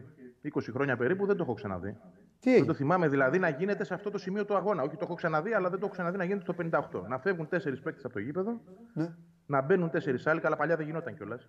20 0.54 0.60
χρόνια 0.72 0.96
περίπου 0.96 1.26
δεν 1.26 1.36
το 1.36 1.42
έχω 1.42 1.54
ξαναδεί. 1.54 1.96
Τι 2.40 2.54
δεν 2.54 2.66
το 2.66 2.74
θυμάμαι 2.74 3.08
δηλαδή 3.08 3.38
να 3.38 3.48
γίνεται 3.48 3.84
σε 3.84 3.94
αυτό 3.94 4.10
το 4.10 4.18
σημείο 4.18 4.44
του 4.44 4.56
αγώνα. 4.56 4.82
Όχι, 4.82 4.96
το 4.96 5.00
έχω 5.02 5.14
ξαναδεί, 5.14 5.52
αλλά 5.52 5.68
δεν 5.68 5.78
το 5.78 5.84
έχω 5.84 5.94
ξαναδεί 5.94 6.16
να 6.16 6.24
γίνεται 6.24 6.52
στο 6.52 6.54
58. 7.02 7.08
Να 7.08 7.18
φεύγουν 7.18 7.48
τέσσερις 7.48 7.80
παίκτες 7.80 8.04
από 8.04 8.14
το 8.14 8.20
γήπεδο, 8.20 8.60
ναι. 8.92 9.14
να 9.46 9.60
μπαίνουν 9.60 9.90
τέσσερις 9.90 10.26
άλλοι. 10.26 10.40
Καλά, 10.40 10.56
παλιά 10.56 10.76
δεν 10.76 10.86
γινόταν 10.86 11.16
κιόλας. 11.16 11.48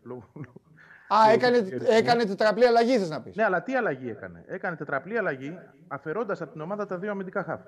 Α, 1.07 1.31
έκανε, 1.31 1.57
έκανε 1.89 2.23
τετραπλή 2.23 2.65
αλλαγή, 2.65 2.97
θες 2.97 3.09
να 3.09 3.21
πεις. 3.21 3.35
Ναι, 3.35 3.43
αλλά 3.43 3.63
τι 3.63 3.75
αλλαγή 3.75 4.09
έκανε. 4.09 4.43
Έκανε 4.47 4.75
τετραπλή 4.75 5.17
αλλαγή, 5.17 5.59
αφαιρώντας 5.87 6.41
από 6.41 6.51
την 6.51 6.61
ομάδα 6.61 6.85
τα 6.85 6.97
δύο 6.97 7.11
αμυντικά 7.11 7.43
χαφ. 7.43 7.61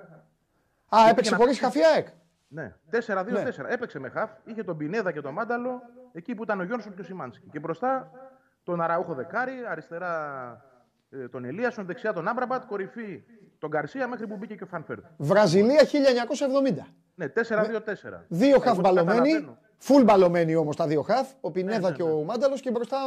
Α, 0.96 1.10
έπαιξε 1.10 1.36
χωρίς 1.36 1.60
χαφιάεκ. 1.60 2.08
Ναι, 2.48 2.76
4-2-4. 2.92 3.26
Ναι. 3.32 3.44
Έπαιξε 3.68 4.00
με 4.00 4.10
χαφ, 4.10 4.32
είχε 4.44 4.64
τον 4.64 4.78
Πινέδα 4.78 5.12
και 5.12 5.22
τον 5.22 5.34
Μάνταλο, 5.34 5.82
εκεί 6.12 6.36
που 6.36 6.44
ήταν 6.44 6.60
ο 6.60 6.64
Γιόνσον 6.64 6.96
και 6.96 7.02
ο 7.02 7.04
Σιμάνσκι. 7.04 7.50
Και 7.50 7.60
μπροστά 7.60 8.12
τον 8.64 8.82
Αραούχο 8.82 9.14
δεκάρι, 9.14 9.54
αριστερά 9.70 10.14
ε, 11.10 11.28
τον 11.28 11.46
Ελίασον, 11.46 11.86
δεξιά 11.86 12.14
τον 12.14 12.28
Άμραμπατ, 12.28 12.66
κορυφή 12.66 13.24
τον 13.60 13.70
Γκαρσία 13.70 14.08
μέχρι 14.08 14.28
που 14.28 14.36
μπήκε 14.38 14.56
και 14.56 14.64
ο 14.64 14.68
Φαν 14.68 14.82
Βέερτ. 14.82 15.04
Βραζιλία 15.18 15.82
1970. 15.82 16.86
Ναι, 17.16 17.26
4-2-4. 17.36 17.42
Δύο 18.28 18.60
χαφ 18.60 18.80
μπαλωμένοι. 18.80 19.58
Φουλ 19.78 20.04
μπαλωμένοι 20.04 20.56
όμως 20.56 20.76
τα 20.76 20.88
δύο 20.88 21.02
χαφ. 21.02 21.32
Ο 21.42 21.52
Πινέδα 21.52 21.80
ναι, 21.80 21.90
ναι, 21.90 21.96
και 21.96 22.04
ο 22.04 22.18
ναι. 22.18 22.24
Μάνταλος 22.24 22.62
και 22.62 22.72
μπροστά 22.72 22.98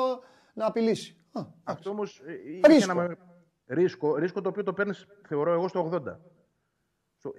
να 0.53 0.67
απειλήσει. 0.67 1.17
Αυτό 1.65 1.91
όμως. 1.91 2.23
Ε, 2.63 2.69
ρίσκο. 2.69 3.01
Ένα... 3.01 3.17
ρίσκο. 3.67 4.15
Ρίσκο 4.15 4.41
το 4.41 4.49
οποίο 4.49 4.63
το 4.63 4.73
παίρνεις, 4.73 5.07
θεωρώ 5.29 5.53
εγώ, 5.53 5.69
στο 5.69 5.91
80. 6.07 6.17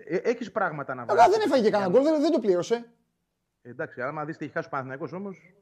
Ε, 0.06 0.16
Έχεις 0.16 0.52
πράγματα 0.52 0.96
να 0.96 1.06
βάλεις. 1.06 1.24
Αλλά 1.24 1.34
δεν 1.34 1.42
έφαγε 1.46 1.70
κανένα 1.70 1.92
γκολ, 1.92 2.04
δεν, 2.04 2.22
δεν 2.22 2.32
το 2.32 2.40
πλήρωσε. 2.40 2.86
εντάξει, 3.62 4.02
άμα 4.02 4.26
δεις 4.26 4.38
τι 4.38 4.46
έχει 4.46 4.54
χάσει 4.54 4.68
ο 4.68 4.70
Παναθυνακό 4.70 5.08
όμως. 5.14 5.54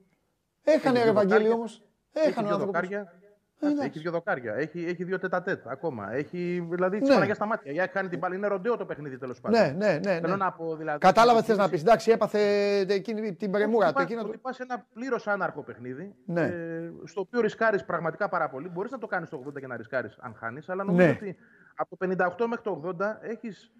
Έχανε 0.63 0.99
Ευαγγέλιο 0.99 1.53
όμως. 1.53 1.83
Έχανε 2.13 2.53
ο 2.53 2.57
δοκάρια. 2.57 3.13
Ε, 3.61 3.85
έχει 3.85 3.99
δύο 3.99 4.11
δοκάρια. 4.11 4.53
Έχει, 4.55 4.85
έχει 4.85 5.03
δύο 5.03 5.19
τετατέτ 5.19 5.67
ακόμα. 5.67 6.13
Έχει 6.13 6.67
δηλαδή 6.69 6.99
ναι. 6.99 7.25
για 7.25 7.33
στα 7.33 7.45
μάτια. 7.45 7.71
Για 7.71 7.85
κάνει 7.85 8.09
την 8.09 8.19
μπάλα. 8.19 8.35
Είναι 8.35 8.47
ροντέο 8.47 8.77
το 8.77 8.85
παιχνίδι 8.85 9.17
τέλος 9.17 9.39
πάντων. 9.39 9.59
Ναι, 9.59 9.67
ναι, 9.67 9.99
ναι. 10.03 10.13
Θέλω 10.13 10.27
ναι. 10.27 10.35
να 10.35 10.51
πω 10.51 10.75
δηλαδή. 10.75 10.99
Κατάλαβα 10.99 11.39
τι 11.39 11.45
θες 11.45 11.57
να 11.57 11.69
πεις. 11.69 11.81
Εντάξει, 11.81 12.11
έπαθε 12.11 12.39
εκείνη 12.79 13.35
την 13.35 13.51
πρεμούρα 13.51 13.93
του. 13.93 14.05
Ότι 14.19 14.37
πας 14.37 14.59
ένα 14.59 14.85
πλήρως 14.93 15.27
άναρχο 15.27 15.61
παιχνίδι. 15.61 16.15
Ναι. 16.25 16.41
Ε, 16.41 16.91
στο 17.03 17.21
οποίο 17.21 17.41
ρισκάρεις 17.41 17.85
πραγματικά 17.85 18.29
πάρα 18.29 18.49
πολύ. 18.49 18.69
Μπορείς 18.69 18.91
να 18.91 18.97
το 18.97 19.07
κάνεις 19.07 19.29
το 19.29 19.43
80 19.47 19.59
και 19.59 19.67
να 19.67 19.77
ρισκάρεις 19.77 20.17
αν 20.19 20.35
χάνεις. 20.35 20.69
Αλλά 20.69 20.83
νομίζω 20.83 21.07
ναι. 21.07 21.17
ότι 21.21 21.35
από 21.75 21.97
το 21.97 22.07
58 22.39 22.45
μέχρι 22.47 22.63
το 22.63 22.95
80 22.99 23.05
έχεις 23.21 23.71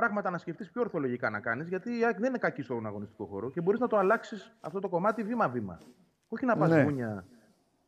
πράγματα 0.00 0.30
να 0.30 0.38
σκεφτείς 0.38 0.70
πιο 0.70 0.80
ορθολογικά 0.80 1.30
να 1.30 1.40
κάνεις. 1.40 1.68
Γιατί 1.68 1.90
η 1.90 2.00
δεν 2.00 2.28
είναι 2.28 2.38
κακή 2.38 2.62
στον 2.62 2.86
αγωνιστικό 2.86 3.24
χώρο 3.24 3.50
και 3.50 3.60
μπορείς 3.60 3.80
να 3.80 3.86
το 3.86 3.96
αλλάξεις 3.96 4.52
αυτό 4.60 4.80
το 4.80 4.88
κομμάτι 4.88 5.22
βήμα-βήμα. 5.22 5.80
Όχι 6.28 6.44
να 6.44 6.56
πας 6.56 6.70
ναι. 6.70 6.82
μπουνιά 6.82 7.26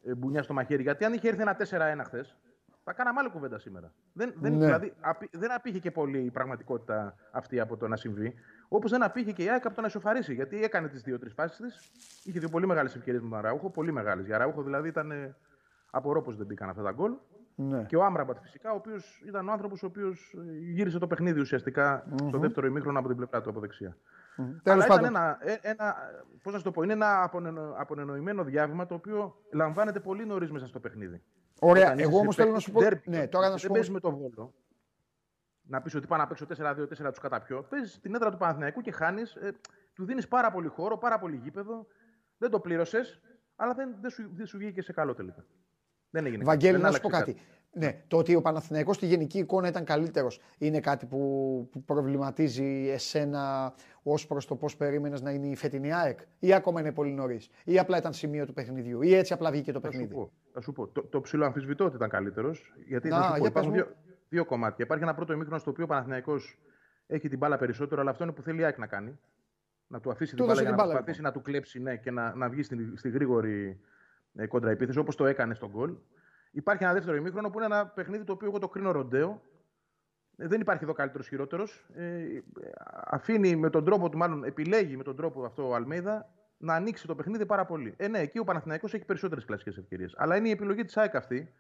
ε, 0.03 0.15
μπουνιά 0.15 0.43
στο 0.43 0.53
μαχαίρι. 0.53 0.83
Γιατί 0.83 1.05
αν 1.05 1.13
είχε 1.13 1.29
έρθει 1.29 1.41
ένα 1.41 1.57
4-1 2.01 2.05
χθες, 2.05 2.37
θα 2.85 2.93
κάναμε 2.93 3.21
άλλη 3.21 3.31
κουβέντα 3.31 3.59
σήμερα. 3.59 3.93
Δεν, 4.13 4.35
δεν, 4.37 4.53
ναι. 4.53 4.65
δηλαδή, 4.65 4.93
απ, 5.01 5.23
δεν 5.33 5.53
απήχε 5.53 5.79
και 5.79 5.91
πολύ 5.91 6.19
η 6.19 6.31
πραγματικότητα 6.31 7.15
αυτή 7.33 7.61
από 7.61 7.77
το 7.77 7.89
να 7.89 7.97
συμβεί. 7.97 8.35
Όπως 8.69 8.91
δεν 8.91 9.03
απήχε 9.03 9.33
και 9.33 9.43
η 9.43 9.49
ΑΕΚ 9.49 9.67
από 9.67 9.75
το 9.75 9.81
να 9.81 9.87
ισοφαρίσει. 9.87 10.35
Γιατί 10.35 10.65
έκανε 10.65 10.89
τις 10.89 11.03
δύο-τρει 11.03 11.31
φάσεις 11.31 11.57
της. 11.59 11.91
Είχε 12.25 12.39
δύο 12.39 12.49
πολύ 12.49 12.67
μεγάλες 12.67 12.95
ευκαιρίες 12.97 13.23
με 13.23 13.29
τον 13.29 13.39
Αραούχο. 13.39 13.71
Πολύ 13.71 13.93
μεγάλες. 13.93 14.27
Για 14.27 14.35
Αραούχο 14.35 14.63
δηλαδή 14.63 14.89
ήταν. 14.89 15.11
Ε, 15.11 15.37
απορώ 15.91 16.23
πως 16.23 16.37
δεν 16.37 16.47
μπήκαν 16.47 16.69
αυτά 16.69 16.83
τα 16.83 16.93
γκολ. 16.93 17.13
Ναι. 17.69 17.85
Και 17.85 17.97
ο 17.97 18.05
Άμραμπατ 18.05 18.37
φυσικά, 18.43 18.73
ο 18.73 18.75
οποίος 18.75 19.23
ήταν 19.27 19.49
ο 19.49 19.53
άνθρωπος 19.53 19.83
ο 19.83 19.87
οποίος 19.87 20.35
ε, 20.37 20.59
γύρισε 20.59 20.99
το 20.99 21.07
παιχνίδι 21.07 21.41
ουσιαστικά 21.41 22.05
mm-hmm. 22.05 22.29
στο 22.29 22.39
δεύτερο 22.39 22.67
ημίχρονο 22.67 22.99
από 22.99 23.09
την 23.09 23.17
πλευρά 23.17 23.41
του 23.41 23.51
από 23.51 23.61
δεξιά. 23.61 23.97
Mm. 24.37 24.61
Αλλά 24.65 24.85
ήταν 24.85 25.05
ένα, 25.05 25.39
ε, 25.41 25.57
ένα, 25.61 25.97
πώς 26.43 26.53
να 26.53 26.63
το 26.63 26.71
πω, 26.71 26.83
είναι 26.83 26.93
ένα 26.93 27.31
απονενοημένο 27.77 28.45
διάβημα 28.45 28.87
το 28.87 28.95
οποίο 28.95 29.37
λαμβάνεται 29.53 30.01
πολύ 30.01 30.27
νωρίς 30.27 30.51
μέσα 30.51 30.67
στο 30.67 30.81
παιχνίδι. 30.81 31.23
Ωραία, 31.61 31.85
Όταν 31.85 31.99
εγώ 31.99 32.19
όμως 32.19 32.35
θέλω 32.35 32.53
να 32.53 32.59
σου 32.59 32.73
πω. 32.73 32.81
ναι, 33.05 33.29
τώρα 33.29 33.49
να 33.49 33.57
σου 33.57 33.67
δεν 33.67 33.73
παίζεις 33.73 33.93
με 33.93 34.01
το 34.01 34.11
βόλο. 34.11 34.55
Να 35.63 35.83
πεις 35.83 35.95
ότι 35.95 36.07
πάω 36.07 36.19
να 36.19 36.27
παίξω 36.27 36.47
4-2-4 36.57 36.87
τους 36.87 37.19
καταπιώ. 37.19 37.63
Παίζεις 37.63 38.01
την 38.01 38.15
έδρα 38.15 38.31
του 38.31 38.37
Παναθηναϊκού 38.37 38.81
και 38.81 38.93
χάνεις. 38.93 39.35
Ε, 39.35 39.53
του 39.95 40.05
δίνεις 40.05 40.29
πάρα 40.29 40.51
πολύ 40.51 40.69
χώρο, 40.69 40.99
πάρα 40.99 41.19
πολύ 41.19 41.37
γήπεδο. 41.37 41.87
Δεν 42.39 42.51
το 42.51 42.61
πλήρωσες, 42.61 43.21
αλλά 43.57 43.75
δεν, 43.75 43.97
δεν, 44.01 44.11
σου, 44.11 44.31
δεν 44.35 44.47
σου 44.47 44.59
βγήκε 44.59 44.83
σε 44.83 44.93
καλό 44.93 45.15
τελικά. 45.15 45.45
Δεν 46.11 46.27
έγινε. 46.27 46.45
Βαγγέλη, 46.45 46.79
να 46.79 46.93
σου 46.93 47.01
πω 47.01 47.09
κάτι. 47.09 47.37
Ναι, 47.73 48.03
το 48.09 48.17
ότι 48.17 48.35
ο 48.35 48.41
Παναθηναϊκός 48.41 48.97
στη 48.97 49.07
γενική 49.07 49.39
εικόνα 49.39 49.69
ήταν 49.69 49.85
καλύτερος 49.85 50.41
είναι 50.59 50.81
κάτι 50.81 51.07
που, 51.07 51.69
που 51.73 51.85
προβληματίζει 51.85 52.89
εσένα 52.91 53.75
ως 54.03 54.27
προς 54.27 54.47
το 54.47 54.57
πώς 54.57 54.77
περίμενες 54.77 55.21
να 55.23 55.31
είναι 55.31 55.47
η 55.47 55.57
φετινή 55.57 55.95
ΑΕΚ, 55.95 56.21
ή 56.39 56.55
ακόμα 56.55 56.81
είναι 56.81 56.93
πολύ 56.93 57.13
νωρίς, 57.13 57.51
ή 57.65 57.79
απλά 57.79 57.97
ήταν 57.97 58.13
σημείο 58.13 58.47
του 58.47 58.53
παιχνιδιού, 58.53 59.03
ή 59.03 59.15
έτσι 59.15 59.33
απλά 59.33 59.51
βγήκε 59.51 59.73
το 59.73 59.81
παιχνίδι. 59.81 60.07
Θα 60.07 60.11
σου 60.13 60.21
πω. 60.21 60.33
Θα 60.53 60.61
σου 60.61 60.73
πω. 60.73 60.87
Το, 60.87 61.03
το 61.03 61.21
ψηλό 61.21 61.45
αμφισβητώ 61.45 61.85
ότι 61.85 61.97
ήταν 61.97 62.09
καλύτερος. 62.09 62.73
Γιατί 62.87 63.09
Να, 63.09 63.17
θα 63.17 63.35
σου 63.35 63.41
πω, 63.41 63.47
υπάρχουν 63.47 63.73
δύο, 63.73 63.97
δύο 64.29 64.45
κομμάτια. 64.45 64.85
Υπάρχει 64.85 65.05
ένα 65.05 65.15
πρώτο 65.15 65.33
ημίχρονο 65.33 65.59
στο 65.59 65.71
οποίο 65.71 65.85
ο 65.85 65.87
Παναθηναϊκός 65.87 66.59
έχει 67.07 67.29
την 67.29 67.39
μπάλα 67.39 67.59
περισσότερο, 67.59 68.01
αλλά 68.01 68.11
αυτό 68.11 68.25
είναι 68.25 68.33
που 68.33 68.43
θέλει 68.43 68.61
η 68.61 68.65
ΑΕΚ 68.65 68.79
να 68.79 68.87
κάνει. 68.87 69.19
Να 69.87 70.01
του 70.01 70.11
αφήσει 70.11 70.35
την 70.35 70.45
μπάλα 70.45 70.61
για 70.61 70.71
να 70.71 70.77
προσπαθήσει 70.77 71.17
λοιπόν. 71.17 71.25
να 71.25 71.33
του 71.33 71.43
κλέψει 71.43 71.81
ναι, 71.81 71.97
και 71.97 72.11
να, 72.11 72.35
να 72.35 72.49
βγει 72.49 72.63
στη, 72.63 72.93
στη 72.97 73.11
γρήγορη 73.11 73.81
ε, 74.35 74.47
κόντρα 74.47 74.71
επίθεση, 74.71 74.99
όπως 74.99 75.17
το 75.17 75.27
έκανε 75.27 75.55
στον 75.55 75.71
γκολ. 75.71 75.97
Υπάρχει 76.51 76.85
ένα 76.85 76.93
δεύτερο 76.93 77.17
ημίχρονο 77.17 77.51
που 77.51 77.59
είναι 77.59 77.75
ένα 77.75 77.87
παιχνίδι 77.87 78.25
το 78.25 78.33
οποίο 78.33 78.49
εγώ 78.49 78.59
το 78.59 78.69
κρίνω 78.69 78.91
ροντέο. 78.91 79.43
Ε, 80.37 80.47
δεν 80.47 80.61
υπάρχει 80.61 80.85
εδώ 80.85 80.93
καλύτερος 80.93 81.29
χειρότερος. 81.29 81.89
Ε, 81.95 82.25
αφήνει 83.05 83.57
με 83.57 83.71
τον 83.71 83.85
τρόπο 83.85 84.09
του, 84.09 84.17
μάλλον 84.17 84.45
επιλέγει 84.45 84.97
με 84.97 85.03
τον 85.03 85.17
τρόπο 85.17 85.45
αυτό 85.45 85.69
ο 85.69 85.75
Αλμέιδα 85.75 86.35
να 86.57 86.75
ανοίξει 86.75 87.07
το 87.07 87.15
παιχνίδι 87.15 87.47
πάρα 87.47 87.65
πολύ. 87.65 87.95
Ε, 87.97 88.09
ναι, 88.09 88.19
εκεί 88.19 88.39
ο 88.39 88.45
Παναθηναϊκός 88.45 88.95
έχει 88.95 89.05
περισσότερες 89.05 89.45
κλασικές 89.45 89.77
ευκαιρίες. 89.77 90.15
Αλλά 90.17 90.37
είναι 90.37 90.49
η 90.49 90.51
επιλογή 90.51 90.85
της 90.85 90.97
ΑΕΚ 90.97 91.15
αυτή. 91.17 91.55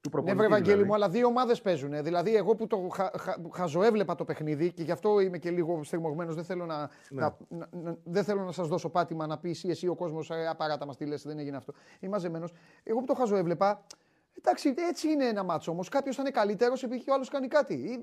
Του 0.00 0.22
ναι, 0.22 0.34
βρε 0.34 0.46
Ευαγγέλη 0.46 0.70
δηλαδή. 0.72 0.88
μου, 0.88 0.94
αλλά 0.94 1.08
δύο 1.08 1.26
ομάδες 1.26 1.62
παίζουν. 1.62 2.02
Δηλαδή, 2.02 2.36
εγώ 2.36 2.54
που 2.54 2.66
το 2.66 2.88
χα, 2.94 3.10
χα, 3.18 3.34
χαζοέβλεπα 3.52 4.14
το 4.14 4.24
παιχνίδι 4.24 4.72
και 4.72 4.82
γι' 4.82 4.90
αυτό 4.90 5.20
είμαι 5.20 5.38
και 5.38 5.50
λίγο 5.50 5.84
στριμωγμένο, 5.84 6.32
δεν 6.32 6.44
θέλω 6.44 6.66
να, 6.66 6.78
ναι. 7.10 7.20
να, 7.20 7.36
να, 7.48 7.68
να, 7.70 7.96
δεν 8.04 8.24
θέλω 8.24 8.42
να 8.44 8.52
σας 8.52 8.68
δώσω 8.68 8.88
πάτημα 8.88 9.26
να 9.26 9.38
πεις 9.38 9.58
εσύ, 9.58 9.68
εσύ 9.68 9.88
ο 9.88 9.94
κόσμος, 9.94 10.30
ε, 10.30 10.46
απαράτα 10.46 10.86
μας 10.86 10.96
τι 10.96 11.04
λες, 11.04 11.22
δεν 11.22 11.38
έγινε 11.38 11.56
αυτό. 11.56 11.72
Είμαι 12.00 12.12
μαζεμένος. 12.12 12.52
Εγώ 12.82 12.98
που 12.98 13.06
το 13.06 13.14
χαζοέβλεπα, 13.14 13.84
Εντάξει, 14.38 14.74
έτσι 14.76 15.08
είναι 15.08 15.24
ένα 15.24 15.42
μάτσο 15.42 15.70
όμως. 15.70 15.88
Κάποιος 15.88 16.16
ήταν 16.16 16.32
καλύτερος 16.32 16.82
επειδή 16.82 17.10
ο 17.10 17.14
άλλος 17.14 17.28
κάνει 17.28 17.48
κάτι. 17.48 18.00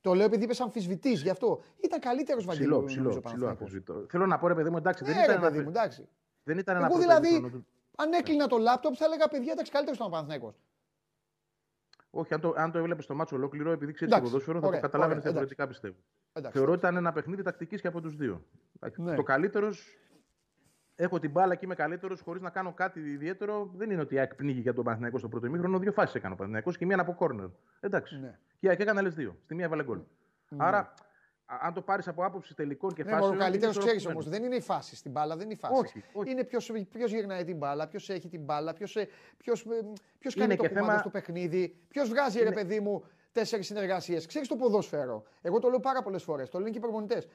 Το 0.00 0.14
λέω 0.14 0.26
επειδή 0.26 0.44
είπε 0.44 0.54
αμφισβητής 0.58 1.22
γι' 1.22 1.30
αυτό. 1.30 1.62
Ήταν 1.80 2.00
καλύτερος 2.00 2.44
Βαγγέλη. 2.44 2.84
Ψηλό, 2.84 3.12
ψηλό, 3.20 4.06
Θέλω 4.08 4.26
να 4.26 4.38
πω 4.38 4.46
ρε 4.46 4.54
παιδί 4.54 4.70
μου, 4.70 4.76
εντάξει. 4.76 5.04
δεν, 5.04 5.14
ναι, 5.16 5.22
ήταν 5.22 5.40
παιδί 5.40 5.60
μου, 5.60 5.68
εντάξει. 5.68 6.08
δεν 6.42 6.58
ήταν 6.58 6.76
ένα 6.76 6.86
Εγώ 6.86 6.98
δηλαδή, 6.98 7.62
αν 7.96 8.12
έκλεινα 8.12 8.46
το 8.46 8.56
λάπτοπ, 8.56 8.94
θα 8.96 9.04
έλεγα 9.04 9.28
παιδιά, 9.28 9.52
εντάξει, 9.52 9.72
καλύτερος 9.72 9.98
ήταν 9.98 10.08
ο 10.08 10.10
Παναθηναϊκός. 10.10 10.54
Όχι, 12.16 12.34
αν 12.34 12.40
το, 12.40 12.54
αν 12.56 12.70
το 12.70 12.78
έβλεπες 12.78 13.04
στο 13.04 13.14
μάτσο 13.14 13.36
ολόκληρο, 13.36 13.70
επειδή 13.70 13.92
ξέρεις 13.92 14.14
το 14.14 14.20
ποδόσφαιρο, 14.20 14.60
θα 14.60 14.70
το 14.70 14.80
καταλάβαινες 14.80 15.22
διαφορετικά 15.22 15.66
πιστεύω. 15.66 15.96
Θεωρώ 16.50 16.70
ότι 16.70 16.78
ήταν 16.78 16.96
ένα 16.96 17.12
παιχνίδι 17.12 17.42
τακτικής 17.42 17.80
και 17.80 17.86
από 17.86 18.00
τους 18.00 18.16
δύο. 18.16 18.44
Ναι. 18.96 19.14
Το 19.14 19.22
καλύτερος 19.22 19.98
έχω 20.94 21.18
την 21.18 21.30
μπάλα 21.30 21.54
και 21.54 21.64
είμαι 21.64 21.74
καλύτερος 21.74 22.20
χωρίς 22.20 22.42
να 22.42 22.50
κάνω 22.50 22.72
κάτι 22.72 23.00
ιδιαίτερο. 23.00 23.70
Δεν 23.74 23.90
είναι 23.90 24.00
ότι 24.00 24.14
η 24.14 24.18
ΑΕΚ 24.18 24.34
πνίγει 24.34 24.60
για 24.60 24.74
τον 24.74 24.84
Παναθηναϊκό 24.84 25.18
στο 25.18 25.28
πρώτο 25.28 25.46
ημίχρονο. 25.46 25.78
Δύο 25.78 25.92
φάσεις 25.92 26.14
έκανε 26.14 26.32
ο 26.32 26.36
Παναθηναϊκός 26.36 26.76
και 26.76 26.86
μία 26.86 27.00
από 27.00 27.14
κόρνερ. 27.14 27.46
Εντάξει. 27.80 28.18
Ναι. 28.20 28.38
Και 28.58 28.66
η 28.66 28.68
ΑΕΚ 28.68 28.80
έκανε 28.80 28.98
άλλες 28.98 29.14
δύο. 29.14 29.36
Στη 29.42 29.54
μία 29.54 29.64
έβαλε 29.64 29.84
γκολ. 29.84 30.00
Ναι. 30.48 30.64
Άρα, 30.64 30.94
αν 31.46 31.74
το 31.74 31.82
πάρεις 31.82 32.08
από 32.08 32.24
άποψη 32.24 32.54
τελικών 32.54 32.94
και 32.94 33.04
ναι, 33.04 33.10
φάσεων. 33.10 33.34
Ο 33.34 33.38
καλύτερο 33.38 33.72
ξέρεις 33.72 34.06
όμως. 34.06 34.28
Δεν 34.28 34.44
είναι 34.44 34.56
η 34.56 34.60
φάση 34.60 34.96
στην 34.96 35.10
μπάλα. 35.10 35.36
Δεν 35.36 35.44
είναι 35.44 35.54
η 35.54 35.56
φάση. 35.56 35.74
Όχι, 35.74 36.04
όχι. 36.12 36.30
Είναι 36.30 36.44
ποιος 36.44 37.10
γυρνάει 37.10 37.44
την 37.44 37.56
μπάλα, 37.56 37.86
ποιος 37.86 38.10
έχει 38.10 38.28
την 38.28 38.40
μπάλα, 38.40 38.72
ποιος 38.72 38.96
ε, 38.96 39.08
κάνει 40.34 40.56
το 40.56 40.68
θέμα... 40.68 40.98
στο 40.98 41.08
παιχνίδι, 41.08 41.76
ποιος 41.88 42.08
βγάζει 42.08 42.40
είναι... 42.40 42.48
ρε 42.48 42.54
παιδί 42.54 42.80
μου 42.80 43.04
τέσσερις 43.32 43.66
συνεργασίες. 43.66 44.26
Ξέρεις 44.26 44.48
το 44.48 44.56
ποδόσφαιρο. 44.56 45.22
Εγώ 45.42 45.58
το 45.58 45.68
λέω 45.68 45.80
πάρα 45.80 46.02
πολλές 46.02 46.22
φορές. 46.22 46.50
Το 46.50 46.58
λένε 46.58 46.70
και 46.70 46.78
οι 46.78 46.80
προπονητές. 46.80 47.28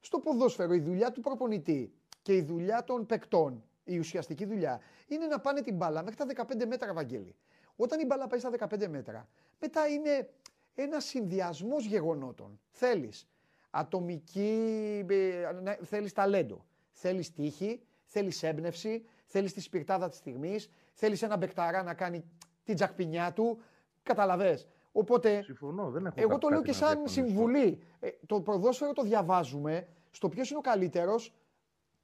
Στο 0.00 0.18
ποδόσφαιρο 0.18 0.74
η 0.74 0.80
δουλειά 0.80 1.12
του 1.12 1.20
προπονητή 1.20 1.92
και 2.22 2.34
η 2.34 2.42
δουλειά 2.42 2.84
των 2.84 3.06
παικτών, 3.06 3.64
η 3.84 3.98
ουσιαστική 3.98 4.44
δουλειά, 4.44 4.80
είναι 5.06 5.26
να 5.26 5.40
πάνε 5.40 5.60
την 5.60 5.76
μπάλα 5.76 6.02
μέχρι 6.02 6.34
τα 6.34 6.46
15 6.56 6.66
μέτρα, 6.66 6.92
Βαγγέλη. 6.92 7.34
Όταν 7.76 8.00
η 8.00 8.04
μπάλα 8.06 8.26
πάει 8.26 8.40
στα 8.40 8.50
15 8.70 8.88
μέτρα, 8.88 9.28
μετά 9.60 9.86
είναι 9.86 10.28
ένας 10.74 11.04
συνδυασμός 11.04 11.84
γεγονότων. 11.84 12.60
Θέλεις 12.70 13.28
ατομική, 13.74 15.04
ε, 15.08 15.52
ναι, 15.62 15.76
θέλεις 15.82 16.12
ταλέντο, 16.12 16.64
θέλεις 16.90 17.32
τύχη, 17.32 17.80
θέλεις 18.04 18.42
έμπνευση, 18.42 19.04
θέλεις 19.26 19.52
τη 19.52 19.60
σπιρτάδα 19.60 20.08
της 20.08 20.18
στιγμής, 20.18 20.70
θέλεις 20.92 21.22
ένα 21.22 21.36
μπεκταρά 21.36 21.82
να 21.82 21.94
κάνει 21.94 22.24
την 22.64 22.74
τζακπινιά 22.74 23.32
του. 23.32 23.58
Καταλαβέ. 24.02 24.60
Οπότε, 24.92 25.42
Συμφωνώ, 25.42 25.90
δεν 25.90 26.06
έχω 26.06 26.14
εγώ 26.18 26.38
το 26.38 26.48
λέω 26.48 26.60
κάτι 26.60 26.70
και 26.72 26.78
να 26.80 26.86
σαν 26.86 26.98
διαφωνήσω. 26.98 27.34
συμβουλή. 27.34 27.82
Ε, 28.00 28.08
το 28.26 28.40
ποδόσφαιρο 28.40 28.92
το 28.92 29.02
διαβάζουμε 29.02 29.86
στο 30.10 30.28
ποιος 30.28 30.50
είναι 30.50 30.58
ο 30.58 30.62
καλύτερος 30.62 31.34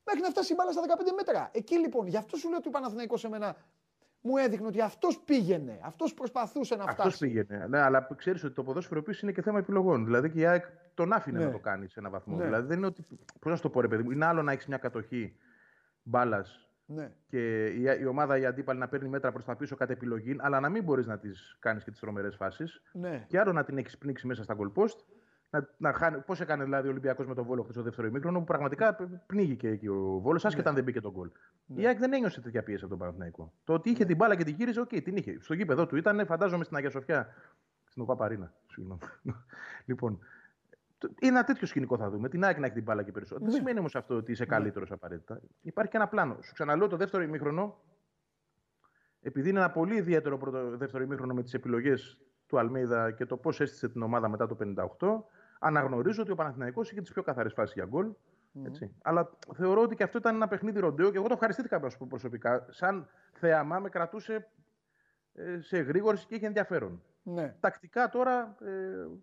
μέχρι 0.05 0.21
να 0.21 0.29
φτάσει 0.29 0.53
η 0.53 0.55
μπάλα 0.59 0.73
στα 0.73 0.83
15 0.83 1.12
μέτρα. 1.16 1.51
Εκεί 1.53 1.79
λοιπόν, 1.79 2.07
γι' 2.07 2.16
αυτό 2.16 2.37
σου 2.37 2.49
λέω 2.49 2.59
ότι 2.59 2.68
ο 2.68 2.71
Παναθηναϊκός 2.71 3.21
σε 3.21 3.29
μένα 3.29 3.57
μου 4.21 4.37
έδειχνε 4.37 4.66
ότι 4.66 4.81
αυτός 4.81 5.18
πήγαινε, 5.25 5.81
αυτός 5.83 6.14
προσπαθούσε 6.14 6.77
να 6.77 6.85
Αυτός 6.85 6.97
φτάσει. 7.14 7.18
πήγαινε. 7.27 7.66
Ναι, 7.68 7.79
αλλά 7.79 8.09
ξέρεις 8.16 8.45
ότι 8.45 8.55
το 8.55 8.62
ποδόσφαιρο 8.62 9.01
επίσης 9.01 9.23
είναι 9.23 9.33
και 9.33 9.43
θέμα 9.43 9.59
επιλογών. 9.59 10.05
Δηλαδή 10.05 10.31
και 10.31 10.39
η 10.41 10.47
ΑΕΚ 10.47 10.64
τον 10.95 11.12
άφηνε 11.12 11.39
Ναι. 11.39 11.45
να 11.45 11.51
το 11.51 11.59
κάνει 11.59 11.89
σε 11.89 11.99
έναν 12.01 12.11
βαθμό. 12.12 12.37
Ναι. 12.37 12.45
Δηλαδή 12.45 12.66
δεν 12.66 12.77
είναι 12.77 12.87
ότι. 12.87 13.03
Πώς 13.41 13.51
να 13.51 13.57
σου 13.57 13.62
το 13.62 13.71
πω, 13.71 13.81
ρε 13.81 13.89
παιδί 13.89 14.03
μου, 14.03 14.11
είναι 14.11 14.25
άλλο 14.25 14.43
να 14.43 14.53
έχεις 14.53 14.66
μια 14.66 14.77
κατοχή 14.79 15.37
μπάλας 16.03 16.68
Ναι. 16.87 17.12
και 17.27 17.66
η, 17.66 17.83
η 18.01 18.07
ομάδα 18.07 18.39
η 18.39 18.47
αντίπαλη 18.47 18.79
να 18.79 18.89
παίρνει 18.89 19.09
μέτρα 19.09 19.33
προς 19.33 19.45
τα 19.45 19.57
πίσω 19.57 19.77
κατά 19.77 19.93
επιλογή, 19.93 20.37
αλλά 20.39 20.61
να 20.61 20.68
μην 20.68 20.83
μπορείς 20.85 21.07
να 21.07 21.18
τις 21.18 21.57
κάνεις 21.61 21.85
και 21.85 21.91
τις 21.91 22.01
τρομερές 22.01 22.37
φάσεις. 22.37 22.83
Ναι. 22.93 23.25
Και 23.29 23.39
άλλο 23.39 23.53
να 23.53 23.64
την 23.64 23.79
έχεις 23.79 23.99
πνίξει 23.99 24.27
μέσα 24.27 24.43
στα 24.43 24.57
goal 24.59 24.73
post. 24.83 24.97
Να, 25.51 25.68
να 25.76 25.92
χάνει, 25.92 26.20
πώς 26.20 26.40
έκανε 26.40 26.64
δηλαδή 26.64 26.86
ο 26.88 26.90
Ολυμπιακός 26.90 27.26
με 27.26 27.34
τον 27.34 27.44
Βόλο 27.44 27.62
χθες 27.62 27.74
στο 27.74 27.82
δεύτερο 27.84 28.07
ημίχρονο, 28.07 28.38
που 28.38 28.44
πραγματικά 28.44 28.96
πνίγηκε 29.26 29.68
εκεί 29.68 29.88
ο 29.88 30.18
Βόλος, 30.20 30.44
άσχετα 30.44 30.68
αν 30.68 30.74
δεν 30.74 30.84
μπήκε 30.84 31.01
το 31.01 31.12
γκολ. 31.12 31.30
Η 31.66 31.86
ΑΕΚ 31.86 31.98
δεν 31.98 32.12
ένιωσε 32.12 32.40
τέτοια 32.40 32.62
πίεση 32.62 32.80
από 32.80 32.90
τον 32.90 32.98
Παναθηναϊκό. 32.98 33.53
Το 33.64 33.72
ότι 33.72 33.90
είχε 33.90 34.05
την 34.05 34.16
μπάλα 34.16 34.36
και 34.36 34.44
την 34.44 34.55
γύριζε, 34.55 34.80
οκ, 34.80 34.88
την 34.88 35.16
είχε. 35.16 35.38
Στο 35.40 35.55
γήπεδο 35.55 35.86
του 35.86 35.96
ήταν, 35.96 36.26
φαντάζομαι 36.26 36.64
στην 36.64 36.76
Αγία 36.76 36.90
Σοφιά. 36.90 37.28
Στην 37.84 38.03
OPAP 38.03 38.22
Arena. 38.22 38.53
Συγγνώμη. 38.66 39.01
λοιπόν, 39.88 40.18
το- 40.98 41.09
είναι 41.20 41.36
ένα 41.36 41.44
τέτοιο 41.44 41.66
σκηνικό 41.66 41.96
θα 41.96 42.11
δούμε. 42.11 42.28
Την 42.28 42.44
ΑΕΚ 42.44 42.59
να 42.59 42.64
έχει 42.66 42.74
την 42.74 42.82
μπάλα 42.84 43.03
και 43.03 43.12
περισσότερο. 43.12 43.44
Δεν 43.51 43.55
σημαίνει 43.55 43.78
όμως 43.78 43.96
αυτό 43.96 44.14
ότι 44.14 44.32
είσαι 44.32 44.44
καλύτερος 44.46 44.92
απαραίτητα. 44.92 45.40
Υπάρχει 45.61 45.90
και 45.90 45.96
ένα 45.96 46.09
πλάνο. 46.09 46.36
Σου 46.42 46.53
ξαναλέω 46.53 46.86
το 46.88 46.96
δεύτερο 46.96 47.22
ημίχρονο, 47.22 47.78
επειδή 49.20 49.48
είναι 49.48 49.59
ένα 49.59 49.70
πολύ 49.70 49.94
ιδιαίτερο 49.96 50.38
πρώτο, 50.38 50.76
δεύτερο 50.76 51.03
ημίχρονο 51.05 51.34
με 51.34 51.42
τις 51.42 51.55
επιλογές 51.55 52.18
του 52.46 52.59
Αλμέιδα 52.59 53.11
και 53.11 53.26
το 53.26 53.36
πώς 53.36 53.61
έστησε 53.61 53.88
την 53.88 54.03
ομάδα 54.03 54.28
μετά 54.28 54.46
το 54.46 54.57
58, 54.98 55.22
αναγνωρίζω 55.63 56.23
ότι 56.23 56.31
ο 56.31 56.35
Παναθηναϊκός 56.35 56.91
είχε 56.91 57.01
τις 57.01 57.13
πιο 57.13 57.23
καθαρές 57.23 57.53
φάσεις 57.53 57.75
για 57.75 57.85
γκολ. 57.85 58.13
Έτσι. 58.67 58.95
Αλλά 59.03 59.31
θεωρώ 59.55 59.81
ότι 59.83 59.95
και 59.95 60.03
αυτό 60.03 60.19
ήταν 60.19 60.35
ένα 60.35 60.49
παιχνίδι 60.49 60.81
ροντέο 60.81 61.11
και 61.11 61.17
εγώ 61.17 61.27
το 61.27 61.33
ευχαριστήθηκα 61.33 61.79
να 61.79 61.89
σου 61.89 61.99
πω 61.99 62.07
προσωπικά. 62.09 62.67
Σαν 62.71 63.09
θέαμα 63.33 63.79
με 63.79 63.89
κρατούσε 63.89 64.49
ε, 65.35 65.61
σε 65.61 65.79
γρήγορση 65.79 66.27
και 66.27 66.35
είχε 66.35 66.47
ενδιαφέρον. 66.47 67.03
ναι. 67.23 67.55
Τακτικά 67.61 68.09
τώρα, 68.09 68.57
ε, 68.65 68.71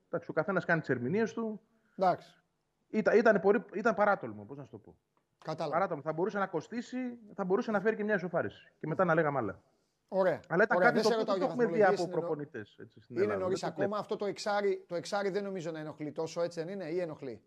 εντάξει, 0.08 0.30
ο 0.30 0.34
καθένας 0.34 0.66
κάνει 0.66 0.80
τις 0.80 0.90
ερμηνείες 0.90 1.34
του. 1.34 1.62
Εντάξει. 1.96 2.42
Ήταν, 2.90 3.18
ήταν, 3.18 3.40
πολύ- 3.40 3.66
ήταν 3.74 3.96
παράτολμο, 3.96 4.44
πώς 4.44 4.58
να 4.58 4.64
σου 4.64 4.70
το 4.72 4.78
πω. 4.78 4.96
Κατάλαβα. 5.44 5.74
Παράτολμο. 5.74 6.04
Θα 6.04 6.14
μπορούσε 6.14 6.38
να 6.40 6.48
κοστίσει, 6.48 6.98
θα 7.36 7.44
μπορούσε 7.44 7.72
να 7.72 7.80
φέρει 7.80 7.96
και 7.96 8.04
μια 8.04 8.16
ισοφάριση. 8.16 8.74
Και 8.80 8.88
μετά 8.88 9.06
να 9.06 9.14
λέγαμε 9.14 9.38
άλλα. 9.38 9.60
Ωραία. 10.08 10.40
Αλλά 10.48 10.64
ήταν 10.64 10.78
Ωραία. 10.78 10.90
κάτι 10.92 11.02
Δεν 11.02 11.12
το 11.12 11.14
σε 11.14 11.22
οποίο 11.22 11.34
ρωτάω 11.34 11.38
δεν 11.38 11.48
για 11.48 11.48
το 11.48 11.52
έχουμε 11.52 11.66
δει 11.66 11.72
βαθμολογίες, 11.72 12.00
από 12.00 12.02
είναι 12.02 12.12
νο- 12.12 12.20
προπονητές. 12.20 12.68
στην 12.70 13.16
Είναι 13.16 13.22
Ελλάδα. 13.24 13.40
νωρί 13.42 13.54
Δεν 13.60 13.70
το 13.70 13.76
ακόμα. 13.82 13.98
Αυτό 13.98 14.16
το 14.16 14.26
εξάρι, 14.26 14.84
το 14.88 14.96
εξάρι 14.96 15.30
δεν 15.30 15.44
νομίζω 15.44 15.72
να 15.72 15.80
ενοχλεί 15.80 16.12
τόσο, 16.12 16.42
έτσι 16.42 16.64
δεν 16.64 16.70
είναι, 16.74 16.86
ή 16.90 17.00
ενοχλεί; 17.00 17.42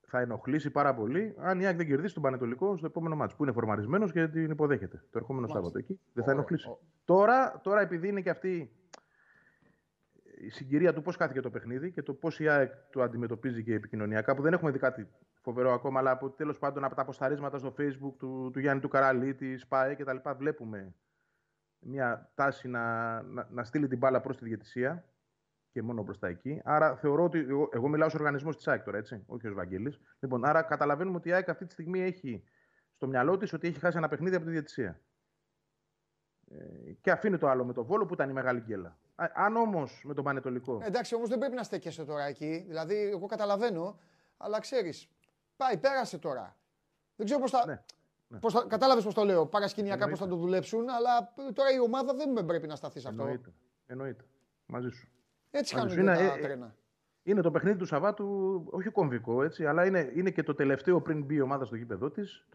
θα 0.00 0.20
ενοχλήσει 0.20 0.70
πάρα 0.70 0.94
πολύ 0.94 1.34
αν 1.38 1.60
η 1.60 1.66
ΑΕΚ 1.66 1.76
δεν 1.76 1.86
κερδίσει 1.86 2.14
τον 2.14 2.22
Πανετολικό 2.22 2.76
στο 2.76 2.86
επόμενο 2.86 3.16
μάτσο. 3.16 3.36
Που 3.36 3.42
είναι 3.42 3.52
φορμαρισμένος 3.52 4.12
και 4.12 4.28
την 4.28 4.50
υποδέχεται 4.50 4.96
το 5.10 5.18
ερχόμενο 5.18 5.46
Μάλιστα. 5.46 5.54
Σάββατο. 5.58 5.78
Εκεί 5.78 5.92
δεν 6.12 6.24
θα 6.24 6.30
Ωραία. 6.30 6.34
ενοχλήσει. 6.34 6.68
Ω. 6.68 6.78
Τώρα, 7.04 7.60
τώρα, 7.62 7.80
επειδή 7.80 8.08
είναι 8.08 8.20
και 8.20 8.30
αυτή 8.30 8.70
η 10.38 10.48
συγκυρία 10.48 10.92
του 10.92 11.02
πώς 11.02 11.16
χάθηκε 11.16 11.40
το 11.40 11.50
παιχνίδι 11.50 11.92
και 11.92 12.02
το 12.02 12.14
πώς 12.14 12.40
η 12.40 12.48
ΑΕΚ 12.48 12.72
το 12.90 13.02
αντιμετωπίζει 13.02 13.62
και 13.62 13.74
επικοινωνιακά, 13.74 14.34
που 14.34 14.42
δεν 14.42 14.52
έχουμε 14.52 14.70
δει 14.70 14.78
κάτι 14.78 15.06
φοβερό 15.40 15.72
ακόμα, 15.72 15.98
αλλά 15.98 16.10
από 16.10 16.30
τέλος 16.30 16.58
πάντων 16.58 16.84
από 16.84 16.94
τα 16.94 17.02
αποσταρίσματα 17.02 17.58
στο 17.58 17.74
Facebook 17.78 18.12
του, 18.18 18.50
του 18.52 18.58
Γιάννη 18.58 18.80
του 18.82 18.88
Καραλή, 18.88 19.34
τη 19.34 19.56
ΣΠΑΕ 19.56 19.94
κτλ. 19.94 20.16
βλέπουμε 20.36 20.94
μια 21.82 22.30
τάση 22.34 22.68
να, 22.68 23.22
να, 23.22 23.48
να 23.50 23.64
στείλει 23.64 23.88
την 23.88 23.98
μπάλα 23.98 24.20
προς 24.20 24.36
τη 24.36 24.44
διαιτησία 24.44 25.04
και 25.70 25.82
μόνο 25.82 26.02
προς 26.02 26.18
τα 26.18 26.28
εκεί. 26.28 26.60
Άρα 26.64 26.96
θεωρώ 26.96 27.24
ότι. 27.24 27.38
Εγώ, 27.38 27.68
εγώ 27.72 27.88
μιλάω 27.88 28.06
ως 28.06 28.14
οργανισμός 28.14 28.56
της 28.56 28.68
ΑΕΚ 28.68 28.82
τώρα, 28.82 28.98
έτσι, 28.98 29.22
όχι 29.26 29.46
ως 29.46 29.54
Βαγγέλης. 29.54 30.00
Λοιπόν, 30.18 30.44
άρα 30.44 30.62
καταλαβαίνουμε 30.62 31.16
ότι 31.16 31.28
η 31.28 31.32
ΑΕΚ 31.32 31.48
αυτή 31.48 31.66
τη 31.66 31.72
στιγμή 31.72 32.00
έχει 32.00 32.44
στο 32.94 33.06
μυαλό 33.06 33.36
της 33.36 33.52
ότι 33.52 33.68
έχει 33.68 33.78
χάσει 33.78 33.96
ένα 33.96 34.08
παιχνίδι 34.08 34.36
από 34.36 34.44
τη 34.44 34.50
διαιτησία. 34.50 35.00
Ε, 36.48 36.92
και 37.00 37.10
αφήνει 37.10 37.38
το 37.38 37.48
άλλο 37.48 37.64
με 37.64 37.72
τον 37.72 37.84
Βόλο 37.84 38.06
που 38.06 38.14
ήταν 38.14 38.30
η 38.30 38.32
μεγάλη 38.32 38.60
γκέλα. 38.60 38.98
Α, 39.14 39.30
αν 39.34 39.56
όμως 39.56 40.02
με 40.04 40.14
τον 40.14 40.24
Πανετολικό. 40.24 40.80
Ε, 40.82 40.86
Εντάξει, 40.86 41.14
όμως 41.14 41.28
δεν 41.28 41.38
πρέπει 41.38 41.54
να 41.54 41.62
στέκεσαι 41.62 42.04
τώρα 42.04 42.24
εκεί. 42.24 42.64
Δηλαδή, 42.68 42.96
εγώ 42.96 43.26
καταλαβαίνω, 43.26 43.98
αλλά 44.36 44.60
ξέρεις. 44.60 45.08
Πάει, 45.56 45.78
πέρασε 45.78 46.18
τώρα. 46.18 46.56
Δεν 47.16 47.26
ξέρω 47.26 47.40
πώς 47.40 47.50
θα. 47.50 47.66
Ναι, 47.66 47.72
ναι. 47.72 47.82
Πώς 48.40 48.52
θα 48.52 48.64
κατάλαβες 48.68 49.04
πώς 49.04 49.14
το 49.14 49.24
λέω. 49.24 49.46
Παρασκηνιακά 49.46 50.08
πώς 50.08 50.20
Εννοείται. 50.20 50.24
θα 50.24 50.30
το 50.30 50.36
δουλέψουν, 50.36 50.88
αλλά 50.88 51.32
τώρα 51.52 51.72
η 51.72 51.80
ομάδα 51.80 52.14
δεν 52.14 52.44
πρέπει 52.46 52.66
να 52.66 52.76
σταθεί 52.76 53.00
σε 53.00 53.08
αυτό. 53.08 53.22
Εννοείται. 53.22 53.52
Εννοείται. 53.86 54.24
Μαζί 54.66 54.88
σου. 54.88 55.08
Έτσι 55.50 55.74
Μαζί 55.74 55.96
κάνουν 55.96 56.14
σου. 56.14 56.18
τα 56.18 56.24
Είναι, 56.24 56.34
ε, 56.34 56.40
τρένα. 56.42 56.74
Είναι 57.22 57.40
το 57.40 57.50
παιχνίδι 57.50 57.78
του 57.78 57.86
Σαββάτου, 57.86 58.62
όχι 58.70 58.88
κομβικό, 58.88 59.42
έτσι, 59.42 59.66
αλλά 59.66 59.86
είναι, 59.86 60.12
είναι 60.14 60.30
και 60.30 60.42
το 60.42 60.54
τελευταίο 60.54 61.00
πριν 61.00 61.24
μπει 61.24 61.34
η 61.34 61.40
ομάδα 61.40 61.64
στο 61.64 61.76
γήπεδο 61.76 62.10
της, 62.10 62.46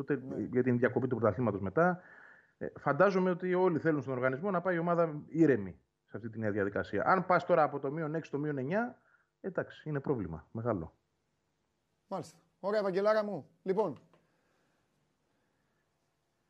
για 0.52 0.64
την 0.64 0.78
διακοπή 0.78 1.08
του 1.08 1.16
πρωταθλήματος 1.16 1.62
μετά. 1.62 2.02
Ε, 2.58 2.68
φαντάζομαι 2.80 3.30
ότι 3.30 3.54
όλοι 3.54 3.80
θέλουν 3.80 4.02
στον 4.02 4.14
οργανισμό 4.14 4.52
να 4.52 4.62
πάει 4.62 4.76
η 4.76 4.80
ομάδα 4.80 5.22
ήρεμη 5.28 5.80
σε 6.06 6.18
αυτή 6.18 6.30
τη 6.30 6.40
νέα 6.40 6.52
διαδικασία. 6.52 7.04
Αν 7.06 7.26
πας 7.26 7.46
τώρα 7.46 7.64
από 7.64 7.80
το 7.80 7.92
μείον 7.92 8.16
6 8.16 8.20
στο 8.24 8.38
μείον 8.38 8.58
9, 8.58 8.96
εντάξει, 9.42 9.90
είναι 9.90 10.00
πρόβλημα 10.00 10.48
μεγάλο. 10.52 10.94
Μάλιστα. 12.08 12.38
Ωραία, 12.60 12.80
Ευαγγελάρα 12.80 13.24
μου. 13.24 13.50
Λοιπόν. 13.64 14.00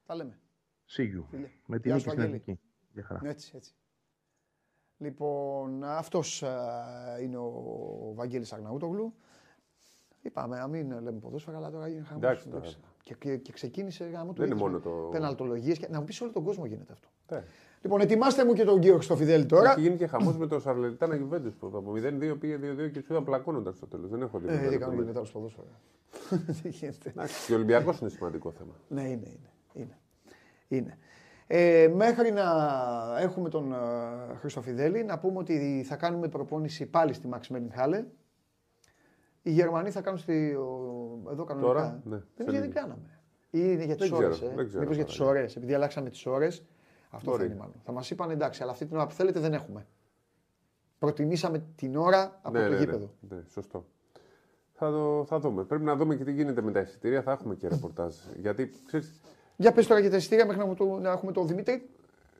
Τα 0.07 0.15
λέμε. 0.15 0.39
Σίγου. 0.85 1.25
Φίλε. 1.29 1.47
Με 1.65 1.79
την 1.79 1.85
Γεια 1.85 1.93
νίκη 1.93 2.03
σου, 2.03 2.09
στην 2.09 2.21
Βαγγέλη. 2.21 2.35
Εθνική. 2.41 2.59
Για 2.93 3.03
χαρά. 3.03 3.21
Έτσι, 3.23 3.51
έτσι. 3.55 3.73
Λοιπόν, 4.97 5.83
αυτός 5.83 6.43
α, 6.43 6.85
είναι 7.21 7.37
ο 7.37 7.51
Βαγγέλης 8.15 8.53
Αγναούτογλου. 8.53 9.13
Είπαμε, 10.21 10.57
να 10.57 10.67
μην 10.67 10.91
λέμε 10.91 11.19
ποδόσφαιρα, 11.19 11.57
αλλά 11.57 11.71
τώρα 11.71 11.87
είναι 11.87 12.01
χαμός. 12.03 12.23
Εντάξει, 12.23 12.45
τώρα. 12.47 12.57
εντάξει. 12.57 12.77
Και, 13.03 13.13
και, 13.19 13.37
και 13.37 13.51
ξεκίνησε 13.51 14.05
γάμο 14.05 14.33
του. 14.33 14.41
Δεν 14.41 14.45
είναι 14.45 14.55
είδες, 14.55 14.61
μόνο 14.61 14.73
με 14.73 14.79
το- 14.83 15.09
Πεναλτολογίες. 15.11 15.77
Και, 15.77 15.87
να 15.89 15.99
μου 15.99 16.05
πεις 16.05 16.21
όλο 16.21 16.31
τον 16.31 16.43
κόσμο 16.43 16.65
γίνεται 16.65 16.93
αυτό. 16.93 17.07
Ναι. 17.29 17.43
Λοιπόν, 17.81 18.01
ετοιμάστε 18.01 18.45
μου 18.45 18.53
και 18.53 18.63
τον 18.63 18.79
κύριο 18.79 18.95
Χρυστοφιδέλη 18.95 19.45
τώρα. 19.45 19.71
Έχει 19.71 19.81
γίνει 19.81 19.95
και 19.95 20.07
χαμός 20.07 20.37
με 20.37 20.47
το 20.47 20.59
Σαρλετάνα 20.59 21.15
Γιουβέντους 21.15 21.53
που 21.55 21.67
από 21.73 21.91
0-2 21.95 22.35
πήγε 22.39 22.55
2-2 22.57 22.91
και 22.91 23.01
του 23.01 23.13
είδα 23.13 23.23
πλακώνονταν 23.23 23.73
στο 23.73 23.85
τέλος. 23.87 24.09
Δεν 24.09 24.21
έχω 24.21 24.39
δει. 24.39 24.47
Ε, 24.47 24.51
μεγάλη 24.51 24.69
τι 24.69 24.77
κάνουμε 24.77 24.97
κουβέντα. 24.97 25.19
μετά 25.19 25.25
στο 25.29 25.39
ποδόσφαιρο. 25.39 25.67
Τι 26.61 26.69
γίνεται. 26.69 27.09
Εντάξει, 27.09 27.45
Και 27.45 27.51
ο 27.51 27.55
Ολυμπιακός 27.55 27.99
είναι 27.99 28.09
σημαντικό 28.09 28.51
θέμα. 28.51 28.73
Ναι, 28.87 29.01
είναι, 29.01 29.27
είναι. 29.27 29.51
Είναι. 29.77 29.97
είναι. 30.67 30.97
Ε, 31.47 31.91
μέχρι 31.95 32.31
να 32.31 32.43
έχουμε 33.19 33.49
τον 33.49 33.73
ε, 33.73 33.77
Χριστοφιδέλη, 34.39 35.03
να 35.03 35.19
πούμε 35.19 35.37
ότι 35.39 35.83
θα 35.87 35.95
κάνουμε 35.95 36.27
προπόνηση 36.27 36.85
πάλι 36.85 37.13
στη 37.13 37.29
Max 37.33 37.55
Halle. 37.79 38.03
Οι 39.41 39.51
Γερμανοί 39.51 39.91
θα 39.91 40.01
κάνουν 40.01 40.19
στη, 40.19 40.53
ο- 40.53 41.27
εδώ 41.31 41.43
κανονικά. 41.43 41.73
Τώρα, 41.73 42.01
ναι, 42.03 42.15
δεν 42.35 42.45
σε 42.45 42.51
γιατί 42.51 42.67
λίγο. 42.67 42.79
κάναμε. 42.79 43.19
Ή 43.49 43.59
είναι 43.63 43.83
για 43.83 43.95
τις 43.95 44.09
Δεν 44.09 44.17
ώρες. 44.17 44.35
ξέρω, 44.35 44.51
Ε. 44.51 44.55
δεν 44.55 44.65
ξέρω 44.67 44.81
Μήπως 44.81 44.95
για 44.95 45.05
τώρα, 45.05 45.17
τις 45.17 45.27
ώρες. 45.27 45.55
Επειδή 45.55 45.73
αλλάξαμε 45.73 46.09
τις 46.09 46.25
ώρες, 46.25 46.63
αυτό 47.09 47.29
Μπορεί. 47.29 47.41
θα 47.41 47.47
είναι 47.49 47.55
μάλλον. 47.59 47.73
Θα 47.83 47.91
μας 47.91 48.09
είπαν 48.09 48.29
εντάξει, 48.29 48.61
αλλά 48.63 48.71
αυτή 48.71 48.85
την 48.85 48.95
ώρα 48.95 49.07
που 49.07 49.13
θέλετε 49.13 49.39
δεν 49.39 49.53
έχουμε. 49.53 49.87
Προτιμήσαμε 50.99 51.63
την 51.75 51.95
ώρα 51.95 52.39
από 52.41 52.57
ναι, 52.57 52.63
το 52.65 52.71
ναι, 52.73 52.77
γήπεδο. 52.79 53.13
Ναι, 53.29 53.35
ναι, 53.35 53.41
σωστό. 53.49 53.85
Θα, 54.73 54.91
το, 54.91 55.25
θα 55.27 55.39
δούμε. 55.39 55.63
Πρέπει 55.63 55.83
να 55.83 55.95
δούμε 55.95 56.15
και 56.15 56.23
τι 56.23 56.31
γίνεται 56.31 56.61
με 56.61 56.71
τα 56.71 56.79
εισιτήρια. 56.79 57.21
Θα 57.21 57.31
έχουμε 57.31 57.55
και 57.55 57.67
ρεπορτάζ. 57.67 58.15
Γιατί 58.39 58.71
ξέρεις, 58.85 59.21
Για 59.57 59.71
πες 59.71 59.87
τώρα 59.87 59.99
για 59.99 60.09
τα 60.09 60.15
εισιτήρια 60.15 60.45
μέχρι 60.45 60.61
να, 60.61 60.67
μου 60.67 60.73
το, 60.75 60.85
να 60.85 61.11
έχουμε 61.11 61.31
τον 61.31 61.47
Δημήτρη. 61.47 61.89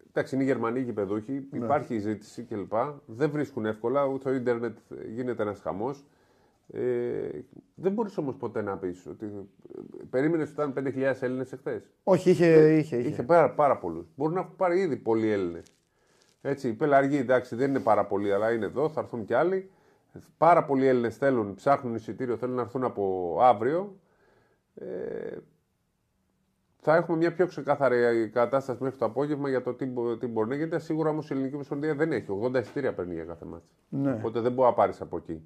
Εντάξει, 0.09 0.36
είναι 0.36 0.43
οι 0.43 0.47
Γερμανοί 0.47 0.80
γηπεδούχοι, 0.80 1.47
Ναι. 1.51 1.65
υπάρχει 1.65 1.95
η 1.95 1.99
ζήτηση 1.99 2.43
κλπ. 2.43 2.74
Δεν 3.05 3.30
βρίσκουν 3.30 3.65
εύκολα, 3.65 4.05
ούτε 4.05 4.20
στο 4.20 4.34
ίντερνετ 4.34 4.78
γίνεται 5.13 5.43
ένας 5.43 5.59
χαμός. 5.59 6.05
Ε, 6.74 7.30
δεν 7.76 7.91
μπορείς 7.91 8.18
όμως 8.18 8.36
ποτέ 8.36 8.61
να 8.61 8.78
πεις 8.78 9.05
ότι. 9.05 9.32
Περίμενες 10.09 10.49
ότι 10.49 10.53
ήταν 10.53 10.74
5.000 10.74 11.22
Έλληνες 11.22 11.51
εχθές. 11.53 11.89
Όχι, 12.03 12.30
είχε. 12.30 12.45
είχε, 12.78 12.97
είχε. 12.97 13.07
Είχε 13.09 13.24
πάρα, 13.24 13.49
πάρα 13.53 13.78
πολλούς. 13.78 14.07
Μπορεί 14.15 14.34
να 14.34 14.39
έχουν 14.39 14.55
πάρει 14.55 14.80
ήδη 14.80 14.95
πολλοί 14.95 15.30
Έλληνες. 15.30 15.65
Έτσι, 16.41 16.68
οι 16.68 16.74
πελαργοί 16.74 17.18
εντάξει 17.18 17.55
δεν 17.55 17.70
είναι 17.70 17.80
πάρα 17.80 18.05
πολλοί, 18.05 18.34
αλλά 18.34 18.51
είναι 18.51 18.65
εδώ, 18.65 18.89
θα 18.89 18.99
έρθουν 19.01 19.26
κι 19.26 19.34
άλλοι. 19.34 19.70
Πάρα 20.38 20.65
πολλοί 20.65 20.88
Έλληνες 20.88 21.18
θέλουν, 21.18 21.55
ψάχνουν 21.55 21.95
εισιτήριο, 21.95 22.38
θέλουν 22.38 22.55
να 22.55 22.61
έρθουν 22.61 22.84
από 22.84 23.38
αύριο. 23.41 23.95
Ε, 24.76 25.38
θα 26.89 26.95
έχουμε 26.95 27.17
μια 27.17 27.33
πιο 27.33 27.45
ξεκάθαρη 27.47 28.29
κατάσταση 28.29 28.83
μέχρι 28.83 28.97
το 28.97 29.05
απόγευμα 29.05 29.49
για 29.49 29.61
το 29.61 29.73
τι, 29.73 29.85
μπο- 29.85 30.17
τι 30.17 30.27
μπορεί 30.27 30.49
να 30.49 30.55
γίνεται. 30.55 30.79
Σίγουρα 30.79 31.09
όμως 31.09 31.29
η 31.29 31.33
ελληνική 31.33 31.53
ομοσπονδία 31.55 31.95
δεν 31.95 32.11
έχει. 32.11 32.39
80 32.43 32.53
εισιτήρια 32.59 32.93
παίρνει 32.93 33.13
για 33.13 33.23
κάθε 33.23 33.45
μάτς. 33.45 33.65
Ναι. 33.89 34.11
Οπότε 34.13 34.39
δεν 34.39 34.51
μπορεί 34.51 34.69
να 34.69 34.73
πάρεις 34.73 35.01
από 35.01 35.17
εκεί. 35.17 35.43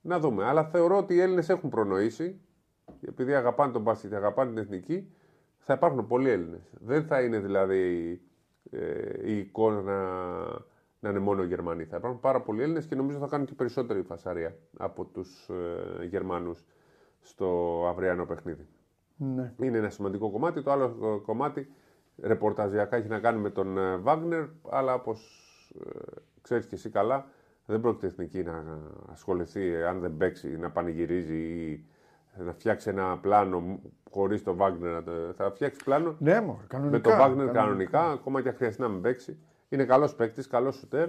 Να 0.00 0.18
δούμε. 0.18 0.44
Αλλά 0.44 0.64
θεωρώ 0.64 0.96
ότι 0.96 1.14
οι 1.14 1.20
Έλληνες 1.20 1.48
έχουν 1.48 1.70
προνοήσει. 1.70 2.40
Επειδή 3.08 3.34
αγαπάνε 3.34 3.72
τον 3.72 3.82
μπάσκετ, 3.82 4.14
αγαπάνε 4.14 4.50
την 4.50 4.58
εθνική, 4.58 5.12
θα 5.58 5.72
υπάρχουν 5.72 6.06
πολλοί 6.06 6.30
Έλληνες. 6.30 6.72
Δεν 6.80 7.04
θα 7.04 7.20
είναι 7.20 7.38
δηλαδή 7.38 8.12
ε, 8.70 9.30
η 9.30 9.38
εικόνα 9.38 9.80
να, 9.80 10.02
να 11.00 11.08
είναι 11.10 11.18
μόνο 11.18 11.42
Γερμανοί. 11.42 11.84
Θα 11.84 11.96
υπάρχουν 11.96 12.20
πάρα 12.20 12.40
πολλοί 12.40 12.62
Έλληνες 12.62 12.86
και 12.86 12.94
νομίζω 12.94 13.18
θα 13.18 13.26
κάνουν 13.26 13.46
και 13.46 13.54
περισσότερη 13.54 14.02
φασαρία 14.02 14.56
από 14.76 15.04
τους 15.04 15.48
ε, 16.00 16.04
Γερμανούς 16.04 16.64
στο 17.20 17.84
αυριανό 17.88 18.26
παιχνίδι. 18.26 18.66
Ναι. 19.18 19.52
Είναι 19.60 19.78
ένα 19.78 19.90
σημαντικό 19.90 20.30
κομμάτι. 20.30 20.62
Το 20.62 20.70
άλλο 20.70 21.20
κομμάτι 21.26 21.68
ρεπορταζιακά 22.22 22.96
έχει 22.96 23.08
να 23.08 23.18
κάνει 23.18 23.40
με 23.40 23.50
τον 23.50 23.78
Βάγνερ, 24.02 24.44
αλλά 24.70 24.94
όπως 24.94 25.20
ε, 25.86 26.20
ξέρεις 26.42 26.66
και 26.66 26.74
εσύ 26.74 26.90
καλά, 26.90 27.26
δεν 27.66 27.80
πρόκειται 27.80 28.06
η 28.06 28.08
εθνική 28.08 28.42
να 28.42 28.64
ασχοληθεί 29.12 29.82
αν 29.82 30.00
δεν 30.00 30.16
παίξει, 30.16 30.58
να 30.58 30.70
πανηγυρίζει 30.70 31.36
ή 31.36 31.86
να 32.44 32.52
φτιάξει 32.52 32.88
ένα 32.88 33.18
πλάνο 33.18 33.80
χωρίς 34.10 34.42
τον 34.42 34.56
Βάγνερ. 34.56 35.02
Θα 35.34 35.50
φτιάξει 35.50 35.84
πλάνο 35.84 36.16
ναι, 36.18 36.40
μω, 36.40 36.60
κανονικά, 36.66 36.96
με 36.96 37.00
τον 37.00 37.16
Βάγνερ 37.16 37.50
κανονικά, 37.50 38.10
ακόμα 38.10 38.42
και 38.42 38.48
αν 38.48 38.54
χρειαστεί 38.54 38.80
να 38.80 38.88
μην 38.88 39.00
παίξει. 39.00 39.38
Είναι 39.68 39.84
καλός 39.84 40.14
παίκτης, 40.14 40.46
καλός 40.46 40.76
σουτέρ. 40.76 41.08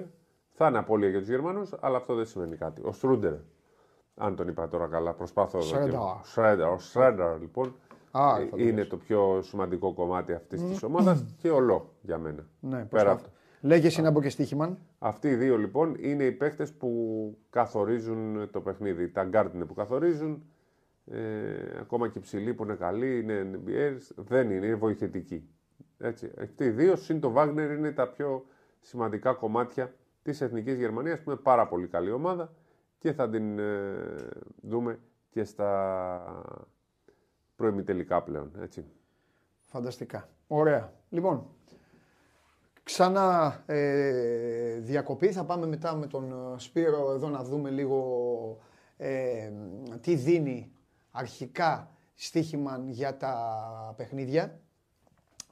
Θα 0.49 0.67
είναι 0.67 0.77
απώλεια 0.77 1.09
για 1.09 1.19
τους 1.19 1.29
Γερμανούς, 1.29 1.73
αλλά 1.79 1.97
αυτό 1.97 2.15
δεν 2.15 2.25
σημαίνει 2.25 2.55
κάτι. 2.55 2.81
Ο 2.85 2.91
Στρούντερ, 2.91 3.33
αν 4.15 4.35
τον 4.35 4.47
είπα 4.47 4.67
τώρα 4.67 4.87
καλά, 4.87 5.13
προσπάθω 5.13 5.59
εδώ. 5.73 6.71
Ο 6.71 6.79
Σρέντερ, 6.79 7.39
λοιπόν, 7.39 7.75
Α, 8.11 8.37
είναι 8.55 8.85
το 8.85 8.97
πιο 8.97 9.41
σημαντικό 9.41 9.93
κομμάτι 9.93 10.33
αυτής 10.33 10.61
mm. 10.61 10.77
τη 10.77 10.85
ομάδας 10.85 11.25
και 11.37 11.49
ο 11.49 11.59
Λό 11.59 11.93
για 12.01 12.17
μένα. 12.17 12.47
Ναι, 12.59 12.85
Πέρα 12.85 13.11
αυτό. 13.11 13.29
Λέγε 13.61 14.01
να 14.01 14.11
μπω 14.11 14.21
και 14.21 14.29
στοίχημα. 14.29 14.77
Αυτοί 14.99 15.27
οι 15.27 15.35
δύο 15.35 15.57
λοιπόν 15.57 15.95
είναι 15.99 16.23
οι 16.23 16.31
παίχτες 16.31 16.65
που 16.65 17.37
καθορίζουν 17.49 18.49
το 18.51 18.61
παιχνίδι. 18.61 19.09
Τα 19.09 19.23
γκαρντ 19.23 19.53
είναι 19.53 19.65
που 19.65 19.73
καθορίζουν. 19.73 20.43
Ε, 21.05 21.79
ακόμα 21.79 22.07
και 22.07 22.17
οι 22.17 22.21
ψηλοί 22.21 22.53
που 22.53 22.63
είναι 22.63 22.75
καλοί, 22.75 23.19
είναι 23.19 23.49
NBA, 23.53 23.97
δεν 24.15 24.51
είναι, 24.51 24.65
είναι 24.65 24.75
βοηθητικοί. 24.75 25.49
Έτσι. 25.97 26.31
Αυτοί 26.41 26.63
οι 26.63 26.69
δύο, 26.69 26.95
συν 26.95 27.19
το 27.19 27.31
Βάγνερ, 27.31 27.71
είναι 27.71 27.91
τα 27.91 28.07
πιο 28.07 28.45
σημαντικά 28.79 29.33
κομμάτια 29.33 29.93
της 30.21 30.41
εθνικής 30.41 30.77
Γερμανίας 30.77 31.19
που 31.19 31.31
είναι 31.31 31.39
πάρα 31.43 31.67
πολύ 31.67 31.87
καλή 31.87 32.11
ομάδα 32.11 32.53
και 32.97 33.13
θα 33.13 33.29
την 33.29 33.59
ε, 33.59 34.27
δούμε 34.61 34.99
και 35.29 35.43
στα 35.43 36.43
προημιτελικά 37.59 38.21
πλέον. 38.21 38.51
Έτσι. 38.61 38.85
Φανταστικά. 39.65 40.29
Ωραία. 40.47 40.93
Λοιπόν, 41.09 41.47
Ξανά 42.89 43.63
ε, 43.65 44.79
διακοπή. 44.79 45.31
Θα 45.31 45.43
πάμε 45.43 45.65
μετά 45.65 45.95
με 45.95 46.07
τον 46.07 46.31
ε, 46.31 46.59
Σπύρο 46.59 47.11
εδώ 47.11 47.29
να 47.29 47.43
δούμε 47.43 47.69
λίγο 47.69 48.57
ε, 48.97 49.51
τι 50.01 50.15
δίνει 50.15 50.71
αρχικά 51.11 51.91
στοίχημα 52.15 52.83
για 52.85 53.17
τα 53.17 53.35
παιχνίδια 53.97 54.59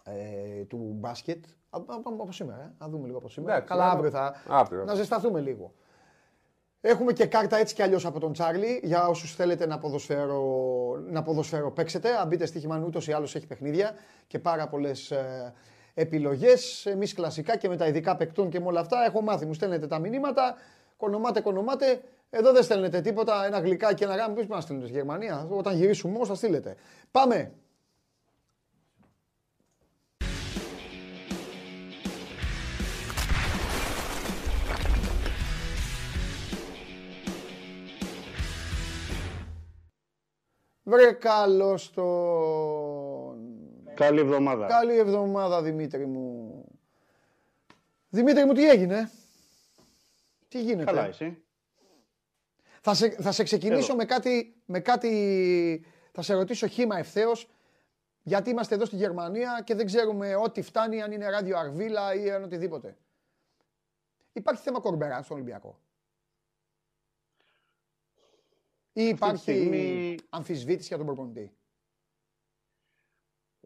ε, 0.04 0.64
του 0.64 0.96
μπάσκετ. 1.00 1.46
Από 1.70 2.32
σήμερα, 2.32 2.62
ε. 2.62 2.74
να 2.80 2.88
δούμε 2.90 3.06
λίγο 3.06 3.18
από 3.18 3.30
σήμερα. 3.30 3.60
Καλά, 3.60 3.92
αύριο 3.92 4.10
θα. 4.10 4.36
Να 4.86 4.94
ζεσταθούμε 4.94 5.40
λίγο. 5.40 5.74
Έχουμε 6.82 7.14
και 7.14 7.26
κάρτα 7.26 7.58
έτσι 7.58 7.76
κι 7.76 7.82
αλλιώς 7.82 8.06
από 8.06 8.20
τον 8.20 8.34
Τσάρλι. 8.34 8.80
Για 8.84 9.08
όσους 9.08 9.36
θέλετε 9.36 9.66
να 9.66 9.80
ποδοσφαίρο, 9.80 10.42
να 11.10 11.24
ποδοσφαίρο 11.24 11.72
παίξετε. 11.72 12.10
Αν 12.18 12.28
μπείτε 12.28 12.46
στοίχημα, 12.46 12.84
ούτως 12.86 13.08
ή 13.08 13.12
άλλως 13.12 13.36
έχει 13.36 13.48
παιχνίδια 13.48 13.96
και 14.28 14.40
πάρα 14.40 14.68
πολλές 14.68 15.14
επιλογές. 15.94 16.86
Εμείς 16.86 17.14
κλασικά 17.14 17.58
και 17.58 17.70
με 17.70 17.78
τα 17.78 17.88
ειδικά 17.88 18.16
παικτών 18.16 18.50
και 18.50 18.60
με 18.60 18.66
όλα 18.66 18.80
αυτά 18.80 19.06
έχω 19.06 19.22
μάθει. 19.22 19.46
Μου 19.46 19.54
στέλνετε 19.54 19.88
τα 19.88 20.00
μηνύματα, 20.00 20.56
κονομάτε, 20.98 21.42
κονομάτε. 21.42 22.02
Εδώ 22.30 22.52
δεν 22.52 22.64
στέλνετε 22.64 23.02
τίποτα. 23.02 23.46
Ένα 23.46 23.60
γλυκάκι 23.60 23.94
και 23.94 24.04
ένα 24.04 24.16
γάμο. 24.16 24.34
Πώ 24.34 24.56
να 24.56 24.62
στέλνετε 24.62 24.88
στη 24.88 24.98
Γερμανία. 24.98 25.48
Όταν 25.50 25.76
γυρίσουμε 25.76 26.16
όμως 26.16 26.28
θα 26.28 26.36
στείλετε. 26.36 26.76
Πάμε. 27.12 27.52
Βρε 40.88 41.12
καλώς 41.12 41.92
τον 41.94 43.40
Καλή 43.94 44.20
εβδομάδα. 44.20 44.68
Καλή 44.68 44.98
εβδομάδα, 44.98 45.62
Δημήτρη 45.62 46.06
μου. 46.06 46.66
Δημήτρη 48.10 48.46
μου, 48.46 48.54
τι 48.54 48.70
έγινε; 48.70 49.12
Τι 50.48 50.62
γίνεται; 50.62 50.84
Καλά, 50.84 51.06
εσύ; 51.06 51.44
Θα 52.82 52.94
σε, 52.94 53.10
θα 53.10 53.32
σε 53.32 53.44
ξεκινήσω 53.44 53.96
με 53.96 54.06
κάτι, 54.06 54.56
με 54.66 54.80
κάτι, 54.80 55.86
θα 56.12 56.22
σε 56.22 56.34
ρωτήσω 56.34 56.68
χήμα 56.68 56.98
ευθέως. 56.98 57.50
Γιατί 58.24 58.50
είμαστε 58.50 58.76
εδώ 58.76 58.86
στη 58.86 58.96
Γερμανία 58.96 59.62
και 59.64 59.76
δεν 59.76 59.86
ξέρουμε 59.86 60.36
ό,τι 60.36 60.62
φτάνει, 60.62 61.02
αν 61.02 61.12
είναι 61.12 61.30
ράδιο 61.30 61.58
Αρβίλα 61.58 62.14
ή 62.14 62.32
αν 62.32 62.44
οτιδήποτε. 62.44 62.98
Υπάρχει 64.34 64.62
θέμα 64.62 64.80
κορμπερά 64.80 65.22
στον 65.22 65.38
Ολυμπιακό. 65.38 65.80
Ή 68.98 69.04
υπάρχει 69.08 69.38
στιγμή... 69.38 70.16
αμφισβήτηση 70.30 70.88
για 70.88 70.98
τον 70.98 71.06
προπονητή; 71.06 71.58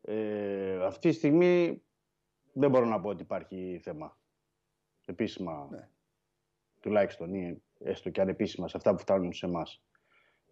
Ε, 0.01 0.85
αυτή 0.85 1.09
τη 1.09 1.15
στιγμή 1.15 1.83
δεν 2.53 2.69
μπορώ 2.69 2.85
να 2.85 2.99
πω 3.01 3.09
ότι 3.09 3.21
υπάρχει 3.21 3.79
θέμα. 3.83 4.19
Επίσημα, 5.05 5.67
ναι. 5.71 5.89
τουλάχιστον 6.79 7.33
ή 7.33 7.63
έστω 7.79 8.09
και 8.09 8.21
ανεπίσημα 8.21 8.67
σε 8.67 8.77
αυτά 8.77 8.91
που 8.91 8.97
φτάνουν 8.97 9.33
σε 9.33 9.45
εμάς. 9.45 9.83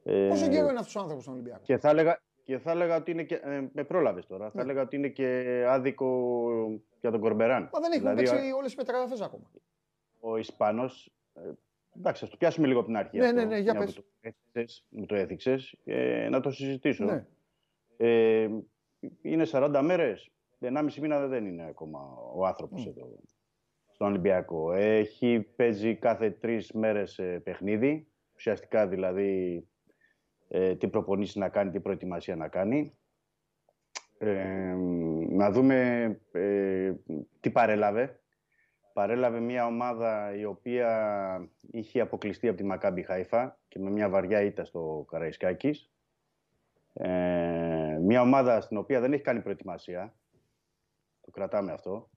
Ε, 0.03 0.27
Πόσο 0.29 0.49
καιρό 0.49 0.69
είναι 0.69 0.79
αυτός 0.79 0.95
ο 0.95 0.99
άνθρωπος 0.99 1.23
στον 1.23 1.35
Ολυμπιακό; 1.35 1.63
Και 1.63 1.77
θα 1.77 1.89
έλεγα, 1.89 2.21
και 2.43 2.57
θα 2.57 2.71
έλεγα 2.71 2.95
ότι 2.95 3.11
είναι 3.11 3.23
και. 3.23 3.35
Ε, 3.35 3.69
με 3.73 3.83
πρόλαβες 3.83 4.25
τώρα. 4.25 4.45
Ναι. 4.45 4.51
Θα 4.51 4.61
έλεγα 4.61 4.81
ότι 4.81 4.95
είναι 4.95 5.09
και 5.09 5.63
άδικο 5.67 6.81
για 7.01 7.11
τον 7.11 7.19
Κορμπεράν. 7.19 7.69
Μα 7.73 7.79
δεν 7.79 7.91
έχουν 7.91 7.99
δηλαδή, 7.99 8.23
παίξει 8.23 8.51
όλες 8.51 8.65
τις 8.65 8.75
μεταγραφές 8.75 9.21
ακόμα. 9.21 9.51
Ο 10.19 10.37
Ισπανός. 10.37 11.13
Ε, 11.99 12.01
εντάξει, 12.01 12.23
ας 12.23 12.29
το 12.29 12.37
πιάσουμε 12.37 12.67
λίγο 12.67 12.79
από 12.79 12.87
την 12.87 12.97
αρχή. 12.97 13.17
Ναι, 13.17 13.25
αυτό, 13.25 13.35
ναι, 13.35 13.45
ναι, 13.45 13.57
για 13.57 13.91
πες. 14.51 14.85
Μου 14.89 15.05
το 15.05 15.15
έθιξες. 15.15 15.77
Ε, 15.85 16.27
να 16.29 16.39
το 16.39 16.51
συζητήσω. 16.51 17.05
Ναι. 17.05 17.25
Ε, 17.97 18.49
είναι 19.21 19.45
40 19.51 19.81
μέρες. 19.83 20.31
1,5 20.59 20.99
μήνα 21.01 21.27
δεν 21.27 21.45
είναι 21.45 21.65
ακόμα 21.65 21.99
ο 22.35 22.45
άνθρωπος 22.45 22.85
εδώ 22.85 23.19
στον 23.91 24.07
Ολυμπιακό. 24.07 24.71
Έχει, 24.73 25.47
παίζει 25.55 25.95
κάθε 25.95 26.31
τρεις 26.31 26.71
μέρες 26.71 27.19
ε, 27.19 27.39
παιχνίδι. 27.43 28.07
Ουσιαστικά 28.35 28.87
δηλαδή 28.87 29.63
ε, 30.47 30.75
τι 30.75 30.87
προπονήσεις 30.87 31.35
να 31.35 31.49
κάνει, 31.49 31.71
τι 31.71 31.79
προετοιμασία 31.79 32.35
να 32.35 32.47
κάνει. 32.47 32.97
Ε, 34.17 34.75
να 35.29 35.51
δούμε 35.51 36.05
ε, 36.31 36.93
τι 37.39 37.51
παρέλαβε. 37.51 38.19
Παρέλαβε 38.99 39.39
μια 39.39 39.65
ομάδα 39.65 40.35
η 40.35 40.45
οποία 40.45 41.49
είχε 41.71 41.99
αποκλειστεί 41.99 42.47
από 42.47 42.57
τη 42.57 42.63
Μακάμπι 42.63 43.01
Χάιφα 43.01 43.57
και 43.67 43.79
με 43.79 43.89
μια 43.89 44.09
βαριά 44.09 44.41
ήττα 44.41 44.65
στο 44.65 45.05
Καραϊσκάκης. 45.09 45.91
Ε, 46.93 47.97
μια 48.01 48.21
ομάδα 48.21 48.61
στην 48.61 48.77
οποία 48.77 48.99
δεν 48.99 49.13
έχει 49.13 49.21
κάνει 49.21 49.41
προετοιμασία, 49.41 50.13
το 51.21 51.31
κρατάμε 51.31 51.71
αυτό, 51.71 52.09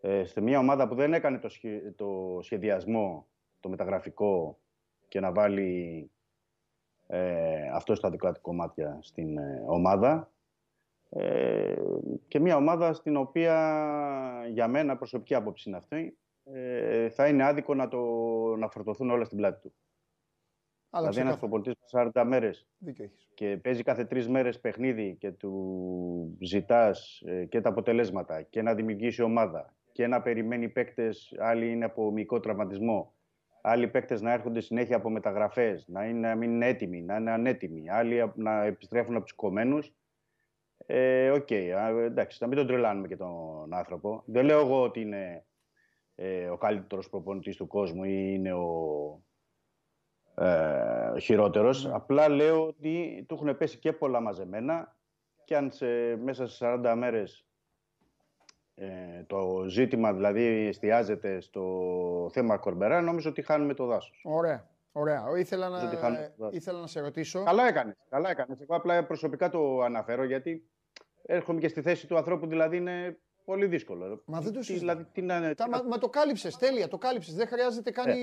ε, 0.00 0.24
σε 0.24 0.40
μια 0.40 0.58
ομάδα 0.58 0.88
που 0.88 0.94
δεν 0.94 1.14
έκανε 1.14 1.38
το, 1.38 1.48
το 1.96 2.38
σχεδιασμό, 2.42 3.26
το 3.60 3.68
μεταγραφικό 3.68 4.58
και 5.08 5.20
να 5.20 5.32
βάλει 5.32 6.10
ε, 7.06 7.68
αυτό 7.72 7.94
στα 7.94 8.10
δικά 8.10 8.32
του 8.32 8.40
κομμάτια 8.40 8.98
στην 9.02 9.38
ε, 9.38 9.64
ομάδα 9.66 10.32
ε, 11.10 11.74
και 12.28 12.40
μια 12.40 12.56
ομάδα 12.56 12.92
στην 12.92 13.16
οποία 13.16 13.54
για 14.50 14.68
μένα 14.68 14.96
προσωπική 14.96 15.34
άποψη 15.34 15.68
είναι 15.68 15.78
αυτή 15.78 16.18
ε, 16.44 17.08
θα 17.08 17.28
είναι 17.28 17.44
άδικο 17.44 17.74
να, 17.74 17.88
το, 17.88 18.00
να 18.58 18.68
φορτωθούν 18.68 19.10
όλα 19.10 19.24
στην 19.24 19.36
πλάτη 19.36 19.60
του. 19.60 19.74
Αλλά 20.90 21.08
δηλαδή, 21.08 21.26
ένας 21.26 21.38
προπονητή 21.38 21.72
40 21.90 22.24
μέρες 22.26 22.68
και 23.34 23.56
παίζει 23.62 23.82
κάθε 23.82 24.04
τρεις 24.04 24.28
μέρες 24.28 24.60
παιχνίδι 24.60 25.16
και 25.20 25.30
του 25.30 26.36
ζητάς 26.40 27.22
ε, 27.26 27.44
και 27.44 27.60
τα 27.60 27.68
αποτελέσματα 27.68 28.42
και 28.42 28.62
να 28.62 28.74
δημιουργήσει 28.74 29.22
ομάδα 29.22 29.74
και 29.92 30.06
να 30.06 30.22
περιμένει 30.22 30.68
παίκτες, 30.68 31.34
άλλοι 31.38 31.70
είναι 31.70 31.84
από 31.84 32.10
μικρό 32.10 32.40
τραυματισμό, 32.40 33.14
άλλοι 33.60 33.88
παίκτες 33.88 34.20
να 34.20 34.32
έρχονται 34.32 34.60
συνέχεια 34.60 34.96
από 34.96 35.10
μεταγραφές, 35.10 35.88
να, 35.88 36.04
είναι, 36.04 36.28
να 36.28 36.34
μην 36.34 36.50
είναι 36.50 36.66
έτοιμοι, 36.66 37.02
να 37.02 37.16
είναι 37.16 37.30
ανέτοιμοι, 37.30 37.90
άλλοι 37.90 38.32
να 38.34 38.64
επιστρέφουν 38.64 39.14
από 39.14 39.24
τους 39.24 39.34
κομμένους. 39.34 39.94
Ε, 40.86 41.30
OK, 41.30 41.46
okay, 41.50 41.72
εντάξει, 42.04 42.38
να 42.40 42.46
μην 42.46 42.56
τον 42.56 42.66
τρελάνουμε 42.66 43.08
και 43.08 43.16
τον 43.16 43.74
άνθρωπο. 43.74 44.22
Δεν 44.26 44.44
λέω 44.44 44.60
εγώ 44.60 44.82
ότι 44.82 45.00
είναι 45.00 45.44
ε, 46.14 46.48
ο 46.48 46.56
καλύτερος 46.56 47.08
προπονητής 47.08 47.56
του 47.56 47.66
κόσμου 47.66 48.04
ή 48.04 48.32
είναι 48.34 48.52
ο, 48.52 49.24
ε, 50.34 51.18
χειρότερος. 51.20 51.84
Ναι. 51.84 51.94
Απλά 51.94 52.28
λέω 52.28 52.66
ότι 52.66 53.24
του 53.28 53.34
έχουν 53.34 53.56
πέσει 53.56 53.78
και 53.78 53.92
πολλά 53.92 54.20
μαζεμένα 54.20 54.96
και 55.44 55.56
αν 55.56 55.70
σε, 55.70 56.16
μέσα 56.16 56.46
σε 56.46 56.64
40 56.84 56.94
μέρες 56.96 57.46
ε, 58.74 59.22
το 59.26 59.64
ζήτημα 59.68 60.12
δηλαδή 60.12 60.42
εστιάζεται 60.42 61.40
στο 61.40 62.30
θέμα 62.32 62.58
Κορμπερά, 62.58 63.00
νομίζω 63.00 63.30
ότι 63.30 63.42
χάνουμε 63.42 63.74
το 63.74 63.86
δάσος. 63.86 64.20
Ωραία. 64.24 64.68
Ωραία. 64.96 65.24
Ήθελα 65.36 65.68
να, 65.68 65.78
ήθελα 66.50 66.80
να 66.80 66.86
σε 66.86 67.00
ρωτήσω. 67.00 67.42
Καλά 67.42 67.66
έκανες. 67.66 67.94
Καλά 68.08 68.30
έκανες. 68.30 68.60
Εγώ 68.60 68.76
απλά 68.76 69.04
προσωπικά 69.04 69.50
το 69.50 69.80
αναφέρω 69.80 70.24
γιατί 70.24 70.68
έρχομαι 71.22 71.60
και 71.60 71.68
στη 71.68 71.82
θέση 71.82 72.06
του 72.06 72.16
ανθρώπου, 72.16 72.46
δηλαδή 72.46 72.76
είναι 72.76 73.18
πολύ 73.44 73.66
δύσκολο. 73.66 74.22
Μα 74.24 74.40
δεν 74.40 74.52
το 74.52 74.62
συζητάω. 74.62 74.94
Δηλαδή, 74.94 75.10
τι 75.12 75.22
να... 75.22 75.54
Τα, 75.54 75.68
μα, 75.68 75.82
μα, 75.82 75.98
το 75.98 76.08
κάλυψες, 76.08 76.56
τέλεια, 76.56 76.88
το 76.88 76.98
κάλυψες. 76.98 77.34
Δεν 77.34 77.46
χρειάζεται 77.46 77.90
καν 77.90 78.06
ναι. 78.06 78.14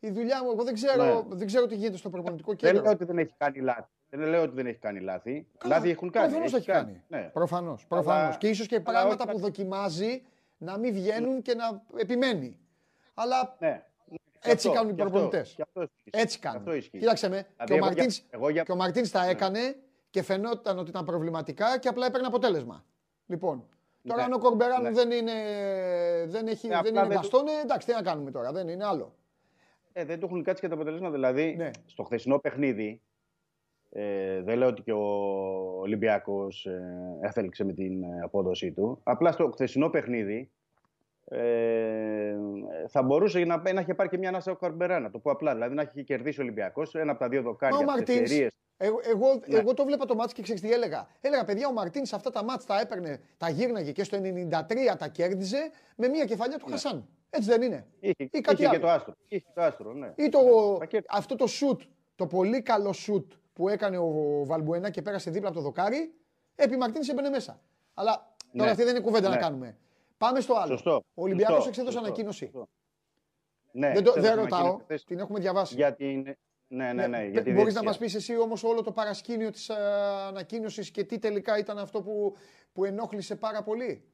η 0.00 0.10
δουλειά 0.10 0.44
μου. 0.44 0.50
Εγώ 0.50 0.64
δεν 0.64 0.74
ξέρω, 0.74 1.04
ναι. 1.04 1.36
δεν 1.36 1.46
ξέρω 1.46 1.66
τι 1.66 1.74
γίνεται 1.74 1.96
στο 1.96 2.10
προπονητικό 2.10 2.54
κέντρο. 2.54 2.74
Δεν 2.74 2.82
λέω 2.82 2.92
ότι 2.92 3.04
δεν 3.04 3.18
έχει 3.18 3.34
κάνει 3.38 3.60
λάθη. 3.60 3.88
Δεν 4.10 4.28
λέω 4.28 4.42
ότι 4.42 4.54
δεν 4.54 4.66
έχει 4.66 4.78
κάνει 4.78 5.00
λάθη. 5.00 5.46
Καλά, 5.58 5.74
λάθη 5.74 5.90
έχουν 5.90 6.10
κάνει. 6.10 6.26
Προφανώς 6.26 6.54
έχει 6.54 6.66
κάνει. 6.66 7.02
Ναι. 7.08 7.30
Προφανώς. 7.32 7.86
Προφανώς. 7.86 8.36
Και 8.38 8.48
ίσως 8.48 8.66
και 8.66 8.80
πράγματα 8.80 9.28
που 9.28 9.38
δοκιμάζει 9.38 10.22
να 10.58 10.78
μην 10.78 10.92
βγαίνουν 10.92 11.42
και 11.42 11.54
να 11.54 11.82
επιμένει. 11.96 12.58
Αλλά 13.14 13.56
ναι. 13.58 13.82
Έτσι 14.42 14.70
κάνουν 14.70 14.90
οι 14.90 14.94
προπονητές. 14.94 15.56
Έτσι 16.10 16.38
κάνουν. 16.38 16.80
Κοίταξε 16.80 17.28
με. 17.28 17.46
Δηλαδή, 17.66 18.06
και 18.64 18.72
ο 18.72 18.76
Μαρτίν 18.76 19.10
τα 19.10 19.24
ναι. 19.24 19.30
έκανε 19.30 19.76
και 20.10 20.22
φαινόταν 20.22 20.78
ότι 20.78 20.90
ήταν 20.90 21.04
προβληματικά 21.04 21.78
και 21.78 21.88
απλά 21.88 22.06
έπαιρνε 22.06 22.26
αποτέλεσμα. 22.26 22.84
Λοιπόν, 23.26 23.68
τώρα 24.02 24.24
αν 24.24 24.32
ο 24.32 24.38
Κορμπεράν 24.38 24.94
δεν 24.94 25.10
είναι, 25.10 25.32
δεν 26.26 26.46
έχει, 26.46 26.66
ε, 26.66 26.80
δεν 26.82 26.94
είναι 26.94 27.14
μπαστόν, 27.14 27.44
εντάξει, 27.62 27.86
τι 27.86 27.92
να 27.92 28.02
κάνουμε 28.02 28.30
τώρα, 28.30 28.52
δεν 28.52 28.68
είναι 28.68 28.84
άλλο. 28.84 29.14
Ε, 29.92 30.04
δεν 30.04 30.18
του 30.20 30.26
έχουν 30.26 30.42
κάτσει 30.42 30.62
και 30.62 30.68
τα 30.68 30.74
αποτελέσματα. 30.74 31.12
Δηλαδή, 31.12 31.54
ναι. 31.56 31.70
στο 31.86 32.02
χθεσινό 32.02 32.38
παιχνίδι, 32.38 33.02
ε, 33.90 34.42
δεν 34.42 34.58
λέω 34.58 34.68
ότι 34.68 34.82
και 34.82 34.92
ο 34.92 35.04
Ολυμπιακός 35.80 36.66
ε, 36.66 36.82
έθελξε 37.20 37.64
με 37.64 37.72
την 37.72 38.02
ε, 38.02 38.20
απόδοσή 38.22 38.72
του. 38.72 39.00
Απλά 39.02 39.32
στο 39.32 39.50
χθεσινό 39.50 39.88
παιχνίδι 39.88 40.50
ε, 41.28 42.34
θα 42.88 43.02
μπορούσε 43.02 43.38
να, 43.38 43.72
να 43.72 43.80
έχει 43.80 43.94
πάρει 43.94 44.08
και 44.08 44.18
μια 44.18 44.28
ανάσα 44.28 44.52
ο 44.52 44.56
Καρμπερά, 44.56 45.00
να 45.00 45.10
το 45.10 45.18
πω 45.18 45.30
απλά. 45.30 45.52
Δηλαδή 45.52 45.74
να 45.74 45.82
έχει 45.82 46.04
κερδίσει 46.04 46.40
ο 46.40 46.42
Ολυμπιακός 46.42 46.94
ένα 46.94 47.10
από 47.10 47.20
τα 47.20 47.28
δύο 47.28 47.42
δοκάρια. 47.42 47.78
Ο 47.78 47.82
Μαρτίνς. 47.82 48.30
Εγώ, 48.80 49.00
εγώ, 49.02 49.40
ναι. 49.46 49.58
εγώ 49.58 49.74
το 49.74 49.84
βλέπα 49.84 50.04
το 50.04 50.14
μάτς 50.14 50.32
και 50.32 50.42
ξέρεις 50.42 50.60
τι 50.60 50.72
έλεγα. 50.72 51.08
Έλεγα 51.20 51.44
παιδιά, 51.44 51.68
ο 51.68 51.72
Μαρτίνς 51.72 52.08
σε 52.08 52.14
αυτά 52.14 52.30
τα 52.30 52.44
μάτς 52.44 52.64
τα 52.66 52.80
έπαιρνε, 52.80 53.20
τα 53.36 53.48
γύρναγε 53.48 53.92
και 53.92 54.04
στο 54.04 54.18
93 54.18 54.96
τα 54.98 55.08
κέρδιζε 55.08 55.70
με 55.96 56.08
μια 56.08 56.24
κεφαλιά 56.24 56.58
του 56.58 56.64
ναι. 56.66 56.72
Χασάν. 56.72 57.08
Έτσι 57.30 57.48
δεν 57.48 57.62
είναι. 57.62 57.86
Είχε, 58.00 58.28
ή 58.30 58.40
κάτι 58.40 58.62
είχε 58.62 58.70
και 58.70 58.78
το 58.78 58.88
άστρο. 58.88 59.14
Είχε 59.28 59.46
το 59.54 59.62
άστρο 59.62 59.92
ναι. 59.92 60.12
Ή 60.16 60.28
το, 60.28 60.38
ναι. 60.92 61.00
αυτό 61.08 61.36
το 61.36 61.46
σουτ, 61.46 61.82
το 62.16 62.26
πολύ 62.26 62.62
καλό 62.62 62.92
σουτ 62.92 63.32
που 63.52 63.68
έκανε 63.68 63.98
ο 63.98 64.42
Βαλμπουένα 64.44 64.90
και 64.90 65.02
πέρασε 65.02 65.30
δίπλα 65.30 65.48
από 65.48 65.56
το 65.56 65.62
δοκάρι, 65.62 66.14
επί 66.54 66.76
Μαρτίνς 66.76 67.08
έμπαινε 67.08 67.28
μέσα. 67.28 67.60
Αλλά 67.94 68.34
τώρα 68.52 68.64
ναι. 68.64 68.70
αυτή 68.70 68.82
δεν 68.84 68.94
είναι 68.94 69.04
κουβέντα 69.04 69.28
να 69.28 69.34
ναι. 69.34 69.40
κάνουμε. 69.40 69.76
Πάμε 70.18 70.40
στο 70.40 70.54
άλλο. 70.54 70.72
Σωστό. 70.72 71.04
Ο 71.14 71.22
Ολυμπιακός 71.22 71.66
εξέδωσε 71.66 71.98
ανακοίνωση. 71.98 72.50
Ναι, 73.72 73.92
δεν, 73.92 74.04
το, 74.04 74.12
δεν 74.12 74.34
ρωτάω, 74.34 74.80
την 75.06 75.18
έχουμε 75.18 75.40
διαβάσει. 75.40 75.74
Για 75.74 75.94
την... 75.94 76.36
Ναι, 76.70 76.92
ναι, 76.92 77.06
ναι. 77.06 77.18
ναι 77.18 77.52
Μπορείς 77.52 77.74
να 77.74 77.82
μας 77.82 77.98
πεις 77.98 78.14
εσύ 78.14 78.38
όμως 78.38 78.64
όλο 78.64 78.82
το 78.82 78.92
παρασκήνιο 78.92 79.50
της 79.50 79.70
uh, 79.70 79.74
ανακοίνωσης 80.28 80.90
και 80.90 81.04
τι 81.04 81.18
τελικά 81.18 81.58
ήταν 81.58 81.78
αυτό 81.78 82.02
που, 82.02 82.36
που 82.72 82.84
ενόχλησε 82.84 83.36
πάρα 83.36 83.62
πολύ; 83.62 84.04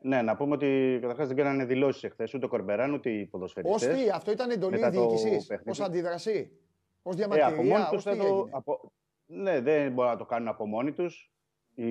Ναι, 0.00 0.22
να 0.22 0.36
πούμε 0.36 0.54
ότι 0.54 0.98
καταρχάς 1.00 1.26
δεν 1.26 1.36
κάνανε 1.36 1.64
δηλώσεις 1.64 2.04
εχθές 2.04 2.34
ούτε 2.34 2.44
ο 2.44 2.48
Κορμπεράν 2.48 2.92
ούτε 2.92 3.10
οι 3.10 3.26
ποδοσφαιριστές. 3.26 3.88
Ω 3.88 3.94
τι, 3.94 4.10
αυτό 4.10 4.30
ήταν 4.30 4.50
εντολή 4.50 4.88
διοίκησης; 4.88 5.50
Ω 5.50 5.84
αντίδραση; 5.84 6.58
Ω 7.02 7.12
διαμαρτυρία; 7.12 7.76
Ε, 7.76 7.82
από 7.82 8.16
το, 8.16 8.48
από... 8.50 8.92
Ναι, 9.26 9.60
δεν 9.60 9.92
μπορούν 9.92 10.10
να 10.10 10.16
το 10.18 10.24
κάνουν 10.24 10.48
από 10.48 10.66
μόνοι 10.66 10.92
τους. 10.92 11.32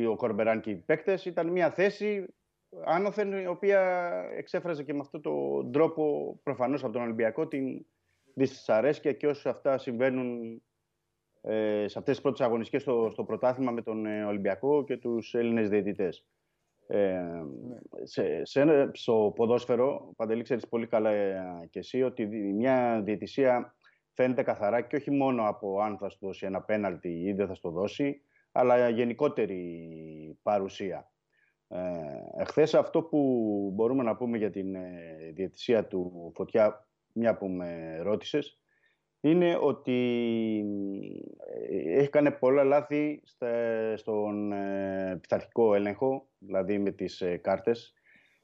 Ο 0.10 0.15
Κορμπεράν 0.15 0.61
και 0.61 0.69
οι 0.69 0.76
παίκτες 0.76 1.26
ήταν 1.26 1.48
μια 1.48 1.72
θέση 1.72 2.34
άνωθεν 2.86 3.32
η 3.32 3.48
οποία 3.48 4.12
εξέφραζε 4.38 4.84
και 4.84 4.94
με 4.94 5.00
αυτόν 5.00 5.22
τον 5.22 5.72
τρόπο 5.72 6.36
προφανώς 6.44 6.84
από 6.84 6.94
τον 6.94 7.02
Ολυμπιακό 7.02 7.48
την 7.48 7.86
δυσαρέσκεια 8.34 9.14
και 9.14 9.28
όσο 9.28 9.50
αυτά 9.50 9.78
συμβαίνουν 9.78 10.62
ε, 11.41 11.88
σε 11.88 12.00
αυτές 12.00 12.14
τις 12.14 12.22
πρώτες 12.22 12.45
αγωνιστικές 12.45 12.82
στο, 12.82 13.10
στο 13.12 13.24
πρωτάθλημα 13.24 13.72
με 13.72 13.82
τον 13.82 14.06
ε, 14.06 14.24
Ολυμπιακό 14.24 14.84
και 14.84 14.98
τους 14.98 15.34
Έλληνες 15.34 15.70
διαιτητές. 15.70 16.26
Ε, 16.88 17.22
σε, 18.04 18.45
σε, 18.45 18.90
στο 18.94 19.34
ποδόσφαιρο, 19.36 20.14
Παντελή, 20.16 20.44
ξέρεις 20.44 20.68
πολύ 20.68 20.88
καλά 20.88 21.10
ε, 21.10 21.68
και 21.70 21.80
εσύ 21.80 22.04
ότι 22.04 22.26
μια 22.54 23.02
διαιτησία 23.04 23.76
φαίνεται 24.14 24.44
καθαρά 24.44 24.82
και 24.82 24.95
όχι 24.95 25.12
μόνο 25.12 25.48
από 25.48 25.80
αν 25.80 25.98
θα 25.98 26.10
σου 26.10 26.18
δώσει 26.22 26.45
ένα 26.45 26.62
πέναλτι 26.62 27.10
ή 27.10 27.34
δεν 27.34 27.48
θα 27.48 27.56
στο 27.56 27.70
δώσει, 27.70 28.22
αλλά 28.52 28.90
γενικότερη 28.90 29.90
παρουσία. 30.41 31.12
Ε, 31.76 32.41
εχθές 32.41 32.74
αυτό 32.74 33.02
που 33.02 33.20
μπορούμε 33.74 34.04
να 34.04 34.16
πούμε 34.16 34.38
για 34.38 34.50
την 34.50 34.76
ε, 34.76 35.32
διαιτησία 35.34 35.88
του 35.88 36.32
Φωτιά, 36.36 36.88
μια 37.14 37.38
που 37.38 37.48
με 37.48 38.00
ρώτησες, 38.02 38.58
είναι 39.26 39.58
ότι 39.62 40.00
ε, 41.70 42.00
έχει 42.00 42.10
κάνει 42.10 42.32
πολλά 42.32 42.64
λάθη 42.64 43.22
στον 43.95 44.52
ε, 44.52 45.18
πειθαρχικό 45.22 45.76
έλεγχο, 45.76 46.28
δηλαδή 46.38 46.80
με 46.80 46.91
τις 46.91 47.22
ε, 47.22 47.38
κάρτες. 47.38 47.94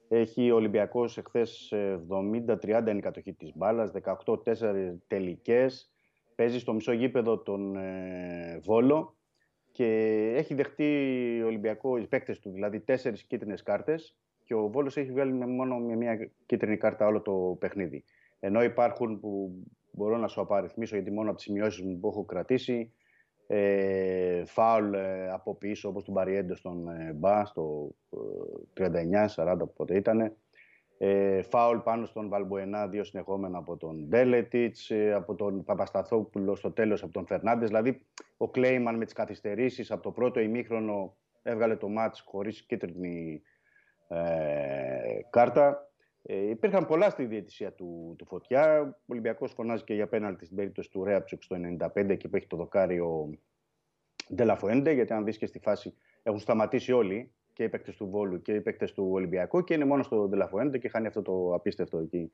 Έχει 0.07 0.51
ο 0.51 0.55
Ολυμπιακός 0.55 1.17
εχθές 1.17 1.73
70-30 1.73 2.87
είναι 2.87 2.97
η 2.97 2.99
κατοχή 2.99 3.33
της 3.33 3.51
μπάλας, 3.55 3.91
18-4 4.25 4.95
τελικές. 5.07 5.91
Παίζει 6.35 6.59
στο 6.59 6.73
μισό 6.73 6.91
γήπεδο 6.91 7.39
τον 7.39 7.77
Βόλο 8.61 9.18
και 9.79 10.33
έχει 10.35 10.53
δεχτεί 10.53 11.39
ο 11.43 11.45
Ολυμπιακός, 11.45 12.01
οι 12.01 12.07
παίκτες 12.07 12.39
του, 12.39 12.51
δηλαδή 12.51 12.79
τέσσερις 12.79 13.23
κίτρινες 13.23 13.63
κάρτες 13.63 14.15
και 14.43 14.53
ο 14.53 14.67
Βόλος 14.69 14.97
έχει 14.97 15.11
βγάλει 15.11 15.33
μόνο 15.33 15.77
με 15.77 15.95
μια 15.95 16.31
κίτρινη 16.45 16.77
κάρτα 16.77 17.05
όλο 17.05 17.21
το 17.21 17.57
παιχνίδι. 17.59 18.03
Ενώ 18.39 18.63
υπάρχουν 18.63 19.19
που 19.19 19.51
μπορώ 19.91 20.17
να 20.17 20.27
σου 20.27 20.41
απαριθμίσω 20.41 20.95
γιατί 20.95 21.11
μόνο 21.11 21.27
από 21.27 21.37
τις 21.37 21.45
σημειώσεις 21.45 21.85
μου 21.85 21.99
που 21.99 22.07
έχω 22.07 22.25
κρατήσει. 22.25 22.93
Ε, 23.47 24.45
φάουλ 24.45 24.93
ε, 24.93 25.29
από 25.29 25.55
πίσω 25.55 25.89
όπως 25.89 26.03
του 26.03 26.11
Μπαριέντο 26.11 26.55
στον 26.55 26.87
ε, 26.89 27.13
Μπα 27.13 27.45
στο 27.45 27.95
39-40 29.35 29.57
πότε 29.75 29.95
ήταν 29.95 30.35
ε, 31.01 31.41
φάουλ 31.41 31.77
πάνω 31.77 32.05
στον 32.05 32.29
Βαλμποενά, 32.29 32.87
δύο 32.87 33.03
συνεχόμενα 33.03 33.57
από 33.57 33.77
τον 33.77 34.03
Μπέλετιτς, 34.03 34.89
ε, 34.89 35.13
από 35.13 35.35
τον 35.35 35.63
Παπασταθόπουλο 35.63 36.55
στο 36.55 36.71
τέλος 36.71 37.03
από 37.03 37.11
τον 37.11 37.25
Φερνάντες. 37.25 37.67
Δηλαδή, 37.67 38.01
ο 38.37 38.49
Κλέιμαν 38.49 38.95
με 38.95 39.05
τις 39.05 39.13
καθυστερήσεις 39.13 39.91
από 39.91 40.03
το 40.03 40.11
πρώτο 40.11 40.39
ημίχρονο 40.39 41.17
έβγαλε 41.43 41.75
το 41.75 41.89
μάτς 41.89 42.19
χωρίς 42.19 42.61
κίτρινη 42.61 43.41
ε, 44.07 44.17
κάρτα. 45.29 45.91
Ε, 46.21 46.49
υπήρχαν 46.49 46.85
πολλά 46.85 47.09
στη 47.09 47.25
διαιτησία 47.25 47.73
του, 47.73 48.15
του 48.17 48.25
Φωτιά. 48.25 48.81
Ο 48.81 49.03
Ολυμπιακός 49.05 49.51
φωνάζει 49.51 49.83
και 49.83 49.93
για 49.93 50.07
πέναλτι 50.07 50.45
στην 50.45 50.57
περίπτωση 50.57 50.89
του 50.89 51.03
Ρέαψουκ 51.03 51.43
στο 51.43 51.55
95 51.95 52.17
και 52.17 52.27
που 52.27 52.35
έχει 52.35 52.47
το 52.47 52.57
δοκάριο 52.57 53.29
Ντελαφοέντε. 54.35 54.91
Γιατί 54.91 55.13
αν 55.13 55.25
δεις 55.25 55.37
και 55.37 55.45
στη 55.45 55.59
φάση 55.59 55.93
έχουν 56.23 56.39
σταματήσει 56.39 56.91
όλοι 56.91 57.31
και 57.59 57.65
οι 57.65 57.69
παίκτες 57.69 57.95
του 57.95 58.09
Βόλου 58.09 58.41
και 58.41 58.53
οι 58.53 58.61
παίκτες 58.61 58.93
του 58.93 59.09
Ολυμπιακού 59.11 59.63
και 59.63 59.73
είναι 59.73 59.85
μόνο 59.85 60.03
στο 60.03 60.27
Ντελαφουέντε 60.27 60.77
και 60.77 60.89
χάνει 60.89 61.07
αυτό 61.07 61.21
το 61.21 61.53
απίστευτο 61.53 61.97
εκεί 61.97 62.31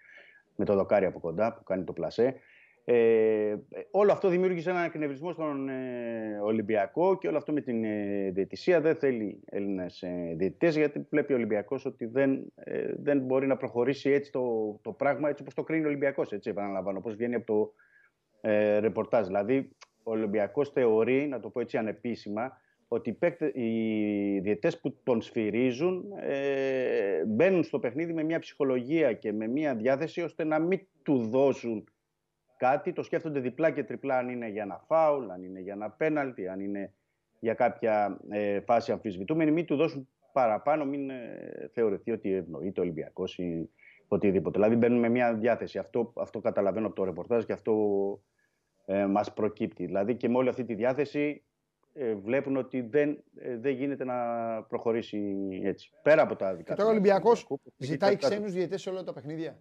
με 0.56 0.65
το 0.65 0.76
δοκάρι 0.76 1.06
από 1.06 1.19
κοντά 1.19 1.53
που 1.53 1.64
κάνει 1.64 1.84
το 1.84 1.93
πλασέ. 1.93 2.35
Ε, 2.84 3.56
όλο 3.91 4.11
αυτό 4.11 4.30
δημιούργησε 4.30 4.69
έναν 4.69 4.84
εκνευρισμό 4.84 5.31
στον 5.31 5.69
ε, 5.69 6.39
Ολυμπιακό 6.43 7.18
και 7.18 7.27
όλο 7.27 7.38
αυτό 7.38 7.53
με 7.53 7.61
την 7.61 7.84
ε, 7.84 8.30
διαιτησία 8.34 8.81
δεν 8.81 8.95
θέλει 8.95 9.39
Έλληνες 9.45 10.02
ε, 10.02 10.34
διαιτητές 10.38 10.76
γιατί 10.76 11.07
βλέπει 11.10 11.34
ο 11.34 11.35
Ολυμπιακός 11.35 11.85
ότι 11.85 12.06
δεν, 12.06 12.53
ε, 12.56 12.93
δεν 12.97 13.19
μπορεί 13.19 13.47
να 13.47 13.57
προχωρήσει 13.57 14.10
έτσι 14.10 14.31
το, 14.31 14.80
το 14.81 14.91
πράγμα 14.91 15.30
έτσι 15.30 15.41
όπως 15.41 15.53
το 15.53 15.64
κρίνει 15.64 15.85
ο 15.85 15.88
Ολυμπιακός. 15.88 16.31
Έτσι, 16.31 16.49
επαναλαμβάνω, 16.49 16.97
όπως 16.97 17.15
βγαίνει 17.15 17.35
από 17.35 17.45
το 17.45 17.73
ε, 18.41 18.77
ρεπορτάζ. 18.77 19.26
Δηλαδή, 19.26 19.69
ο 20.03 20.11
Ολυμπιακός 20.11 20.69
θεωρεί, 20.69 21.27
να 21.27 21.39
το 21.39 21.49
πω 21.49 21.60
έτσι 21.60 21.77
ανεπίσημα, 21.77 22.57
ότι 22.95 23.17
οι 23.53 24.39
διαιτές 24.39 24.80
που 24.80 24.97
τον 25.03 25.22
σφυρίζουν 25.22 26.05
ε, 26.19 27.26
μπαίνουν 27.26 27.63
στο 27.63 27.80
παιχνίδι 27.80 28.13
με 28.13 28.23
μια 28.23 28.39
ψυχολογία 28.39 29.13
και 29.13 29.34
με 29.34 29.47
μια 29.47 29.76
διάθεση 29.76 30.22
ώστε 30.22 30.43
να 30.43 30.59
μην 30.59 30.80
του 31.03 31.17
δώσουν 31.17 31.84
κάτι. 32.57 32.93
Το 32.93 33.03
σκέφτονται 33.03 33.39
διπλά 33.39 33.72
και 33.72 33.84
τριπλά 33.84 34.17
αν 34.17 34.30
είναι 34.30 34.49
για 34.49 34.63
ένα 34.63 34.84
φάουλ, 34.88 35.30
αν 35.30 35.43
είναι 35.43 35.59
για 35.59 35.73
ένα 35.73 35.89
πέναλτι, 35.89 36.47
αν 36.47 36.59
είναι 36.59 36.93
για 37.39 37.53
κάποια 37.53 38.19
ε, 38.30 38.59
φάση 38.59 38.91
αμφισβητούμενη. 38.91 39.51
Μην 39.51 39.65
του 39.65 39.76
δώσουν 39.76 40.07
παραπάνω, 40.34 40.85
μην 40.85 41.09
ε, 41.09 41.69
θεωρηθεί 41.73 42.11
ότι 42.11 42.34
ευνοείται 42.34 42.80
ο 42.80 42.84
Ολυμπιακός 42.84 43.38
ή 43.38 43.69
οτιδήποτε. 44.07 44.59
Δηλαδή 44.59 44.76
μπαίνουν 44.76 44.99
με 44.99 45.09
μια 45.09 45.34
διάθεση. 45.34 45.77
Αυτό, 45.77 46.13
αυτό 46.15 46.39
καταλαβαίνω 46.39 46.85
από 46.85 46.95
το 46.95 47.03
ρεπορτάζ 47.03 47.43
και 47.43 47.53
αυτό 47.53 47.73
ε, 48.85 49.05
μας 49.05 49.34
προκύπτει. 49.34 49.85
Δηλαδή 49.85 50.15
και 50.15 50.30
με 50.30 50.38
όλη 50.38 50.49
αυτή 50.49 50.65
τη 50.65 50.73
διάθεση 50.73 51.19
ε, 51.19 51.55
βλέπουν 52.03 52.57
ότι 52.57 52.81
δεν, 52.81 53.23
ε, 53.35 53.57
δεν 53.57 53.73
γίνεται 53.73 54.03
να 54.03 54.15
προχωρήσει 54.63 55.35
έτσι. 55.63 55.91
Πέρα 56.01 56.22
από 56.22 56.35
τα 56.35 56.55
δικά 56.55 56.69
Και 56.69 56.76
τώρα 56.76 56.88
ο 56.88 56.91
Ολυμπιακός 56.91 57.47
ζητάει 57.77 58.15
ξένους 58.15 58.51
διαιτέ 58.51 58.77
σε 58.77 58.89
όλα 58.89 59.03
τα 59.03 59.13
παιχνίδια; 59.13 59.59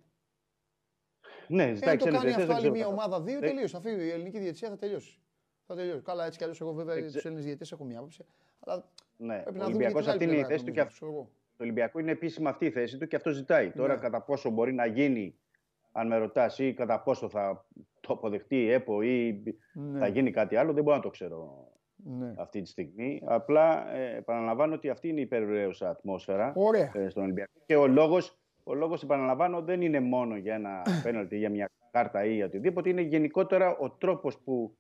Ναι, 1.48 1.74
ζητάει 1.74 1.94
ε, 1.94 1.96
ξένους 1.96 2.20
διαιτέ. 2.20 2.40
Αν 2.40 2.46
το 2.46 2.52
κάνει 2.52 2.52
αυτό 2.52 2.66
άλλη 2.66 2.76
μια 2.76 2.86
ομάδα, 2.86 3.22
δύο 3.22 3.36
ε, 3.36 3.40
τελείωσε. 3.40 3.76
Αυτή 3.76 3.90
η 3.90 4.10
ελληνική 4.10 4.38
διαιτησία 4.38 4.68
θα 4.68 4.76
τελειώσει. 4.76 5.18
Θα 5.66 5.74
τελειώσει. 5.74 6.02
Καλά, 6.02 6.24
έτσι 6.24 6.38
κι 6.38 6.44
αλλιώς 6.44 6.60
εγώ 6.60 6.72
βέβαια 6.72 6.98
για 6.98 7.10
του 7.10 7.20
Έλληνε 7.22 7.42
διαιτέ 7.42 7.66
έχω 7.72 7.84
μια 7.84 7.98
άποψη. 7.98 8.24
Αλλά 8.60 8.88
ναι, 9.16 9.42
πρέπει 9.42 9.60
ο 9.60 9.64
Ολυμπιακός 9.64 10.06
αυτή 10.06 10.24
είναι 10.24 10.36
η 10.36 10.44
θέση 10.44 10.64
του 10.64 10.72
και 10.72 10.80
αυτό. 10.80 11.06
Το 11.56 11.62
Ολυμπιακό 11.62 11.98
είναι 11.98 12.10
επίσημα 12.10 12.50
αυτή 12.50 12.66
η 12.66 12.70
θέση 12.70 12.98
του 12.98 13.06
και 13.06 13.16
αυτό 13.16 13.30
ζητάει. 13.30 13.70
Τώρα 13.70 13.94
ναι. 13.94 14.00
κατά 14.00 14.20
πόσο 14.20 14.50
μπορεί 14.50 14.72
να 14.72 14.86
γίνει, 14.86 15.38
αν 15.92 16.06
με 16.06 16.16
ρωτάς, 16.16 16.58
ή 16.58 16.74
κατά 16.74 17.00
πόσο 17.00 17.28
θα 17.28 17.66
το 18.00 18.12
αποδεχτεί 18.12 18.56
η 18.56 18.70
ΕΠΟ 18.70 19.02
ή 19.02 19.42
ναι. 19.72 19.98
θα 19.98 20.06
γίνει 20.06 20.30
κάτι 20.30 20.56
άλλο, 20.56 20.72
δεν 20.72 20.82
μπορώ 20.82 20.96
να 20.96 21.02
το 21.02 21.10
ξέρω 21.10 21.68
ναι. 22.04 22.34
αυτή 22.36 22.62
τη 22.62 22.68
στιγμή. 22.68 23.22
Απλά 23.24 23.94
ε, 23.94 24.16
επαναλαμβάνω 24.16 24.74
ότι 24.74 24.88
αυτή 24.88 25.08
είναι 25.08 25.20
η 25.20 25.26
περιουραίουσα 25.26 25.88
ατμόσφαιρα 25.88 26.54
ε, 26.92 27.08
στον 27.08 27.22
Ολυμπιακό. 27.22 27.52
Και 27.66 27.76
ο 27.76 27.86
λόγος, 27.86 28.38
ο 28.64 28.74
λόγος, 28.74 29.02
επαναλαμβάνω, 29.02 29.62
δεν 29.62 29.80
είναι 29.80 30.00
μόνο 30.00 30.36
για 30.36 30.54
ένα 30.54 30.82
πέναλτι, 31.04 31.36
για 31.36 31.50
μια 31.50 31.70
κάρτα 31.90 32.24
ή 32.24 32.42
οτιδήποτε. 32.42 32.88
Είναι 32.88 33.00
γενικότερα 33.00 33.76
ο 33.76 33.90
τρόπος 33.90 34.38
που 34.38 34.76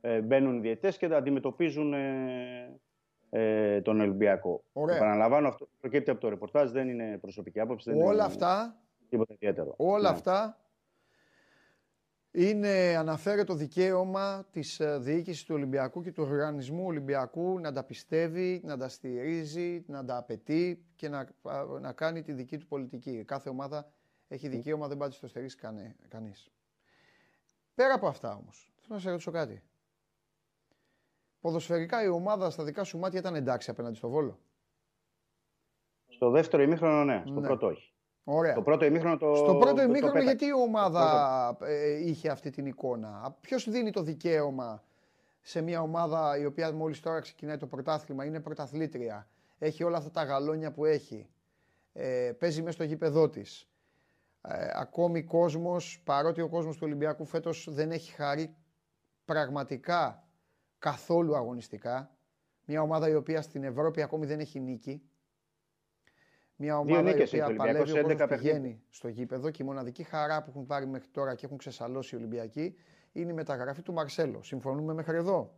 ε, 0.00 0.20
μπαίνουν 0.20 0.60
διαιτέ 0.60 0.92
και 0.98 1.06
αντιμετωπίζουν 1.06 1.92
ε, 1.92 2.80
ε, 3.30 3.80
τον 3.80 4.00
Ολυμπιακό. 4.00 4.64
Ωραία. 4.72 4.96
Επαναλαμβάνω, 4.96 5.48
αυτό 5.48 5.68
προκύπτει 5.80 6.10
από 6.10 6.20
το 6.20 6.28
ρεπορτάζ, 6.28 6.70
δεν 6.70 6.88
είναι 6.88 7.18
προσωπική 7.20 7.60
άποψη. 7.60 7.90
Δεν 7.90 8.02
όλα 8.02 8.24
αυτά. 8.24 8.76
Τίποτα 9.08 9.34
ιδιαίτερο. 9.34 9.74
Όλα 9.76 10.10
ναι. 10.10 10.16
αυτά 10.16 10.58
είναι, 12.38 12.96
αναφέρεται 12.96 13.44
το 13.44 13.54
δικαίωμα 13.54 14.46
της 14.50 14.80
ε, 14.80 14.98
διοίκησης 14.98 15.44
του 15.44 15.54
Ολυμπιακού 15.54 16.02
και 16.02 16.12
του 16.12 16.22
οργανισμού 16.22 16.84
Ολυμπιακού 16.86 17.58
να 17.60 17.72
τα 17.72 17.84
πιστεύει, 17.84 18.60
να 18.64 18.76
τα 18.76 18.88
στηρίζει, 18.88 19.84
να 19.86 20.04
τα 20.04 20.16
απαιτεί 20.16 20.84
και 20.96 21.08
να, 21.08 21.28
να 21.80 21.92
κάνει 21.92 22.22
τη 22.22 22.32
δική 22.32 22.58
του 22.58 22.66
πολιτική. 22.66 23.24
Κάθε 23.24 23.48
ομάδα 23.48 23.92
έχει 24.28 24.48
δικαίωμα, 24.48 24.88
δεν 24.88 24.96
πάει 24.96 25.08
το 25.20 25.28
στερήσει 25.28 25.56
κανείς. 26.08 26.50
Πέρα 27.74 27.94
από 27.94 28.06
αυτά 28.06 28.34
όμως, 28.36 28.72
θέλω 28.80 28.94
να 28.94 28.98
σε 28.98 29.10
ρωτήσω 29.10 29.30
κάτι. 29.30 29.62
Ποδοσφαιρικά 31.40 32.02
η 32.02 32.08
ομάδα 32.08 32.50
στα 32.50 32.64
δικά 32.64 32.84
σου 32.84 32.98
μάτια 32.98 33.18
ήταν 33.18 33.34
εντάξει 33.34 33.70
απέναντι 33.70 33.96
στο 33.96 34.08
Βόλο; 34.08 34.38
Στο 36.06 36.30
δεύτερο 36.30 36.62
ημίχρονο 36.62 37.04
ναι, 37.04 37.22
στο 37.26 37.40
ναι. 37.40 37.46
πρώτο 37.46 37.66
όχι. 37.66 37.95
Ωραία. 38.28 38.54
Το 38.54 38.62
πρώτο 38.62 38.84
ημίχρονο 38.84 39.16
το. 39.16 39.34
Στο 39.34 39.56
πρώτο 39.56 39.82
ημίχρονο, 39.82 40.20
γιατί 40.20 40.44
η 40.44 40.52
ομάδα 40.52 41.56
ε, 41.60 42.08
είχε 42.08 42.28
αυτή 42.28 42.50
την 42.50 42.66
εικόνα; 42.66 43.36
Ποιος 43.40 43.70
δίνει 43.70 43.90
το 43.90 44.02
δικαίωμα 44.02 44.82
σε 45.40 45.60
μια 45.60 45.80
ομάδα 45.80 46.38
η 46.38 46.44
οποία 46.44 46.72
μόλις 46.72 47.00
τώρα 47.00 47.20
ξεκινάει 47.20 47.56
το 47.56 47.66
πρωτάθλημα, 47.66 48.24
είναι 48.24 48.40
πρωταθλήτρια, 48.40 49.28
έχει 49.58 49.84
όλα 49.84 49.96
αυτά 49.96 50.10
τα 50.10 50.22
γαλόνια 50.22 50.72
που 50.72 50.84
έχει, 50.84 51.28
ε, 51.92 52.32
παίζει 52.38 52.60
μέσα 52.60 52.72
στο 52.72 52.84
γήπεδό 52.84 53.28
της. 53.28 53.68
Ε, 54.42 54.70
ακόμη 54.74 55.22
κόσμος, 55.22 56.00
παρότι 56.04 56.40
ο 56.40 56.48
κόσμος 56.48 56.76
του 56.76 56.82
Ολυμπιακού 56.84 57.24
φέτος 57.24 57.68
δεν 57.70 57.90
έχει 57.90 58.12
χαρεί 58.12 58.54
πραγματικά 59.24 60.24
καθόλου 60.78 61.36
αγωνιστικά. 61.36 62.10
Μια 62.64 62.82
ομάδα 62.82 63.08
η 63.08 63.14
οποία 63.14 63.42
στην 63.42 63.64
Ευρώπη 63.64 64.02
ακόμη 64.02 64.26
δεν 64.26 64.40
έχει 64.40 64.60
νίκη. 64.60 65.02
Μια 66.56 66.78
ομάδα 66.78 67.16
η 67.16 67.22
οποία 67.22 67.54
παλεύει 67.54 68.22
ο 68.22 68.26
πηγαίνει 68.26 68.82
στο 68.88 69.08
γήπεδο 69.08 69.50
και 69.50 69.62
η 69.62 69.66
μοναδική 69.66 70.02
χαρά 70.02 70.42
που 70.42 70.50
έχουν 70.50 70.66
πάρει 70.66 70.86
μέχρι 70.86 71.08
τώρα 71.08 71.34
και 71.34 71.46
έχουν 71.46 71.58
ξεσαλώσει 71.58 72.14
οι 72.14 72.18
Ολυμπιακοί 72.18 72.74
είναι 73.12 73.30
η 73.30 73.34
μεταγραφή 73.34 73.82
του 73.82 73.92
Μαρσέλο. 73.92 74.42
Συμφωνούμε 74.42 74.94
μέχρι 74.94 75.16
εδώ; 75.16 75.54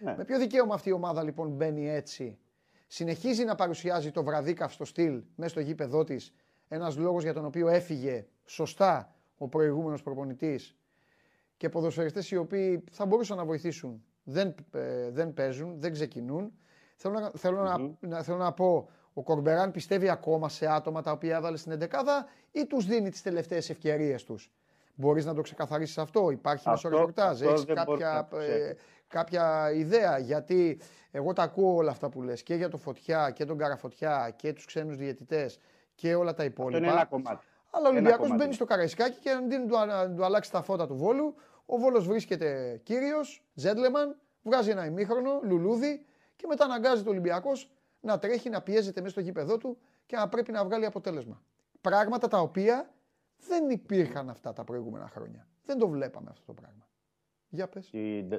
Ναι. 0.00 0.14
Με 0.16 0.24
ποιο 0.24 0.38
δικαίωμα 0.38 0.74
αυτή 0.74 0.88
η 0.88 0.92
ομάδα 0.92 1.22
λοιπόν 1.22 1.50
μπαίνει 1.50 1.90
έτσι; 1.90 2.38
Συνεχίζει 2.86 3.44
να 3.44 3.54
παρουσιάζει 3.54 4.10
το 4.10 4.22
βραδίκαυστο 4.22 4.84
στυλ 4.84 5.22
μέσα 5.34 5.50
στο 5.50 5.60
γήπεδό 5.60 6.04
της. 6.04 6.34
Ένας 6.68 6.96
λόγος 6.96 7.22
για 7.22 7.32
τον 7.32 7.44
οποίο 7.44 7.68
έφυγε 7.68 8.26
σωστά 8.44 9.14
ο 9.36 9.48
προηγούμενος 9.48 10.02
προπονητής 10.02 10.76
και 11.56 11.68
ποδοσφαιριστές 11.68 12.30
οι 12.30 12.36
οποίοι 12.36 12.84
θα 12.90 13.06
μπορούσαν 13.06 13.36
να 13.36 13.44
βοηθήσουν 13.44 14.04
δεν, 14.22 14.54
ε, 14.72 15.10
δεν 15.10 15.34
παίζουν, 15.34 15.80
δεν 15.80 15.92
ξεκινούν. 15.92 16.52
Θέλω 16.96 17.20
να, 17.20 17.30
θέλω, 17.34 17.96
να, 18.00 18.22
θέλω 18.22 18.38
να 18.38 18.52
πω, 18.52 18.88
ο 19.14 19.22
Κορμπεράν 19.22 19.70
πιστεύει 19.70 20.08
ακόμα 20.08 20.48
σε 20.48 20.66
άτομα 20.66 21.02
τα 21.02 21.10
οποία 21.10 21.36
έβαλε 21.36 21.56
στην 21.56 21.72
11 21.72 21.86
ή 22.52 22.66
τους 22.66 22.86
δίνει 22.86 23.10
τις 23.10 23.22
τελευταίες 23.22 23.70
ευκαιρίες 23.70 24.24
τους. 24.24 24.50
Μπορείς 24.94 25.24
να 25.24 25.34
το 25.34 25.40
ξεκαθαρίσεις 25.40 25.98
αυτό, 25.98 26.30
υπάρχει 26.30 26.68
μέσω 26.68 26.88
ρεπορτάζ, 26.88 27.42
έχεις 27.42 27.64
κάποια, 27.64 28.28
ε, 28.32 28.72
κάποια 29.08 29.72
ιδέα, 29.72 30.18
γιατί 30.18 30.80
εγώ 31.10 31.32
τα 31.32 31.42
ακούω 31.42 31.74
όλα 31.74 31.90
αυτά 31.90 32.08
που 32.08 32.22
λες 32.22 32.42
και 32.42 32.54
για 32.54 32.68
το 32.68 32.76
Φωτιά 32.76 33.30
και 33.30 33.44
τον 33.44 33.58
Καραφωτιά 33.58 34.32
και 34.36 34.52
τους 34.52 34.64
ξένους 34.64 34.96
διαιτητές 34.96 35.58
και 35.94 36.14
όλα 36.14 36.34
τα 36.34 36.44
υπόλοιπα. 36.44 36.76
Αυτό 36.76 36.90
είναι 36.90 37.00
ένα 37.00 37.04
κομμάτι. 37.04 37.46
Αλλά 37.70 37.88
ο 37.88 37.90
Ολυμπιακός 37.90 38.34
μπαίνει 38.36 38.52
στο 38.52 38.64
Καραϊσκάκι 38.64 39.18
και 39.20 39.30
αντί 39.30 39.58
να 39.58 40.14
του 40.14 40.24
αλλάξει 40.24 40.50
τα 40.50 40.62
φώτα 40.62 40.86
του 40.86 40.96
βόλου, 40.96 41.34
ο 41.66 41.76
Βόλος 41.76 42.06
βρίσκεται 42.06 42.80
κύριος, 42.82 43.44
τζέντλεμαν, 43.54 44.16
βγάζει 44.42 44.70
ένα 44.70 44.84
ημίχρονο, 44.86 45.40
λουλούδι 45.42 46.04
και 46.36 46.46
μετά 46.46 46.64
αναγκάζει 46.64 47.02
το 47.02 47.10
Ολυμπιακός 47.10 47.70
να 48.02 48.18
τρέχει, 48.18 48.48
να 48.48 48.62
πιέζεται 48.62 49.00
μέσα 49.00 49.12
στο 49.12 49.20
γήπεδό 49.20 49.58
του 49.58 49.78
και 50.06 50.16
να 50.16 50.28
πρέπει 50.28 50.52
να 50.52 50.64
βγάλει 50.64 50.84
αποτέλεσμα. 50.84 51.42
Πράγματα 51.80 52.28
τα 52.28 52.38
οποία 52.38 52.94
δεν 53.48 53.70
υπήρχαν 53.70 54.30
αυτά 54.30 54.52
τα 54.52 54.64
προηγούμενα 54.64 55.08
χρόνια. 55.08 55.46
Δεν 55.64 55.78
το 55.78 55.88
βλέπαμε 55.88 56.28
αυτό 56.30 56.44
το 56.46 56.52
πράγμα. 56.52 56.86
Για 57.48 57.68
πες. 57.68 57.90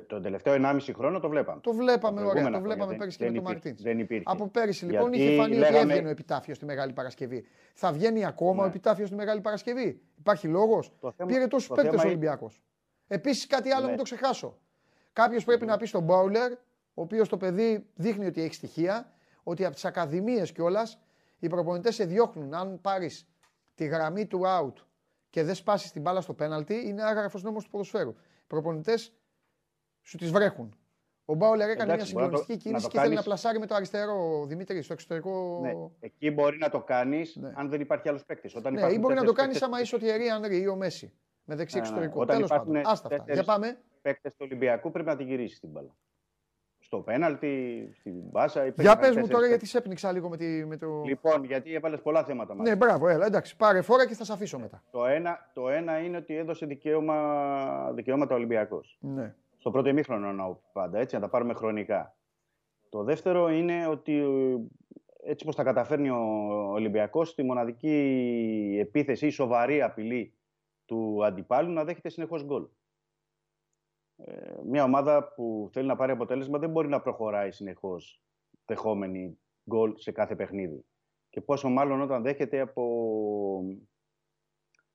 Το 0.07 0.19
τελευταίο 0.19 0.55
1,5 0.57 0.79
χρόνο 0.95 1.19
το 1.19 1.29
βλέπαμε. 1.29 1.61
Το 1.61 1.73
βλέπαμε, 1.73 2.23
ωραία. 2.23 2.49
Το 2.49 2.61
βλέπαμε 2.61 2.95
πέρυσι 2.95 3.17
και 3.17 3.25
με 3.25 3.31
τον 3.31 3.43
Μαρτίνς. 3.43 3.81
Δεν 3.81 3.99
υπήρχε. 3.99 4.23
Από 4.27 4.47
πέρυσι 4.47 4.85
λοιπόν 4.85 5.13
είχε 5.13 5.35
φανεί 5.35 5.55
λέγαμε... 5.55 5.77
ότι 5.77 5.89
έβγαινε 5.89 6.07
ο 6.07 6.11
επιτάφιος 6.11 6.57
στη 6.57 6.65
Μεγάλη 6.65 6.93
Παρασκευή. 6.93 7.45
Θα 7.73 7.91
βγαίνει 7.91 8.25
ακόμα 8.25 8.55
ναι. 8.55 8.61
ο 8.61 8.65
επιτάφιος 8.65 9.07
στη 9.07 9.17
Μεγάλη 9.17 9.41
Παρασκευή; 9.41 10.01
Υπάρχει 10.19 10.47
λόγος; 10.47 10.91
Πήρε 11.25 11.47
τόσους 11.47 11.67
παίκτες 11.67 12.03
ο 12.03 12.07
Ολυμπιακός. 12.07 12.61
Επίσης 13.07 13.47
κάτι 13.47 13.71
άλλο, 13.71 13.81
ναι. 13.81 13.87
μην 13.87 13.97
το 13.97 14.03
ξεχάσω. 14.03 14.57
Κάποιος 15.13 15.43
πρέπει 15.43 15.65
να 15.65 15.77
πει 15.77 15.85
στον 15.85 16.03
Μπάουλερ, 16.03 16.51
ο 16.93 17.01
οποίος 17.01 17.29
το 17.29 17.37
παιδί 17.37 17.85
δείχνει 17.95 18.25
ότι 18.25 18.41
έχει 18.41 18.53
στοιχεία, 18.53 19.12
ότι 19.43 19.65
από 19.65 19.73
τις 19.73 19.85
ακαδημίες 19.85 20.51
κιόλας 20.51 20.99
οι 21.39 21.47
προπονητές 21.47 21.95
σε 21.95 22.05
διώχνουν. 22.05 22.53
Αν 22.53 22.81
πάρεις 22.81 23.27
τη 23.75 23.85
γραμμή 23.85 24.25
του 24.25 24.41
out 24.45 24.73
και 25.29 25.43
δεν 25.43 25.55
σπάσεις 25.55 25.91
την 25.91 26.01
μπάλα 26.01 26.21
στο 26.21 26.33
πέναλτι, 26.33 26.87
είναι 26.87 27.03
άγραφος 27.03 27.43
νόμος 27.43 27.63
του 27.63 27.69
ποδοσφαίρου. 27.69 28.09
Οι 28.09 28.47
προπονητές 28.47 29.13
σου 30.01 30.17
τις 30.17 30.31
βρέχουν. 30.31 30.77
Ο 31.25 31.33
Μπάουλερ 31.35 31.69
έκανε 31.69 31.93
μια 31.93 32.05
συγκλονιστική 32.05 32.57
κίνηση 32.57 32.87
και 32.87 32.99
θέλει 32.99 33.15
να 33.15 33.23
πλασάρει 33.23 33.59
με 33.59 33.65
το 33.65 33.75
αριστερό 33.75 34.45
Δημήτρη 34.45 34.81
στο 34.81 34.93
εξωτερικό. 34.93 35.59
Ναι. 35.61 35.71
Εκεί 35.99 36.31
μπορεί 36.31 36.57
να 36.57 36.69
το 36.69 36.81
κάνεις 36.81 37.35
ναι. 37.35 37.51
αν 37.55 37.69
δεν 37.69 37.81
υπάρχει 37.81 38.09
άλλος 38.09 38.25
παίκτης. 38.25 38.55
Ναι, 38.71 38.91
ή 38.91 38.97
μπορεί 38.99 39.15
να 39.15 39.23
το 39.23 39.31
κάνεις 39.31 39.61
άμα 39.61 39.81
είσαι 39.81 39.95
ο 39.95 39.97
Τιερή 39.97 40.29
Ανρή 40.29 40.61
ή 40.61 40.67
ο 40.67 40.75
Μέση. 40.75 41.13
Με 41.43 41.55
δεξί 41.55 41.75
ναι, 41.75 41.81
εξωτερικό. 41.81 42.21
Όταν 42.21 42.35
Τέλος 42.35 42.49
υπάρχουν 42.49 42.75
Άστα 42.75 43.07
αυτά. 43.11 43.33
Για 43.33 43.43
πάμε. 43.43 43.81
Παίκτες 44.01 44.31
του 44.31 44.37
Ολυμπιακού 44.41 44.91
πρέπει 44.91 45.07
να 45.07 45.15
την 45.15 45.27
γυρίσεις 45.27 45.59
την 45.59 45.69
μπάλα. 45.69 45.95
Στο 46.93 47.01
πέναλτι, 47.01 47.89
στην 47.99 48.13
μπάσα. 48.31 48.67
Για 48.67 48.97
πες 48.97 49.15
μου 49.15 49.27
τώρα 49.27 49.47
γιατί 49.47 49.65
σε 49.65 49.77
έπνιξα 49.77 50.11
λίγο 50.11 50.29
με, 50.29 50.37
τη, 50.37 50.65
με 50.65 50.77
το. 50.77 51.01
Λοιπόν, 51.05 51.43
γιατί 51.43 51.73
έβαλες 51.73 52.01
πολλά 52.01 52.23
θέματα 52.23 52.55
μαζί. 52.55 52.69
Ναι, 52.69 52.75
μπράβο, 52.75 53.07
έλα, 53.07 53.25
εντάξει. 53.25 53.55
Πάρε 53.55 53.81
φόρα 53.81 54.07
και 54.07 54.13
θα 54.13 54.23
σε 54.23 54.33
αφήσω 54.33 54.59
μετά. 54.59 54.83
Το 54.91 55.05
ένα, 55.05 55.49
το 55.53 55.69
ένα 55.69 55.99
είναι 55.99 56.17
ότι 56.17 56.35
έδωσε 56.35 56.65
δικαίωμα, 56.65 57.91
δικαιώματα 57.93 58.35
Ολυμπιακός. 58.35 58.97
Ναι. 59.01 59.35
Στο 59.57 59.71
πρώτο 59.71 59.89
ημίχρονο 59.89 60.27
εννοώ 60.27 60.57
πάντα, 60.73 60.99
έτσι, 60.99 61.15
να 61.15 61.21
τα 61.21 61.29
πάρουμε 61.29 61.53
χρονικά. 61.53 62.15
Το 62.89 63.03
δεύτερο 63.03 63.49
είναι 63.49 63.87
ότι 63.87 64.23
έτσι 65.23 65.45
πως 65.45 65.55
τα 65.55 65.63
καταφέρνει 65.63 66.09
ο 66.09 66.23
Ολυμπιακός 66.71 67.29
στη 67.29 67.43
μοναδική 67.43 68.77
επίθεση 68.79 69.27
ή 69.27 69.29
σοβαρή 69.29 69.81
απειλή 69.81 70.33
του 70.85 71.25
αντιπάλου 71.25 71.71
να 71.71 71.83
δέχεται 71.83 72.09
συνεχώς 72.09 72.45
γκολ. 72.45 72.63
Ε, 74.25 74.53
μια 74.65 74.83
ομάδα 74.83 75.33
που 75.33 75.69
θέλει 75.71 75.87
να 75.87 75.95
πάρει 75.95 76.11
αποτέλεσμα 76.11 76.59
δεν 76.59 76.69
μπορεί 76.69 76.87
να 76.87 77.01
προχωράει 77.01 77.51
συνεχώς 77.51 78.21
δεχόμενη 78.65 79.37
γκολ 79.69 79.93
σε 79.95 80.11
κάθε 80.11 80.35
παιχνίδι. 80.35 80.85
Και 81.29 81.41
πόσο 81.41 81.69
μάλλον 81.69 82.01
όταν 82.01 82.23
δέχεται 82.23 82.59
από 82.59 82.83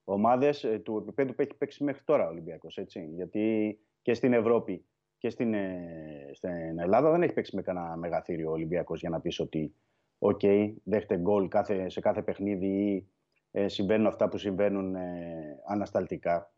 ομάδες 0.03 0.63
ε, 0.63 0.79
του 0.79 0.97
επίπεδου 0.97 1.35
που 1.35 1.41
έχει 1.41 1.57
παίξει 1.57 1.83
μέχρι 1.83 2.03
τώρα 2.03 2.25
ο 2.25 2.29
Ολυμπιακός. 2.29 2.77
Έτσι. 2.77 3.09
Γιατί 3.13 3.77
και 4.01 4.13
στην 4.13 4.33
Ευρώπη 4.33 4.85
και 5.17 5.29
στην, 5.29 5.53
ε, 5.53 6.29
στην 6.33 6.79
Ελλάδα 6.79 7.11
δεν 7.11 7.21
έχει 7.23 7.33
παίξει 7.33 7.55
με 7.55 7.61
κανένα 7.61 7.95
μεγαθήριο 7.95 8.49
ο 8.49 8.53
Ολυμπιακός 8.53 8.99
για 8.99 9.09
να 9.09 9.21
πεις 9.21 9.39
ότι 9.39 9.75
OK, 10.17 10.39
okay, 10.43 10.73
δέχεται 10.83 11.17
γκολ 11.17 11.47
κάθε, 11.47 11.89
σε 11.89 11.99
κάθε 11.99 12.21
παιχνίδι 12.21 12.67
ή 12.67 13.09
ε, 13.51 13.67
συμβαίνουν 13.67 14.07
αυτά 14.07 14.29
που 14.29 14.37
συμβαίνουν 14.37 14.95
ε, 14.95 15.61
ανασταλτικά. 15.67 16.53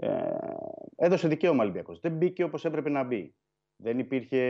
Ε, 0.00 0.10
έδωσε 0.96 1.28
δικαίωμα 1.28 1.58
ο 1.58 1.62
Ολυμπιακός. 1.62 2.00
Δεν 2.00 2.12
μπήκε 2.12 2.42
όπως 2.42 2.64
έπρεπε 2.64 2.90
να 2.90 3.04
μπει. 3.04 3.34
Δεν 3.76 3.98
υπήρχε 3.98 4.42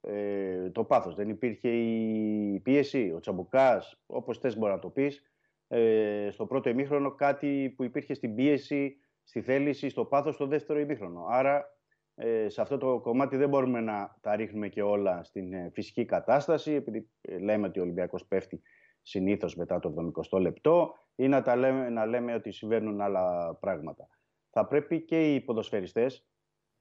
ε, 0.00 0.70
το 0.70 0.84
πάθος, 0.84 1.14
δεν 1.14 1.28
υπήρχε 1.28 1.68
η 1.68 2.60
πίεση, 2.60 3.12
ο 3.16 3.20
τσαμπουκάς, 3.20 4.02
όπως 4.06 4.38
θες 4.38 4.58
μπορεί 4.58 4.72
να 4.72 4.78
το 4.78 4.88
πεις. 4.88 5.22
Ε, 5.68 6.28
στο 6.30 6.46
πρώτο 6.46 6.68
ημίχρονο 6.68 7.14
κάτι 7.14 7.72
που 7.76 7.84
υπήρχε 7.84 8.14
στην 8.14 8.34
πίεση, 8.34 8.96
στη 9.22 9.42
θέληση, 9.42 9.88
στο 9.88 10.04
πάθος 10.04 10.34
στο 10.34 10.46
δεύτερο 10.46 10.78
ημίχρονο. 10.78 11.24
Άρα 11.28 11.74
ε, 12.14 12.48
σε 12.48 12.60
αυτό 12.60 12.78
το 12.78 13.00
κομμάτι 13.00 13.36
δεν 13.36 13.48
μπορούμε 13.48 13.80
να 13.80 14.16
τα 14.20 14.36
ρίχνουμε 14.36 14.68
και 14.68 14.82
όλα 14.82 15.24
στην 15.24 15.52
ε, 15.52 15.70
φυσική 15.72 16.04
κατάσταση, 16.04 16.72
επειδή 16.72 17.10
ε, 17.20 17.38
λέμε 17.38 17.66
ότι 17.66 17.78
ο 17.78 17.82
Ολυμπιακός 17.82 18.26
πέφτει 18.26 18.62
συνήθως 19.02 19.56
μετά 19.56 19.78
το 19.78 20.12
70 20.32 20.40
λεπτό 20.40 20.94
ή 21.14 21.28
να, 21.28 21.42
τα 21.42 21.56
λέμε, 21.56 21.88
να 21.88 22.06
λέμε 22.06 22.34
ότι 22.34 22.52
συμβαίνουν 22.52 23.00
άλλα 23.00 23.54
πράγματα. 23.60 24.08
Θα 24.56 24.66
πρέπει 24.66 25.00
και 25.00 25.34
οι 25.34 25.40
ποδοσφαιριστές 25.40 26.24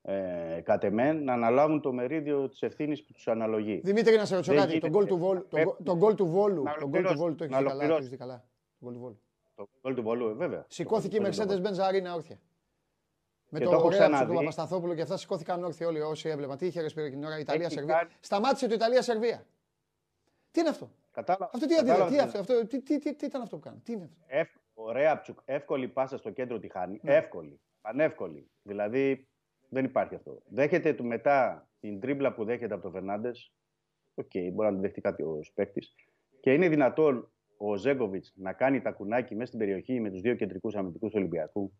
ε, 0.01 0.61
κατ' 0.63 0.83
εμέ, 0.83 1.13
να 1.13 1.33
αναλάβουν 1.33 1.81
το 1.81 1.93
μερίδιο 1.93 2.49
της 2.49 2.61
ευθύνης 2.61 3.03
που 3.03 3.13
τους 3.13 3.27
αναλογεί. 3.27 3.81
Δημήτρη, 3.83 4.15
να 4.15 4.25
σε 4.25 4.35
ρωτήσω 4.35 4.55
κάτι. 4.55 4.79
Τον 4.79 4.89
γκολ 4.89 5.05
του 5.05 5.17
Βόλου, 5.17 5.47
τον 5.83 5.97
γκολ 5.97 6.15
του 6.15 6.25
Βόλου, 6.25 6.63
τον 6.79 6.89
γκολ 6.89 7.03
του 7.03 7.17
Βόλου 7.17 7.35
το 7.35 7.43
έχεις 7.43 7.55
καλά. 7.55 7.87
Το 7.87 7.95
έχεις 7.95 8.17
καλά. 8.17 8.45
Το 9.55 9.69
γκολ 9.81 9.95
του 9.95 10.01
Βόλου, 10.01 10.35
βέβαια. 10.35 10.65
Σηκώθηκε 10.67 11.17
η 11.17 11.21
Mercedes 11.23 11.61
Benz 11.61 11.77
Arena 11.89 12.15
όρθια. 12.15 12.39
Με 13.49 13.59
και 13.59 13.65
το, 13.65 13.71
το 13.71 13.85
ωραίο 13.85 14.25
του 14.27 14.33
Παπασταθόπουλο 14.33 14.95
και 14.95 15.01
αυτά 15.01 15.17
σηκώθηκαν 15.17 15.63
όρθιοι 15.63 15.87
όλοι 15.89 16.01
όσοι 16.01 16.29
έβλεπαν. 16.29 16.57
Τι 16.57 16.65
είχε 16.65 16.81
ρεσπίρει 16.81 17.09
την 17.09 17.23
ώρα 17.23 17.39
Ιταλία-Σερβία. 17.39 18.09
Σταμάτησε 18.19 18.67
το 18.67 18.73
Ιταλία-Σερβία. 18.73 19.45
Τι 20.51 20.59
είναι 20.59 20.69
αυτό; 20.69 20.91
Κατάλαβα. 21.11 21.51
Αυτό 21.53 21.67
τι, 21.67 21.75
Κατάλαβα. 21.75 22.09
τι, 22.09 22.19
αυτό, 22.19 22.39
αυτό, 22.39 22.67
τι, 22.67 22.81
τι, 22.81 22.99
τι, 22.99 23.15
τι, 23.15 23.25
ήταν 23.25 23.41
αυτό 23.41 23.55
που 23.55 23.61
κάνει; 23.61 23.79
Τι 23.79 23.91
είναι 23.91 24.09
αυτό; 24.41 24.59
Ευ, 24.75 24.85
ωραία, 24.85 25.21
ψουκ, 25.21 25.39
εύκολη 25.45 25.87
πάσα 25.87 26.17
στο 26.17 26.31
κέντρο 26.31 26.59
τη 26.59 26.69
χάνει. 26.69 26.99
Ναι. 27.03 27.15
Εύκολη. 27.15 27.59
Πανεύκολη. 27.81 28.49
Δηλαδή 28.61 29.27
δεν 29.69 29.85
υπάρχει 29.85 30.15
αυτό. 30.15 30.41
Δέχεται 30.45 30.93
του 30.93 31.05
μετά 31.05 31.67
την 31.79 31.99
τρίμπλα 31.99 32.33
που 32.33 32.43
δέχεται 32.43 32.73
από 32.73 32.83
τον 32.83 32.91
Φερνάντες. 32.91 33.53
Οκ, 34.13 34.25
okay, 34.33 34.49
μπορεί 34.53 34.67
να 34.67 34.73
την 34.73 34.81
δεχτεί 34.81 35.01
κάποιος 35.01 35.51
παίκτης. 35.53 35.95
Και 36.39 36.53
είναι 36.53 36.69
δυνατόν 36.69 37.31
ο 37.57 37.75
Ζέγκοβιτς 37.75 38.33
να 38.35 38.53
κάνει 38.53 38.81
τα 38.81 38.91
κουνάκι 38.91 39.33
μέσα 39.33 39.45
στην 39.45 39.59
περιοχή 39.59 39.99
με 39.99 40.09
τους 40.09 40.21
δύο 40.21 40.35
κεντρικούς 40.35 40.75
αμυντικούς 40.75 41.13
Ολυμπιακού. 41.13 41.73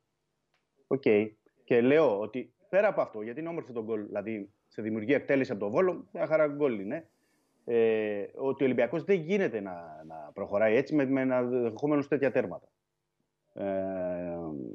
OK. 0.88 1.02
Okay. 1.06 1.32
Και 1.64 1.82
λέω 1.82 2.20
ότι 2.20 2.53
πέρα 2.70 2.88
από 2.88 3.02
αυτό, 3.02 3.22
γιατί 3.22 3.40
είναι 3.40 3.49
όμορφο 3.49 3.74
το 3.74 3.84
γκολ, 3.84 4.06
δηλαδή 4.06 4.53
σε 4.68 4.82
δημιουργία 4.82 5.15
εκτέλεση 5.15 5.52
από 5.52 5.60
τον 5.60 5.72
Βόλο, 5.72 6.07
μια 6.11 6.26
χαρά 6.26 6.48
γκολ 6.48 6.80
είναι. 6.80 7.10
Ε, 7.65 8.26
ότι 8.36 8.64
ο 8.64 8.65
Ολυμπιακός 8.65 9.03
δεν 9.03 9.20
γίνεται 9.20 9.60
να, 9.60 10.03
να 10.07 10.32
προχωράει 10.34 10.76
έτσι 10.76 10.95
με, 10.95 11.06
με 11.06 11.22
ενδεχομένως 11.22 12.07
τέτοια 12.07 12.32
τέρματα. 12.32 12.68
Ε, 13.54 13.66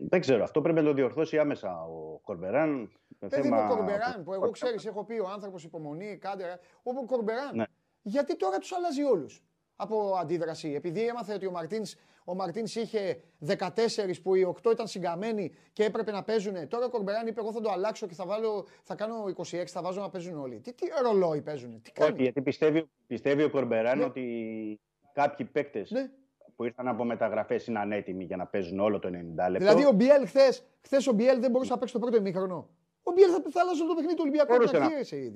δεν 0.09 0.21
ξέρω, 0.21 0.43
αυτό 0.43 0.61
πρέπει 0.61 0.79
να 0.81 0.85
το 0.85 0.93
διορθώσει 0.93 1.39
άμεσα 1.39 1.83
ο 1.83 2.19
Κορμπεράν. 2.19 2.93
Παιδί 3.19 3.43
θέμα... 3.43 3.65
ο 3.65 3.75
Κορμπεράν, 3.75 4.23
που 4.25 4.33
εγώ 4.33 4.51
ξέρεις, 4.51 4.87
έχω 4.87 5.05
πει 5.05 5.19
ο 5.19 5.29
άνθρωπος 5.29 5.65
υπομονή, 5.65 6.17
κάντε. 6.17 6.59
Ο 6.83 7.05
Κορμπεράν, 7.05 7.57
ναι. 7.57 7.65
γιατί 8.03 8.37
τώρα 8.37 8.59
τους 8.59 8.73
αλλάζει 8.73 9.03
όλους 9.03 9.43
από 9.77 10.17
αντίδραση; 10.21 10.73
Επειδή 10.75 11.07
έμαθε 11.07 11.35
ότι 11.35 11.47
ο 11.47 11.51
Μαρτίνς 11.51 11.95
ο 12.25 12.35
Μαρτίνς 12.35 12.75
είχε 12.75 13.21
14 13.47 13.57
που 14.23 14.35
οι 14.35 14.55
8 14.63 14.73
ήταν 14.73 14.87
συγκαμμένοι 14.87 15.53
και 15.73 15.85
έπρεπε 15.85 16.11
να 16.11 16.23
παίζουν. 16.23 16.69
Τώρα 16.69 16.85
ο 16.87 16.89
Κορμπεράν 16.89 17.27
είπε: 17.27 17.41
Εγώ 17.41 17.53
θα 17.53 17.61
το 17.61 17.71
αλλάξω 17.71 18.07
και 18.07 18.15
θα, 18.15 18.27
βάλω, 18.27 18.67
θα 18.83 18.95
κάνω 18.95 19.25
26, 19.37 19.65
θα 19.67 19.83
βάζω 19.83 20.01
να 20.01 20.11
παίζουν 20.11 20.39
όλοι. 20.39 20.61
Τι, 20.61 20.73
τι 20.73 20.87
ρολόι 21.03 21.43
παίζουν, 21.43 21.83
τι 21.83 21.93
κάνει. 21.93 22.13
Όχι, 22.13 22.23
γιατί 22.23 22.43
πιστεύει, 22.43 22.91
πιστεύει 23.07 23.43
ο 23.43 23.51
Κορμπεράν 23.51 23.99
ναι. 23.99 24.05
ότι 24.05 24.81
κάποιοι 25.13 25.47
παίκτες 25.47 25.91
ναι. 25.91 26.11
Που 26.59 26.65
ήρθαν 26.65 26.89
από 26.89 27.05
μεταγραφές 27.05 27.67
είναι 27.67 27.79
ανέτοιμοι 27.79 28.25
για 28.25 28.37
να 28.37 28.47
παίζουν 28.47 28.79
όλο 28.79 28.99
το 28.99 29.09
90 29.09 29.13
λεπτό. 29.13 29.59
Δηλαδή 29.59 29.87
ο 29.87 29.93
Μπιέλ 29.93 30.27
χθες 30.81 31.07
ο 31.07 31.13
Μπιέλ 31.13 31.41
δεν 31.41 31.51
μπορούσε 31.51 31.73
να 31.73 31.79
παίξει 31.79 31.95
το 31.95 32.01
πρώτο 32.01 32.17
ημίχρονο. 32.17 32.69
Ο 33.03 33.13
Μπιέλ 33.13 33.31
θα, 33.33 33.43
θα 33.51 33.61
αλλάζει 33.61 33.81
το 33.81 33.95
παιχνίδι 33.95 34.15
του 34.15 34.21
Ολυμπιακού. 34.23 34.53
Μπορούσε, 34.53 34.79
να, 34.79 34.89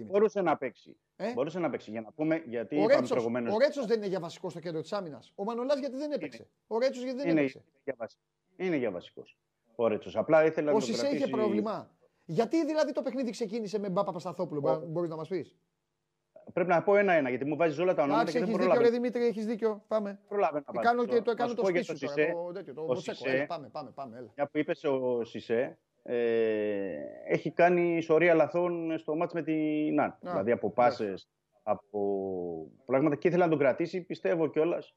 μπορούσε 0.04 0.40
να 0.40 0.56
παίξει. 0.56 0.96
Ε; 1.16 1.32
Μπορούσε 1.32 1.58
να 1.58 1.70
παίξει. 1.70 1.90
Για 1.90 2.00
να 2.00 2.12
πούμε, 2.12 2.42
γιατί 2.46 2.82
ο 2.82 2.86
Ρέτσος, 2.86 3.08
προηγουμένως... 3.08 3.54
ο 3.54 3.58
Ρέτσος 3.58 3.86
δεν 3.86 3.96
είναι 3.96 4.06
για 4.06 4.20
βασικό 4.20 4.50
στο 4.50 4.60
κέντρο 4.60 4.80
της 4.80 4.92
άμυνας. 4.92 5.32
Ο 5.34 5.44
Μανολάς 5.44 5.78
γιατί 5.78 5.96
δεν 5.96 6.12
έπαιξε. 6.12 6.36
Είναι. 6.42 6.50
Ο 6.66 6.78
Ρέτσος 6.78 7.02
γιατί 7.02 7.18
δεν 7.18 7.28
είναι, 7.28 7.40
έπαιξε. 7.40 7.64
Για 7.84 7.96
Είναι 8.56 8.76
για 8.76 8.90
βασικός. 8.90 9.38
Ο 9.74 9.86
Ρέτσος. 9.86 10.16
Απλά 10.16 10.44
ήθελα 10.44 10.72
να 10.72 10.78
το 10.78 10.86
κρατήσει... 10.86 11.14
είχε 11.14 11.26
πρόβλημα. 11.26 11.90
Γιατί 12.24 12.64
δηλαδή 12.66 12.92
το 12.92 13.02
παιχνίδι 13.02 13.30
ξεκίνησε 13.30 13.78
με 13.78 13.88
Μπάπα 13.88 14.12
Πασταθόπουλο, 14.12 14.84
μπορείς 14.88 15.10
να 15.10 15.16
μας 15.16 15.28
πεις; 15.28 15.56
Πρέπει 16.52 16.68
να 16.68 16.82
πω 16.82 16.96
ένα-ένα 16.96 17.28
γιατί 17.28 17.44
μου 17.44 17.56
βάζεις 17.56 17.78
όλα 17.78 17.94
τα 17.94 18.02
ονόματα. 18.02 18.30
και 18.30 18.38
δεν 18.38 18.48
έχεις 18.48 18.64
δίκιο, 18.64 18.80
ρε 18.80 18.90
Δημήτρη, 18.90 19.24
έχεις 19.24 19.46
δίκιο. 19.46 19.84
Πάμε. 19.88 20.20
Προλάβε 20.28 20.62
να 20.72 20.80
κάνω 20.80 21.04
και 21.04 21.20
το 21.20 21.30
έκανα 21.30 21.54
το 21.54 21.66
σπίτι 21.66 21.84
σου. 21.84 21.98
Το 22.74 23.02
Πάμε, 23.46 23.68
πάμε, 23.68 23.90
πάμε. 23.94 24.30
Μια 24.36 24.46
που 24.46 24.58
είπες 24.58 24.84
ο 24.84 25.24
Σισε, 25.24 25.78
ε, 26.02 26.16
έχει 27.28 27.50
κάνει 27.50 28.00
σωρία 28.00 28.34
λαθών 28.34 28.98
στο 28.98 29.16
μάτς 29.16 29.32
με 29.32 29.42
την 29.42 29.94
ΝΑΝ. 29.94 30.16
Δηλαδή 30.20 30.50
από 30.50 30.70
πάσες, 30.70 31.28
από 31.62 32.00
πράγματα 32.86 33.16
και 33.16 33.28
ήθελε 33.28 33.44
να 33.44 33.50
τον 33.50 33.58
κρατήσει, 33.58 34.00
πιστεύω 34.02 34.46
κιόλας 34.46 34.94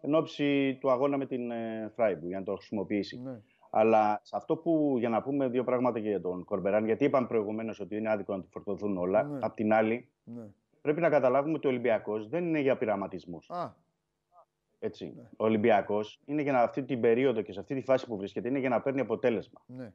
εν 0.00 0.14
ώψη 0.14 0.78
του 0.80 0.90
αγώνα 0.90 1.16
με 1.16 1.26
την 1.26 1.50
ε, 1.50 1.90
Φράιμπου 1.94 2.26
για 2.26 2.38
να 2.38 2.44
το 2.44 2.54
χρησιμοποιήσει. 2.54 3.20
Ναι. 3.20 3.40
Αλλά 3.70 4.20
σε 4.22 4.36
αυτό 4.36 4.56
που, 4.56 4.94
για 4.98 5.08
να 5.08 5.22
πούμε 5.22 5.48
δύο 5.48 5.64
πράγματα 5.64 5.98
για 5.98 6.20
τον 6.20 6.44
Κορμπεράν, 6.44 6.84
γιατί 6.84 7.04
είπαμε 7.04 7.26
προηγουμένως 7.26 7.80
ότι 7.80 7.96
είναι 7.96 8.10
άδικο 8.10 8.36
να 8.36 8.42
του 8.42 8.48
φορτωθούν 8.50 8.96
όλα. 8.96 9.22
Ναι. 9.22 9.38
Απ' 9.42 9.54
την 9.54 9.72
άλλη, 9.72 10.08
ναι. 10.24 10.42
Πρέπει 10.80 11.00
να 11.00 11.08
καταλάβουμε 11.08 11.54
ότι 11.54 11.66
ο 11.66 11.70
Ολυμπιακός 11.70 12.28
δεν 12.28 12.44
είναι 12.44 12.60
για 12.60 12.76
πειραματισμούς. 12.76 13.50
Έτσι. 14.78 15.12
Ναι. 15.16 15.22
Ο 15.36 15.44
Ολυμπιακός 15.44 16.20
είναι 16.24 16.42
για 16.42 16.52
να, 16.52 16.60
αυτή 16.62 16.82
την 16.82 17.00
περίοδο 17.00 17.42
και 17.42 17.52
σε 17.52 17.60
αυτή 17.60 17.74
τη 17.74 17.80
φάση 17.80 18.06
που 18.06 18.16
βρίσκεται 18.16 18.48
είναι 18.48 18.58
για 18.58 18.68
να 18.68 18.80
παίρνει 18.80 19.00
αποτέλεσμα. 19.00 19.60
Ναι 19.66 19.92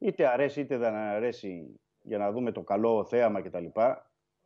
είτε 0.00 0.26
αρέσει 0.26 0.60
είτε 0.60 0.76
δεν 0.76 0.94
αρέσει 0.94 1.80
για 2.02 2.18
να 2.18 2.32
δούμε 2.32 2.52
το 2.52 2.62
καλό 2.62 3.04
θέαμα 3.04 3.40
κτλ. 3.40 3.64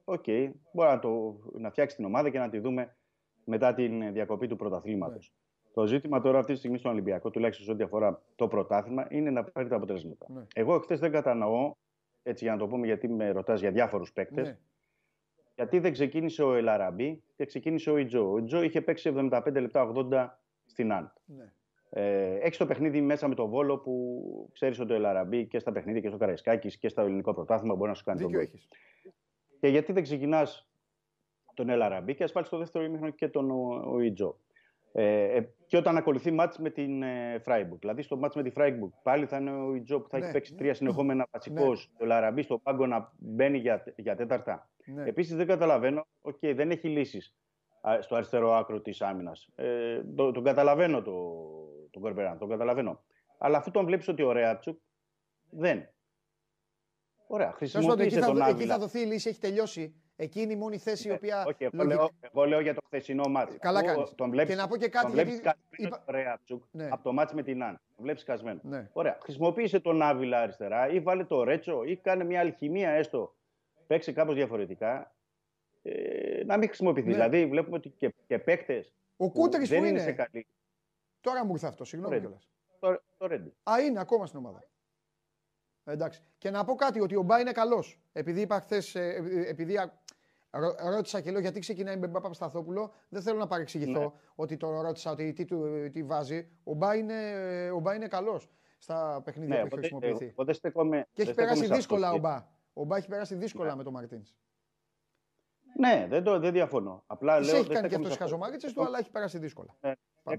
OK, 0.05 0.24
okay, 0.27 0.51
μπορεί 0.73 0.89
να, 0.89 0.98
το, 0.98 1.40
να 1.52 1.70
φτιάξει 1.70 1.97
την 1.97 2.05
ομάδα 2.05 2.31
και 2.31 2.39
να 2.39 2.48
τη 2.48 2.59
δούμε 2.59 2.97
μετά 3.44 3.74
την 3.74 4.12
διακοπή 4.12 4.47
του 4.47 4.56
πρωταθλήματος. 4.56 5.32
Ναι. 5.32 5.70
Το 5.74 5.86
ζήτημα 5.86 6.20
τώρα 6.20 6.39
αυτή 6.39 6.52
τη 6.52 6.59
στιγμή 6.59 6.78
στον 6.78 6.90
Ολυμπιακό, 6.90 7.31
τουλάχιστον 7.31 7.66
σε 7.66 7.73
ό,τι 7.73 7.82
αφορά 7.82 8.23
το 8.36 8.48
πρωτάθλημα, 8.48 9.06
είναι 9.11 9.31
να 9.31 9.44
πάρει 9.44 9.69
τα 9.69 9.77
αποτελέσματα. 9.77 10.27
Ναι. 10.28 10.43
Εγώ 10.55 10.78
χθες 10.78 10.97
δεν 10.97 11.11
κατανοώ, 11.11 11.74
έτσι 12.23 12.44
για 12.44 12.52
να 12.52 12.59
το 12.59 12.66
πούμε, 12.66 12.86
γιατί 12.86 13.09
με 13.09 13.31
ρωτάς 13.31 13.61
για 13.61 13.70
διάφορους 13.70 14.12
παίκτες, 14.12 14.47
ναι. 14.47 14.59
Γιατί 15.55 15.78
δεν 15.78 15.93
ξεκίνησε 15.93 16.43
ο 16.43 16.55
Ελ 16.55 16.72
Αραμπί 16.72 17.23
και 17.36 17.44
ξεκίνησε 17.44 17.90
ο 17.90 17.97
Ουί 17.97 18.11
Τζο. 18.11 18.31
Ο 18.31 18.39
Ουί 18.39 18.51
Τζο 18.51 18.62
είχε 18.62 18.81
παίξει 18.81 19.12
75 19.31 19.43
λεπτά 19.52 19.93
80 20.10 20.28
στην 20.64 20.93
Άντ. 20.93 21.06
Ναι. 21.24 21.52
Ε, 21.97 22.39
έχεις 22.40 22.56
το 22.56 22.66
παιχνίδι 22.66 23.01
μέσα 23.01 23.28
με 23.28 23.35
τον 23.35 23.48
Βόλο 23.48 23.78
που 23.78 24.51
ξέρεις 24.52 24.81
ότι 24.81 24.93
ο 24.93 24.94
Ελαραμπή 24.94 25.47
και 25.47 25.59
στα 25.59 25.72
παιχνίδια 25.72 26.01
και 26.01 26.09
στο 26.09 26.16
Καραϊσκάκης 26.16 26.78
και 26.78 26.89
στο 26.89 27.01
ελληνικό 27.01 27.35
πρωτάθλημα 27.35 27.74
μπορεί 27.74 27.89
να 27.89 27.94
σου 27.94 28.05
κάνει 28.05 28.20
τον 28.20 28.31
Βόλο. 28.31 28.48
Και 29.60 29.68
γιατί 29.68 29.93
δεν 29.93 30.02
ξεκινάς 30.02 30.68
τον 31.55 31.68
Ελαραμπή 31.68 32.14
και 32.14 32.24
ας 32.24 32.32
βάλεις 32.32 32.48
στο 32.48 32.59
δεύτερο 32.59 32.85
ημίχρονο 32.85 33.12
και 33.12 33.28
τον 33.28 33.51
ο, 33.85 34.01
Ιτζο. 34.01 34.39
Ε, 34.93 35.36
ε, 35.36 35.48
και 35.66 35.76
όταν 35.76 35.97
ακολουθεί 35.97 36.31
μάτς 36.31 36.59
με 36.59 36.70
την 36.70 37.02
ε, 37.02 37.39
Φράιμπουργκ. 37.39 37.81
Δηλαδή 37.81 38.02
στο 38.02 38.16
μάτς 38.16 38.36
με 38.36 38.43
τη 38.43 38.51
Φράιμπουργκ 38.51 38.93
πάλι 39.02 39.26
θα 39.26 39.36
είναι 39.36 39.51
ο 39.51 39.74
Ιτζο 39.74 40.01
που 40.01 40.09
θα 40.09 40.18
ναι. 40.18 40.24
έχει 40.24 40.32
παίξει 40.32 40.55
τρία 40.55 40.74
συνεχόμενα 40.74 41.26
βασικό. 41.31 41.64
Ναι. 41.64 41.76
Ο 42.01 42.05
Λαραμπή 42.05 42.43
στο 42.43 42.59
πάγκο 42.59 42.86
να 42.86 43.12
μπαίνει 43.18 43.59
για, 43.59 43.85
για 43.97 44.16
τέταρτα. 44.16 44.68
Ναι. 44.86 45.05
Επίσης 45.05 45.36
δεν 45.36 45.47
καταλαβαίνω, 45.47 46.06
okay, 46.23 46.52
δεν 46.55 46.70
έχει 46.70 46.89
λύσεις 46.89 47.35
στο 48.01 48.15
αριστερό 48.15 48.52
άκρο 48.52 48.81
της 48.81 49.02
άμυνας. 49.02 49.48
Ε, 49.55 50.02
το, 50.16 50.32
τον 50.32 50.44
καταλαβαίνω 50.44 51.02
το, 51.02 51.12
τον 51.90 52.02
Κορμπεράν, 52.02 52.39
τον 52.39 52.48
καταλαβαίνω. 52.48 53.05
Αλλά 53.39 53.59
αφού 53.59 53.70
τον 53.70 53.85
βλέπεις 53.85 54.09
ότι 54.09 54.23
ο 54.23 54.32
Ρέατσουκ 54.32 54.78
δεν. 55.51 55.89
Ωραία, 57.27 57.52
χρησιμοποιήσε 57.52 58.20
τον 58.20 58.28
Άβυλα. 58.28 58.48
Εκεί 58.48 58.66
θα 58.66 58.78
δοθεί 58.78 59.01
η 59.01 59.05
λύση, 59.05 59.28
έχει 59.28 59.40
τελειώσει. 59.40 59.94
Εκείνη 60.16 60.52
η 60.52 60.56
μόνη 60.56 60.78
θέση 60.78 61.09
η 61.09 61.11
ε, 61.11 61.15
οποία. 61.15 61.44
Όχι, 61.47 61.65
εγώ, 61.65 61.85
λέω, 61.85 62.09
εγώ 62.20 62.44
λέω 62.44 62.61
για 62.61 62.74
το 62.74 62.81
χθεσινό 62.86 63.28
μάτι. 63.28 63.59
Καλά 63.59 63.85
κάνεις. 63.85 64.15
Και 64.47 64.55
να 64.55 64.69
πω 64.69 64.77
και 64.77 64.89
κάτι. 64.89 65.06
Τον 65.06 65.15
γιατί... 65.15 65.40
Είπα... 65.77 66.05
Ρέατσουκ 66.06 66.62
ναι. 66.70 66.89
από 66.90 67.02
το 67.02 67.12
μάτι 67.12 67.35
με 67.35 67.43
την 67.43 67.62
Αν. 67.62 67.81
Τον 67.97 68.05
βλέπεις 68.05 68.24
κασμένο. 68.24 68.61
Ναι. 68.62 68.89
Ωραία. 68.93 69.19
Χρησιμοποίησε 69.23 69.81
τον 69.81 70.02
Άβυλα 70.02 70.40
αριστερά 70.40 70.89
ή 70.89 71.01
βάλε 71.01 71.24
το 71.24 71.43
Ρέτσο 71.43 71.85
ή 71.85 71.97
κάνε 71.97 72.24
μια 72.24 72.40
αλχημία 72.40 72.90
έστω. 72.90 73.35
Παίξει 73.86 74.12
κάπως 74.12 74.35
διαφορετικά. 74.35 75.15
Ε, 75.82 76.44
να 76.44 76.56
μην 76.56 76.69
χρησιμοποιηθεί. 76.69 77.09
Ναι. 77.09 77.15
Δηλαδή 77.15 77.47
βλέπουμε 77.47 77.77
ότι 77.77 77.89
και, 77.89 78.15
και 78.27 78.39
παίκτες. 78.39 78.93
Ο 79.16 79.31
Κούτρι 79.31 79.69
που 79.69 79.74
είναι. 79.74 79.89
είναι 79.89 79.98
σε 79.98 80.12
καλή. 80.12 80.47
Τώρα 81.20 81.44
μου 81.44 81.52
ήρθε 81.52 81.66
αυτό, 81.66 81.85
συγγνώμη 81.85 82.20
κιόλας. 82.20 82.48
Το, 82.78 83.02
το 83.16 83.27
Ρέντι. 83.27 83.55
Α, 83.70 83.81
είναι 83.81 84.01
ακόμα 84.01 84.27
στην 84.27 84.39
ομάδα. 84.39 84.65
Εντάξει. 85.85 86.23
Και 86.39 86.51
να 86.51 86.65
πω 86.65 86.74
κάτι, 86.74 87.01
ότι 87.01 87.16
ο 87.16 87.23
Μπά 87.23 87.40
είναι 87.40 87.52
καλός. 87.52 88.01
Επειδή 88.12 88.40
είπα 88.40 88.61
χθες, 88.61 88.94
ε, 88.94 89.23
επειδή 89.48 89.78
ρώτησα 90.90 91.20
και 91.20 91.31
λέω 91.31 91.40
γιατί 91.40 91.61
ξεκινάει 91.61 91.97
με 91.97 92.06
Μπάπα 92.06 92.32
Σταθόπουλο, 92.32 92.93
δεν 93.09 93.23
θέλω 93.23 93.39
να 93.39 93.47
παρεξηγηθώ 93.47 94.01
ναι. 94.01 94.11
ότι 94.35 94.56
το 94.56 94.81
ρώτησα 94.81 95.11
ότι 95.11 95.32
τι, 95.32 95.44
τι, 95.44 95.90
τι 95.90 96.02
βάζει. 96.02 96.48
Ο 96.65 96.74
Μπά 96.74 96.94
είναι, 96.94 97.15
ο 97.74 97.78
Μπά 97.78 97.94
είναι 97.94 98.06
καλός 98.06 98.51
στα 98.78 99.23
παιχνίδια 99.24 99.62
ναι, 99.62 99.69
που 99.69 99.77
έχει 99.78 99.94
χρησιμοποιηθεί. 99.94 100.52
Στεκόμαι, 100.52 101.06
και 101.12 101.23
έχει 101.23 101.35
περάσει 101.35 101.66
δύσκολα 101.66 102.12
ο 102.12 102.19
Μπά. 102.19 102.47
Ο 102.74 102.84
Μπά 102.84 102.96
έχει 102.96 103.09
περάσει 103.09 103.34
δύσκολα 103.34 103.70
ναι. 103.70 103.76
με 103.76 103.82
τον 103.82 103.92
Μαρτίνς. 103.92 104.34
Ναι, 105.78 106.06
δεν, 106.09 106.22
το, 106.22 106.38
δεν 106.38 106.52
διαφωνώ. 106.52 107.05
Απλά 107.06 107.40
λέω, 107.40 107.56
έχει 107.56 107.68
κάνει 107.68 107.88
και 107.88 107.94
αυτός 107.94 108.10
τι 108.12 108.18
χαζομάρκε 108.18 108.72
του, 108.72 108.84
αλλά 108.84 108.98
έχει 108.98 109.10
περάσει 109.10 109.38
δύσκολα. 109.38 109.76
Ναι. 109.80 109.92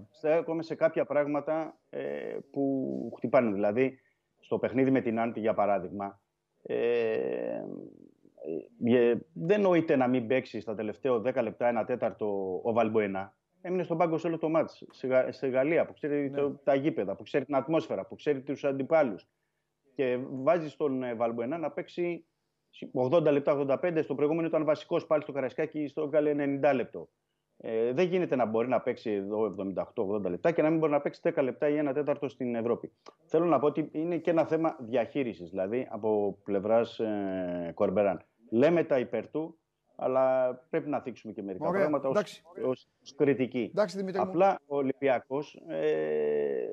Στέκομαι 0.09 0.63
σε 0.63 0.75
κάποια 0.75 1.05
πράγματα 1.05 1.79
ε, 1.89 2.37
που 2.51 3.11
χτυπάνε. 3.15 3.51
Δηλαδή, 3.51 3.99
στο 4.39 4.59
παιχνίδι 4.59 4.91
με 4.91 5.01
την 5.01 5.19
Άντι, 5.19 5.39
για 5.39 5.53
παράδειγμα, 5.53 6.21
ε, 6.61 7.63
ε, 8.83 9.15
δεν 9.33 9.61
νοείται 9.61 9.95
να 9.95 10.07
μην 10.07 10.27
παίξει 10.27 10.59
στα 10.59 10.75
τελευταία 10.75 11.13
10 11.13 11.41
λεπτά, 11.41 11.67
ένα 11.67 11.85
τέταρτο 11.85 12.59
ο 12.63 12.73
Βαλμποένα. 12.73 13.35
Έμεινε 13.61 13.83
στον 13.83 13.97
πάγκο 13.97 14.17
σε 14.17 14.27
όλο 14.27 14.37
το 14.37 14.49
μάτς, 14.49 14.83
σε, 14.91 15.31
σε 15.31 15.47
Γαλλία, 15.47 15.85
που 15.85 15.93
ξέρει 15.93 16.29
ναι. 16.29 16.37
το, 16.37 16.51
τα 16.51 16.75
γήπεδα, 16.75 17.15
που 17.15 17.23
ξέρει 17.23 17.45
την 17.45 17.55
ατμόσφαιρα, 17.55 18.05
που 18.05 18.15
ξέρει 18.15 18.41
τους 18.41 18.63
αντιπάλους. 18.63 19.27
Και 19.95 20.19
βάζει 20.31 20.75
τον 20.77 21.03
ε, 21.03 21.13
Βαλμποένα 21.13 21.57
να 21.57 21.71
παίξει 21.71 22.25
80 22.93 23.31
λεπτά, 23.31 23.79
85. 23.83 23.99
Στο 24.03 24.15
προηγούμενο 24.15 24.47
ήταν 24.47 24.65
βασικός 24.65 25.05
πάλι 25.05 25.21
στο 25.21 25.31
Καρασκάκι, 25.31 25.87
στο 25.87 26.01
έκανε 26.13 26.59
90 26.63 26.75
λεπτό. 26.75 27.09
Ε, 27.57 27.93
δεν 27.93 28.07
γίνεται 28.07 28.35
να 28.35 28.45
μπορεί 28.45 28.67
να 28.67 28.81
παίξει 28.81 29.11
εδώ 29.11 29.55
78-80 29.95 30.21
λεπτά 30.21 30.51
και 30.51 30.61
να 30.61 30.69
μην 30.69 30.79
μπορεί 30.79 30.91
να 30.91 31.01
παίξει 31.01 31.21
10 31.23 31.43
λεπτά 31.43 31.69
ή 31.69 31.77
ένα 31.77 31.93
τέταρτο 31.93 32.27
στην 32.27 32.55
Ευρώπη. 32.55 32.91
Θέλω 33.25 33.45
να 33.45 33.59
πω 33.59 33.65
ότι 33.65 33.89
είναι 33.91 34.17
και 34.17 34.29
ένα 34.29 34.45
θέμα 34.45 34.75
διαχείρισης, 34.79 35.49
δηλαδή 35.49 35.87
από 35.89 36.39
πλευράς 36.43 36.99
ε, 36.99 37.71
Κορμπεράν. 37.73 38.21
Λέμε 38.49 38.83
τα 38.83 38.99
υπέρ 38.99 39.29
του, 39.29 39.57
αλλά 39.95 40.55
πρέπει 40.69 40.89
να 40.89 40.99
θίξουμε 40.99 41.33
και 41.33 41.41
μερικά 41.41 41.67
Ωραία. 41.67 41.79
πράγματα 41.79 42.09
ως 42.63 42.87
κριτική. 43.15 43.69
Εντάξει, 43.71 44.05
Απλά 44.15 44.59
ο 44.65 44.75
Ολυμπιακός 44.75 45.61
ε, 45.67 46.65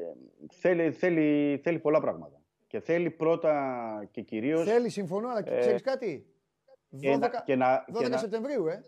θέλει, 0.50 0.92
θέλει, 0.92 1.60
θέλει 1.62 1.78
πολλά 1.78 2.00
πράγματα. 2.00 2.41
Και 2.72 2.80
θέλει 2.80 3.10
πρώτα 3.10 4.08
και 4.10 4.20
κυρίως. 4.22 4.64
Θέλει, 4.64 4.88
συμφωνώ, 4.88 5.28
αλλά 5.28 5.42
ε, 5.44 5.58
ξέρεις 5.60 5.82
κάτι; 5.82 6.26
12, 7.02 7.28
και 7.44 7.56
να, 7.56 7.84
12 7.92 8.10
και 8.10 8.16
Σεπτεμβρίου, 8.16 8.66
ε. 8.66 8.84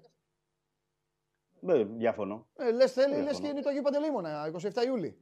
Δεν 1.60 1.96
διαφωνώ. 1.96 2.46
Ε, 2.56 2.72
λες 2.72 2.92
θέλει, 2.92 3.22
λες 3.22 3.40
και 3.40 3.46
είναι 3.46 3.60
το 3.60 3.68
Αγίου 3.68 3.82
Παντελήμωνα, 3.82 4.50
27 4.52 4.86
Ιούλη. 4.86 5.18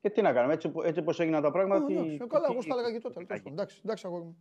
Και 0.00 0.10
τι 0.10 0.22
να 0.22 0.32
κάνουμε, 0.32 0.54
έτσι, 0.54 0.72
έτσι 0.84 1.00
όπως 1.00 1.20
έγιναν 1.20 1.42
τα 1.42 1.50
πράγματα. 1.50 1.86
τι, 1.86 1.94
τι, 1.94 2.26
καλά, 2.26 2.46
εγώ 2.50 2.60
στα 2.60 2.74
έλεγα 2.74 2.92
και 2.92 3.00
τότε. 3.00 3.20
Εντάξει, 3.44 3.80
εντάξει, 3.84 4.06
αγόρι 4.06 4.24
μου. 4.24 4.36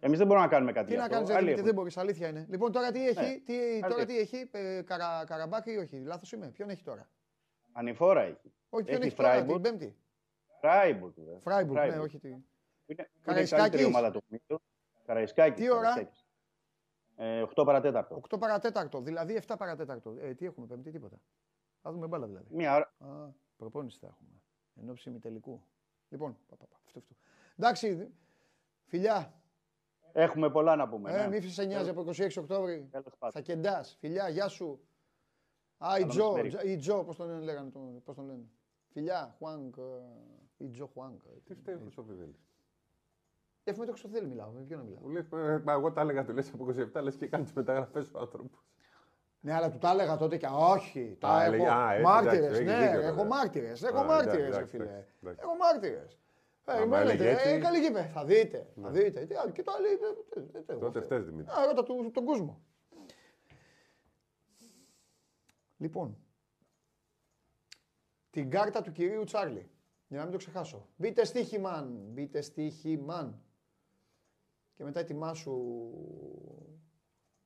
Εμείς 0.00 0.18
δεν 0.18 0.26
μπορούμε 0.26 0.46
να 0.46 0.52
κάνουμε 0.52 0.72
κάτι. 0.72 0.90
Τι 0.90 0.96
να 0.96 1.08
κάνεις, 1.08 1.62
δεν 1.62 1.74
μπορείς, 1.74 1.96
αλήθεια 1.96 2.28
είναι. 2.28 2.46
Λοιπόν, 2.48 2.72
τώρα 2.72 2.90
τι 2.90 3.08
έχει, 3.08 3.20
ναι, 3.20 3.40
τι, 3.44 3.80
τώρα 3.88 4.04
τι 4.04 4.18
έχει 4.18 4.48
ε, 4.50 4.82
καρα, 4.82 5.24
καραμπάκι 5.26 5.72
ή 5.72 5.76
όχι, 5.76 5.98
λάθος 5.98 6.32
είμαι. 6.32 6.48
Ποιον 6.48 6.70
έχει 6.70 6.82
τώρα; 6.82 7.08
Ανηφόρα 7.72 8.22
έχει. 8.22 8.52
Όχι, 8.68 8.84
ποιον 8.84 9.02
έχει 9.02 9.14
τώρα, 9.16 9.44
την 9.44 9.60
Πέμπτη. 9.60 9.96
Φράιμπουργκ. 10.62 11.14
Φράιμπουργκ, 11.40 11.88
ναι, 11.88 11.98
όχι. 11.98 12.20
Είναι, 12.86 13.08
Καραϊσκάκης. 13.22 13.84
ομάδα 13.84 14.10
του 14.10 14.22
Καραϊσκάκης. 15.06 15.64
Τι 15.64 15.70
ώρα; 15.70 15.94
8 17.16 17.64
παρατέταρτο. 17.64 18.20
8 18.30 18.38
παρατέταρτο, 18.38 19.00
δηλαδή 19.00 19.42
7 19.46 19.54
παρατέταρτο. 19.58 20.16
Ε, 20.20 20.34
τι 20.34 20.44
έχουμε, 20.46 20.66
Πέμπτη, 20.66 20.90
τίποτα. 20.90 21.16
Θα 21.82 21.92
δούμε 21.92 22.06
μπάλα 22.06 22.26
δηλαδή. 22.26 22.46
Μία 22.54 22.74
ώρα. 22.74 23.12
Α, 23.12 23.28
προπόνηση 23.56 23.98
θα 23.98 24.06
έχουμε. 24.06 24.30
Εν 24.80 24.90
ώψη 24.90 25.10
τελικού. 25.10 25.62
Λοιπόν, 26.08 26.36
πα, 26.48 26.56
πα, 26.56 26.66
πα, 26.66 26.76
αυτό, 26.84 26.98
αυτό. 26.98 27.14
Εντάξει, 27.56 28.08
φιλιά. 28.84 29.34
Έχουμε 30.12 30.50
πολλά 30.50 30.76
να 30.76 30.88
πούμε. 30.88 31.12
Ε, 31.12 31.26
ναι. 31.26 31.38
Μη 31.38 31.48
σε 31.48 31.64
νοιάζει 31.64 31.88
από 31.90 32.04
26 32.06 32.28
Οκτώβρη. 32.38 32.90
Θα 33.30 33.40
κεντάς. 33.40 33.96
Φιλιά, 34.00 34.28
γεια 34.28 34.48
σου. 34.48 34.80
Α, 35.78 35.98
η 35.98 36.06
Τζο, 36.06 36.34
η 36.64 36.76
Τζο, 36.76 37.04
πώς 37.04 37.16
τον 37.16 37.42
λέγανε, 37.42 37.70
πώς 38.04 38.16
τον 38.16 38.26
λένε. 38.26 38.44
Φιλιά, 38.92 39.34
Χουάνκ, 39.38 39.74
η 40.62 40.68
Τζο 40.68 40.86
Χουάνκ. 40.86 41.20
Τι 41.44 41.54
φταίει 41.54 41.74
ο 41.74 41.78
Χρυσόφιδέλης. 41.82 42.46
Ε, 43.64 43.72
με 43.76 43.84
το 43.84 43.92
Χρυσόφιδέλη 43.92 44.26
μιλάω, 44.26 44.50
με 44.50 44.60
ποιον 44.60 44.78
να 44.78 44.84
μιλάω. 44.84 45.08
Λέει, 45.08 45.60
μα 45.64 45.72
εγώ 45.72 45.92
τα 45.92 46.00
έλεγα, 46.00 46.24
του 46.24 46.32
λες 46.32 46.52
από 46.52 46.66
27, 46.94 47.02
λες 47.02 47.16
και 47.16 47.26
κάνει 47.26 47.44
τις 47.44 47.52
μεταγραφές 47.52 48.10
ο 48.12 48.18
άνθρωπος. 48.18 48.64
Ναι, 49.40 49.54
αλλά 49.54 49.70
του 49.70 49.78
τα 49.78 49.90
έλεγα 49.90 50.16
τότε 50.16 50.36
και 50.36 50.48
όχι. 50.50 51.16
Τα 51.20 51.44
έχω 51.44 51.64
μάρτυρες, 52.02 52.60
ναι, 52.60 52.90
έχω 53.02 53.24
μάρτυρες, 53.24 53.82
έχω 53.82 54.04
μάρτυρες, 54.04 54.64
φίλε. 54.68 55.04
Έχω 55.20 55.56
μάρτυρες. 55.56 56.18
Περιμένετε, 56.64 57.30
ε, 57.30 57.58
καλή 57.58 57.78
γήπε. 57.78 58.10
Θα 58.12 58.24
δείτε. 58.24 58.72
Θα 58.82 58.90
ναι. 58.90 59.00
δείτε. 59.00 59.26
Και 59.52 59.62
το 59.62 59.72
άλλο. 59.72 60.78
Τότε 60.80 61.00
φταίει 61.00 61.18
Δημήτρη. 61.18 61.52
Α, 61.52 61.66
ρώτα 61.66 61.82
τον 62.12 62.24
κόσμο. 62.24 62.62
Λοιπόν, 65.76 66.16
την 68.30 68.50
κάρτα 68.50 68.82
του 68.82 68.92
κυρίου 68.92 69.24
Τσάρλι. 69.24 69.70
Για 70.12 70.20
να 70.20 70.26
μην 70.26 70.38
το 70.38 70.44
ξεχάσω. 70.44 70.88
Μπείτε 70.96 71.24
στοίχημαν. 71.24 72.00
Μπείτε 72.12 72.40
στοίχημαν. 72.40 73.42
Και 74.74 74.84
μετά 74.84 75.00
ετοιμάσου 75.00 75.90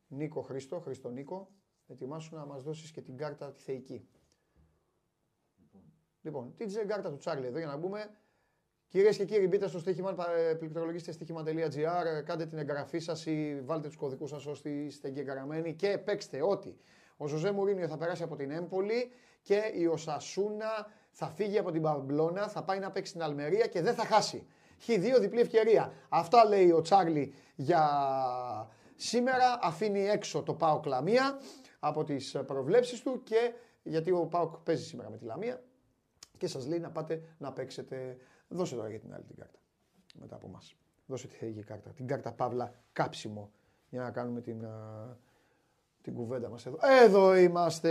Νίκο 0.09 0.41
Χρήστο, 0.41 0.81
Χρήστο 0.81 1.11
Νίκο, 1.11 1.51
ετοιμάσου 1.87 2.35
να 2.35 2.47
μας 2.47 2.63
δώσεις 2.63 2.91
και 2.91 3.01
την 3.01 3.17
κάρτα 3.17 3.53
τη 3.53 3.61
θεϊκή. 3.61 4.09
Λοιπόν, 6.23 6.55
την 6.57 6.87
κάρτα 6.87 7.11
του 7.11 7.17
Τσάρλι 7.17 7.47
εδώ 7.47 7.59
για 7.59 7.67
να 7.67 7.77
μπούμε. 7.77 8.11
Κυρίες 8.89 9.17
και 9.17 9.25
κύριοι, 9.25 9.47
μπείτε 9.47 9.69
στο 9.69 9.79
στοίχημα, 9.79 10.15
πληκτρολογήστε 10.59 11.13
στοίχημα.gr, 11.13 12.23
κάντε 12.25 12.47
την 12.47 12.59
εγγραφή 12.59 12.99
σας 12.99 13.27
ή 13.27 13.61
βάλτε 13.65 13.87
τους 13.87 13.97
κωδικούς 13.97 14.31
σας 14.31 14.47
ώστε 14.47 14.71
είστε 14.71 15.09
εγγεγραμμένοι 15.09 15.75
και 15.75 15.99
παίξτε 15.99 16.43
ότι 16.43 16.77
ο 17.17 17.27
Ζωζέ 17.27 17.51
Μουρίνιο 17.51 17.89
θα 17.89 17.97
περάσει 17.97 18.23
από 18.23 18.37
την 18.37 18.51
Έμπολη 18.51 19.11
και 19.43 19.73
η 19.75 19.87
Οσασούνα 19.87 20.91
θα 21.19 21.29
φύγει 21.29 21.59
από 21.59 21.71
την 21.71 21.83
Παμπλώνα, 21.83 22.49
θα 22.49 22.63
πάει 22.63 22.79
να 22.79 22.91
παίξει 22.91 23.11
στην 23.11 23.23
Αλμερία 23.23 23.67
και 23.67 23.83
δεν 23.83 23.95
θα 23.95 24.05
χάσει. 24.05 24.47
Έχει 24.79 24.99
δύο 24.99 25.19
διπλή 25.19 25.41
ευκαιρία. 25.41 25.93
Αυτά 26.09 26.45
λέει 26.45 26.71
ο 26.71 26.81
Τσάρλι 26.81 27.35
για 27.55 27.91
σήμερα. 28.97 29.59
Αφήνει 29.63 30.09
έξω 30.09 30.43
το 30.43 30.55
Πάοκ 30.55 30.87
Λαμία 30.87 31.39
από 31.79 32.05
τις 32.05 32.37
προβλέψεις 32.47 33.03
του 33.03 33.23
και 33.23 33.53
γιατί 33.83 34.11
ο 34.11 34.27
Πάοκ 34.27 34.57
παίζει 34.57 34.85
σήμερα 34.85 35.11
με 35.11 35.17
τη 35.17 35.25
Λαμία 35.25 35.63
και 36.39 36.47
σας 36.47 36.67
λέει 36.67 36.79
να 36.79 36.91
πάτε 36.91 37.23
να 37.39 37.53
παίξετε 37.53 38.17
Δώσε 38.49 38.75
τώρα 38.75 38.89
για 38.89 38.99
την 38.99 39.15
άλλη 39.15 39.25
την 39.25 39.37
κάρτα. 39.37 39.59
Μετά 40.15 40.37
από 40.37 40.47
εμά. 40.47 40.59
Δώσε 41.07 41.27
τη 41.27 41.35
θεϊκή 41.35 41.63
κάρτα. 41.63 41.91
Την 41.91 42.07
κάρτα 42.07 42.33
Παύλα 42.33 42.75
κάψιμο. 42.93 43.51
Για 43.89 44.03
να 44.03 44.11
κάνουμε 44.11 44.41
την, 44.41 44.65
α, 44.65 45.17
την 46.03 46.15
κουβέντα 46.15 46.49
μας 46.49 46.67
εδώ. 46.67 46.79
Εδώ 47.05 47.37
είμαστε. 47.37 47.91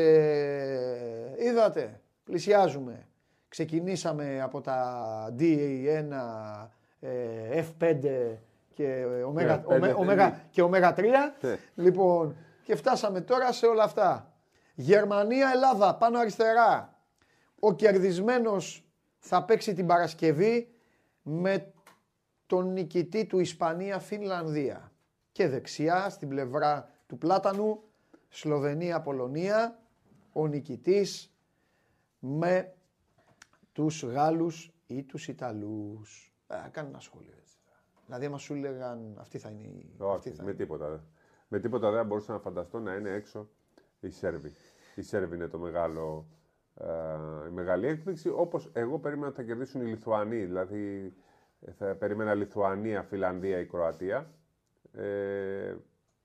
Είδατε. 1.39 2.01
Πλησιάζουμε. 2.23 3.07
Ξεκινήσαμε 3.55 4.41
από 4.41 4.61
τα 4.61 5.35
DA1, 5.39 6.11
F5 7.53 8.37
και 8.73 9.05
ωμέγα, 9.25 9.63
ωμέγα, 9.95 10.41
και 10.49 10.61
ωμέγα 10.61 10.93
3. 10.97 11.03
Ναι. 11.41 11.57
Λοιπόν, 11.75 12.35
και 12.63 12.75
φτάσαμε 12.75 13.21
τώρα 13.21 13.51
σε 13.51 13.65
όλα 13.65 13.83
αυτά. 13.83 14.33
Γερμανία, 14.73 15.51
Ελλάδα, 15.53 15.95
πάνω 15.95 16.19
αριστερά. 16.19 16.97
Ο 17.59 17.73
κερδισμένος 17.73 18.85
θα 19.17 19.43
παίξει 19.43 19.73
την 19.73 19.85
Παρασκευή 19.85 20.69
με 21.21 21.73
τον 22.45 22.71
νικητή 22.73 23.25
του 23.25 23.39
Ισπανία-Φινλανδία. 23.39 24.91
Και 25.31 25.47
δεξιά 25.47 26.09
στην 26.09 26.29
πλευρά 26.29 26.89
του 27.07 27.17
Πλάτανου 27.17 27.83
Σλοβενία-Πολωνία 28.29 29.79
ο 30.31 30.47
νικητής 30.47 31.35
με 32.19 32.69
τους 33.75 34.03
Γάλλους 34.03 34.73
ή 34.87 35.03
τους 35.03 35.27
Ιταλούς. 35.27 36.33
Ε, 36.47 36.69
κάνει 36.71 36.89
ένα 36.89 36.99
σχόλιο 36.99 37.33
έτσι. 37.39 37.57
Δηλαδή 38.05 38.25
άμα 38.25 38.37
σου 38.37 38.53
έλεγαν 38.53 39.17
αυτή 39.19 39.37
θα 39.37 39.49
είναι 39.49 39.67
η... 39.67 39.95
Όχι, 39.97 40.35
με 40.43 40.53
τίποτα. 40.53 41.03
Με 41.47 41.59
τίποτα 41.59 41.91
δεν 41.91 42.05
μπορούσα 42.05 42.31
να 42.31 42.39
φανταστώ 42.39 42.79
να 42.79 42.93
είναι 42.93 43.09
έξω 43.09 43.49
οι 43.99 44.09
Σέρβοι. 44.09 44.51
Οι 44.95 45.01
Σέρβοι 45.01 45.35
είναι 45.35 45.47
το 45.47 45.57
μεγάλο 45.57 46.27
ε, 46.75 47.47
η 47.47 47.51
μεγάλη 47.51 47.87
έκπληξη. 47.87 48.29
Όπως 48.29 48.69
εγώ 48.73 48.99
περίμενα 48.99 49.27
ότι 49.27 49.35
θα 49.35 49.43
κερδίσουν 49.43 49.81
οι 49.81 49.85
Λιθουανοί. 49.85 50.45
Δηλαδή 50.45 51.13
θα 51.77 51.95
περίμενα 51.95 52.33
Λιθουανία, 52.33 53.03
Φιλανδία 53.03 53.59
ή 53.59 53.65
Κροατία. 53.65 54.31
Ε, 54.91 55.75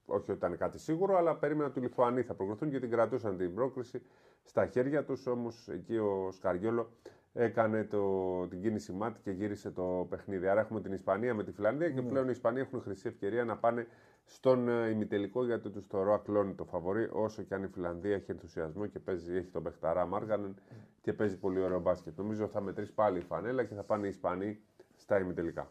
όχι 0.07 0.31
ότι 0.31 0.33
ήταν 0.33 0.57
κάτι 0.57 0.79
σίγουρο, 0.79 1.17
αλλά 1.17 1.37
περίμενα 1.37 1.69
ότι 1.69 1.79
οι 1.79 1.83
Λιθουανοί 1.83 2.23
θα 2.23 2.35
προκριθούν 2.35 2.71
και 2.71 2.81
την 2.81 2.91
κρατούσαν 2.91 3.37
την 3.37 3.55
πρόκριση 3.55 4.03
στα 4.43 4.67
χέρια 4.67 5.05
τους. 5.05 5.27
Όμως 5.27 5.69
εκεί 5.69 5.97
ο 5.97 6.31
Σκαριόλο 6.33 6.91
έκανε 7.33 7.85
το, 7.85 8.47
την 8.49 8.61
κίνηση 8.61 8.93
μάτι 8.93 9.21
και 9.21 9.31
γύρισε 9.31 9.71
το 9.71 10.07
παιχνίδι. 10.11 10.49
Άρα 10.49 10.61
έχουμε 10.61 10.81
την 10.81 10.93
Ισπανία 10.93 11.35
με 11.35 11.45
τη 11.45 11.53
Φιλανδία 11.53 11.91
και 11.91 12.01
ναι. 12.01 12.09
πλέον 12.09 12.27
οι 12.27 12.31
Ισπανοί 12.33 12.61
έχουν 12.61 12.81
χρυσή 12.81 13.09
ευκαιρία 13.09 13.45
να 13.45 13.57
πάνε 13.57 13.87
στον 14.25 14.69
ε, 14.69 14.89
ημιτελικό 14.89 15.45
γιατί 15.45 15.71
τους 15.71 15.87
θεωρώ 15.87 16.15
ακλόνητο 16.15 16.65
φαβορή. 16.65 17.09
Όσο 17.13 17.43
και 17.43 17.55
αν 17.55 17.63
η 17.63 17.67
Φιλανδία 17.69 18.15
έχει 18.15 18.31
ενθουσιασμό 18.31 18.87
και 18.87 18.99
παίζει, 18.99 19.37
έχει 19.37 19.51
τον 19.51 19.63
Μπεχταρά 19.63 20.07
Μάργανεν 20.07 20.55
και 21.01 21.13
παίζει 21.13 21.39
πολύ 21.39 21.61
ωραίο 21.61 21.81
μπάσκετ. 21.81 22.19
Νομίζω 22.19 22.49
θα 22.49 22.61
μετρήσει 22.61 22.93
πάλι 22.93 23.19
η 23.19 23.23
φανέλα 23.23 23.65
και 23.65 23.75
θα 23.75 23.83
πάνε 23.83 24.07
οι 24.07 24.09
Ισπανοί 24.09 24.61
στα 24.97 25.19
ημιτελικά. 25.19 25.71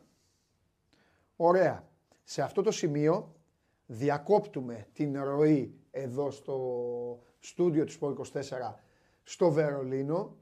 Ωραία. 1.36 1.88
Σε 2.24 2.42
αυτό 2.42 2.62
το 2.62 2.72
σημείο 2.72 3.36
διακόπτουμε 3.86 4.88
την 4.94 5.24
ροή 5.24 5.74
εδώ 5.92 6.32
στο 6.32 6.58
στούντιο 7.40 7.86
του 7.86 8.18
24 8.34 8.74
στο 9.24 9.52
Βερολίνο 9.52 10.38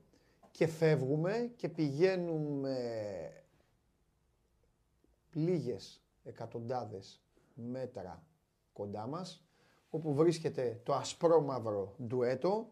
και 0.57 0.67
φεύγουμε 0.67 1.51
και 1.55 1.69
πηγαίνουμε 1.69 2.77
λίγες 5.33 6.01
εκατοντάδες 6.23 7.21
μέτρα 7.53 8.23
κοντά 8.73 9.07
μας 9.07 9.43
όπου 9.89 10.13
βρίσκεται 10.13 10.79
το 10.83 10.93
ασπρόμαυρο 10.93 11.95
ντουέτο 12.03 12.67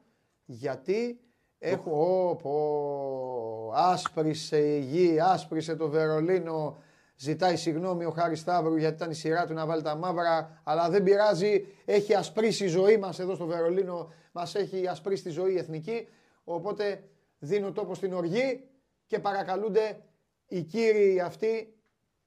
γιατί 0.46 1.20
έχω 1.60 2.38
πω, 2.42 3.72
άσπρισε 3.76 4.76
η 4.76 4.80
γη, 4.80 5.20
άσπρισε 5.20 5.76
το 5.76 5.90
Βερολίνο 5.90 6.78
Ζητάει 7.18 7.56
συγγνώμη 7.56 8.06
ο 8.06 8.10
Χάρης 8.10 8.40
Σταύρου 8.40 8.76
γιατί 8.76 8.96
ήταν 8.96 9.12
η 9.12 9.14
σειρά 9.14 9.46
του 9.46 9.54
να 9.54 9.66
βάλει 9.66 9.82
τα 9.82 9.96
μαύρα, 9.96 10.62
αλλά 10.64 10.90
δεν 10.90 11.04
πειράζει. 11.04 11.66
Έχει 11.86 12.14
ασπρίσει 12.14 12.64
η 12.64 12.68
ζωή 12.68 12.98
μας 12.98 13.20
εδώ 13.20 13.36
στο 13.36 13.46
Βερολίνο, 13.46 14.14
μας 14.32 14.56
έχει 14.56 14.88
ασπρίσει 14.88 15.24
τη 15.24 15.30
ζωή 15.30 15.54
η 15.54 15.58
εθνική. 15.58 16.08
Οπότε 16.44 17.04
δίνω 17.46 17.72
τόπο 17.72 17.94
στην 17.96 18.14
οργή 18.14 18.68
και 19.06 19.20
παρακαλούνται 19.20 20.00
οι 20.48 20.62
κύριοι 20.62 21.20
αυτοί 21.20 21.74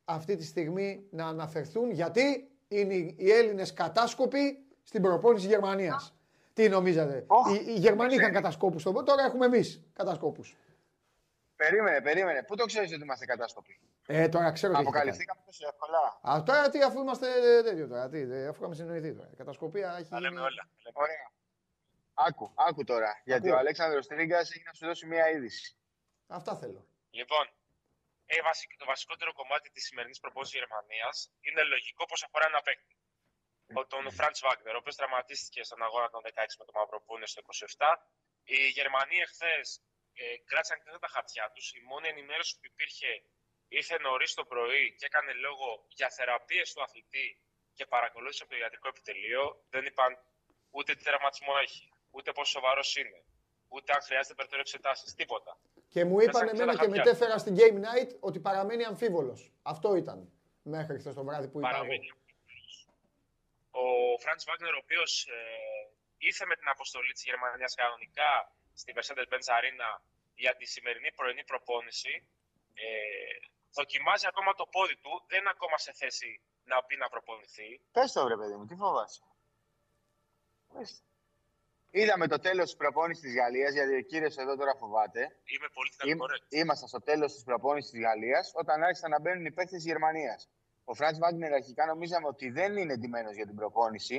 αυτή 0.05 0.37
τη 0.37 0.45
στιγμή 0.45 1.07
να 1.11 1.27
αναφερθούν 1.27 1.91
γιατί 1.91 2.51
είναι 2.69 2.95
οι 2.95 3.31
Έλληνες 3.33 3.73
κατάσκοποι 3.73 4.65
στην 4.83 5.03
προπόνηση 5.03 5.47
Γερμανίας. 5.47 6.15
Τι 6.53 6.69
νομίζατε, 6.69 7.27
οι, 7.53 7.65
οι 7.67 7.79
Γερμανοί 7.79 8.15
είχαν 8.15 8.33
κατασκόπους 8.33 8.81
στον 8.81 9.05
τώρα 9.05 9.25
έχουμε 9.25 9.47
εμείς 9.47 9.83
κατασκόπους. 9.93 10.57
Περίμενε, 11.57 12.01
περίμενε. 12.01 12.43
Πού 12.43 12.57
το 12.57 12.65
ξέρεις 12.65 12.93
ότι 12.93 13.03
είμαστε 13.03 13.25
κατάσκοποι; 13.25 13.81
Ε, 14.07 14.29
τώρα 14.29 14.53
ξέρω 14.53 14.73
τι 14.73 14.79
Αποκαλυφθήκαμε 14.79 15.41
τόσο 15.47 15.69
εύκολα. 15.69 16.21
Α, 16.37 16.43
τώρα 16.43 16.69
τι, 16.71 16.83
αφού 16.83 17.01
είμαστε 17.01 17.27
τέτοιο 17.63 17.89
τώρα, 17.89 18.09
τι, 18.09 18.23
αφού 18.23 18.59
είχαμε 18.59 18.75
συνοηθεί 18.75 19.13
τώρα. 19.13 19.31
Κατασκοπία 19.37 19.97
έχει 19.99 20.09
γίνει... 20.11 20.21
λέμε 20.21 20.41
όλα. 20.41 20.69
Ωραία. 20.93 21.31
Άκου, 22.27 22.53
άκου 22.69 22.85
τώρα. 22.85 23.21
Γιατί 23.25 23.51
ο 23.51 23.57
Αλέξανδρος 23.57 24.07
Τρίγκας 24.07 24.51
έχει 24.55 24.65
να 24.65 24.73
σου 24.73 24.87
δώσει 24.87 25.07
μια 25.07 25.31
είδηση. 25.31 25.77
Αυτά 26.27 26.57
θέλω. 26.57 26.87
Λοιπόν, 27.11 27.47
Ε, 28.31 28.37
το 28.79 28.87
βασικότερο 28.87 29.33
κομμάτι 29.33 29.71
της 29.71 29.85
σημερινής 29.85 30.19
προπόνηση 30.21 30.53
τη 30.53 30.59
Γερμανίας 30.59 31.17
είναι 31.41 31.63
λογικό 31.63 32.05
πως 32.11 32.23
αφορά 32.27 32.47
ένα 32.47 32.61
παίκτη. 32.61 32.95
Ο, 33.79 33.87
τον 33.87 34.05
Φραντ 34.17 34.37
Βάγκνερ, 34.45 34.75
ο 34.75 34.79
οποίος 34.79 34.97
τραυματίστηκε 34.97 35.63
στον 35.63 35.83
αγώνα 35.83 36.09
των 36.11 36.21
16 36.25 36.31
με 36.59 36.65
το 36.65 36.73
Μαυροπούνε 36.79 37.27
στο 37.27 37.41
27. 37.43 37.97
Οι 38.45 38.59
Γερμανοί 38.79 39.17
εχθές 39.27 39.67
ε, 40.15 40.25
κράτησαν 40.49 40.77
και 40.79 40.99
τα 41.07 41.09
χαρτιά 41.15 41.51
τους. 41.55 41.67
Η 41.79 41.81
μόνη 41.91 42.09
ενημέρωση 42.09 42.53
που 42.59 42.67
υπήρχε 42.73 43.11
ήρθε 43.69 43.99
νωρίς 43.99 44.35
το 44.35 44.45
πρωί 44.45 44.95
και 44.99 45.07
έκανε 45.07 45.33
λόγο 45.33 45.69
για 45.89 46.09
θεραπείες 46.17 46.73
του 46.73 46.83
αθλητή 46.83 47.29
και 47.77 47.87
παρακολούθησε 47.87 48.43
από 48.43 48.53
το 48.53 48.59
ιατρικό 48.59 48.89
επιτελείο. 48.89 49.45
Δεν 49.71 49.85
είπαν 49.85 50.11
ούτε 50.71 50.95
τι 50.95 51.03
τραυματισμό 51.05 51.55
έχει, 51.67 51.85
ούτε 52.19 52.33
πόσο 52.33 52.51
σοβαρός 52.51 52.97
είναι, 52.97 53.25
ούτε 53.69 53.93
αν 53.93 54.03
χρειάζεται 54.03 54.35
περαιτέρω 54.35 54.61
εξετάσεις. 54.61 55.15
Τίποτα. 55.15 55.59
Και 55.89 56.05
μου 56.05 56.21
είπαν 56.21 56.49
εμένα 56.49 56.77
και 56.77 56.89
μετέφερα 56.89 57.39
στην 57.39 57.55
Game 57.59 57.79
Night 57.87 58.11
ότι 58.21 58.39
παραμένει 58.41 58.85
αμφίβολος. 58.85 59.53
Αυτό 59.63 59.95
ήταν 59.95 60.33
μέχρι 60.63 60.99
χθες 60.99 61.15
το 61.15 61.25
βράδυ 61.25 61.49
που 61.49 61.59
ήταν. 61.61 61.89
Ο 63.71 63.87
Φραντ 64.23 64.41
Βάγνερ, 64.47 64.75
ο 64.75 64.81
οποίος 64.83 65.27
ε, 65.27 65.35
ήρθε 66.19 66.45
με 66.47 66.57
την 66.57 66.69
αποστολή 66.69 67.13
της 67.13 67.25
Γερμανίας 67.25 67.75
κανονικά 67.75 68.53
στη 68.75 68.93
Mercedes-Benz 68.97 69.47
Arena 69.57 69.91
για 70.35 70.57
τη 70.57 70.65
σημερινή 70.67 71.13
πρωινή 71.13 71.45
προπόνηση, 71.45 72.27
ε, 72.75 72.89
δοκιμάζει 73.73 74.27
ακόμα 74.27 74.55
το 74.55 74.67
πόδι 74.67 74.97
του, 74.97 75.25
δεν 75.27 75.41
είναι 75.41 75.51
ακόμα 75.51 75.79
σε 75.79 75.93
θέση 75.93 76.41
να 76.65 76.85
πει 76.85 76.97
να 76.97 77.09
προπονηθεί. 77.09 77.81
Πες 77.93 78.13
το 78.13 78.25
βρε 78.25 78.37
παιδί 78.37 78.55
μου, 78.55 78.67
τι 78.67 78.75
φοβάσαι. 78.75 79.23
Είδαμε 81.91 82.27
το 82.27 82.39
τέλος 82.39 82.65
της 82.65 82.77
προπόνησης 82.77 83.23
της 83.23 83.35
Γαλλίας, 83.35 83.73
γιατί 83.73 83.95
ο 83.95 84.01
κύριος 84.01 84.37
εδώ 84.37 84.57
τώρα 84.57 84.75
φοβάται. 84.77 85.21
Είμαι 85.53 85.69
πολύ 85.77 85.91
Είμαι, 86.11 86.25
Ήμασταν 86.49 86.89
στο 86.89 87.01
τέλος 87.01 87.33
της 87.35 87.43
προπόνησης 87.43 87.91
της 87.91 88.01
Γαλλίας, 88.01 88.53
όταν 88.55 88.83
άρχισαν 88.83 89.11
να 89.11 89.21
μπαίνουν 89.21 89.45
οι 89.45 89.53
παίκτες 89.53 89.77
της 89.77 89.85
Γερμανίας. 89.85 90.49
Ο 90.85 90.95
Φραντ 90.95 91.17
Βάγκνερ 91.19 91.53
αρχικά 91.53 91.87
νομίζαμε 91.87 92.27
ότι 92.27 92.51
δεν 92.51 92.77
είναι 92.77 92.93
εντυμένος 92.93 93.35
για 93.35 93.47
την 93.47 93.55
προπόνηση, 93.55 94.17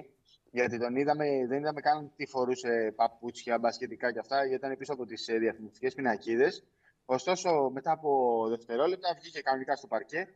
γιατί 0.52 0.80
τον 0.80 0.96
είδαμε, 0.96 1.26
δεν 1.48 1.58
είδαμε 1.60 1.82
καν 1.82 2.12
τι 2.16 2.26
φορούσε 2.26 2.94
παπούτσια, 2.96 3.60
μπασκετικά 3.60 4.12
και 4.14 4.20
αυτά, 4.20 4.46
γιατί 4.46 4.66
ήταν 4.66 4.78
πίσω 4.78 4.94
από 4.94 5.06
τις 5.06 5.28
ε, 5.28 5.38
διαφημιστικές 5.38 5.94
πινακίδες. 5.94 6.64
Ωστόσο, 7.06 7.70
μετά 7.74 7.92
από 7.92 8.12
δευτερόλεπτα 8.50 9.16
βγήκε 9.20 9.42
κανονικά 9.42 9.76
στο 9.76 9.88
παρκέ, 9.88 10.28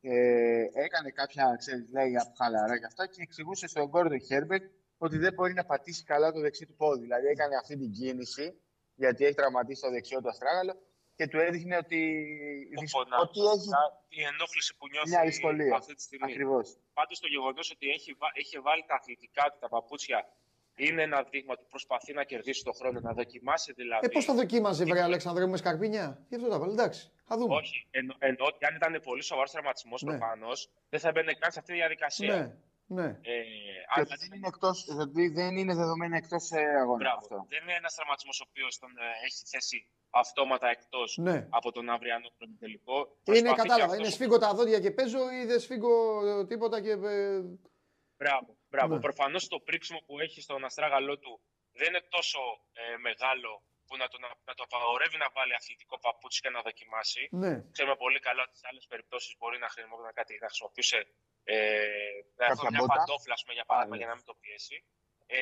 ε, 0.00 0.62
έκανε 0.72 1.10
κάποια 1.10 1.56
ξέρεις, 1.58 1.88
λέει, 1.90 2.12
χαλαρά 2.38 2.78
και 2.78 2.84
αυτά 2.84 3.06
και 3.06 3.22
εξηγούσε 3.22 3.66
στον 3.66 3.88
Γκόρντο 3.88 4.18
Χέρμπερτ 4.18 4.64
ότι 4.98 5.18
δεν 5.18 5.32
μπορεί 5.34 5.52
να 5.52 5.64
πατήσει 5.64 6.04
καλά 6.04 6.32
το 6.32 6.40
δεξί 6.40 6.66
του 6.66 6.74
πόδι. 6.74 7.00
Δηλαδή 7.00 7.26
έκανε 7.26 7.56
αυτή 7.56 7.76
την 7.76 7.92
κίνηση, 7.92 8.60
γιατί 8.94 9.24
έχει 9.24 9.34
τραυματίσει 9.34 9.82
το 9.82 9.90
δεξιό 9.90 10.20
του 10.20 10.28
αστράγαλο 10.28 10.74
και 11.18 11.26
του 11.26 11.38
έδειχνε 11.38 11.76
ότι, 11.76 12.00
ότι 13.20 13.40
έχει 13.40 13.68
η 14.08 14.22
ενόχληση 14.22 14.76
που 14.78 14.88
νιώθει 14.88 15.08
μια 15.08 15.22
δυσκολία. 15.24 15.76
αυτή 15.76 15.94
τη 15.94 16.02
στιγμή. 16.02 16.32
Ακριβώς. 16.32 16.76
Πάντως 16.92 17.20
το 17.20 17.28
γεγονός 17.28 17.70
ότι 17.70 17.88
έχει, 17.88 18.16
έχει 18.32 18.58
βάλει 18.58 18.84
τα 18.86 18.94
αθλητικά 18.94 19.44
του, 19.50 19.58
τα 19.60 19.68
παπούτσια, 19.68 20.28
είναι 20.74 21.02
ένα 21.02 21.26
δείγμα 21.30 21.52
ότι 21.52 21.64
προσπαθεί 21.68 22.12
να 22.12 22.24
κερδίσει 22.24 22.64
τον 22.64 22.74
χρόνο, 22.74 23.00
να 23.00 23.12
δοκιμάσει 23.12 23.72
δηλαδή. 23.72 24.06
Ε, 24.06 24.08
πώς 24.08 24.24
θα 24.24 24.34
δοκίμαζε, 24.34 24.84
βρε 24.84 25.02
Αλεξανδρέ, 25.02 25.46
με 25.46 25.56
σκαρπίνια; 25.56 26.26
Γι' 26.28 26.36
αυτό 26.36 26.48
τα 26.48 26.58
βάλει. 26.58 26.72
Εντάξει, 26.72 27.10
θα 27.24 27.36
δούμε. 27.36 27.54
Όχι. 27.54 27.86
Ενώ, 27.90 28.14
ενώ 28.18 28.44
ότι 28.46 28.64
αν 28.64 28.74
ήταν 28.74 29.00
πολύ 29.02 29.22
σοβαρός 29.22 29.50
τραυματισμός 29.50 30.02
ναι. 30.02 30.10
προφανώς, 30.10 30.70
δεν 30.88 31.00
θα 31.00 31.10
μπαίνει 31.12 31.34
καν 31.34 31.52
σε 31.52 31.58
αυτή 31.58 31.72
τη 31.72 31.78
διαδικασία. 31.78 32.36
Ναι. 32.36 32.54
Ναι. 32.90 33.04
Ε, 33.04 33.42
αλλά 33.94 34.04
δεν 34.04 34.32
είναι, 34.34 34.46
εκτός, 34.46 34.84
δηλαδή 34.84 35.28
δεν 35.28 35.56
είναι 35.56 35.74
δεδομένο 35.74 36.16
εκτός 36.16 36.50
ε, 36.50 36.62
αγώνας. 36.80 37.14
Αυτό. 37.16 37.46
Δεν 37.48 37.62
είναι 37.62 37.74
ένας 37.74 37.94
τραυματισμός 37.94 38.40
ο 38.40 38.44
οποίος 38.48 38.78
τον 38.78 38.90
ε, 38.98 39.24
έχει 39.24 39.44
θέσει 39.46 39.86
αυτόματα 40.10 40.68
εκτός 40.68 41.16
ναι. 41.16 41.46
από 41.50 41.72
τον 41.72 41.88
αυριανό 41.90 42.28
τελικό. 42.58 43.18
Είναι, 43.24 43.52
κατάλαβα. 43.52 43.96
Είναι 43.96 44.10
σφίγγω 44.10 44.38
τα 44.38 44.54
δόντια 44.54 44.80
και 44.80 44.90
παίζω 44.90 45.30
ή 45.30 45.44
δεν 45.44 45.60
σφίγγω 45.60 46.46
τίποτα 46.46 46.80
και. 46.80 46.96
Μπράβο. 48.16 48.56
μπράβο. 48.68 48.94
Ναι. 48.94 49.00
Προφανώς 49.00 49.48
το 49.48 49.58
πρίξιμο 49.60 49.98
που 50.06 50.20
έχει 50.20 50.40
στον 50.40 50.64
αστράγαλό 50.64 51.18
του 51.18 51.40
δεν 51.72 51.88
είναι 51.88 52.04
τόσο 52.08 52.38
ε, 52.72 52.96
μεγάλο 52.96 53.62
που 53.88 53.96
να 53.96 54.08
το, 54.08 54.18
να, 54.18 54.28
να 54.48 54.54
το 54.54 54.62
απαγορεύει 54.68 55.16
να 55.24 55.28
βάλει 55.36 55.54
αθλητικό 55.54 55.98
παπούτσι 55.98 56.40
και 56.40 56.50
να 56.50 56.60
δοκιμάσει. 56.68 57.22
Ναι. 57.30 57.52
Ξέρουμε 57.74 57.96
πολύ 57.96 58.18
καλά 58.26 58.42
ότι 58.42 58.56
σε 58.56 58.66
άλλες 58.70 58.86
περιπτώσεις 58.86 59.32
μπορεί 59.38 59.58
να 59.58 59.68
χρησιμοποιήσει 59.68 60.12
κάτι, 60.14 60.32
να 60.40 60.48
χρησιμοποιούσε 60.50 60.98
ε, 61.44 61.58
να 62.36 62.70
μια 62.70 62.86
παντόφλα, 62.92 63.34
για 63.58 63.64
παράδειγμα, 63.64 63.96
για 63.96 64.06
να 64.06 64.14
μην 64.14 64.24
το 64.24 64.34
πιέσει. 64.40 64.84
Ε, 65.30 65.38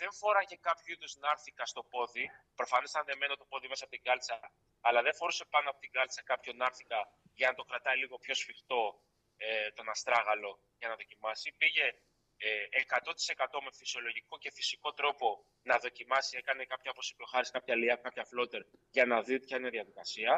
δεν 0.00 0.12
φόραγε 0.12 0.56
κάποιο 0.68 0.94
είδους 0.94 1.16
νάρθηκα 1.16 1.66
στο 1.66 1.82
πόδι. 1.82 2.30
Προφανώς 2.54 2.90
ήταν 2.90 3.04
δεμένο 3.04 3.36
το 3.36 3.44
πόδι 3.44 3.68
μέσα 3.68 3.84
από 3.84 3.92
την 3.92 4.02
κάλτσα, 4.02 4.36
αλλά 4.80 5.02
δεν 5.02 5.14
φόρησε 5.14 5.44
πάνω 5.44 5.70
από 5.70 5.80
την 5.80 5.90
κάλτσα 5.90 6.22
κάποιο 6.22 6.52
νάρθηκα 6.52 7.00
για 7.34 7.48
να 7.48 7.54
το 7.54 7.64
κρατάει 7.64 7.96
λίγο 7.96 8.18
πιο 8.18 8.34
σφιχτό 8.34 9.02
ε, 9.36 9.70
τον 9.70 9.88
αστράγαλο 9.88 10.60
για 10.78 10.88
να 10.88 10.94
δοκιμάσει. 10.96 11.52
Πήγε 11.52 11.84
ε, 11.84 11.94
100% 12.42 13.58
με 13.64 13.70
φυσιολογικό 13.72 14.38
και 14.38 14.50
φυσικό 14.58 14.92
τρόπο 14.92 15.44
να 15.62 15.78
δοκιμάσει. 15.78 16.36
Έκανε 16.36 16.64
κάποια, 16.64 16.90
όπω 16.90 17.00
είπε 17.10 17.22
ο 17.22 17.26
Χάρη, 17.26 17.50
κάποια 17.50 17.74
λιά, 17.74 17.96
κάποια 17.96 18.24
φλότερ 18.24 18.62
για 18.90 19.04
να 19.06 19.22
δει 19.22 19.40
ποια 19.40 19.56
είναι 19.56 19.66
η 19.66 19.70
διαδικασία. 19.70 20.32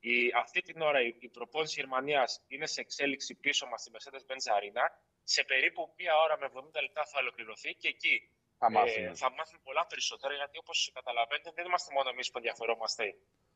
Η, 0.00 0.16
αυτή 0.42 0.60
την 0.60 0.80
ώρα 0.80 1.00
η, 1.00 1.16
η 1.18 1.28
προπόνηση 1.28 1.74
Γερμανίας 1.80 2.30
είναι 2.46 2.66
σε 2.66 2.80
εξέλιξη 2.80 3.34
πίσω 3.34 3.66
μας 3.66 3.80
στη 3.80 3.90
Mercedes-Benz 3.94 4.44
Arena. 4.56 4.84
Σε 5.22 5.44
περίπου 5.44 5.94
μία 5.96 6.14
ώρα 6.24 6.38
με 6.38 6.46
70 6.54 6.82
λεπτά 6.86 7.04
θα 7.04 7.18
ολοκληρωθεί 7.18 7.70
και 7.74 7.88
εκεί 7.88 8.30
θα 8.58 8.70
μάθουμε, 8.70 9.08
ε, 9.08 9.14
θα 9.14 9.30
μάθουμε 9.36 9.60
πολλά 9.62 9.86
περισσότερα. 9.86 10.34
Γιατί 10.34 10.58
όπως 10.58 10.90
καταλαβαίνετε, 10.94 11.50
δεν 11.54 11.64
είμαστε 11.66 11.90
μόνο 11.96 12.08
εμείς 12.14 12.26
που 12.30 12.38
ενδιαφερόμαστε 12.40 13.04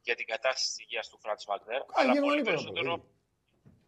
για 0.07 0.15
την 0.15 0.27
κατάσταση 0.27 0.67
της 0.69 0.79
υγείας 0.85 1.09
του 1.09 1.19
Φραντ 1.23 1.41
Βάγνερ. 1.47 1.81
Αλλά 1.99 2.13
πολύ 2.21 2.43
περισσότερο 2.43 2.93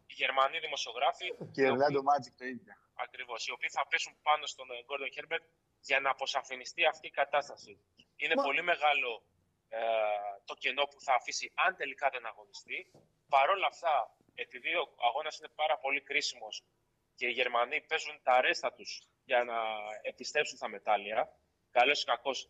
οι 0.09 0.13
Γερμανοί 0.21 0.59
δημοσιογράφοι. 0.59 1.27
Και 1.55 1.61
η 1.67 1.69
Orlando 1.73 2.01
Magic 2.09 2.33
το 2.39 2.45
ίδιο. 2.53 2.73
Ακριβώς. 2.95 3.47
Οι 3.47 3.51
οποίοι 3.51 3.69
θα 3.69 3.87
πέσουν 3.87 4.17
πάνω 4.21 4.45
στον 4.45 4.67
Γκόρντον 4.85 5.11
Χέρμπερτ 5.11 5.43
για 5.79 5.99
να 5.99 6.09
αποσαφινιστεί 6.09 6.85
αυτή 6.85 7.07
η 7.07 7.11
κατάσταση. 7.11 7.79
Είναι 8.15 8.35
πολύ 8.35 8.61
μεγάλο 8.61 9.23
ε, 9.69 9.79
το 10.45 10.53
κενό 10.53 10.83
που 10.83 11.01
θα 11.01 11.13
αφήσει 11.13 11.51
αν 11.55 11.75
τελικά 11.75 12.09
δεν 12.09 12.25
αγωνιστεί. 12.25 12.91
Παρ' 13.29 13.49
όλα 13.49 13.67
αυτά, 13.67 14.15
επειδή 14.35 14.75
ο 14.75 14.95
αγώνας 15.07 15.37
είναι 15.37 15.51
πάρα 15.55 15.77
πολύ 15.77 16.01
κρίσιμος 16.01 16.63
και 17.15 17.27
οι 17.27 17.31
Γερμανοί 17.31 17.81
παίζουν 17.81 18.19
τα 18.23 18.41
ρέστα 18.41 18.73
τους 18.73 19.07
για 19.25 19.43
να 19.43 19.57
επιστρέψουν 20.01 20.57
στα 20.57 20.67
μετάλλια, 20.67 21.39
καλός 21.71 22.01
ή 22.01 22.05
κακός, 22.05 22.49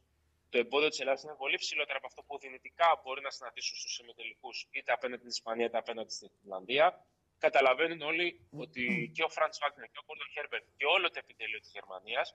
το 0.50 0.58
εμπόδιο 0.58 0.90
της 0.90 1.00
Ελλάδας 1.00 1.24
είναι 1.24 1.36
πολύ 1.36 1.58
ψηλότερο 1.58 1.98
από 1.98 2.08
αυτό 2.08 2.22
που 2.24 2.38
δυνητικά 2.38 3.02
μπορεί 3.04 3.22
να 3.22 3.30
συναντήσουν 3.30 3.78
στους 3.78 4.00
ημιτελικούς 4.00 4.68
είτε 4.72 4.92
απέναντι 4.92 5.18
στην 5.18 5.30
Ισπανία 5.30 5.66
είτε 5.66 5.78
απέναντι 5.78 6.14
στην 6.14 6.30
Φιλανδία. 6.42 7.06
Καταλαβαίνουν 7.48 8.02
όλοι 8.12 8.28
ότι 8.64 8.84
και 9.16 9.24
ο 9.28 9.30
Φραντ 9.36 9.54
Βάγκνερ 9.62 9.88
και 9.94 10.02
ο 10.02 10.06
Κόρντον 10.08 10.30
Χέρμπερτ 10.36 10.66
και 10.80 10.86
όλο 10.96 11.06
το 11.14 11.20
επιτελείο 11.24 11.60
της 11.64 11.72
Γερμανίας 11.78 12.28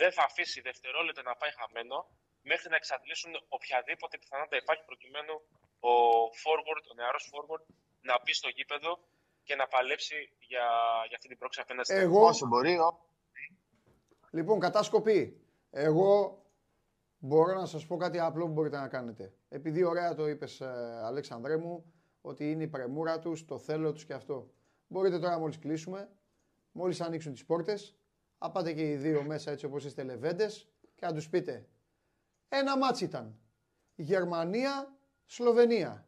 δεν 0.00 0.10
θα 0.16 0.22
αφήσει 0.28 0.58
δευτερόλεπτα 0.68 1.22
να 1.30 1.34
πάει 1.40 1.52
χαμένο 1.60 1.96
μέχρι 2.50 2.68
να 2.72 2.76
εξαντλήσουν 2.80 3.32
οποιαδήποτε 3.56 4.14
πιθανότητα 4.22 4.56
υπάρχει 4.64 4.84
προκειμένου 4.90 5.34
ο 5.90 5.92
forward, 6.42 6.84
ο 6.90 6.94
νεαρός 6.98 7.24
forward 7.32 7.64
να 8.08 8.14
μπει 8.22 8.32
στο 8.40 8.48
γήπεδο 8.56 8.92
και 9.46 9.54
να 9.60 9.66
παλέψει 9.74 10.16
για, 10.50 10.66
για 11.08 11.16
αυτή 11.18 11.28
την 11.32 11.38
πρόξη 11.40 11.60
απέναντι 11.64 11.86
στην 11.88 12.00
Εγώ... 12.06 12.20
Όσο 12.32 12.46
μπορεί. 12.50 12.74
Λοιπόν, 14.38 14.56
κατάσκοπη. 14.66 15.18
Εγώ 15.88 16.10
μπορώ 17.18 17.52
να 17.62 17.66
σας 17.66 17.82
πω 17.86 17.94
κάτι 17.96 18.18
απλό 18.28 18.44
που 18.46 18.52
μπορείτε 18.52 18.78
να 18.84 18.88
κάνετε. 18.88 19.24
Επειδή 19.48 19.80
ωραία 19.84 20.14
το 20.14 20.24
είπες, 20.28 20.60
ε, 20.60 20.66
Αλέξανδρέ 21.10 21.56
μου, 21.56 21.93
ότι 22.26 22.50
είναι 22.50 22.62
η 22.62 22.68
πρεμούρα 22.68 23.18
τους, 23.18 23.44
το 23.44 23.58
θέλω 23.58 23.92
τους 23.92 24.04
και 24.04 24.12
αυτό. 24.12 24.50
Μπορείτε 24.86 25.18
τώρα 25.18 25.38
μόλις 25.38 25.58
κλείσουμε, 25.58 26.10
μόλις 26.72 27.00
ανοίξουν 27.00 27.32
τις 27.32 27.44
πόρτες, 27.44 27.96
απάτε 28.38 28.72
και 28.72 28.90
οι 28.90 28.96
δύο 28.96 29.22
μέσα 29.22 29.50
έτσι 29.50 29.64
όπως 29.64 29.84
είστε 29.84 30.02
λεβέντες 30.02 30.68
και 30.94 31.06
να 31.06 31.12
τους 31.12 31.28
πείτε 31.28 31.66
ένα 32.48 32.78
μάτς 32.78 33.00
ήταν. 33.00 33.38
Γερμανία, 33.94 34.96
Σλοβενία. 35.26 36.06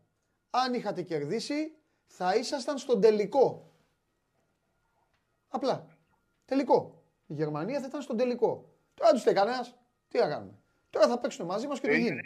Αν 0.51 0.75
είχατε 0.75 1.03
κερδίσει, 1.03 1.77
θα 2.07 2.35
ήσασταν 2.35 2.79
στον 2.79 3.01
τελικό. 3.01 3.73
Απλά. 5.49 5.87
Τελικό. 6.45 7.05
Η 7.27 7.35
Γερμανία 7.35 7.81
θα 7.81 7.87
ήταν 7.87 8.03
στον 8.03 8.17
τελικό. 8.17 8.73
Τώρα 8.95 9.13
τους 9.13 9.23
κανένας. 9.23 9.75
Τι 10.09 10.19
θα 10.19 10.29
κάνουμε. 10.29 10.59
Τώρα 10.91 11.09
θα 11.09 11.19
παίξουν 11.19 11.47
μαζί 11.47 11.67
μας 11.67 11.81
και 11.81 11.89
το 11.89 11.95
γίνει. 11.95 12.21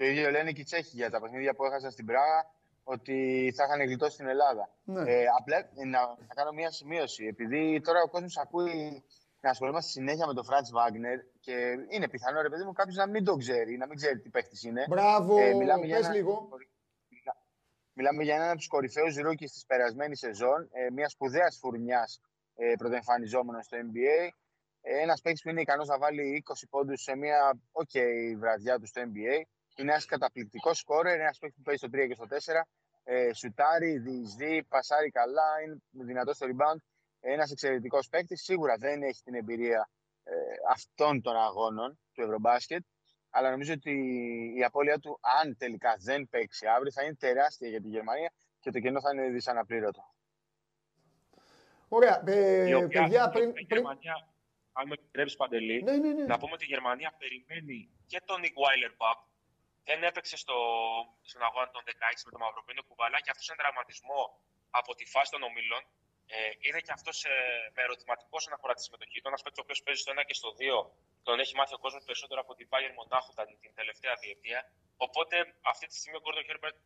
Το 0.00 0.06
ίδιο 0.06 0.30
λένε 0.30 0.52
και 0.52 0.60
οι 0.60 0.64
Τσέχοι 0.64 0.96
για 0.96 1.10
τα 1.10 1.20
παιχνίδια 1.20 1.54
που 1.54 1.64
έχασαν 1.64 1.90
στην 1.90 2.06
Πράγα 2.06 2.38
ότι 2.84 3.16
θα 3.56 3.64
είχαν 3.64 3.80
γλιτώσει 3.80 4.12
στην 4.12 4.26
Ελλάδα. 4.26 4.64
Ναι. 4.84 5.00
Ε, 5.12 5.24
απλά 5.38 5.56
να, 5.74 6.00
να 6.28 6.34
κάνω 6.34 6.52
μια 6.52 6.70
σημείωση. 6.70 7.24
Επειδή 7.24 7.80
τώρα 7.80 8.00
ο 8.02 8.08
κόσμος 8.08 8.36
ακούει 8.36 9.04
να 9.40 9.50
ασχολούμαστε 9.50 9.90
συνέχεια 9.90 10.26
με 10.26 10.34
τον 10.34 10.44
Φραντς 10.44 10.66
Βάγνερ 10.72 11.18
και 11.40 11.54
είναι 11.88 12.08
πιθανό 12.08 12.40
ρε 12.40 12.48
παιδί 12.48 12.64
μου 12.64 12.72
κάποιος 12.72 12.96
να 12.96 13.06
μην 13.06 13.24
τον 13.24 13.38
ξέρει, 13.38 13.76
να 13.76 13.86
μην 13.86 13.96
ξέρει 13.96 14.18
τι 14.20 14.28
παίχτης 14.28 14.62
είναι. 14.62 14.84
Μπράβο, 14.88 15.38
ε, 15.38 15.54
μιλάμε 15.54 15.86
πες 15.86 15.98
για 16.00 16.10
λίγο. 16.10 16.48
Μιλάμε 17.92 18.22
για 18.22 18.34
έναν 18.34 18.48
από 18.48 18.56
τους 18.56 18.68
κορυφαίους 18.68 19.16
ρούκι 19.16 19.46
της 19.46 19.64
περασμένης 19.66 20.18
σεζόν, 20.18 20.68
ε, 20.72 20.90
μια 20.90 21.08
σπουδαίας 21.08 21.58
φουρνιάς 21.60 22.20
ε, 22.56 22.72
πρωτοεμφανιζόμενος 22.78 23.64
στο 23.64 23.76
NBA. 23.76 24.28
Ε, 24.80 25.02
ένας 25.02 25.20
παίκτης 25.20 25.42
που 25.42 25.48
είναι 25.48 25.60
ικανός 25.60 25.88
να 25.88 25.98
βάλει 25.98 26.44
20 26.46 26.66
πόντους 26.70 27.02
σε 27.02 27.16
μια 27.16 27.60
OK 27.72 27.98
βραδιά 28.38 28.78
του 28.78 28.86
στο 28.86 29.02
NBA. 29.04 29.44
Είναι 29.80 29.92
ένας 29.92 30.04
καταπληκτικός 30.04 30.78
σκόρερ, 30.78 31.20
ένας 31.20 31.38
παίκτης 31.38 31.56
που 31.56 31.62
παίζει 31.62 31.80
στο 31.80 31.88
3 31.92 32.06
και 32.08 32.14
στο 32.14 32.26
4. 32.26 32.66
Ε, 33.04 33.32
σουτάρει, 33.32 33.98
διεισδύει, 33.98 34.62
πασάρει 34.62 35.10
καλά, 35.10 35.62
είναι 35.64 36.04
δυνατός 36.04 36.36
στο 36.36 36.46
rebound. 36.46 36.78
Ένας 37.20 37.50
εξαιρετικός 37.50 38.08
παίκτης. 38.08 38.42
Σίγουρα 38.42 38.76
δεν 38.76 39.02
έχει 39.02 39.22
την 39.22 39.34
εμπειρία 39.34 39.90
ε, 40.24 40.32
αυτών 40.70 41.22
των 41.22 41.36
αγώνων 41.36 41.98
του 42.12 42.22
Ευρωμπάσκετ. 42.22 42.84
Αλλά 43.30 43.50
νομίζω 43.50 43.72
ότι 43.72 43.92
η 44.56 44.64
απώλεια 44.64 44.98
του, 44.98 45.18
αν 45.40 45.56
τελικά 45.56 45.96
δεν 45.98 46.28
παίξει 46.28 46.66
αύριο, 46.66 46.92
θα 46.92 47.02
είναι 47.02 47.14
τεράστια 47.14 47.68
για 47.68 47.80
τη 47.80 47.88
Γερμανία 47.88 48.32
και 48.60 48.70
το 48.70 48.80
κενό 48.80 49.00
θα 49.00 49.10
είναι 49.12 49.28
δυσαναπλήρωτο. 49.28 50.14
Ωραία. 51.88 52.22
Ε, 52.26 52.86
παιδιά, 52.90 53.28
πριν, 53.28 53.50
η 53.54 53.66
Γερμανία, 53.68 54.28
αν 54.72 54.86
με 54.86 54.94
επιτρέπει 54.94 55.36
παντελή, 55.36 55.82
ναι, 55.82 55.96
ναι, 55.96 56.12
ναι. 56.12 56.24
να 56.24 56.38
πούμε 56.38 56.52
ότι 56.52 56.64
η 56.64 56.68
Γερμανία 56.68 57.14
περιμένει 57.18 57.90
και 58.06 58.22
τον 58.24 58.40
Νικ 58.40 58.54
Βάιλερ 58.64 58.92
Μπακ. 58.96 59.18
Δεν 59.88 59.98
έπαιξε 60.08 60.36
στο, 60.36 60.56
στον 61.30 61.42
αγώνα 61.48 61.70
των 61.74 61.82
16 61.86 61.90
με 62.26 62.30
τον 62.34 62.40
Μαυροπίνο 62.44 62.82
Κουβαλά 62.88 63.18
και 63.24 63.30
αυτός 63.34 63.46
είναι 63.48 63.60
τραυματισμό 63.62 64.22
από 64.70 64.90
τη 64.98 65.04
φάση 65.12 65.30
των 65.34 65.42
ομίλων. 65.48 65.82
Ε, 66.32 66.36
είναι 66.66 66.80
και 66.86 66.92
αυτός 66.98 67.16
ε, 67.24 67.30
με 67.74 67.80
ερωτηματικό 67.86 68.34
όσον 68.40 68.52
αφορά 68.56 68.74
της 68.74 68.84
συμμετοχής 68.86 69.20
του. 69.22 69.28
Ένας 69.32 69.42
παίκτης 69.42 69.60
ο 69.60 69.64
οποίος 69.64 69.80
παίζει 69.84 70.00
στο 70.04 70.12
1 70.16 70.24
και 70.28 70.36
στο 70.40 70.48
2, 70.58 70.90
τον 71.26 71.36
έχει 71.42 71.54
μάθει 71.58 71.74
ο 71.78 71.80
κόσμος 71.84 72.02
περισσότερο 72.08 72.40
από 72.44 72.52
την 72.58 72.66
Bayern 72.72 72.94
Μονάχου 73.00 73.30
την 73.64 73.72
τελευταία 73.80 74.14
διετία. 74.22 74.60
Οπότε 75.06 75.36
αυτή 75.72 75.86
τη 75.86 75.94
στιγμή 75.98 76.16
ο 76.18 76.22
Γκόρντον 76.22 76.44
Χέρμπερτ 76.48 76.76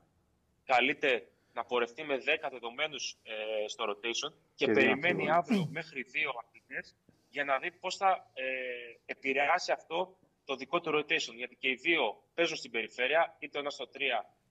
καλείται 0.72 1.12
να 1.52 1.64
πορευτεί 1.64 2.02
με 2.04 2.16
10 2.16 2.48
δεδομένους 2.50 3.16
ε, 3.22 3.68
στο 3.68 3.84
rotation 3.90 4.32
και, 4.54 4.66
περιμένει 4.66 5.30
αύριο 5.30 5.66
μέχρι 5.70 6.02
δύο 6.02 6.32
αθλητέ 6.42 6.80
για 7.28 7.44
να 7.44 7.58
δει 7.58 7.70
πώς 7.70 7.96
θα 7.96 8.30
ε, 8.34 8.44
επηρεάσει 9.06 9.72
αυτό 9.72 10.16
το 10.44 10.54
δικό 10.56 10.80
του 10.80 10.90
rotation. 10.98 11.34
Γιατί 11.36 11.56
και 11.56 11.68
οι 11.68 11.74
δύο 11.74 12.22
παίζουν 12.34 12.56
στην 12.56 12.70
περιφέρεια, 12.70 13.36
είτε 13.38 13.58
ένας 13.58 13.74
στο 13.74 13.88
3 13.94 13.98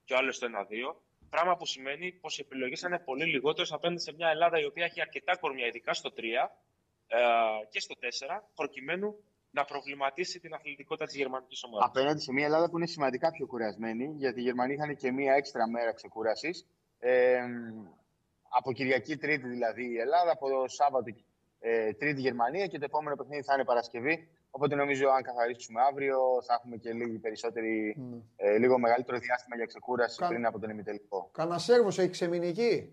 και 0.04 0.14
ο 0.14 0.16
άλλος 0.16 0.36
στο 0.36 0.46
1-2. 0.46 0.94
Πράγμα 1.30 1.56
που 1.56 1.66
σημαίνει 1.66 2.12
πως 2.12 2.38
οι 2.38 2.40
επιλογές 2.46 2.80
θα 2.80 2.88
είναι 2.88 2.98
πολύ 2.98 3.24
λιγότερες 3.24 3.72
απέναντι 3.72 4.00
σε 4.00 4.12
μια 4.12 4.28
Ελλάδα 4.28 4.60
η 4.60 4.64
οποία 4.64 4.84
έχει 4.84 5.00
αρκετά 5.00 5.36
κορμιά, 5.36 5.66
ειδικά 5.66 5.94
στο 5.94 6.10
3 6.16 6.20
ε, 7.06 7.18
και 7.70 7.80
στο 7.80 7.94
4, 8.00 8.42
προκειμένου 8.54 9.24
να 9.50 9.64
προβληματίσει 9.64 10.40
την 10.40 10.54
αθλητικότητα 10.54 11.06
της 11.06 11.16
γερμανικής 11.16 11.62
ομάδας. 11.64 11.88
Απέναντι 11.88 12.20
σε 12.20 12.32
μια 12.32 12.44
Ελλάδα 12.44 12.70
που 12.70 12.76
είναι 12.76 12.86
σημαντικά 12.86 13.30
πιο 13.30 13.46
κουρασμένη, 13.46 14.14
γιατί 14.16 14.40
οι 14.40 14.42
Γερμανοί 14.42 14.72
είχαν 14.72 14.96
και 14.96 15.12
μια 15.12 15.34
έξτρα 15.34 15.68
μέρα 15.68 15.92
ξεκούρασης. 15.92 16.66
Ε, 16.98 17.38
από 18.48 18.72
Κυριακή 18.72 19.16
Τρίτη 19.16 19.48
δηλαδή 19.48 19.84
η 19.90 19.98
Ελλάδα, 19.98 20.30
από 20.30 20.68
Σάββατο 20.68 21.10
ε, 21.66 21.92
Τρίτη 21.92 22.20
Γερμανία 22.20 22.66
και 22.66 22.78
το 22.78 22.84
επόμενο 22.84 23.16
παιχνίδι 23.16 23.42
θα 23.42 23.54
είναι 23.54 23.64
Παρασκευή. 23.64 24.28
Οπότε 24.50 24.74
νομίζω 24.74 25.08
αν 25.08 25.22
καθαρίσουμε 25.22 25.80
αύριο 25.90 26.18
θα 26.46 26.54
έχουμε 26.54 26.76
και 26.76 26.92
λίγο, 26.92 27.18
περισσότερη, 27.18 27.96
mm. 27.98 28.20
ε, 28.36 28.58
λίγο 28.58 28.78
μεγαλύτερο 28.78 29.18
διάστημα 29.18 29.56
για 29.56 29.64
ξεκούραση 29.66 30.18
Κα... 30.18 30.26
πριν 30.26 30.46
από 30.46 30.58
τον 30.58 30.70
ημιτελικό. 30.70 31.30
Κανένα 31.32 31.58
Σέρβο 31.58 31.88
έχει 31.88 32.08
ξεμείνει 32.08 32.46
εκεί. 32.46 32.92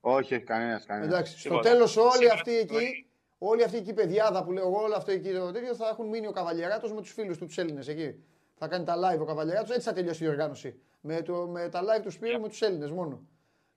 Όχι, 0.00 0.34
όχι, 0.34 0.44
κανένας. 0.44 0.86
Κανένας. 0.86 1.12
Εντάξει, 1.12 1.38
στο 1.38 1.58
τέλος 1.58 1.96
όλοι 1.96 2.30
αυτοί 2.30 2.56
εκεί, 2.56 3.10
όλη 3.38 3.64
αυτή 3.64 3.76
η 3.76 3.92
παιδιάδα 3.92 4.44
που 4.44 4.52
λέω 4.52 4.72
όλο 4.72 4.94
αυτό 4.94 5.12
εκεί 5.12 5.32
το 5.32 5.52
τέτοιο 5.52 5.74
θα 5.74 5.88
έχουν 5.88 6.08
μείνει 6.08 6.26
ο 6.26 6.32
Καβαλιαράτο 6.32 6.94
με 6.94 7.00
τους 7.00 7.12
φίλους 7.12 7.38
του, 7.38 7.46
τους 7.46 7.58
Έλληνες 7.58 7.88
εκεί. 7.88 8.24
Θα 8.54 8.68
κάνει 8.68 8.84
τα 8.84 8.94
live 8.96 9.20
ο 9.20 9.24
Καβαλιαράτο, 9.24 9.72
έτσι 9.72 9.88
θα 9.88 9.92
τελειώσει 9.92 10.24
η 10.24 10.28
οργάνωση. 10.28 10.80
Με, 11.00 11.22
το, 11.22 11.46
με 11.46 11.68
τα 11.68 11.80
live 11.82 12.02
του 12.02 12.10
Σπύρου 12.10 12.40
με 12.40 12.48
τους 12.48 12.62
Έλληνες 12.62 12.90
μόνο. 12.90 13.26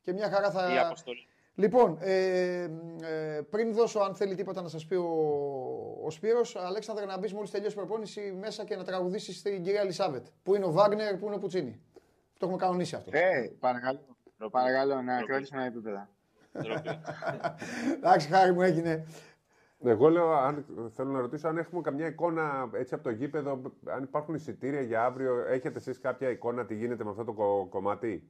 Και 0.02 0.14
μια 0.14 0.30
χαρά 0.30 0.52
θα. 0.52 0.74
Η 0.74 0.78
αποστολή. 0.78 1.28
Λοιπόν, 1.56 1.98
ε, 2.00 2.62
ε, 2.62 3.42
πριν 3.50 3.74
δώσω 3.74 4.00
αν 4.00 4.16
θέλει 4.16 4.36
τίποτα 4.36 4.62
να 4.62 4.68
σας 4.68 4.86
πει 4.86 4.96
ο, 4.96 5.10
ο 6.04 6.10
Σπύρος, 6.10 6.56
Αλέξανδρα 6.56 7.06
να 7.06 7.18
μπεις 7.18 7.34
μόλις 7.34 7.52
τελειώσει 7.52 7.74
η 7.74 7.78
προπόνηση 7.78 8.38
μέσα 8.40 8.64
και 8.64 8.76
να 8.76 8.84
τραγουδήσεις 8.84 9.38
στην 9.38 9.64
κυρία 9.64 9.82
Ελισάβετ. 9.82 10.26
Πού 10.44 10.56
είναι 10.56 10.66
ο 10.66 10.72
Βάγνερ, 10.72 11.18
πού 11.18 11.26
είναι 11.26 11.36
ο 11.36 11.38
Πουτσίνη. 11.38 11.82
Το 12.38 12.46
έχουμε 12.46 12.58
κανονίσει 12.58 12.96
αυτό. 12.96 13.12
Ε, 13.14 13.52
παρακαλώ. 13.60 14.00
Παρακαλώ 14.52 15.02
να 15.02 15.22
κρατήσουμε 15.22 15.62
ένα 15.62 15.70
επίπεδο. 15.70 16.08
Εντάξει, 17.96 18.28
χάρη 18.28 18.54
μου 18.54 18.62
έγινε. 18.62 19.06
Εγώ 19.84 20.10
λέω, 20.10 20.32
αν, 20.32 20.66
θέλω 20.94 21.10
να 21.10 21.20
ρωτήσω 21.20 21.48
αν 21.48 21.58
έχουμε 21.58 21.82
καμιά 21.82 22.08
εικόνα 22.08 22.70
έτσι 22.74 22.94
από 22.94 23.04
το 23.04 23.10
γήπεδο, 23.10 23.62
αν 23.86 24.04
υπάρχουν 24.04 24.36
εισιτήρια 24.36 24.82
για 24.82 25.04
αύριο. 25.04 25.46
Έχετε 25.48 25.78
εσείς 25.78 26.00
κάποια 26.00 26.30
εικόνα 26.30 26.66
τι 26.66 26.76
γίνεται 26.76 27.04
με 27.04 27.10
αυτό 27.10 27.24
το 27.24 27.34
κομμάτι; 27.70 28.30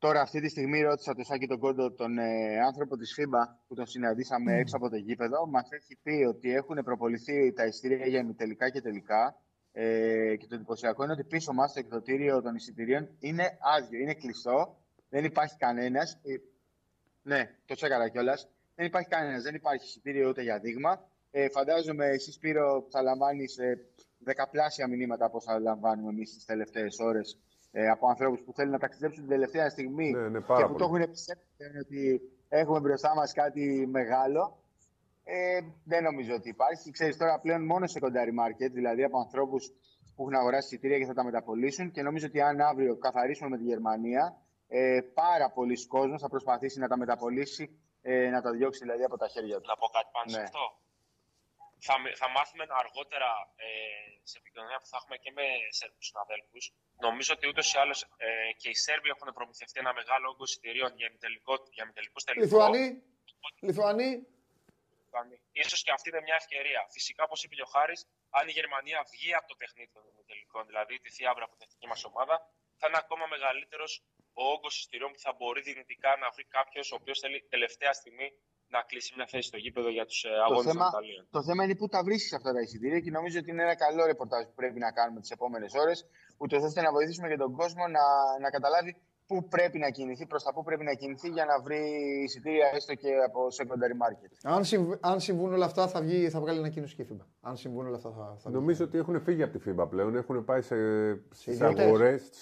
Τώρα, 0.00 0.20
αυτή 0.20 0.40
τη 0.40 0.48
στιγμή 0.48 0.82
ρώτησα 0.82 1.14
το 1.14 1.24
Σάκη 1.24 1.46
τον 1.46 1.58
Κόντο, 1.58 1.92
τον 1.92 2.18
ε, 2.18 2.60
άνθρωπο 2.66 2.96
της 2.96 3.14
FIBA 3.18 3.42
που 3.68 3.74
τον 3.74 3.86
συναντήσαμε 3.86 4.54
έξω 4.58 4.76
από 4.76 4.88
το 4.90 4.96
γήπεδο. 4.96 5.46
Μας 5.46 5.68
έχει 5.70 5.98
πει 6.02 6.24
ότι 6.28 6.54
έχουν 6.54 6.76
προποληθεί 6.84 7.52
τα 7.52 7.64
εισιτήρια 7.64 8.06
για 8.06 8.18
ημιτελικά 8.18 8.70
και 8.70 8.80
τελικά. 8.80 9.36
Ε, 9.72 10.36
και 10.36 10.46
το 10.46 10.54
εντυπωσιακό 10.54 11.02
είναι 11.04 11.12
ότι 11.12 11.24
πίσω 11.24 11.52
μας 11.52 11.72
το 11.72 11.78
εκδοτήριο 11.78 12.42
των 12.42 12.54
εισιτηρίων 12.54 13.08
είναι 13.18 13.58
άδειο, 13.76 14.00
είναι 14.00 14.14
κλειστό. 14.14 14.76
Δεν 15.08 15.24
υπάρχει 15.24 15.56
κανένας. 15.56 16.12
Ε, 16.12 16.34
ναι, 17.22 17.50
το 17.66 17.74
τσέκαρα 17.74 18.08
κιόλας. 18.08 18.48
Δεν 18.74 18.86
υπάρχει 18.86 19.08
κανένας, 19.08 19.42
δεν 19.42 19.54
υπάρχει 19.54 19.84
εισιτήριο 19.84 20.28
ούτε 20.28 20.42
για 20.42 20.58
δείγμα. 20.58 21.08
Ε, 21.30 21.48
φαντάζομαι 21.48 22.06
εσύ, 22.06 22.32
Σπύρο, 22.32 22.86
θα 22.90 23.02
λαμβάνεις 23.02 23.58
ε, 23.58 23.78
δεκαπλάσια 24.18 24.88
μηνύματα 24.88 25.24
από 25.24 25.36
όσα 25.36 25.58
λαμβάνουμε 25.58 26.10
εμείς 26.10 26.34
τις 26.34 26.44
τελευταίες 26.44 26.98
ώρες 26.98 27.38
ε, 27.72 27.88
από 27.88 28.08
ανθρώπους 28.08 28.40
που 28.40 28.52
θέλουν 28.52 28.72
να 28.72 28.78
ταξιδέψουν 28.78 29.20
την 29.20 29.30
τελευταία 29.30 29.70
στιγμή 29.70 30.10
ναι, 30.10 30.28
ναι, 30.28 30.40
και 30.40 30.66
που 30.66 30.74
το 30.74 30.84
έχουν 30.84 31.10
πιστέψει 31.10 31.78
ότι 31.80 32.20
έχουμε 32.48 32.80
μπροστά 32.80 33.14
μας 33.14 33.32
κάτι 33.32 33.86
μεγάλο. 33.90 34.58
Ε, 35.24 35.60
δεν 35.84 36.02
νομίζω 36.02 36.34
ότι 36.34 36.48
υπάρχει. 36.48 36.90
Ξέρεις, 36.90 37.16
τώρα 37.16 37.40
πλέον 37.40 37.64
μόνο 37.64 37.86
σε 37.86 37.98
secondary 38.02 38.34
market, 38.42 38.70
δηλαδή 38.72 39.04
από 39.04 39.18
ανθρώπους 39.18 39.72
που 40.14 40.22
έχουν 40.22 40.34
αγοράσει 40.34 40.66
εισιτήρια 40.66 40.98
και 40.98 41.04
θα 41.04 41.14
τα 41.14 41.24
μεταπολίσουν. 41.24 41.90
Και 41.90 42.02
νομίζω 42.02 42.26
ότι 42.26 42.40
αν 42.40 42.60
αύριο 42.60 42.96
καθαρίσουμε 42.96 43.48
με 43.48 43.56
τη 43.56 43.64
Γερμανία, 43.64 44.36
ε, 44.68 45.00
πάρα 45.14 45.50
πολλοί 45.50 45.86
κόσμοι 45.86 46.18
θα 46.18 46.28
προσπαθήσει 46.28 46.78
να 46.78 46.88
τα 46.88 46.96
μεταπολίσει, 46.96 47.78
ε, 48.02 48.28
να 48.30 48.40
τα 48.42 48.50
διώξει 48.50 48.80
δηλαδή 48.82 49.04
από 49.04 49.16
τα 49.16 49.28
χέρια 49.28 49.60
του. 49.60 49.66
Να 49.68 49.76
πω 49.76 49.86
κάτι 49.86 50.08
πάνω 50.12 50.30
σε 50.30 50.36
ναι. 50.36 50.42
αυτό. 50.42 50.58
Θα, 51.86 51.94
θα 52.20 52.28
μάθουμε 52.36 52.64
αργότερα 52.82 53.30
ε, 53.56 53.68
σε 54.30 54.36
επικοινωνία 54.38 54.78
που 54.78 54.88
θα 54.92 54.96
έχουμε 55.00 55.16
και 55.16 55.30
με 55.38 55.46
Σέρβους 55.78 56.06
συναδέλφους. 56.06 56.64
Νομίζω 57.06 57.30
ότι 57.36 57.44
ούτως 57.48 57.66
ή 57.74 57.78
άλλως 57.78 57.98
ε, 58.02 58.52
και 58.60 58.68
οι 58.68 58.74
Σέρβοι 58.84 59.08
έχουν 59.08 59.28
προμηθευτεί 59.38 59.80
ένα 59.84 59.92
μεγάλο 60.00 60.28
όγκο 60.28 60.44
εισιτηρίων 60.44 60.90
για 60.96 61.08
μητελικούς 61.12 62.24
τελικούς. 62.24 62.50
Λιθουανοί; 62.50 63.02
Λιθουανοί; 63.60 64.12
σω 65.70 65.76
και 65.84 65.92
αυτή 65.96 66.08
είναι 66.08 66.22
μια 66.28 66.36
ευκαιρία. 66.42 66.86
Φυσικά, 66.90 67.24
όπως 67.24 67.42
είπε 67.44 67.62
ο 67.62 67.68
Χάρης, 67.74 68.00
αν 68.30 68.48
η 68.48 68.52
Γερμανία 68.58 69.00
βγει 69.12 69.34
από 69.34 69.46
το 69.48 69.56
παιχνίδι 69.60 69.90
των 69.92 70.02
τελικών, 70.26 70.66
δηλαδή 70.66 71.00
τη 71.00 71.10
θιάβρα 71.10 71.44
από 71.44 71.52
την 71.56 71.62
εθνική 71.66 71.86
μας 71.86 72.04
ομάδα, 72.04 72.36
θα 72.78 72.86
είναι 72.88 73.00
ακόμα 73.04 73.26
μεγαλύτερος 73.26 73.92
ο 74.32 74.42
όγκος 74.54 74.78
εισιτηρίων 74.78 75.12
που 75.12 75.18
θα 75.18 75.32
μπορεί 75.32 75.60
δυνητικά 75.60 76.16
να 76.16 76.30
βρει 76.30 76.44
κάποιος 76.44 76.92
ο 76.92 76.94
οποίος 77.00 77.18
θέλει 77.18 77.46
τελευταία 77.48 77.92
στιγμή 77.92 78.28
να 78.76 78.80
κλείσει 78.88 79.12
μια 79.16 79.26
θέση 79.32 79.46
στο 79.50 79.58
γήπεδο 79.64 79.88
για 79.96 80.04
τους 80.06 80.24
ε, 80.24 80.28
αγώνες 80.46 80.72
των 80.72 80.86
Ιταλίων. 80.94 81.22
Το 81.30 81.42
θέμα 81.42 81.64
είναι 81.64 81.76
πού 81.80 81.86
τα 81.94 82.00
βρίσκεις 82.06 82.32
αυτά 82.38 82.50
τα 82.52 82.60
εισιτήρια 82.60 83.00
και 83.04 83.10
νομίζω 83.10 83.38
ότι 83.38 83.50
είναι 83.50 83.62
ένα 83.62 83.76
καλό 83.84 84.02
ρεπορτάζ 84.06 84.42
που 84.48 84.54
πρέπει 84.60 84.78
να 84.86 84.90
κάνουμε 84.98 85.20
τις 85.20 85.30
επόμενες 85.30 85.72
ώρες, 85.82 85.98
ούτως 86.42 86.62
ώστε 86.68 86.80
να 86.86 86.90
βοηθήσουμε 86.96 87.28
και 87.28 87.36
τον 87.36 87.52
κόσμο 87.60 87.84
να, 87.96 88.04
να 88.40 88.50
καταλάβει 88.50 88.92
πού 89.30 89.48
πρέπει 89.48 89.78
να 89.78 89.90
κινηθεί, 89.90 90.26
προς 90.26 90.42
τα 90.42 90.52
πού 90.52 90.62
πρέπει 90.62 90.84
να 90.84 90.94
κινηθεί 90.94 91.28
για 91.28 91.44
να 91.44 91.60
βρει 91.62 91.80
εισιτήρια 92.24 92.70
έστω 92.74 92.94
και 92.94 93.08
από 93.26 93.40
secondary 93.58 93.96
market. 94.04 94.30
Αν, 94.42 94.64
συμβ, 94.64 94.92
αν 95.00 95.20
συμβούν 95.20 95.52
όλα 95.52 95.64
αυτά, 95.64 95.88
θα, 95.88 96.00
βγει, 96.00 96.30
θα 96.30 96.40
βγάλει 96.40 96.58
ανακοίνωση 96.58 96.94
και 96.94 97.02
η 97.02 97.06
FIBA. 97.10 97.24
Αν 97.40 97.56
συμβούν 97.56 97.86
όλα 97.86 97.96
αυτά, 97.96 98.10
θα, 98.10 98.36
θα 98.38 98.50
Νομίζω 98.50 98.84
ότι 98.84 98.98
έχουν 98.98 99.20
φύγει 99.20 99.42
από 99.42 99.58
τη 99.58 99.70
FIBA 99.70 99.86
πλέον. 99.90 100.16
Έχουν 100.16 100.44
πάει 100.44 100.60
σε, 100.60 100.76
στις 101.30 101.60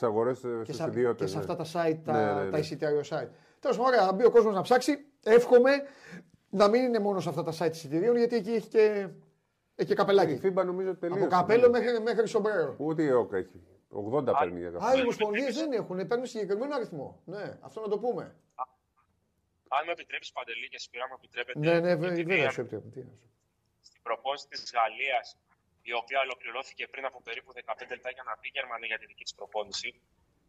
αγορές 0.03 0.41
και 0.65 0.73
σε 0.73 0.87
ναι. 0.87 1.39
αυτά 1.39 1.57
τα 1.57 1.65
site, 1.65 2.01
τα, 2.05 2.13
ναι, 2.13 2.33
ναι, 2.33 2.45
ναι. 2.45 2.51
τα 2.51 2.59
εισιτήριο 2.59 3.01
site. 3.01 3.31
Τέλος 3.61 3.77
πάντων, 3.77 3.93
ωραία, 3.93 4.07
να 4.07 4.13
μπει 4.13 4.25
ο 4.25 4.31
κόσμος 4.31 4.55
να 4.55 4.63
ψάξει. 4.63 5.07
Εύχομαι 5.23 5.70
να 6.51 6.69
μην 6.69 6.82
είναι 6.82 6.99
μόνο 6.99 7.20
σε 7.20 7.28
αυτά 7.28 7.43
τα 7.43 7.53
site 7.59 7.70
εισιτηρίων, 7.70 8.16
γιατί 8.16 8.36
εκεί 8.36 8.51
έχει 8.51 8.69
και, 8.69 9.09
έχει 9.74 9.89
και 9.89 9.95
καπελάκι. 9.95 10.32
Η 10.32 10.40
FIBA 10.45 10.65
νομίζω 10.65 10.97
τελείωσε. 10.97 11.23
Από 11.23 11.31
καπέλο 11.31 11.70
μέχρι, 11.70 12.01
μέχρι 12.01 12.28
σομπρέρο. 12.28 12.74
Ούτε 12.78 13.03
η 13.03 13.11
ΟΚ 13.11 13.32
έχει. 13.32 13.62
80 13.90 14.24
παίρνει 14.39 14.61
για 14.61 14.70
καπέλο. 14.70 14.90
Α, 14.90 14.97
οι 14.97 15.01
ομοσπονδίες 15.01 15.55
δεν 15.55 15.73
έχουν, 15.73 16.07
παίρνουν 16.07 16.27
συγκεκριμένο 16.27 16.74
αριθμό. 16.74 17.23
Ναι, 17.24 17.59
αυτό 17.61 17.81
να 17.81 17.89
το 17.89 17.99
πούμε. 17.99 18.36
Αν 19.69 19.85
με 19.86 19.93
επιτρέψεις, 19.93 20.32
Παντελή, 20.32 20.69
και 20.69 20.78
Σπυρά 20.78 21.07
μου 21.09 21.16
επιτρέπετε. 21.19 21.59
Ναι, 21.59 21.81
ναι, 21.81 21.95
βέβαια 21.95 22.51
σου 22.51 22.61
επιτρέπετε. 22.61 23.07
Στην 23.81 24.03
προπόνηση 24.03 24.47
της 24.49 24.73
Γαλλίας, 24.77 25.27
η 25.82 25.93
οποία 25.93 26.19
ολοκληρώθηκε 26.27 26.82
πριν 26.93 27.05
από 27.05 27.19
περίπου 27.23 27.53
15 27.53 27.86
λεπτά 27.95 28.11
για 28.11 28.24
να 28.28 28.32
πει 28.40 28.47
η 28.53 28.55
Γερμανία 28.59 28.89
για 28.93 28.99
τη 28.99 29.07
δική 29.07 29.24
της 29.28 29.35
προπόνηση, 29.35 29.89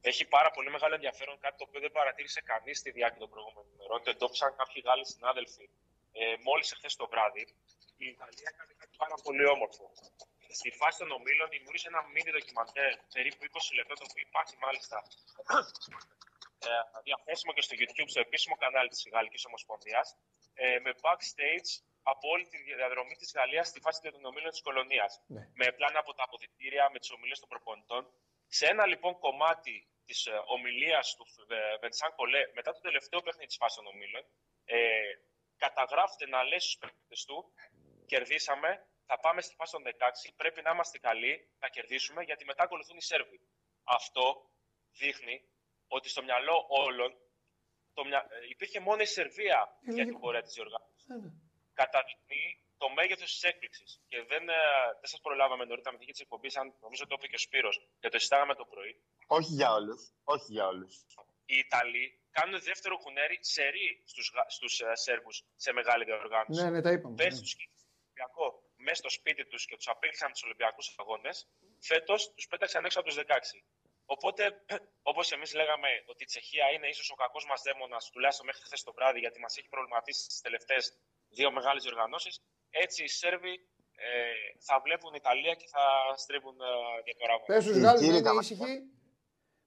έχει 0.01 0.25
πάρα 0.25 0.49
πολύ 0.51 0.69
μεγάλο 0.69 0.93
ενδιαφέρον 0.93 1.39
κάτι 1.39 1.57
το 1.57 1.63
οποίο 1.67 1.79
δεν 1.79 1.91
παρατήρησε 1.91 2.41
κανείς 2.41 2.77
στη 2.77 2.91
διάρκεια 2.91 3.19
των 3.19 3.29
προηγούμενων 3.29 3.71
ημερών. 3.73 4.03
Το 4.03 4.09
εντόπισαν 4.09 4.55
κάποιοι 4.55 4.83
Γάλλοι 4.85 5.05
συνάδελφοι 5.05 5.69
ε, 6.11 6.35
μόλις 6.47 6.71
εχθές 6.71 6.95
το 6.95 7.07
βράδυ. 7.07 7.43
Η 8.03 8.05
Ιταλία 8.15 8.49
έκανε 8.53 8.73
κάτι 8.81 8.95
πάρα 9.03 9.15
πολύ 9.25 9.45
όμορφο. 9.55 9.85
Στη 10.59 10.69
φάση 10.79 10.97
των 11.01 11.11
ομίλων 11.17 11.47
δημιούργησε 11.49 11.87
ένα 11.93 12.01
μίνι 12.13 12.31
ντοκιμαντέρ 12.31 12.91
περίπου 13.15 13.41
20 13.51 13.75
λεπτά, 13.77 13.93
το 13.99 14.05
οποίο 14.09 14.23
υπάρχει 14.29 14.55
μάλιστα 14.65 14.97
ε, 16.67 16.71
διαθέσιμο 17.07 17.51
και 17.55 17.63
στο 17.67 17.75
YouTube, 17.81 18.09
στο 18.13 18.19
επίσημο 18.25 18.55
κανάλι 18.63 18.89
της 18.93 19.01
Γαλλικής 19.13 19.43
Ομοσπονδίας, 19.49 20.07
ε, 20.53 20.79
με 20.83 20.91
backstage 21.03 21.69
από 22.11 22.25
όλη 22.33 22.45
τη 22.51 22.57
διαδρομή 22.63 23.15
της 23.21 23.29
Γαλλίας 23.37 23.67
στη 23.67 23.79
φάση 23.79 23.99
των 24.01 24.25
ομίλων 24.25 24.51
της 24.55 24.61
κολονίας. 24.61 25.11
Ναι. 25.27 25.41
Με 25.53 25.65
πλάνα 25.77 25.99
από 25.99 26.11
τα 26.13 26.23
αποδητήρια, 26.27 26.89
με 26.93 26.99
τις 26.99 27.11
ομιλίες 27.11 27.39
των 27.39 27.49
προπονητών 27.49 28.03
Σε 28.57 28.65
ένα 28.67 28.85
λοιπόν 28.85 29.19
κομμάτι 29.19 29.87
της 30.05 30.25
ε, 30.25 30.31
ομιλίας 30.45 31.15
του 31.15 31.25
Βενσάν 31.81 32.11
Κολέ 32.15 32.41
μετά 32.53 32.71
το 32.71 32.79
τελευταίο 32.79 33.21
παιχνίδι 33.21 33.47
της 33.47 33.57
φάσης 33.61 33.77
των 33.77 33.87
ομίλων, 33.87 34.23
ε, 34.65 34.77
καταγράφεται 35.57 36.27
να 36.27 36.43
λέει 36.43 36.59
στους 36.59 36.77
παίκτες 36.77 37.25
του: 37.25 37.53
Κερδίσαμε, 38.05 38.69
θα 39.05 39.19
πάμε 39.19 39.41
στη 39.41 39.55
φάση 39.55 39.71
των 39.71 39.83
16, 39.83 40.33
πρέπει 40.35 40.61
να 40.61 40.71
είμαστε 40.71 40.97
καλοί, 40.99 41.49
να 41.59 41.67
κερδίσουμε, 41.69 42.23
γιατί 42.23 42.45
μετά 42.45 42.63
ακολουθούν 42.63 42.97
οι 42.97 43.01
Σέρβοι. 43.01 43.39
Αυτό 43.83 44.49
δείχνει 44.91 45.35
ότι 45.87 46.09
στο 46.09 46.23
μυαλό 46.23 46.65
όλων 46.69 47.11
το 47.93 48.05
μυα... 48.05 48.27
Ε, 48.29 48.47
υπήρχε 48.49 48.79
μόνο 48.79 49.01
η 49.01 49.05
Σερβία 49.05 49.59
για 49.81 50.05
την 50.05 50.19
πορεία 50.19 50.41
της 50.41 50.53
διοργάνωσης. 50.53 51.07
Ναι, 51.07 51.15
ναι. 51.17 51.29
Καταδεικνύει 51.73 52.63
το 52.81 52.87
μέγεθος 52.97 53.29
της 53.33 53.43
έκπληξης. 53.49 53.89
Και 54.11 54.17
δεν, 54.31 54.43
ε, 54.49 54.61
δεν 55.01 55.09
σας 55.13 55.21
προλάβαμε 55.25 55.63
νωρίτερα 55.65 55.97
με 55.97 56.05
της 56.05 56.19
εκπομπής, 56.25 56.55
αν 56.61 56.65
νομίζω 56.85 57.03
το 57.07 57.15
είπε 57.17 57.27
και 57.31 57.39
ο 57.41 57.43
Σπύρος, 57.45 57.75
και 57.99 58.09
το 58.09 58.19
συστάγαμε 58.19 58.55
το 58.55 58.65
πρωί. 58.71 58.93
Όχι 59.27 59.51
για 59.59 59.69
όλους. 59.79 60.01
Όχι 60.23 60.47
για 60.55 60.65
όλους. 60.67 60.93
Οι 61.45 61.57
Ιταλοί 61.57 62.05
κάνουν 62.31 62.61
δεύτερο 62.61 62.97
κουνέρι 62.97 63.37
σερί 63.41 64.03
στους 64.05 64.31
στους, 64.47 64.81
uh, 64.83 64.91
Σέρβους 64.93 65.43
σε 65.55 65.71
μεγάλη 65.71 66.03
διοργάνωση. 66.03 66.61
Ναι, 66.61 66.69
ναι, 66.69 66.81
τα 66.81 66.91
είπαμε. 66.91 67.15
Πες 67.15 67.33
ναι. 67.33 67.41
τους 67.41 67.55
Ολυμπιακό 67.59 68.45
μέσα 68.75 68.95
στο 68.95 69.09
σπίτι 69.09 69.43
τους 69.45 69.65
και 69.65 69.75
τους 69.75 69.87
απέκλεισαν 69.87 70.31
τους 70.31 70.43
Ολυμπιακούς 70.43 70.93
αγώνες, 70.97 71.47
φέτος 71.79 72.33
τους 72.35 72.47
πέταξαν 72.47 72.85
έξω 72.85 72.99
από 72.99 73.07
τους 73.07 73.17
16. 73.17 73.63
Οπότε, 74.05 74.63
όπως 75.11 75.31
εμείς 75.31 75.53
λέγαμε 75.53 75.89
ότι 76.05 76.23
η 76.23 76.25
Τσεχία 76.25 76.71
είναι 76.71 76.87
ίσως 76.87 77.09
ο 77.11 77.15
κακός 77.15 77.45
μας 77.45 77.61
δαίμονας, 77.61 78.09
τουλάχιστον 78.09 78.45
μέχρι 78.45 78.61
χθες 78.61 78.83
το 78.83 78.93
βράδυ, 78.93 79.19
γιατί 79.19 79.39
μας 79.39 79.57
έχει 79.57 79.69
προβληματίσει 79.69 80.21
στις 80.23 80.41
τελευταίες 80.41 80.97
δύο 81.29 81.51
μεγάλες 81.51 81.83
διοργανώσεις, 81.83 82.41
έτσι 82.69 83.03
οι 83.03 83.07
Σέρβοι 83.07 83.53
ε, 83.95 84.09
θα 84.59 84.81
βλέπουν 84.83 85.13
Ιταλία 85.13 85.53
και 85.53 85.67
θα 85.67 85.83
στρίβουν 86.15 86.57
ε, 86.61 87.01
διαφορά. 87.03 87.39
Πες 87.45 87.63
στους 87.63 87.77
Γάλλους 87.77 88.07
να 88.07 88.17
είναι 88.17 88.39
ήσυχοι. 88.39 88.83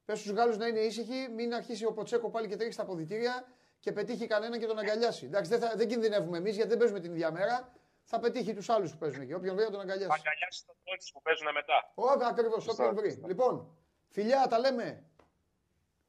Πες 0.05 0.19
στους 0.19 0.33
Γάλλους 0.33 0.57
να 0.57 0.67
είναι 0.67 0.81
ήσυχοι, 0.81 1.29
μην 1.37 1.55
αρχίσει 1.55 1.85
ο 1.85 1.93
Ποτσέκο 1.93 2.31
πάλι 2.31 2.49
και 2.49 2.57
τρέχει 2.57 2.73
στα 2.73 2.83
αποδητήρια 2.83 3.47
και 3.81 3.93
πετύχει 3.93 4.27
κανένα 4.27 4.59
και 4.59 4.67
τον 4.67 4.79
αγκαλιάσει. 4.79 5.27
Εντάξει, 5.27 5.51
δεν, 5.51 5.61
θα, 5.61 5.73
δεν 5.77 5.89
κινδυνεύουμε 5.89 6.39
εμείς 6.39 6.55
γιατί 6.55 6.69
δεν 6.69 6.79
παίζουμε 6.79 7.01
την 7.01 7.13
ίδια 7.13 7.31
μέρα. 7.33 7.73
Θα 8.05 8.19
πετύχει 8.19 8.55
τους 8.55 8.69
άλλους 8.69 8.93
που 8.93 8.99
παίζουν 8.99 9.23
εκεί. 9.23 9.35
Όποιον 9.35 9.55
βρει 9.55 9.65
θα 9.65 9.71
τον 9.71 9.81
αγκαλιάσει. 9.81 10.09
Θα 10.09 10.15
αγκαλιάσει 10.15 10.67
τον 10.67 10.75
που 11.13 11.23
παίζουν 11.23 11.53
μετά. 11.53 11.93
Όχι, 11.95 12.25
ακριβώς, 12.25 12.69
όποιον 12.69 12.95
βρει. 12.95 13.23
Λοιπόν, 13.27 13.77
Φιλιά, 14.09 14.47
τα 14.49 14.59
λέμε. 14.59 15.05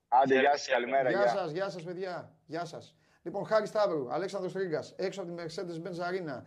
Άντε, 0.07 0.40
γεια 0.40 0.57
σας, 0.57 0.68
καλημέρα. 0.68 1.10
Γεια 1.10 1.28
σας, 1.28 1.52
γεια 1.52 1.70
σας, 1.70 1.84
παιδιά. 1.84 2.36
Γεια 2.45 2.65
σας. 2.65 2.95
Λοιπόν, 3.24 3.45
Χάρη 3.45 3.68
Σταύρου, 3.68 4.14
Αλέξανδρος 4.14 4.53
Τρίγκας, 4.53 4.94
έξω 4.98 5.22
από 5.22 5.32
τη 5.32 5.44
Mercedes 5.44 5.88
Benz 5.88 5.99
Arena. 6.10 6.41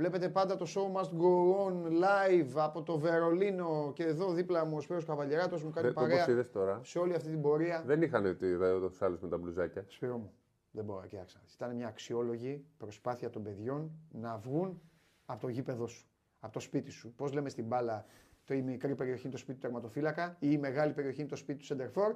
Βλέπετε 0.00 0.28
πάντα 0.28 0.56
το 0.56 0.66
show 0.74 1.00
must 1.00 1.10
go 1.10 1.66
on 1.66 1.74
live 1.86 2.50
από 2.54 2.82
το 2.82 2.98
Βερολίνο 2.98 3.92
και 3.94 4.04
εδώ 4.04 4.32
δίπλα 4.32 4.64
μου 4.64 4.76
ο 4.76 4.80
Σπύρος 4.80 5.04
Καβαλιεράτος 5.04 5.62
μου 5.64 5.70
κάνει 5.70 5.86
δεν, 5.86 5.94
παρέα 5.94 6.46
τώρα; 6.52 6.80
σε 6.84 6.98
όλη 6.98 7.14
αυτή 7.14 7.28
την 7.28 7.40
πορεία. 7.40 7.82
Δεν 7.86 8.02
είχαν 8.02 8.26
ότι 8.26 8.56
τους 8.80 9.02
άλλους 9.02 9.20
με 9.20 9.28
τα 9.28 9.38
μπλουζάκια. 9.38 9.84
Σπύρο 9.88 10.16
μου, 10.16 10.32
δεν 10.70 10.84
μπορώ 10.84 11.00
να 11.00 11.06
κοιτάξω. 11.06 11.38
Ήταν 11.54 11.76
μια 11.76 11.86
αξιόλογη 11.86 12.64
προσπάθεια 12.76 13.30
των 13.30 13.42
παιδιών 13.42 13.90
να 14.10 14.36
βγουν 14.36 14.80
από 15.24 15.40
το 15.40 15.48
γήπεδο 15.48 15.86
σου, 15.86 16.06
από 16.40 16.52
το 16.52 16.60
σπίτι 16.60 16.90
σου. 16.90 17.12
Πώς 17.16 17.32
λέμε 17.32 17.48
στην 17.48 17.64
μπάλα, 17.64 18.04
το 18.44 18.54
η 18.54 18.62
μικρή 18.62 18.94
περιοχή 18.94 19.22
είναι 19.22 19.32
το 19.32 19.38
σπίτι 19.38 19.58
του 19.58 19.66
τερματοφύλακα 19.66 20.36
ή 20.38 20.48
η 20.50 20.58
μεγάλη 20.58 20.92
περιοχή 20.92 21.20
είναι 21.20 21.28
το 21.28 21.36
σπίτι 21.36 21.58
του 21.58 21.64
Σεντερφόρ. 21.64 22.14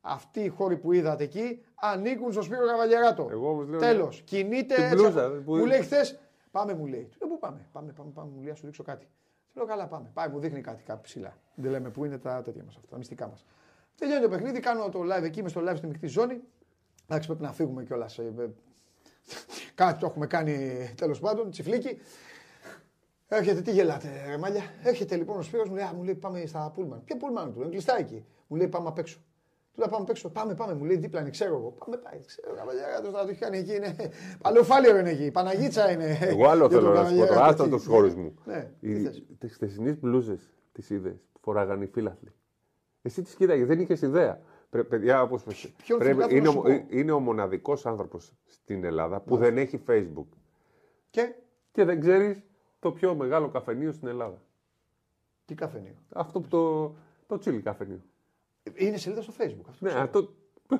Αυτοί 0.00 0.40
οι 0.40 0.48
χώροι 0.48 0.76
που 0.76 0.92
είδατε 0.92 1.24
εκεί 1.24 1.62
ανήκουν 1.74 2.32
στο 2.32 2.42
Σπύρο 2.42 2.66
Καβαλιαράτο. 2.66 3.28
Εγώ 3.30 3.50
όμως 3.50 3.68
λέω. 3.68 3.78
Τέλος. 3.78 4.22
Κινείται 4.22 4.74
έτσι. 4.74 5.12
Που... 5.44 5.56
Μου 5.56 5.66
λέει 5.66 5.80
χθες, 5.80 6.18
πάμε 6.50 6.74
μου 6.74 6.86
λέει. 6.86 7.04
Του 7.04 7.16
λέω 7.20 7.28
πού 7.28 7.38
πάμε; 7.38 7.68
Πάμε, 7.72 7.92
πάμε, 7.92 8.10
πάμε, 8.10 8.30
μου 8.34 8.42
λέει, 8.42 8.54
σου 8.54 8.66
δείξω 8.66 8.82
κάτι. 8.82 9.04
Του 9.52 9.58
λέω 9.58 9.66
καλά, 9.66 9.86
πάμε. 9.86 10.10
Πάει, 10.14 10.28
μου 10.28 10.38
δείχνει 10.38 10.60
κάτι 10.60 10.82
κάπου 10.82 11.00
ψηλά. 11.02 11.36
Δεν 11.54 11.70
λέμε 11.70 11.90
πού 11.90 12.04
είναι 12.04 12.18
τα 12.18 12.42
τέτοια 12.42 12.64
μας 12.64 12.76
αυτά, 12.76 12.88
τα 12.88 12.96
μυστικά 12.96 13.28
μας. 13.28 13.44
Τελειώνει 13.96 14.22
το 14.22 14.28
παιχνίδι, 14.28 14.60
κάνω 14.60 14.88
το 14.88 15.00
live 15.00 15.22
εκεί, 15.22 15.42
με 15.42 15.48
στο 15.48 15.60
live 15.68 15.76
στη 15.76 15.86
μεικτή 15.86 16.06
ζώνη. 16.06 16.40
Εντάξει, 17.08 17.28
πρέπει 17.28 17.42
να 17.42 17.52
φύγουμε 17.52 17.84
κιόλας. 17.84 18.18
Ε, 18.18 18.32
κάτι 19.74 20.00
το 20.00 20.06
έχουμε 20.06 20.26
κάνει 20.26 20.88
τέλος 20.96 21.20
πάντων, 21.20 21.50
τσιφλίκι. 21.50 21.98
Έρχεται, 23.28 23.60
τι 23.60 23.72
γελάτε, 23.72 24.24
ρε 24.26 24.36
μάλια. 24.38 24.62
Έρχεται 24.82 25.16
λοιπόν 25.16 25.38
ο 25.38 25.42
Σπύρος 25.42 25.68
μου 25.68 25.74
λέει, 25.74 25.90
μου 25.94 26.02
λέει 26.02 26.14
πάμε 26.14 26.46
στα 26.46 26.70
πούλμαν. 26.74 27.04
Ποια 27.04 27.16
πούλμαν 27.16 27.52
του, 27.52 27.60
είναι 27.60 27.70
κλειστά 27.70 27.98
εκεί. 27.98 28.24
Μου 28.46 28.56
λέει 28.56 28.68
πάμε 28.68 28.88
απ' 28.88 28.98
έξω. 28.98 29.18
Του 29.72 29.80
λέω 29.80 29.88
πάμε 29.88 30.02
απ' 30.02 30.10
έξω. 30.10 30.30
Πάμε, 30.30 30.54
πάμε. 30.54 30.74
Μου 30.74 30.84
λέει 30.84 30.96
δίπλα 30.96 31.20
είναι, 31.20 31.30
ξέρω 31.30 31.54
εγώ. 31.56 31.70
Πάμε, 31.70 31.96
πάει. 31.96 32.24
Ξέρω, 32.24 32.54
καβαλιά, 32.54 33.00
το 33.02 33.28
έχει 33.28 33.38
κάνει 33.38 33.58
εκεί. 33.58 33.74
Είναι... 33.74 33.96
Παλαιοφάλιο 34.42 34.98
είναι 34.98 35.10
εκεί. 35.10 35.30
Παναγίτσα 35.30 35.90
είναι. 35.90 36.18
Εγώ 36.20 36.48
άλλο 36.48 36.70
θέλω 36.70 36.92
να 36.92 37.08
σου 37.08 37.16
πω 37.16 37.26
τώρα, 37.26 37.44
άστα 37.44 37.68
τους 37.68 37.86
χώρους 37.86 38.14
μου. 38.14 38.34
Ναι, 38.44 38.70
τι 39.38 39.48
χθεσινές 39.48 39.98
μπλούζες 39.98 40.50
τις 40.72 40.90
είδες 40.90 41.24
που 41.32 41.40
φοράγανε 41.40 41.84
οι 41.84 41.86
φίλαθλοι. 41.86 42.32
Εσύ 43.02 43.22
τις 43.22 43.34
κοίταγες, 43.34 43.66
δεν 43.66 43.80
είχες 43.80 44.02
ιδέα. 44.02 44.40
παιδιά, 44.88 45.22
όπως 45.22 45.44
πρέπει, 45.98 46.36
είναι, 46.36 46.48
ο, 46.48 46.62
είναι 46.88 47.12
ο 47.12 47.18
μοναδικός 47.20 47.86
άνθρωπος 47.86 48.32
στην 48.46 48.84
Ελλάδα 48.84 49.20
που 49.20 49.36
δεν 49.36 49.58
έχει 49.58 49.82
Facebook. 49.86 50.26
Και, 51.10 51.34
και 51.72 51.84
δεν 51.84 52.00
ξέρεις 52.00 52.42
το 52.78 52.92
πιο 52.92 53.14
μεγάλο 53.14 53.48
καφενείο 53.48 53.92
στην 53.92 54.08
Ελλάδα. 54.08 54.42
Τι 55.44 55.54
καφενείο; 55.54 55.94
Αυτό 56.12 56.40
που 56.40 56.48
το, 56.48 56.94
το 57.26 57.38
τσίλι 57.38 57.60
καφενείο. 57.60 58.00
Είναι 58.74 58.96
σελίδα 58.96 59.22
στο 59.22 59.32
facebook. 59.38 59.64
Αυτό 59.68 59.84
ναι, 59.84 59.92
αυτό... 59.92 60.34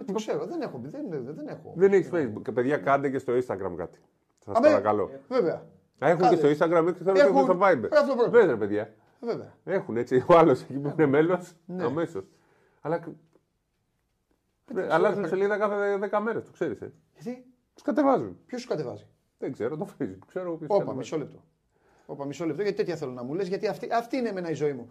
το 0.07 0.13
ξέρω. 0.13 0.47
Δεν 0.47 0.61
έχω. 0.61 0.81
Δεν, 0.83 1.25
δεν, 1.35 1.49
έχω. 1.49 1.73
δεν 1.77 1.93
έχεις 1.93 2.11
facebook. 2.13 2.43
Και 2.45 2.53
παιδιά, 2.53 2.77
κάντε 2.77 3.11
και 3.11 3.19
στο 3.19 3.33
Instagram 3.33 3.75
κάτι. 3.77 3.99
Σας 4.45 4.61
παρακαλώ. 4.61 5.11
Βέβαια. 5.29 5.67
Έχουν 5.99 6.29
και 6.29 6.37
στο 6.37 6.49
Instagram 6.49 6.93
και 6.97 7.05
θέλω 7.05 7.17
και 7.17 7.43
στο 7.43 7.59
Viber. 7.63 7.89
Βέβαια, 8.31 8.57
παιδιά. 8.57 8.95
Βέβαια. 9.21 9.55
Έχουν 9.65 9.97
έτσι. 9.97 10.25
Ο 10.29 10.37
άλλος 10.37 10.63
εκεί 10.63 10.79
που 10.79 10.89
είναι 10.89 11.07
μέλος 11.07 11.53
ναι. 11.67 11.85
αμέσως. 11.85 12.25
Αλλά. 12.81 13.15
Αλλάζουν 14.89 15.29
σελίδα 15.29 15.59
κάθε 15.59 15.99
10 16.13 16.21
μέρες, 16.23 16.45
το 16.45 16.51
ξέρεις. 16.53 16.81
Ε. 16.81 16.93
Γιατί; 17.19 17.45
Τους 17.75 17.83
κατεβάζουν. 17.83 18.39
Ποιος 18.47 18.61
τους 18.61 18.71
κατεβάζει; 18.71 19.07
Δεν 19.39 19.53
ξέρω, 19.53 19.77
το 19.77 19.89
Facebook. 19.99 20.19
Ξέρω 20.27 20.59
Όπα, 20.67 20.95
μισό 20.95 21.19
λεπτό. 21.19 21.45
Όπα, 22.07 22.27
μισό 22.27 22.47
λεπτό, 22.47 22.63
γιατί 22.63 22.77
τέτοια 22.77 22.97
θέλω 22.97 23.13
να 23.13 23.23
μου 23.23 23.35
λες, 23.35 23.49
γιατί 23.49 23.67
αυτή, 23.67 23.89
αυτή 23.93 24.17
είναι 24.17 24.29
εμένα 24.29 24.51
η 24.51 24.55
ζωή 24.55 24.73
μου. 24.73 24.91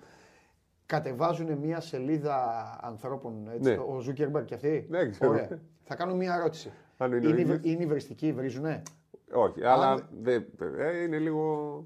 Κατεβάζουν 0.89 1.57
μια 1.57 1.79
σελίδα 1.79 2.35
ανθρώπων, 2.81 3.49
έτσι, 3.53 3.69
ναι. 3.69 3.77
ο 3.77 3.99
Ζούκερμπερ 3.99 4.45
και 4.45 4.53
αυτοί; 4.53 4.85
Ναι, 4.89 5.09
ξέρω. 5.09 5.31
Ωραία. 5.31 5.59
Θα 5.83 5.95
κάνω 5.95 6.15
μια 6.15 6.35
ερώτηση. 6.35 6.71
είναι, 7.05 7.15
είναι, 7.15 7.41
είναι, 7.41 7.59
είναι 7.63 7.83
υβριστικοί, 7.83 8.33
βρίζουνε; 8.33 8.83
Όχι, 9.31 9.65
αλλά 9.65 10.09
δε, 10.21 10.39
ε, 10.77 11.03
είναι 11.03 11.17
λίγο. 11.17 11.85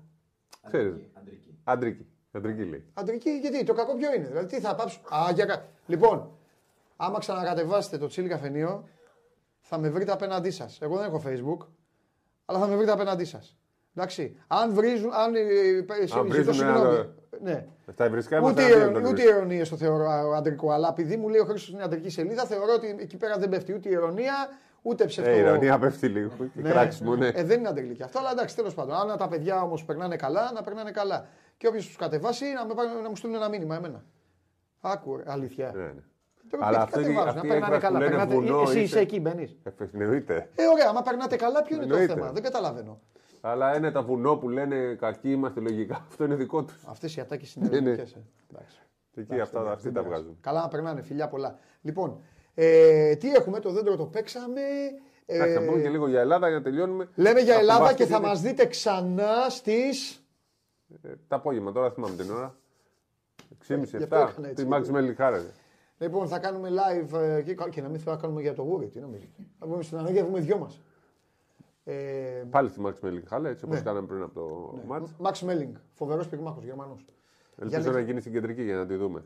Ξέρεις, 0.67 0.93
αντρική. 1.13 1.57
Αντρική. 1.63 2.07
Αντρική 2.31 2.63
λέει. 2.63 2.85
Αντρική, 2.93 3.29
γιατί 3.29 3.63
το 3.63 3.73
κακό 3.73 3.95
ποιο 3.95 4.13
είναι; 4.13 4.27
Δηλαδή, 4.27 4.47
τι 4.47 4.59
θα 4.59 4.75
πάψω; 4.75 4.99
Α, 5.09 5.31
για... 5.33 5.65
Λοιπόν, 5.85 6.31
άμα 6.95 7.19
ξανακατεβάσετε 7.19 7.97
το 7.97 8.07
τσίλι 8.07 8.27
καφενείο, 8.27 8.87
θα 9.59 9.77
με 9.77 9.89
βρείτε 9.89 10.11
απέναντί 10.11 10.51
σας. 10.51 10.81
Εγώ 10.81 10.97
δεν 10.97 11.05
έχω 11.05 11.21
Facebook, 11.25 11.67
αλλά 12.45 12.59
θα 12.59 12.67
με 12.67 12.75
βρείτε 12.75 12.91
απέναντί 12.91 13.25
σας. 13.25 13.57
Εντάξει. 13.95 14.37
Αν 14.47 14.73
βρίζουν. 14.73 15.13
Αν, 15.13 15.33
αν 16.17 16.27
βρίζουν 16.27 16.53
συγγνώμη. 16.53 17.21
Ναι. 17.43 17.65
Στα 17.91 18.05
ευριστικά 18.05 18.39
ούτε, 18.39 18.63
ηρωνίε 18.63 19.07
ούτε 19.07 19.23
ηρωνίε 19.23 19.65
το 19.65 19.75
θεωρώ 19.75 20.09
αντρικό. 20.35 20.71
Αλλά 20.71 20.87
επειδή 20.91 21.17
μου 21.17 21.29
λέει 21.29 21.39
ο 21.39 21.45
Χρήστος 21.45 21.73
είναι 21.73 21.83
αντρική 21.83 22.09
σελίδα, 22.09 22.45
θεωρώ 22.45 22.73
ότι 22.73 22.95
εκεί 22.99 23.17
πέρα 23.17 23.37
δεν 23.37 23.49
πέφτει 23.49 23.73
ούτε 23.73 23.89
ηρωνία 23.89 24.33
ούτε 24.81 25.05
ψευτό. 25.05 25.29
Ε, 25.29 25.35
η 25.35 25.39
ηρωνία 25.39 25.79
πέφτει 25.79 26.07
λίγο. 26.07 26.31
Ναι. 26.53 26.69
Κράξιμο, 26.69 27.15
ναι. 27.15 27.27
Ε, 27.27 27.43
δεν 27.43 27.59
είναι 27.59 27.67
αντρική 27.67 27.93
και 27.93 28.03
αυτό, 28.03 28.19
αλλά 28.19 28.31
εντάξει, 28.31 28.55
τέλος 28.55 28.73
πάντων. 28.73 28.95
Αν 28.95 29.17
τα 29.17 29.27
παιδιά 29.27 29.61
όμως 29.61 29.85
περνάνε 29.85 30.15
καλά, 30.15 30.51
να 30.51 30.61
περνάνε 30.61 30.91
καλά. 30.91 31.25
Και 31.57 31.67
όποιος 31.67 31.85
τους 31.85 31.95
κατεβάσει 31.95 32.45
να, 32.45 32.65
με, 32.65 32.73
να 33.03 33.09
μου 33.09 33.15
στείλουν 33.15 33.35
ένα 33.35 33.49
μήνυμα 33.49 33.75
εμένα. 33.75 34.03
Άκου, 34.81 35.21
αλήθεια. 35.25 35.71
Ναι, 35.75 35.83
ναι. 35.83 36.01
Αλλά 36.59 36.81
αυτό 36.81 36.99
είναι 36.99 37.23
να 37.23 37.33
περνάνε 37.33 37.77
καλά. 37.77 37.99
Περνάτε, 37.99 38.33
βουνό, 38.33 38.61
εσύ 38.61 38.79
είσαι 38.79 38.99
εκεί, 38.99 39.19
μπαίνεις. 39.19 39.57
Ε, 39.65 40.67
ωραία, 40.71 40.87
άμα 40.89 41.01
περνάτε 41.01 41.35
καλά, 41.35 41.61
ποιο 41.61 41.75
είναι 41.75 41.85
το 41.85 41.97
θέμα. 41.97 42.31
Δεν 42.31 42.43
καταλαβαίνω. 42.43 42.99
Αλλά 43.45 43.77
είναι 43.77 43.91
τα 43.91 44.01
βουνό 44.01 44.35
που 44.35 44.49
λένε 44.49 44.95
κακοί 44.99 45.31
είμαστε 45.31 45.59
λογικά. 45.59 45.95
Αυτό 46.09 46.23
είναι 46.23 46.35
δικό 46.35 46.63
τους. 46.63 46.83
Αυτές 46.85 47.15
οι 47.15 47.21
ατάκες 47.21 47.55
είναι 47.55 47.69
ελληνικέ. 47.71 48.05
Εκεί 49.15 49.39
αυτά, 49.39 49.71
αυτοί 49.71 49.91
τα 49.91 50.03
βγάζουν. 50.03 50.37
Καλά 50.41 50.61
να 50.61 50.67
περνάνε, 50.67 51.01
φιλιά 51.01 51.27
πολλά. 51.27 51.59
Λοιπόν, 51.81 52.21
ε, 52.53 53.15
τι 53.15 53.33
έχουμε, 53.33 53.59
το 53.59 53.71
δέντρο 53.71 53.95
το 53.95 54.05
παίξαμε. 54.05 54.61
Ε, 55.25 55.35
Εντάξει, 55.35 55.53
θα 55.53 55.61
πούμε 55.65 55.81
και 55.81 55.89
λίγο 55.89 56.07
για 56.07 56.19
Ελλάδα 56.19 56.47
για 56.47 56.57
να 56.57 56.63
τελειώνουμε. 56.63 57.09
Λέμε 57.15 57.39
για 57.39 57.55
Ελλάδα 57.55 57.93
και 57.93 58.05
θα 58.05 58.19
μας 58.19 58.41
δείτε 58.41 58.65
ξανά 58.65 59.49
στι. 59.49 59.83
Ε, 61.01 61.09
τα 61.27 61.35
απόγευμα, 61.35 61.71
τώρα 61.71 61.91
θυμάμαι 61.91 62.15
την 62.15 62.31
ώρα. 62.31 62.55
6.30-7. 63.67 64.53
Τη 64.53 64.65
Μάξ 64.65 64.89
Μελιχάρε. 64.89 65.41
Λοιπόν, 65.97 66.27
θα 66.27 66.39
κάνουμε 66.39 66.69
live 66.69 67.19
ε, 67.19 67.41
και 67.69 67.81
να 67.81 67.89
μην 67.89 67.99
θέλω 67.99 68.15
να 68.15 68.21
κάνουμε 68.21 68.41
για 68.41 68.53
το 68.53 68.61
γούρι. 68.61 68.87
Τι 68.87 68.99
νομίζεις; 68.99 69.29
Θα 69.59 69.65
πούμε 69.65 69.83
στην 69.83 69.97
ανάγκη, 69.97 70.17
έχουμε 70.17 70.39
δυο 70.39 70.57
μας. 70.57 70.81
Ε, 71.83 72.43
Πάλι 72.49 72.69
στη 72.69 72.81
Max 72.85 72.93
Melling 73.01 73.23
Χάλε, 73.25 73.49
έτσι 73.49 73.65
όπως 73.65 73.77
ναι. 73.77 73.83
κάναμε 73.83 74.07
πριν 74.07 74.21
από 74.21 74.33
το 74.33 74.75
ναι. 74.77 74.83
μάτς. 74.83 75.15
Max 75.19 75.49
Melling, 75.49 75.71
φοβερός 75.93 76.29
πυγμάχος 76.29 76.63
Γερμανός. 76.63 77.05
Ελπίζω 77.55 77.81
για... 77.81 77.91
να 77.91 77.99
γίνει 77.99 78.19
στην 78.19 78.31
κεντρική 78.31 78.63
για 78.63 78.75
να 78.75 78.85
τη 78.85 78.95
δούμε. 78.95 79.23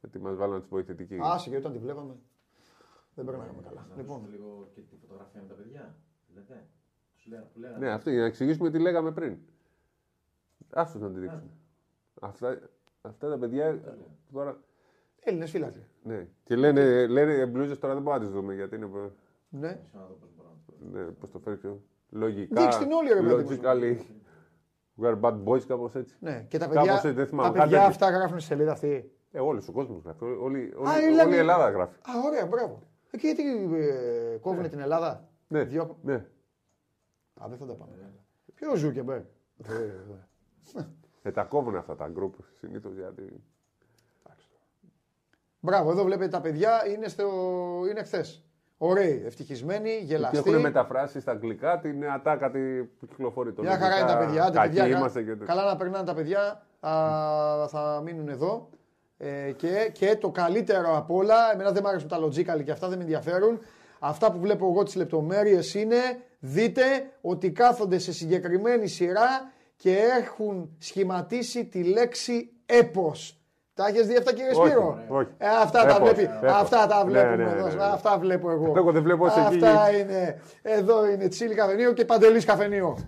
Γιατί 0.00 0.18
μας 0.18 0.36
βάλανε 0.36 0.58
της 0.58 0.68
βοηθητική. 0.68 1.18
Άσε 1.22 1.50
και 1.50 1.56
όταν 1.56 1.72
τη 1.72 1.78
βλέπαμε. 1.78 2.14
Δεν 3.14 3.24
περνάγαμε 3.24 3.62
καλά. 3.62 3.86
Να 3.90 3.96
λοιπόν. 3.96 4.26
λίγο 4.30 4.68
και 4.74 4.80
τη 4.80 4.96
φωτογραφία 4.96 5.40
με 5.40 5.48
τα 5.48 5.54
παιδιά. 5.54 5.94
Λέτε. 6.34 6.66
Ναι, 7.78 7.90
αυτό 7.90 8.10
για 8.10 8.20
να 8.20 8.26
εξηγήσουμε 8.26 8.70
τι 8.70 8.78
λέγαμε 8.78 9.12
πριν. 9.12 9.38
Άστο 10.70 10.98
να 10.98 11.10
τη 11.10 11.18
δείξουμε. 11.18 11.50
Αυτά, 12.20 12.58
αυτά 13.00 13.28
τα 13.28 13.38
παιδιά 13.38 13.80
τώρα 14.32 14.60
Έλληνες 15.20 15.50
φύλακες. 15.50 15.94
Ναι. 16.02 16.26
Και 16.44 16.56
λένε, 16.56 17.06
λένε 17.06 17.46
μπλούζε 17.46 17.76
τώρα 17.76 17.94
δεν 17.94 18.02
μπορούμε 18.02 18.22
να 18.22 18.30
τις 18.30 18.40
δούμε 18.40 18.54
γιατί 18.54 18.76
είναι. 18.76 18.88
Ναι. 19.48 19.80
Ναι, 20.92 21.00
πώς 21.02 21.30
το 21.30 21.38
φέρει 21.38 21.56
πιο. 21.56 21.82
Λογικά. 22.10 22.60
Δείξ' 22.62 22.78
την 22.78 22.92
όλη, 22.92 23.08
ρε 23.08 23.20
παιδί 23.22 23.34
μου. 23.34 23.58
Logically. 23.60 23.96
We're 25.02 25.20
bad 25.20 25.44
boys, 25.44 25.60
κάπως 25.62 25.94
έτσι. 25.94 26.16
Ναι. 26.20 26.44
Και 26.48 26.58
τα 26.58 26.64
Κάπως 26.66 26.78
παιδιά, 26.78 26.92
έτσι, 26.94 27.10
δεν 27.10 27.26
θυμάμαι. 27.26 27.48
τα 27.48 27.54
Κάτι 27.58 27.68
παιδιά 27.70 27.86
τέτοιο. 27.88 28.04
αυτά 28.06 28.18
γράφουν 28.18 28.38
στη 28.38 28.48
σελίδα 28.48 28.72
αυτή. 28.72 29.12
Ε, 29.32 29.40
όλος 29.40 29.68
ο 29.68 29.72
κόσμος 29.72 30.02
γράφει. 30.04 30.24
Όλη, 30.24 30.38
όλη, 30.40 30.72
Α, 30.88 30.92
όλη, 30.92 31.04
δηλαδή- 31.06 31.26
όλη 31.26 31.34
η 31.34 31.38
Ελλάδα 31.38 31.70
γράφει. 31.70 31.94
Α, 31.96 32.10
ωραία, 32.26 32.46
μπράβο. 32.46 32.82
Εκεί 33.10 33.26
γιατί 33.26 33.42
ε, 33.76 34.36
κόβουν 34.40 34.68
την 34.68 34.78
Ελλάδα; 34.80 35.28
Ναι, 35.48 35.64
Διώκ- 35.64 35.96
ναι. 36.04 36.14
Α, 37.34 37.46
δεν 37.48 37.58
θα 37.58 37.66
τα 37.66 37.74
πάμε. 37.74 37.92
Ποιο 38.54 38.74
Ζούκεμπερ. 38.76 39.20
Ε, 41.22 41.30
τα 41.30 41.42
κόβουν 41.44 41.76
αυτά 41.76 41.96
τα 41.96 42.08
γκρουπ 42.08 42.34
συνήθως 42.60 42.94
γιατί. 42.94 43.42
Μπράβο, 45.60 45.90
εδώ 45.90 46.04
βλέπετε 46.04 46.30
τα 46.30 46.40
παιδιά 46.40 46.86
είναι, 46.88 47.08
στο... 47.08 47.28
είναι 47.90 48.02
χθες. 48.02 48.44
Ωραίοι, 48.84 49.22
ευτυχισμένοι, 49.26 49.90
Και 49.98 50.04
γελαστοί. 50.04 50.36
έχουν 50.36 50.60
μεταφράσει 50.60 51.20
στα 51.20 51.32
αγγλικά 51.32 51.78
την 51.78 52.10
ατάκα 52.10 52.50
τη 52.50 52.58
που 52.82 53.06
κυκλοφορεί 53.06 53.52
το 53.52 53.62
Μια 53.62 53.78
χαρά 53.78 53.98
είναι 53.98 54.06
τα 54.08 54.18
παιδιά. 54.18 54.44
άντε, 54.44 54.58
Κακοί 54.58 54.68
παιδιά 54.76 54.96
είμαστε 54.96 55.22
και... 55.22 55.34
Καλά 55.34 55.64
να 55.64 55.76
περνάνε 55.76 56.04
τα 56.04 56.14
παιδιά. 56.14 56.62
Α, 56.80 56.92
θα 57.68 58.00
μείνουν 58.04 58.28
εδώ. 58.28 58.68
Ε, 59.18 59.52
και, 59.56 59.90
και 59.92 60.16
το 60.16 60.30
καλύτερο 60.30 60.96
απ' 60.96 61.10
όλα, 61.10 61.52
εμένα 61.52 61.70
δεν 61.72 61.80
μου 61.84 61.88
αρέσουν 61.88 62.08
τα 62.08 62.18
logical 62.24 62.64
και 62.64 62.70
αυτά 62.70 62.88
δεν 62.88 62.96
με 62.98 63.04
ενδιαφέρουν. 63.04 63.58
Αυτά 63.98 64.32
που 64.32 64.38
βλέπω 64.38 64.66
εγώ 64.68 64.82
τις 64.82 64.94
λεπτομέρειες 64.94 65.74
είναι, 65.74 65.96
δείτε 66.38 66.82
ότι 67.20 67.50
κάθονται 67.50 67.98
σε 67.98 68.12
συγκεκριμένη 68.12 68.86
σειρά 68.86 69.52
και 69.76 69.96
έχουν 70.20 70.76
σχηματίσει 70.78 71.64
τη 71.64 71.82
λέξη 71.84 72.52
έπος. 72.66 73.41
Τα 73.74 73.86
έχεις 73.86 74.06
δει 74.06 74.16
αυτά 74.16 74.32
κύριε 74.34 74.50
Όχι, 74.50 74.60
Σπύρο; 74.70 74.98
όχι. 75.08 75.28
Ε, 75.38 75.46
αυτά, 75.48 75.86
τα 75.86 75.94
Έπος, 75.96 75.98
βλέπει, 76.12 76.22
έπος. 76.22 76.50
αυτά 76.52 76.86
τα 76.86 77.04
Ναι, 77.04 77.10
βλέπουμε 77.10 77.36
ναι, 77.36 77.42
εδώ. 77.58 77.66
ναι, 77.68 77.74
ναι. 77.74 77.82
Αυτά 77.82 78.18
βλέπω 78.18 78.50
εγώ. 78.50 78.72
Εγώ 78.76 78.92
δεν 78.92 79.02
βλέπω 79.02 79.24
όσο 79.24 79.40
εκεί. 79.40 79.64
Αυτά 79.64 79.90
είναι. 79.96 80.40
Εδώ 80.62 81.06
είναι 81.10 81.28
τσίλι 81.28 81.54
καφενείο 81.54 81.92
και 81.92 82.04
παντελής 82.04 82.44
καφενείο. 82.44 82.98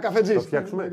Καφετζής. 0.00 0.34
Το 0.34 0.40
φτιάξουμε; 0.40 0.84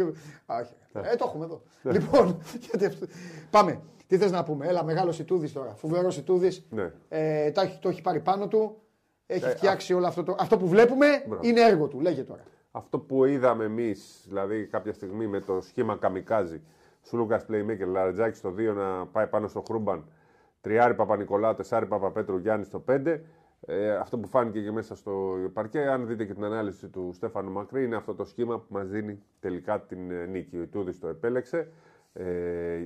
Όχι. 0.45 0.73
Ε, 0.93 1.15
το 1.15 1.25
έχουμε 1.27 1.45
εδώ. 1.45 1.61
Λοιπόν, 1.81 2.41
γιατί 2.69 2.85
αυτό- 2.85 3.05
πάμε. 3.49 3.79
Τι 4.07 4.17
θες 4.17 4.31
να 4.31 4.43
πούμε; 4.43 4.67
Έλα, 4.67 4.83
μεγάλος 4.83 5.19
Ιτούδης 5.19 5.53
τώρα. 5.53 5.73
Φοβερός 5.75 6.17
Ιτούδης. 6.17 6.65
Ναι. 6.69 6.91
Ε, 7.09 7.51
τα 7.51 7.61
έχει- 7.61 7.79
το 7.81 7.89
έχει 7.89 8.01
πάρει 8.01 8.19
πάνω 8.19 8.47
του. 8.47 8.77
Έχει 9.25 9.45
Ε, 9.45 9.49
φτιάξει 9.49 9.93
όλο 9.93 10.07
αυτό 10.07 10.23
το. 10.23 10.35
Αυτό 10.39 10.57
που 10.57 10.67
βλέπουμε 10.67 11.05
Μπράβο. 11.27 11.47
είναι 11.47 11.61
έργο 11.61 11.87
του. 11.87 11.99
Λέγε 11.99 12.21
τώρα. 12.21 12.41
Αυτό 12.71 12.99
που 12.99 13.25
είδαμε 13.25 13.63
εμείς, 13.65 14.23
δηλαδή 14.27 14.65
κάποια 14.65 14.93
στιγμή 14.93 15.27
με 15.27 15.39
το 15.39 15.61
σχήμα 15.61 15.97
Καμικάζη, 15.97 16.61
Σλούκας 17.07 17.45
Playmaker, 17.49 17.87
Λαρετζάκης 17.87 18.37
στο 18.37 18.53
2 18.57 18.73
να 18.75 19.05
πάει 19.05 19.27
πάνω 19.27 19.47
στο 19.47 19.61
Χρούμπαν, 19.67 20.05
τριάρι 20.61 20.93
Παπα-Νικολάου, 20.93 21.55
τεσσάρι 21.55 21.85
Παπα-Πέτρου, 21.85 22.37
Γιάννης 22.37 22.67
στο 22.67 22.83
5. 22.87 23.21
Ε, 23.61 23.95
αυτό 23.95 24.17
που 24.17 24.27
φάνηκε 24.27 24.61
και 24.61 24.71
μέσα 24.71 24.95
στο 24.95 25.37
παρκέ, 25.53 25.79
αν 25.79 26.07
δείτε 26.07 26.25
και 26.25 26.33
την 26.33 26.43
ανάλυση 26.43 26.87
του 26.87 27.11
Στέφανου 27.13 27.51
Μακρύ, 27.51 27.83
είναι 27.83 27.95
αυτό 27.95 28.15
το 28.15 28.25
σχήμα 28.25 28.59
που 28.59 28.65
μας 28.69 28.87
δίνει 28.87 29.23
τελικά 29.39 29.81
την 29.81 30.11
ε, 30.11 30.25
νίκη. 30.25 30.57
Ο 30.57 30.61
Ιτούδης 30.61 30.99
το 30.99 31.07
επέλεξε. 31.07 31.71
Ε, 32.13 32.85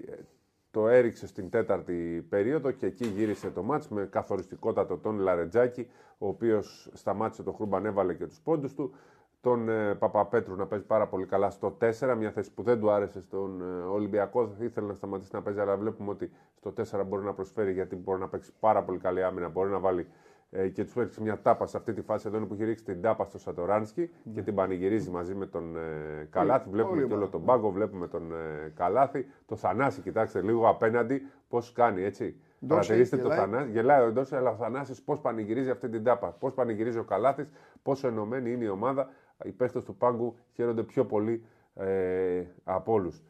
το 0.71 0.87
έριξε 0.87 1.27
στην 1.27 1.49
τέταρτη 1.49 2.25
περίοδο 2.29 2.71
και 2.71 2.85
εκεί 2.85 3.05
γύρισε 3.05 3.49
το 3.49 3.63
ματς 3.63 3.87
με 3.89 4.07
καθοριστικότατο 4.11 4.97
τον 4.97 5.19
Λαρετζάκη, 5.19 5.87
ο 6.17 6.27
οποίος 6.27 6.89
σταμάτησε 6.93 7.43
το 7.43 7.51
Χρούμπαν, 7.51 7.85
έβαλε 7.85 8.13
και 8.13 8.25
τους 8.25 8.39
πόντους 8.39 8.73
του. 8.73 8.93
Τον 9.41 9.69
ε, 9.69 9.95
Παπαπέτρου 9.95 10.55
να 10.55 10.65
παίζει 10.65 10.85
πάρα 10.85 11.07
πολύ 11.07 11.25
καλά 11.25 11.49
στο 11.49 11.77
4, 11.99 12.15
μια 12.17 12.31
θέση 12.31 12.53
που 12.53 12.63
δεν 12.63 12.79
του 12.79 12.91
άρεσε 12.91 13.21
στον 13.21 13.61
ε, 13.61 13.83
Ολυμπιακό. 13.83 14.47
Θα 14.47 14.63
ήθελε 14.63 14.87
να 14.87 14.93
σταματήσει 14.93 15.29
να 15.33 15.41
παίζει, 15.41 15.59
αλλά 15.59 15.77
βλέπουμε 15.77 16.09
ότι 16.09 16.31
στο 16.55 16.73
4 17.01 17.05
μπορεί 17.07 17.23
να 17.23 17.33
προσφέρει 17.33 17.73
γιατί 17.73 17.95
μπορεί 17.95 18.19
να 18.19 18.27
παίξει 18.27 18.51
πάρα 18.59 18.83
πολύ 18.83 18.97
καλή 18.97 19.23
άμυνα, 19.23 19.49
μπορεί 19.49 19.69
να 19.69 19.79
βάλει 19.79 20.07
ε, 20.53 20.67
και 20.67 20.83
τους 20.83 20.95
έριξε 20.95 21.21
μια 21.21 21.41
τάπα 21.41 21.65
σε 21.65 21.77
αυτή 21.77 21.93
τη 21.93 22.01
φάση 22.01 22.27
εδώ 22.27 22.37
είναι 22.37 22.45
που 22.45 22.53
έχει 22.53 22.63
ρίξει 22.63 22.83
την 22.83 23.01
τάπα 23.01 23.25
στο 23.25 23.37
Σατοράνσκι 23.37 24.09
και 24.33 24.41
την 24.41 24.55
πανηγυρίζει 24.55 25.09
μαζί 25.09 25.35
με 25.35 25.45
τον 25.45 25.77
ε, 25.77 26.27
Καλάθι. 26.29 26.69
Βλέπουμε 26.69 26.97
όλη 26.97 27.07
και 27.07 27.13
όλο 27.13 27.21
ομάδα. 27.21 27.31
τον 27.31 27.45
πάγκο, 27.45 27.71
βλέπουμε 27.71 28.07
τον 28.07 28.31
ε, 28.31 28.71
Καλάθι. 28.75 29.25
Το 29.45 29.55
Θανάση, 29.55 30.01
κοιτάξτε 30.01 30.41
λίγο 30.41 30.69
απέναντι 30.69 31.21
πώς 31.49 31.71
κάνει 31.71 32.03
έτσι. 32.03 32.35
Ντόση, 32.65 32.79
Παρατηρήστε 32.79 33.17
το 33.17 33.21
γελάει. 33.21 33.37
Θανάση. 33.37 33.69
Γελάει 33.71 34.07
ο 34.07 34.11
Ντόση, 34.11 34.35
αλλά 34.35 34.49
ο 34.49 34.55
Θανάσης 34.55 35.01
πώς 35.01 35.19
πανηγυρίζει 35.19 35.69
αυτή 35.69 35.89
την 35.89 36.03
τάπα. 36.03 36.27
Πώς 36.39 36.53
πανηγυρίζει 36.53 36.97
ο 36.97 37.03
Καλάθι, 37.03 37.47
πόσο 37.83 38.07
ενωμένη 38.07 38.51
είναι 38.51 38.63
η 38.63 38.67
ομάδα. 38.69 39.09
Οι 39.43 39.51
παίχτες 39.51 39.83
του 39.83 39.95
πάγκου 39.95 40.35
χαίρονται 40.53 40.83
πιο 40.83 41.05
πολύ 41.05 41.45
ε, 41.75 42.43
από 42.63 42.93
όλους. 42.93 43.23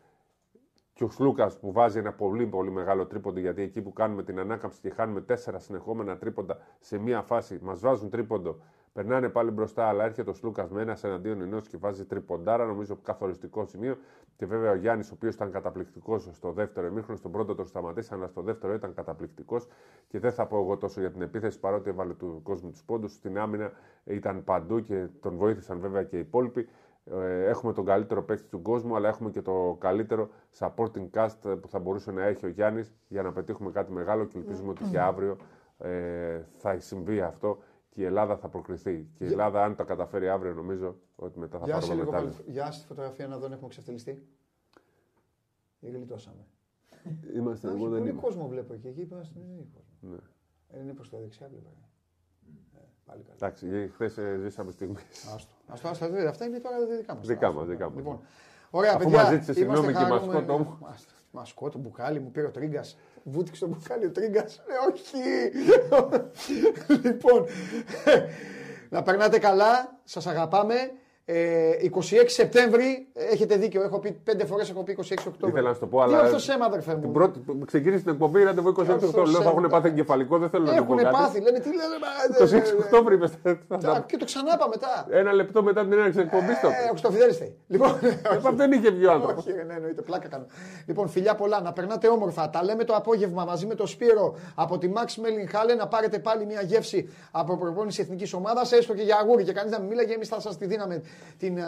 Και 0.94 1.04
ο 1.04 1.10
Σλούκας 1.10 1.60
που 1.60 1.72
βάζει 1.72 1.98
ένα 2.00 2.14
πολύ 2.14 2.46
πολύ 2.48 2.72
μεγάλο 2.72 3.06
τρίποντο, 3.06 3.40
γιατί 3.40 3.62
εκεί 3.62 3.82
που 3.82 3.94
κάνουμε 3.94 4.24
την 4.24 4.40
ανάκαμψη 4.40 4.82
και 4.82 4.90
χάνουμε 4.90 5.22
τέσσερα 5.22 5.60
συνεχόμενα 5.60 6.18
τρίποντα 6.18 6.58
σε 6.80 6.98
μία 6.98 7.22
φάση, 7.22 7.60
μας 7.62 7.80
βάζουν 7.80 8.10
τρίποντο, 8.10 8.60
περνάνε 8.94 9.30
πάλι 9.30 9.52
μπροστά, 9.52 9.88
αλλά 9.88 10.04
έρχεται 10.04 10.30
ο 10.30 10.34
Σλούκας 10.34 10.70
με 10.70 10.82
ένας 10.82 11.04
εναντίον 11.04 11.42
ενός 11.42 11.68
και 11.68 11.78
βάζει 11.78 12.06
τριποντάρα, 12.06 12.66
νομίζω 12.66 12.98
καθοριστικό 13.04 13.66
σημείο. 13.66 13.98
Και 14.36 14.46
βέβαια 14.46 14.72
ο 14.72 14.76
Γιάννης, 14.76 15.12
ο 15.12 15.14
οποίος 15.16 15.34
ήταν 15.34 15.52
καταπληκτικός 15.52 16.30
στο 16.32 16.52
δεύτερο 16.52 16.88
ημίχρονο, 16.88 17.18
στον 17.18 17.32
πρώτο 17.32 17.56
τον 17.56 17.66
σταματήσαν, 17.66 18.18
αλλά 18.18 18.28
στο 18.28 18.42
δεύτερο 18.42 18.74
ήταν 18.74 18.94
καταπληκτικός. 18.94 19.68
Και 20.08 20.20
δεν 20.20 20.32
θα 20.32 20.48
πω 20.48 20.58
εγώ 20.58 20.78
τόσο 20.78 21.00
για 21.00 21.12
την 21.12 21.22
επίθεση, 21.22 21.60
παρότι 21.60 21.90
έβαλε 21.90 22.14
του 22.14 22.40
κόσμου 22.44 22.72
τους 22.72 22.84
πόντους. 22.84 23.14
Στην 23.14 23.38
άμυνα 23.40 23.72
ήταν 24.04 24.44
παντού 24.44 24.82
και 24.82 25.08
τον 25.20 25.36
βοήθησαν 25.36 25.80
βέβαια 25.80 26.04
και 26.04 26.16
οι 26.16 26.20
υπόλοιποι. 26.20 26.68
Ε, 27.06 27.46
έχουμε 27.46 27.74
τον 27.74 27.86
καλύτερο 27.86 28.24
παίκτη 28.24 28.48
του 28.50 28.62
κόσμου, 28.62 28.96
αλλά 28.96 29.08
έχουμε 29.08 29.30
και 29.30 29.42
το 29.42 29.78
καλύτερο 29.80 30.30
supporting 30.60 31.10
cast 31.14 31.60
που 31.62 31.68
θα 31.68 31.80
μπορούσε 31.80 32.12
να 32.12 32.24
έχει 32.24 32.46
ο 32.46 32.50
Γιάννης 32.50 32.94
για 33.08 33.22
να 33.22 33.32
πετύχουμε 33.32 33.72
κάτι 33.72 33.92
μεγάλο 33.92 34.26
και 34.26 34.38
ελπίζουμε 34.38 34.70
ότι 34.70 34.84
και 34.84 35.00
αύριο 35.00 35.38
ε, 35.78 36.42
θα 36.58 36.80
συμβεί 36.80 37.22
αυτό 37.22 37.58
και 37.94 38.02
η 38.02 38.06
Ελλάδα 38.06 38.38
θα 38.38 38.48
προκριθεί. 38.48 39.08
Και 39.18 39.24
η 39.24 39.28
Ελλάδα, 39.28 39.64
αν 39.64 39.76
τα 39.76 39.84
καταφέρει 39.84 40.30
αύριο, 40.30 40.54
νομίζω 40.54 40.96
ότι 41.16 41.40
μετά 41.40 41.60
θα 41.60 41.66
Γεια 41.66 41.74
σε 41.74 41.80
πάρουμε 41.88 42.00
λίγο 42.00 42.12
μετάλλιο. 42.12 42.32
πάλι. 42.38 42.52
Γεια 42.52 42.72
στη 42.72 42.86
φωτογραφία 42.86 43.28
να 43.28 43.38
δω 43.38 43.46
αν 43.46 43.52
έχουμε 43.52 43.70
ξεφτυλιστεί. 43.70 44.28
Ή 45.80 45.90
γλιτώσαμε. 45.90 46.46
Είμαστε, 47.36 47.68
Όχι, 47.68 47.76
εγώ 47.78 47.90
δεν 47.90 47.98
πολύ 48.00 48.12
είμαι. 48.12 48.22
κόσμο 48.22 48.48
βλέπω 48.48 48.74
εκεί. 48.74 48.88
Εκεί 48.88 49.02
είμαστε 49.02 49.40
δεν 49.40 49.50
είναι 49.54 49.68
κόσμο. 49.74 49.92
Ναι. 50.12 50.18
Ε, 50.80 50.82
Είναι 50.84 50.94
προς 50.94 51.10
τα 51.10 51.18
δεξιά 51.18 51.48
βλέπω. 51.48 51.70
Ε, 52.76 52.80
πάλι 53.06 53.22
καλά. 53.24 53.36
Εντάξει, 53.36 53.92
χθες 53.94 54.18
ζήσαμε 54.42 54.72
στιγμή. 54.72 54.96
Άστο. 55.36 55.54
Άστο, 55.68 55.88
άστο, 55.88 56.10
δε, 56.10 56.28
αυτά 56.28 56.46
είναι 56.46 56.60
τώρα 56.60 56.78
δικά 56.98 57.16
μας. 57.16 57.28
Δικά 57.28 57.48
Άστο, 57.48 57.60
μας, 57.60 57.68
δικά 57.68 57.86
μας. 57.88 57.96
Λοιπόν, 57.98 58.20
ωραία, 58.70 58.94
Αφού 58.96 59.04
παιδιά, 59.04 59.18
μας 59.22 59.30
ζήτησε 59.30 59.62
είμαστε 59.62 59.76
συγγνώμη 59.76 59.94
και 59.98 60.14
η 60.16 60.18
χαρούμενοι. 60.18 60.28
μασκότο 60.48 60.58
μου. 60.58 60.88
Άστο, 60.88 61.14
Μασκότο, 61.32 61.78
μπουκάλι, 61.80 62.20
μου 62.20 62.32
πήρε 62.32 62.48
ο 62.48 62.52
Τρίγκας. 62.52 62.98
Βούτυξε 63.24 63.60
το 63.60 63.68
μπουκάλι 63.68 64.06
ο 64.06 64.12
Τρίγκα. 64.12 64.42
Ε, 64.44 64.92
όχι. 64.92 65.18
λοιπόν, 67.04 67.46
να 68.90 69.04
περνάτε 69.04 69.40
καλά. 69.40 70.00
Σας 70.04 70.28
αγαπάμε. 70.28 70.92
Ε, 71.34 71.72
26 71.94 72.00
Σεπτέμβρη, 72.28 73.08
έχετε 73.32 73.56
δίκιο, 73.56 73.84
έχω 73.84 74.00
πει 74.00 74.12
πέντε 74.24 74.46
φορές 74.46 74.70
έχω 74.70 74.84
πει 74.84 74.98
26 75.00 75.02
Οκτώβρη. 75.28 75.50
Ήθελα 75.50 75.68
να 75.68 75.74
σου 75.74 75.80
το 75.80 75.88
πω, 75.88 75.98
Τι 75.98 76.04
αλλά. 76.04 76.20
όρθος 76.22 76.50
αίμα, 76.50 76.66
αδερφέ 76.66 76.96
μου. 76.96 77.02
Την 77.02 77.12
πρώτη, 77.12 77.40
που 77.40 77.60
ξεκίνησε 77.66 78.04
την 78.04 78.12
εκπομπή, 78.12 78.44
ραντεβού 78.44 78.70
26 78.70 78.76
Όρθος 78.80 79.04
Οκτώβρη. 79.10 79.32
Λέω 79.32 79.42
θα 79.42 79.50
έχουν 79.50 79.64
αίμα. 79.64 79.68
πάθει 79.68 79.88
εγκεφαλικό, 79.88 80.38
δεν 80.38 80.50
θέλω 80.50 80.64
να 80.64 80.76
το 80.76 80.84
πω 80.84 80.94
Έχουν 80.94 81.04
κάτι. 81.04 81.16
πάθει, 81.16 81.42
λένε 81.42 81.60
τι 81.60 81.70
λένε. 81.70 82.66
26 82.76 82.80
Οκτώβρη 82.80 83.16
είπε. 83.16 83.26
Α, 83.90 84.02
Και 84.06 84.18
το 84.18 84.26
ξανάπα 84.26 84.68
μετά. 84.68 85.08
Ένα 85.10 85.34
λεπτό 85.34 85.64
μετά 85.64 85.82
την 85.84 85.94
έναρξη 85.94 86.20
εκπομπής 86.20 86.60
το. 86.60 86.68
Ε, 86.68 86.72
ο 86.86 86.90
Χριστοφιδέλης 86.90 87.38
θέλει. 87.38 87.56
Λοιπόν, 87.68 87.90
Είπα, 88.38 88.52
Δεν 88.52 88.72
είχε 88.72 88.92
βγει 88.92 89.06
ο 89.06 89.12
άνθρωπος. 89.12 89.46
Όχι, 89.46 89.64
ναι, 89.68 89.74
εννοείται, 89.74 90.02
πλάκα 90.02 90.28
κάνω. 90.28 90.46
Λοιπόν, 90.86 91.08
φιλιά 91.10 91.36
πολλά, 91.36 91.62
να 91.62 91.74
περνάτε 91.74 92.08
όμορφα. 92.08 92.50
Τα 92.50 92.64
λέμε 92.64 92.84
το 92.84 92.94
απόγευμα 92.96 93.46
μαζί 93.46 93.66
με 93.66 93.76
το 93.76 93.86
Σπύρο 93.86 94.36
από 94.56 94.78
τη 94.78 94.92
Max 94.96 95.08
Melling 95.22 95.56
Halle 95.56 95.78
να 95.78 95.88
πάρετε 95.88 96.20
πάλι 96.20 96.46
μια 96.46 96.62
γεύση 96.62 97.10
από 97.32 97.58
προπόνηση 97.58 98.02
εθνικής 98.02 98.34
ομάδας, 98.34 98.72
έστω 98.72 98.94
και 98.94 99.02
για 99.04 99.18
αγούρι 99.22 99.44
και 99.44 99.54
κανείς 99.54 99.72
να 99.72 99.80
μην 99.80 99.88
μίλαγε. 99.88 100.14
Εμείς 100.14 100.28
θα 100.28 100.40
σας 100.40 100.58
τη 100.58 100.66
δίναμε 100.66 101.02
την 101.38 101.58
ε, 101.58 101.64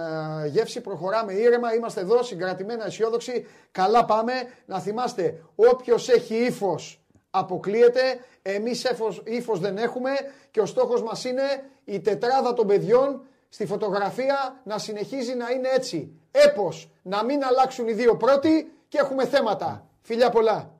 γεύση. 0.47 0.81
Προχωράμε 0.81 1.34
ήρεμα, 1.34 1.73
είμαστε 1.73 2.01
εδώ 2.01 2.23
συγκρατημένα, 2.23 2.85
αισιόδοξοι. 2.85 3.47
Καλά 3.71 4.05
πάμε. 4.05 4.34
Να 4.65 4.80
θυμάστε, 4.80 5.43
όποιος 5.55 6.09
έχει 6.09 6.35
ύφος 6.35 7.03
αποκλείεται. 7.30 8.01
Εμείς 8.41 8.85
ύφος 9.23 9.59
δεν 9.59 9.77
έχουμε 9.77 10.09
και 10.51 10.59
ο 10.59 10.65
στόχος 10.65 11.03
μας 11.03 11.23
είναι 11.25 11.69
η 11.85 11.99
τετράδα 11.99 12.53
των 12.53 12.67
παιδιών 12.67 13.21
στη 13.49 13.65
φωτογραφία 13.65 14.61
να 14.63 14.77
συνεχίζει 14.77 15.34
να 15.35 15.49
είναι 15.49 15.69
έτσι. 15.75 16.11
Έπος, 16.31 16.91
να 17.01 17.23
μην 17.23 17.43
αλλάξουν 17.43 17.88
οι 17.88 17.93
δύο 17.93 18.17
πρώτοι 18.17 18.71
και 18.88 18.97
έχουμε 18.97 19.25
θέματα. 19.25 19.88
Φιλιά 20.01 20.30
πολλά. 20.30 20.72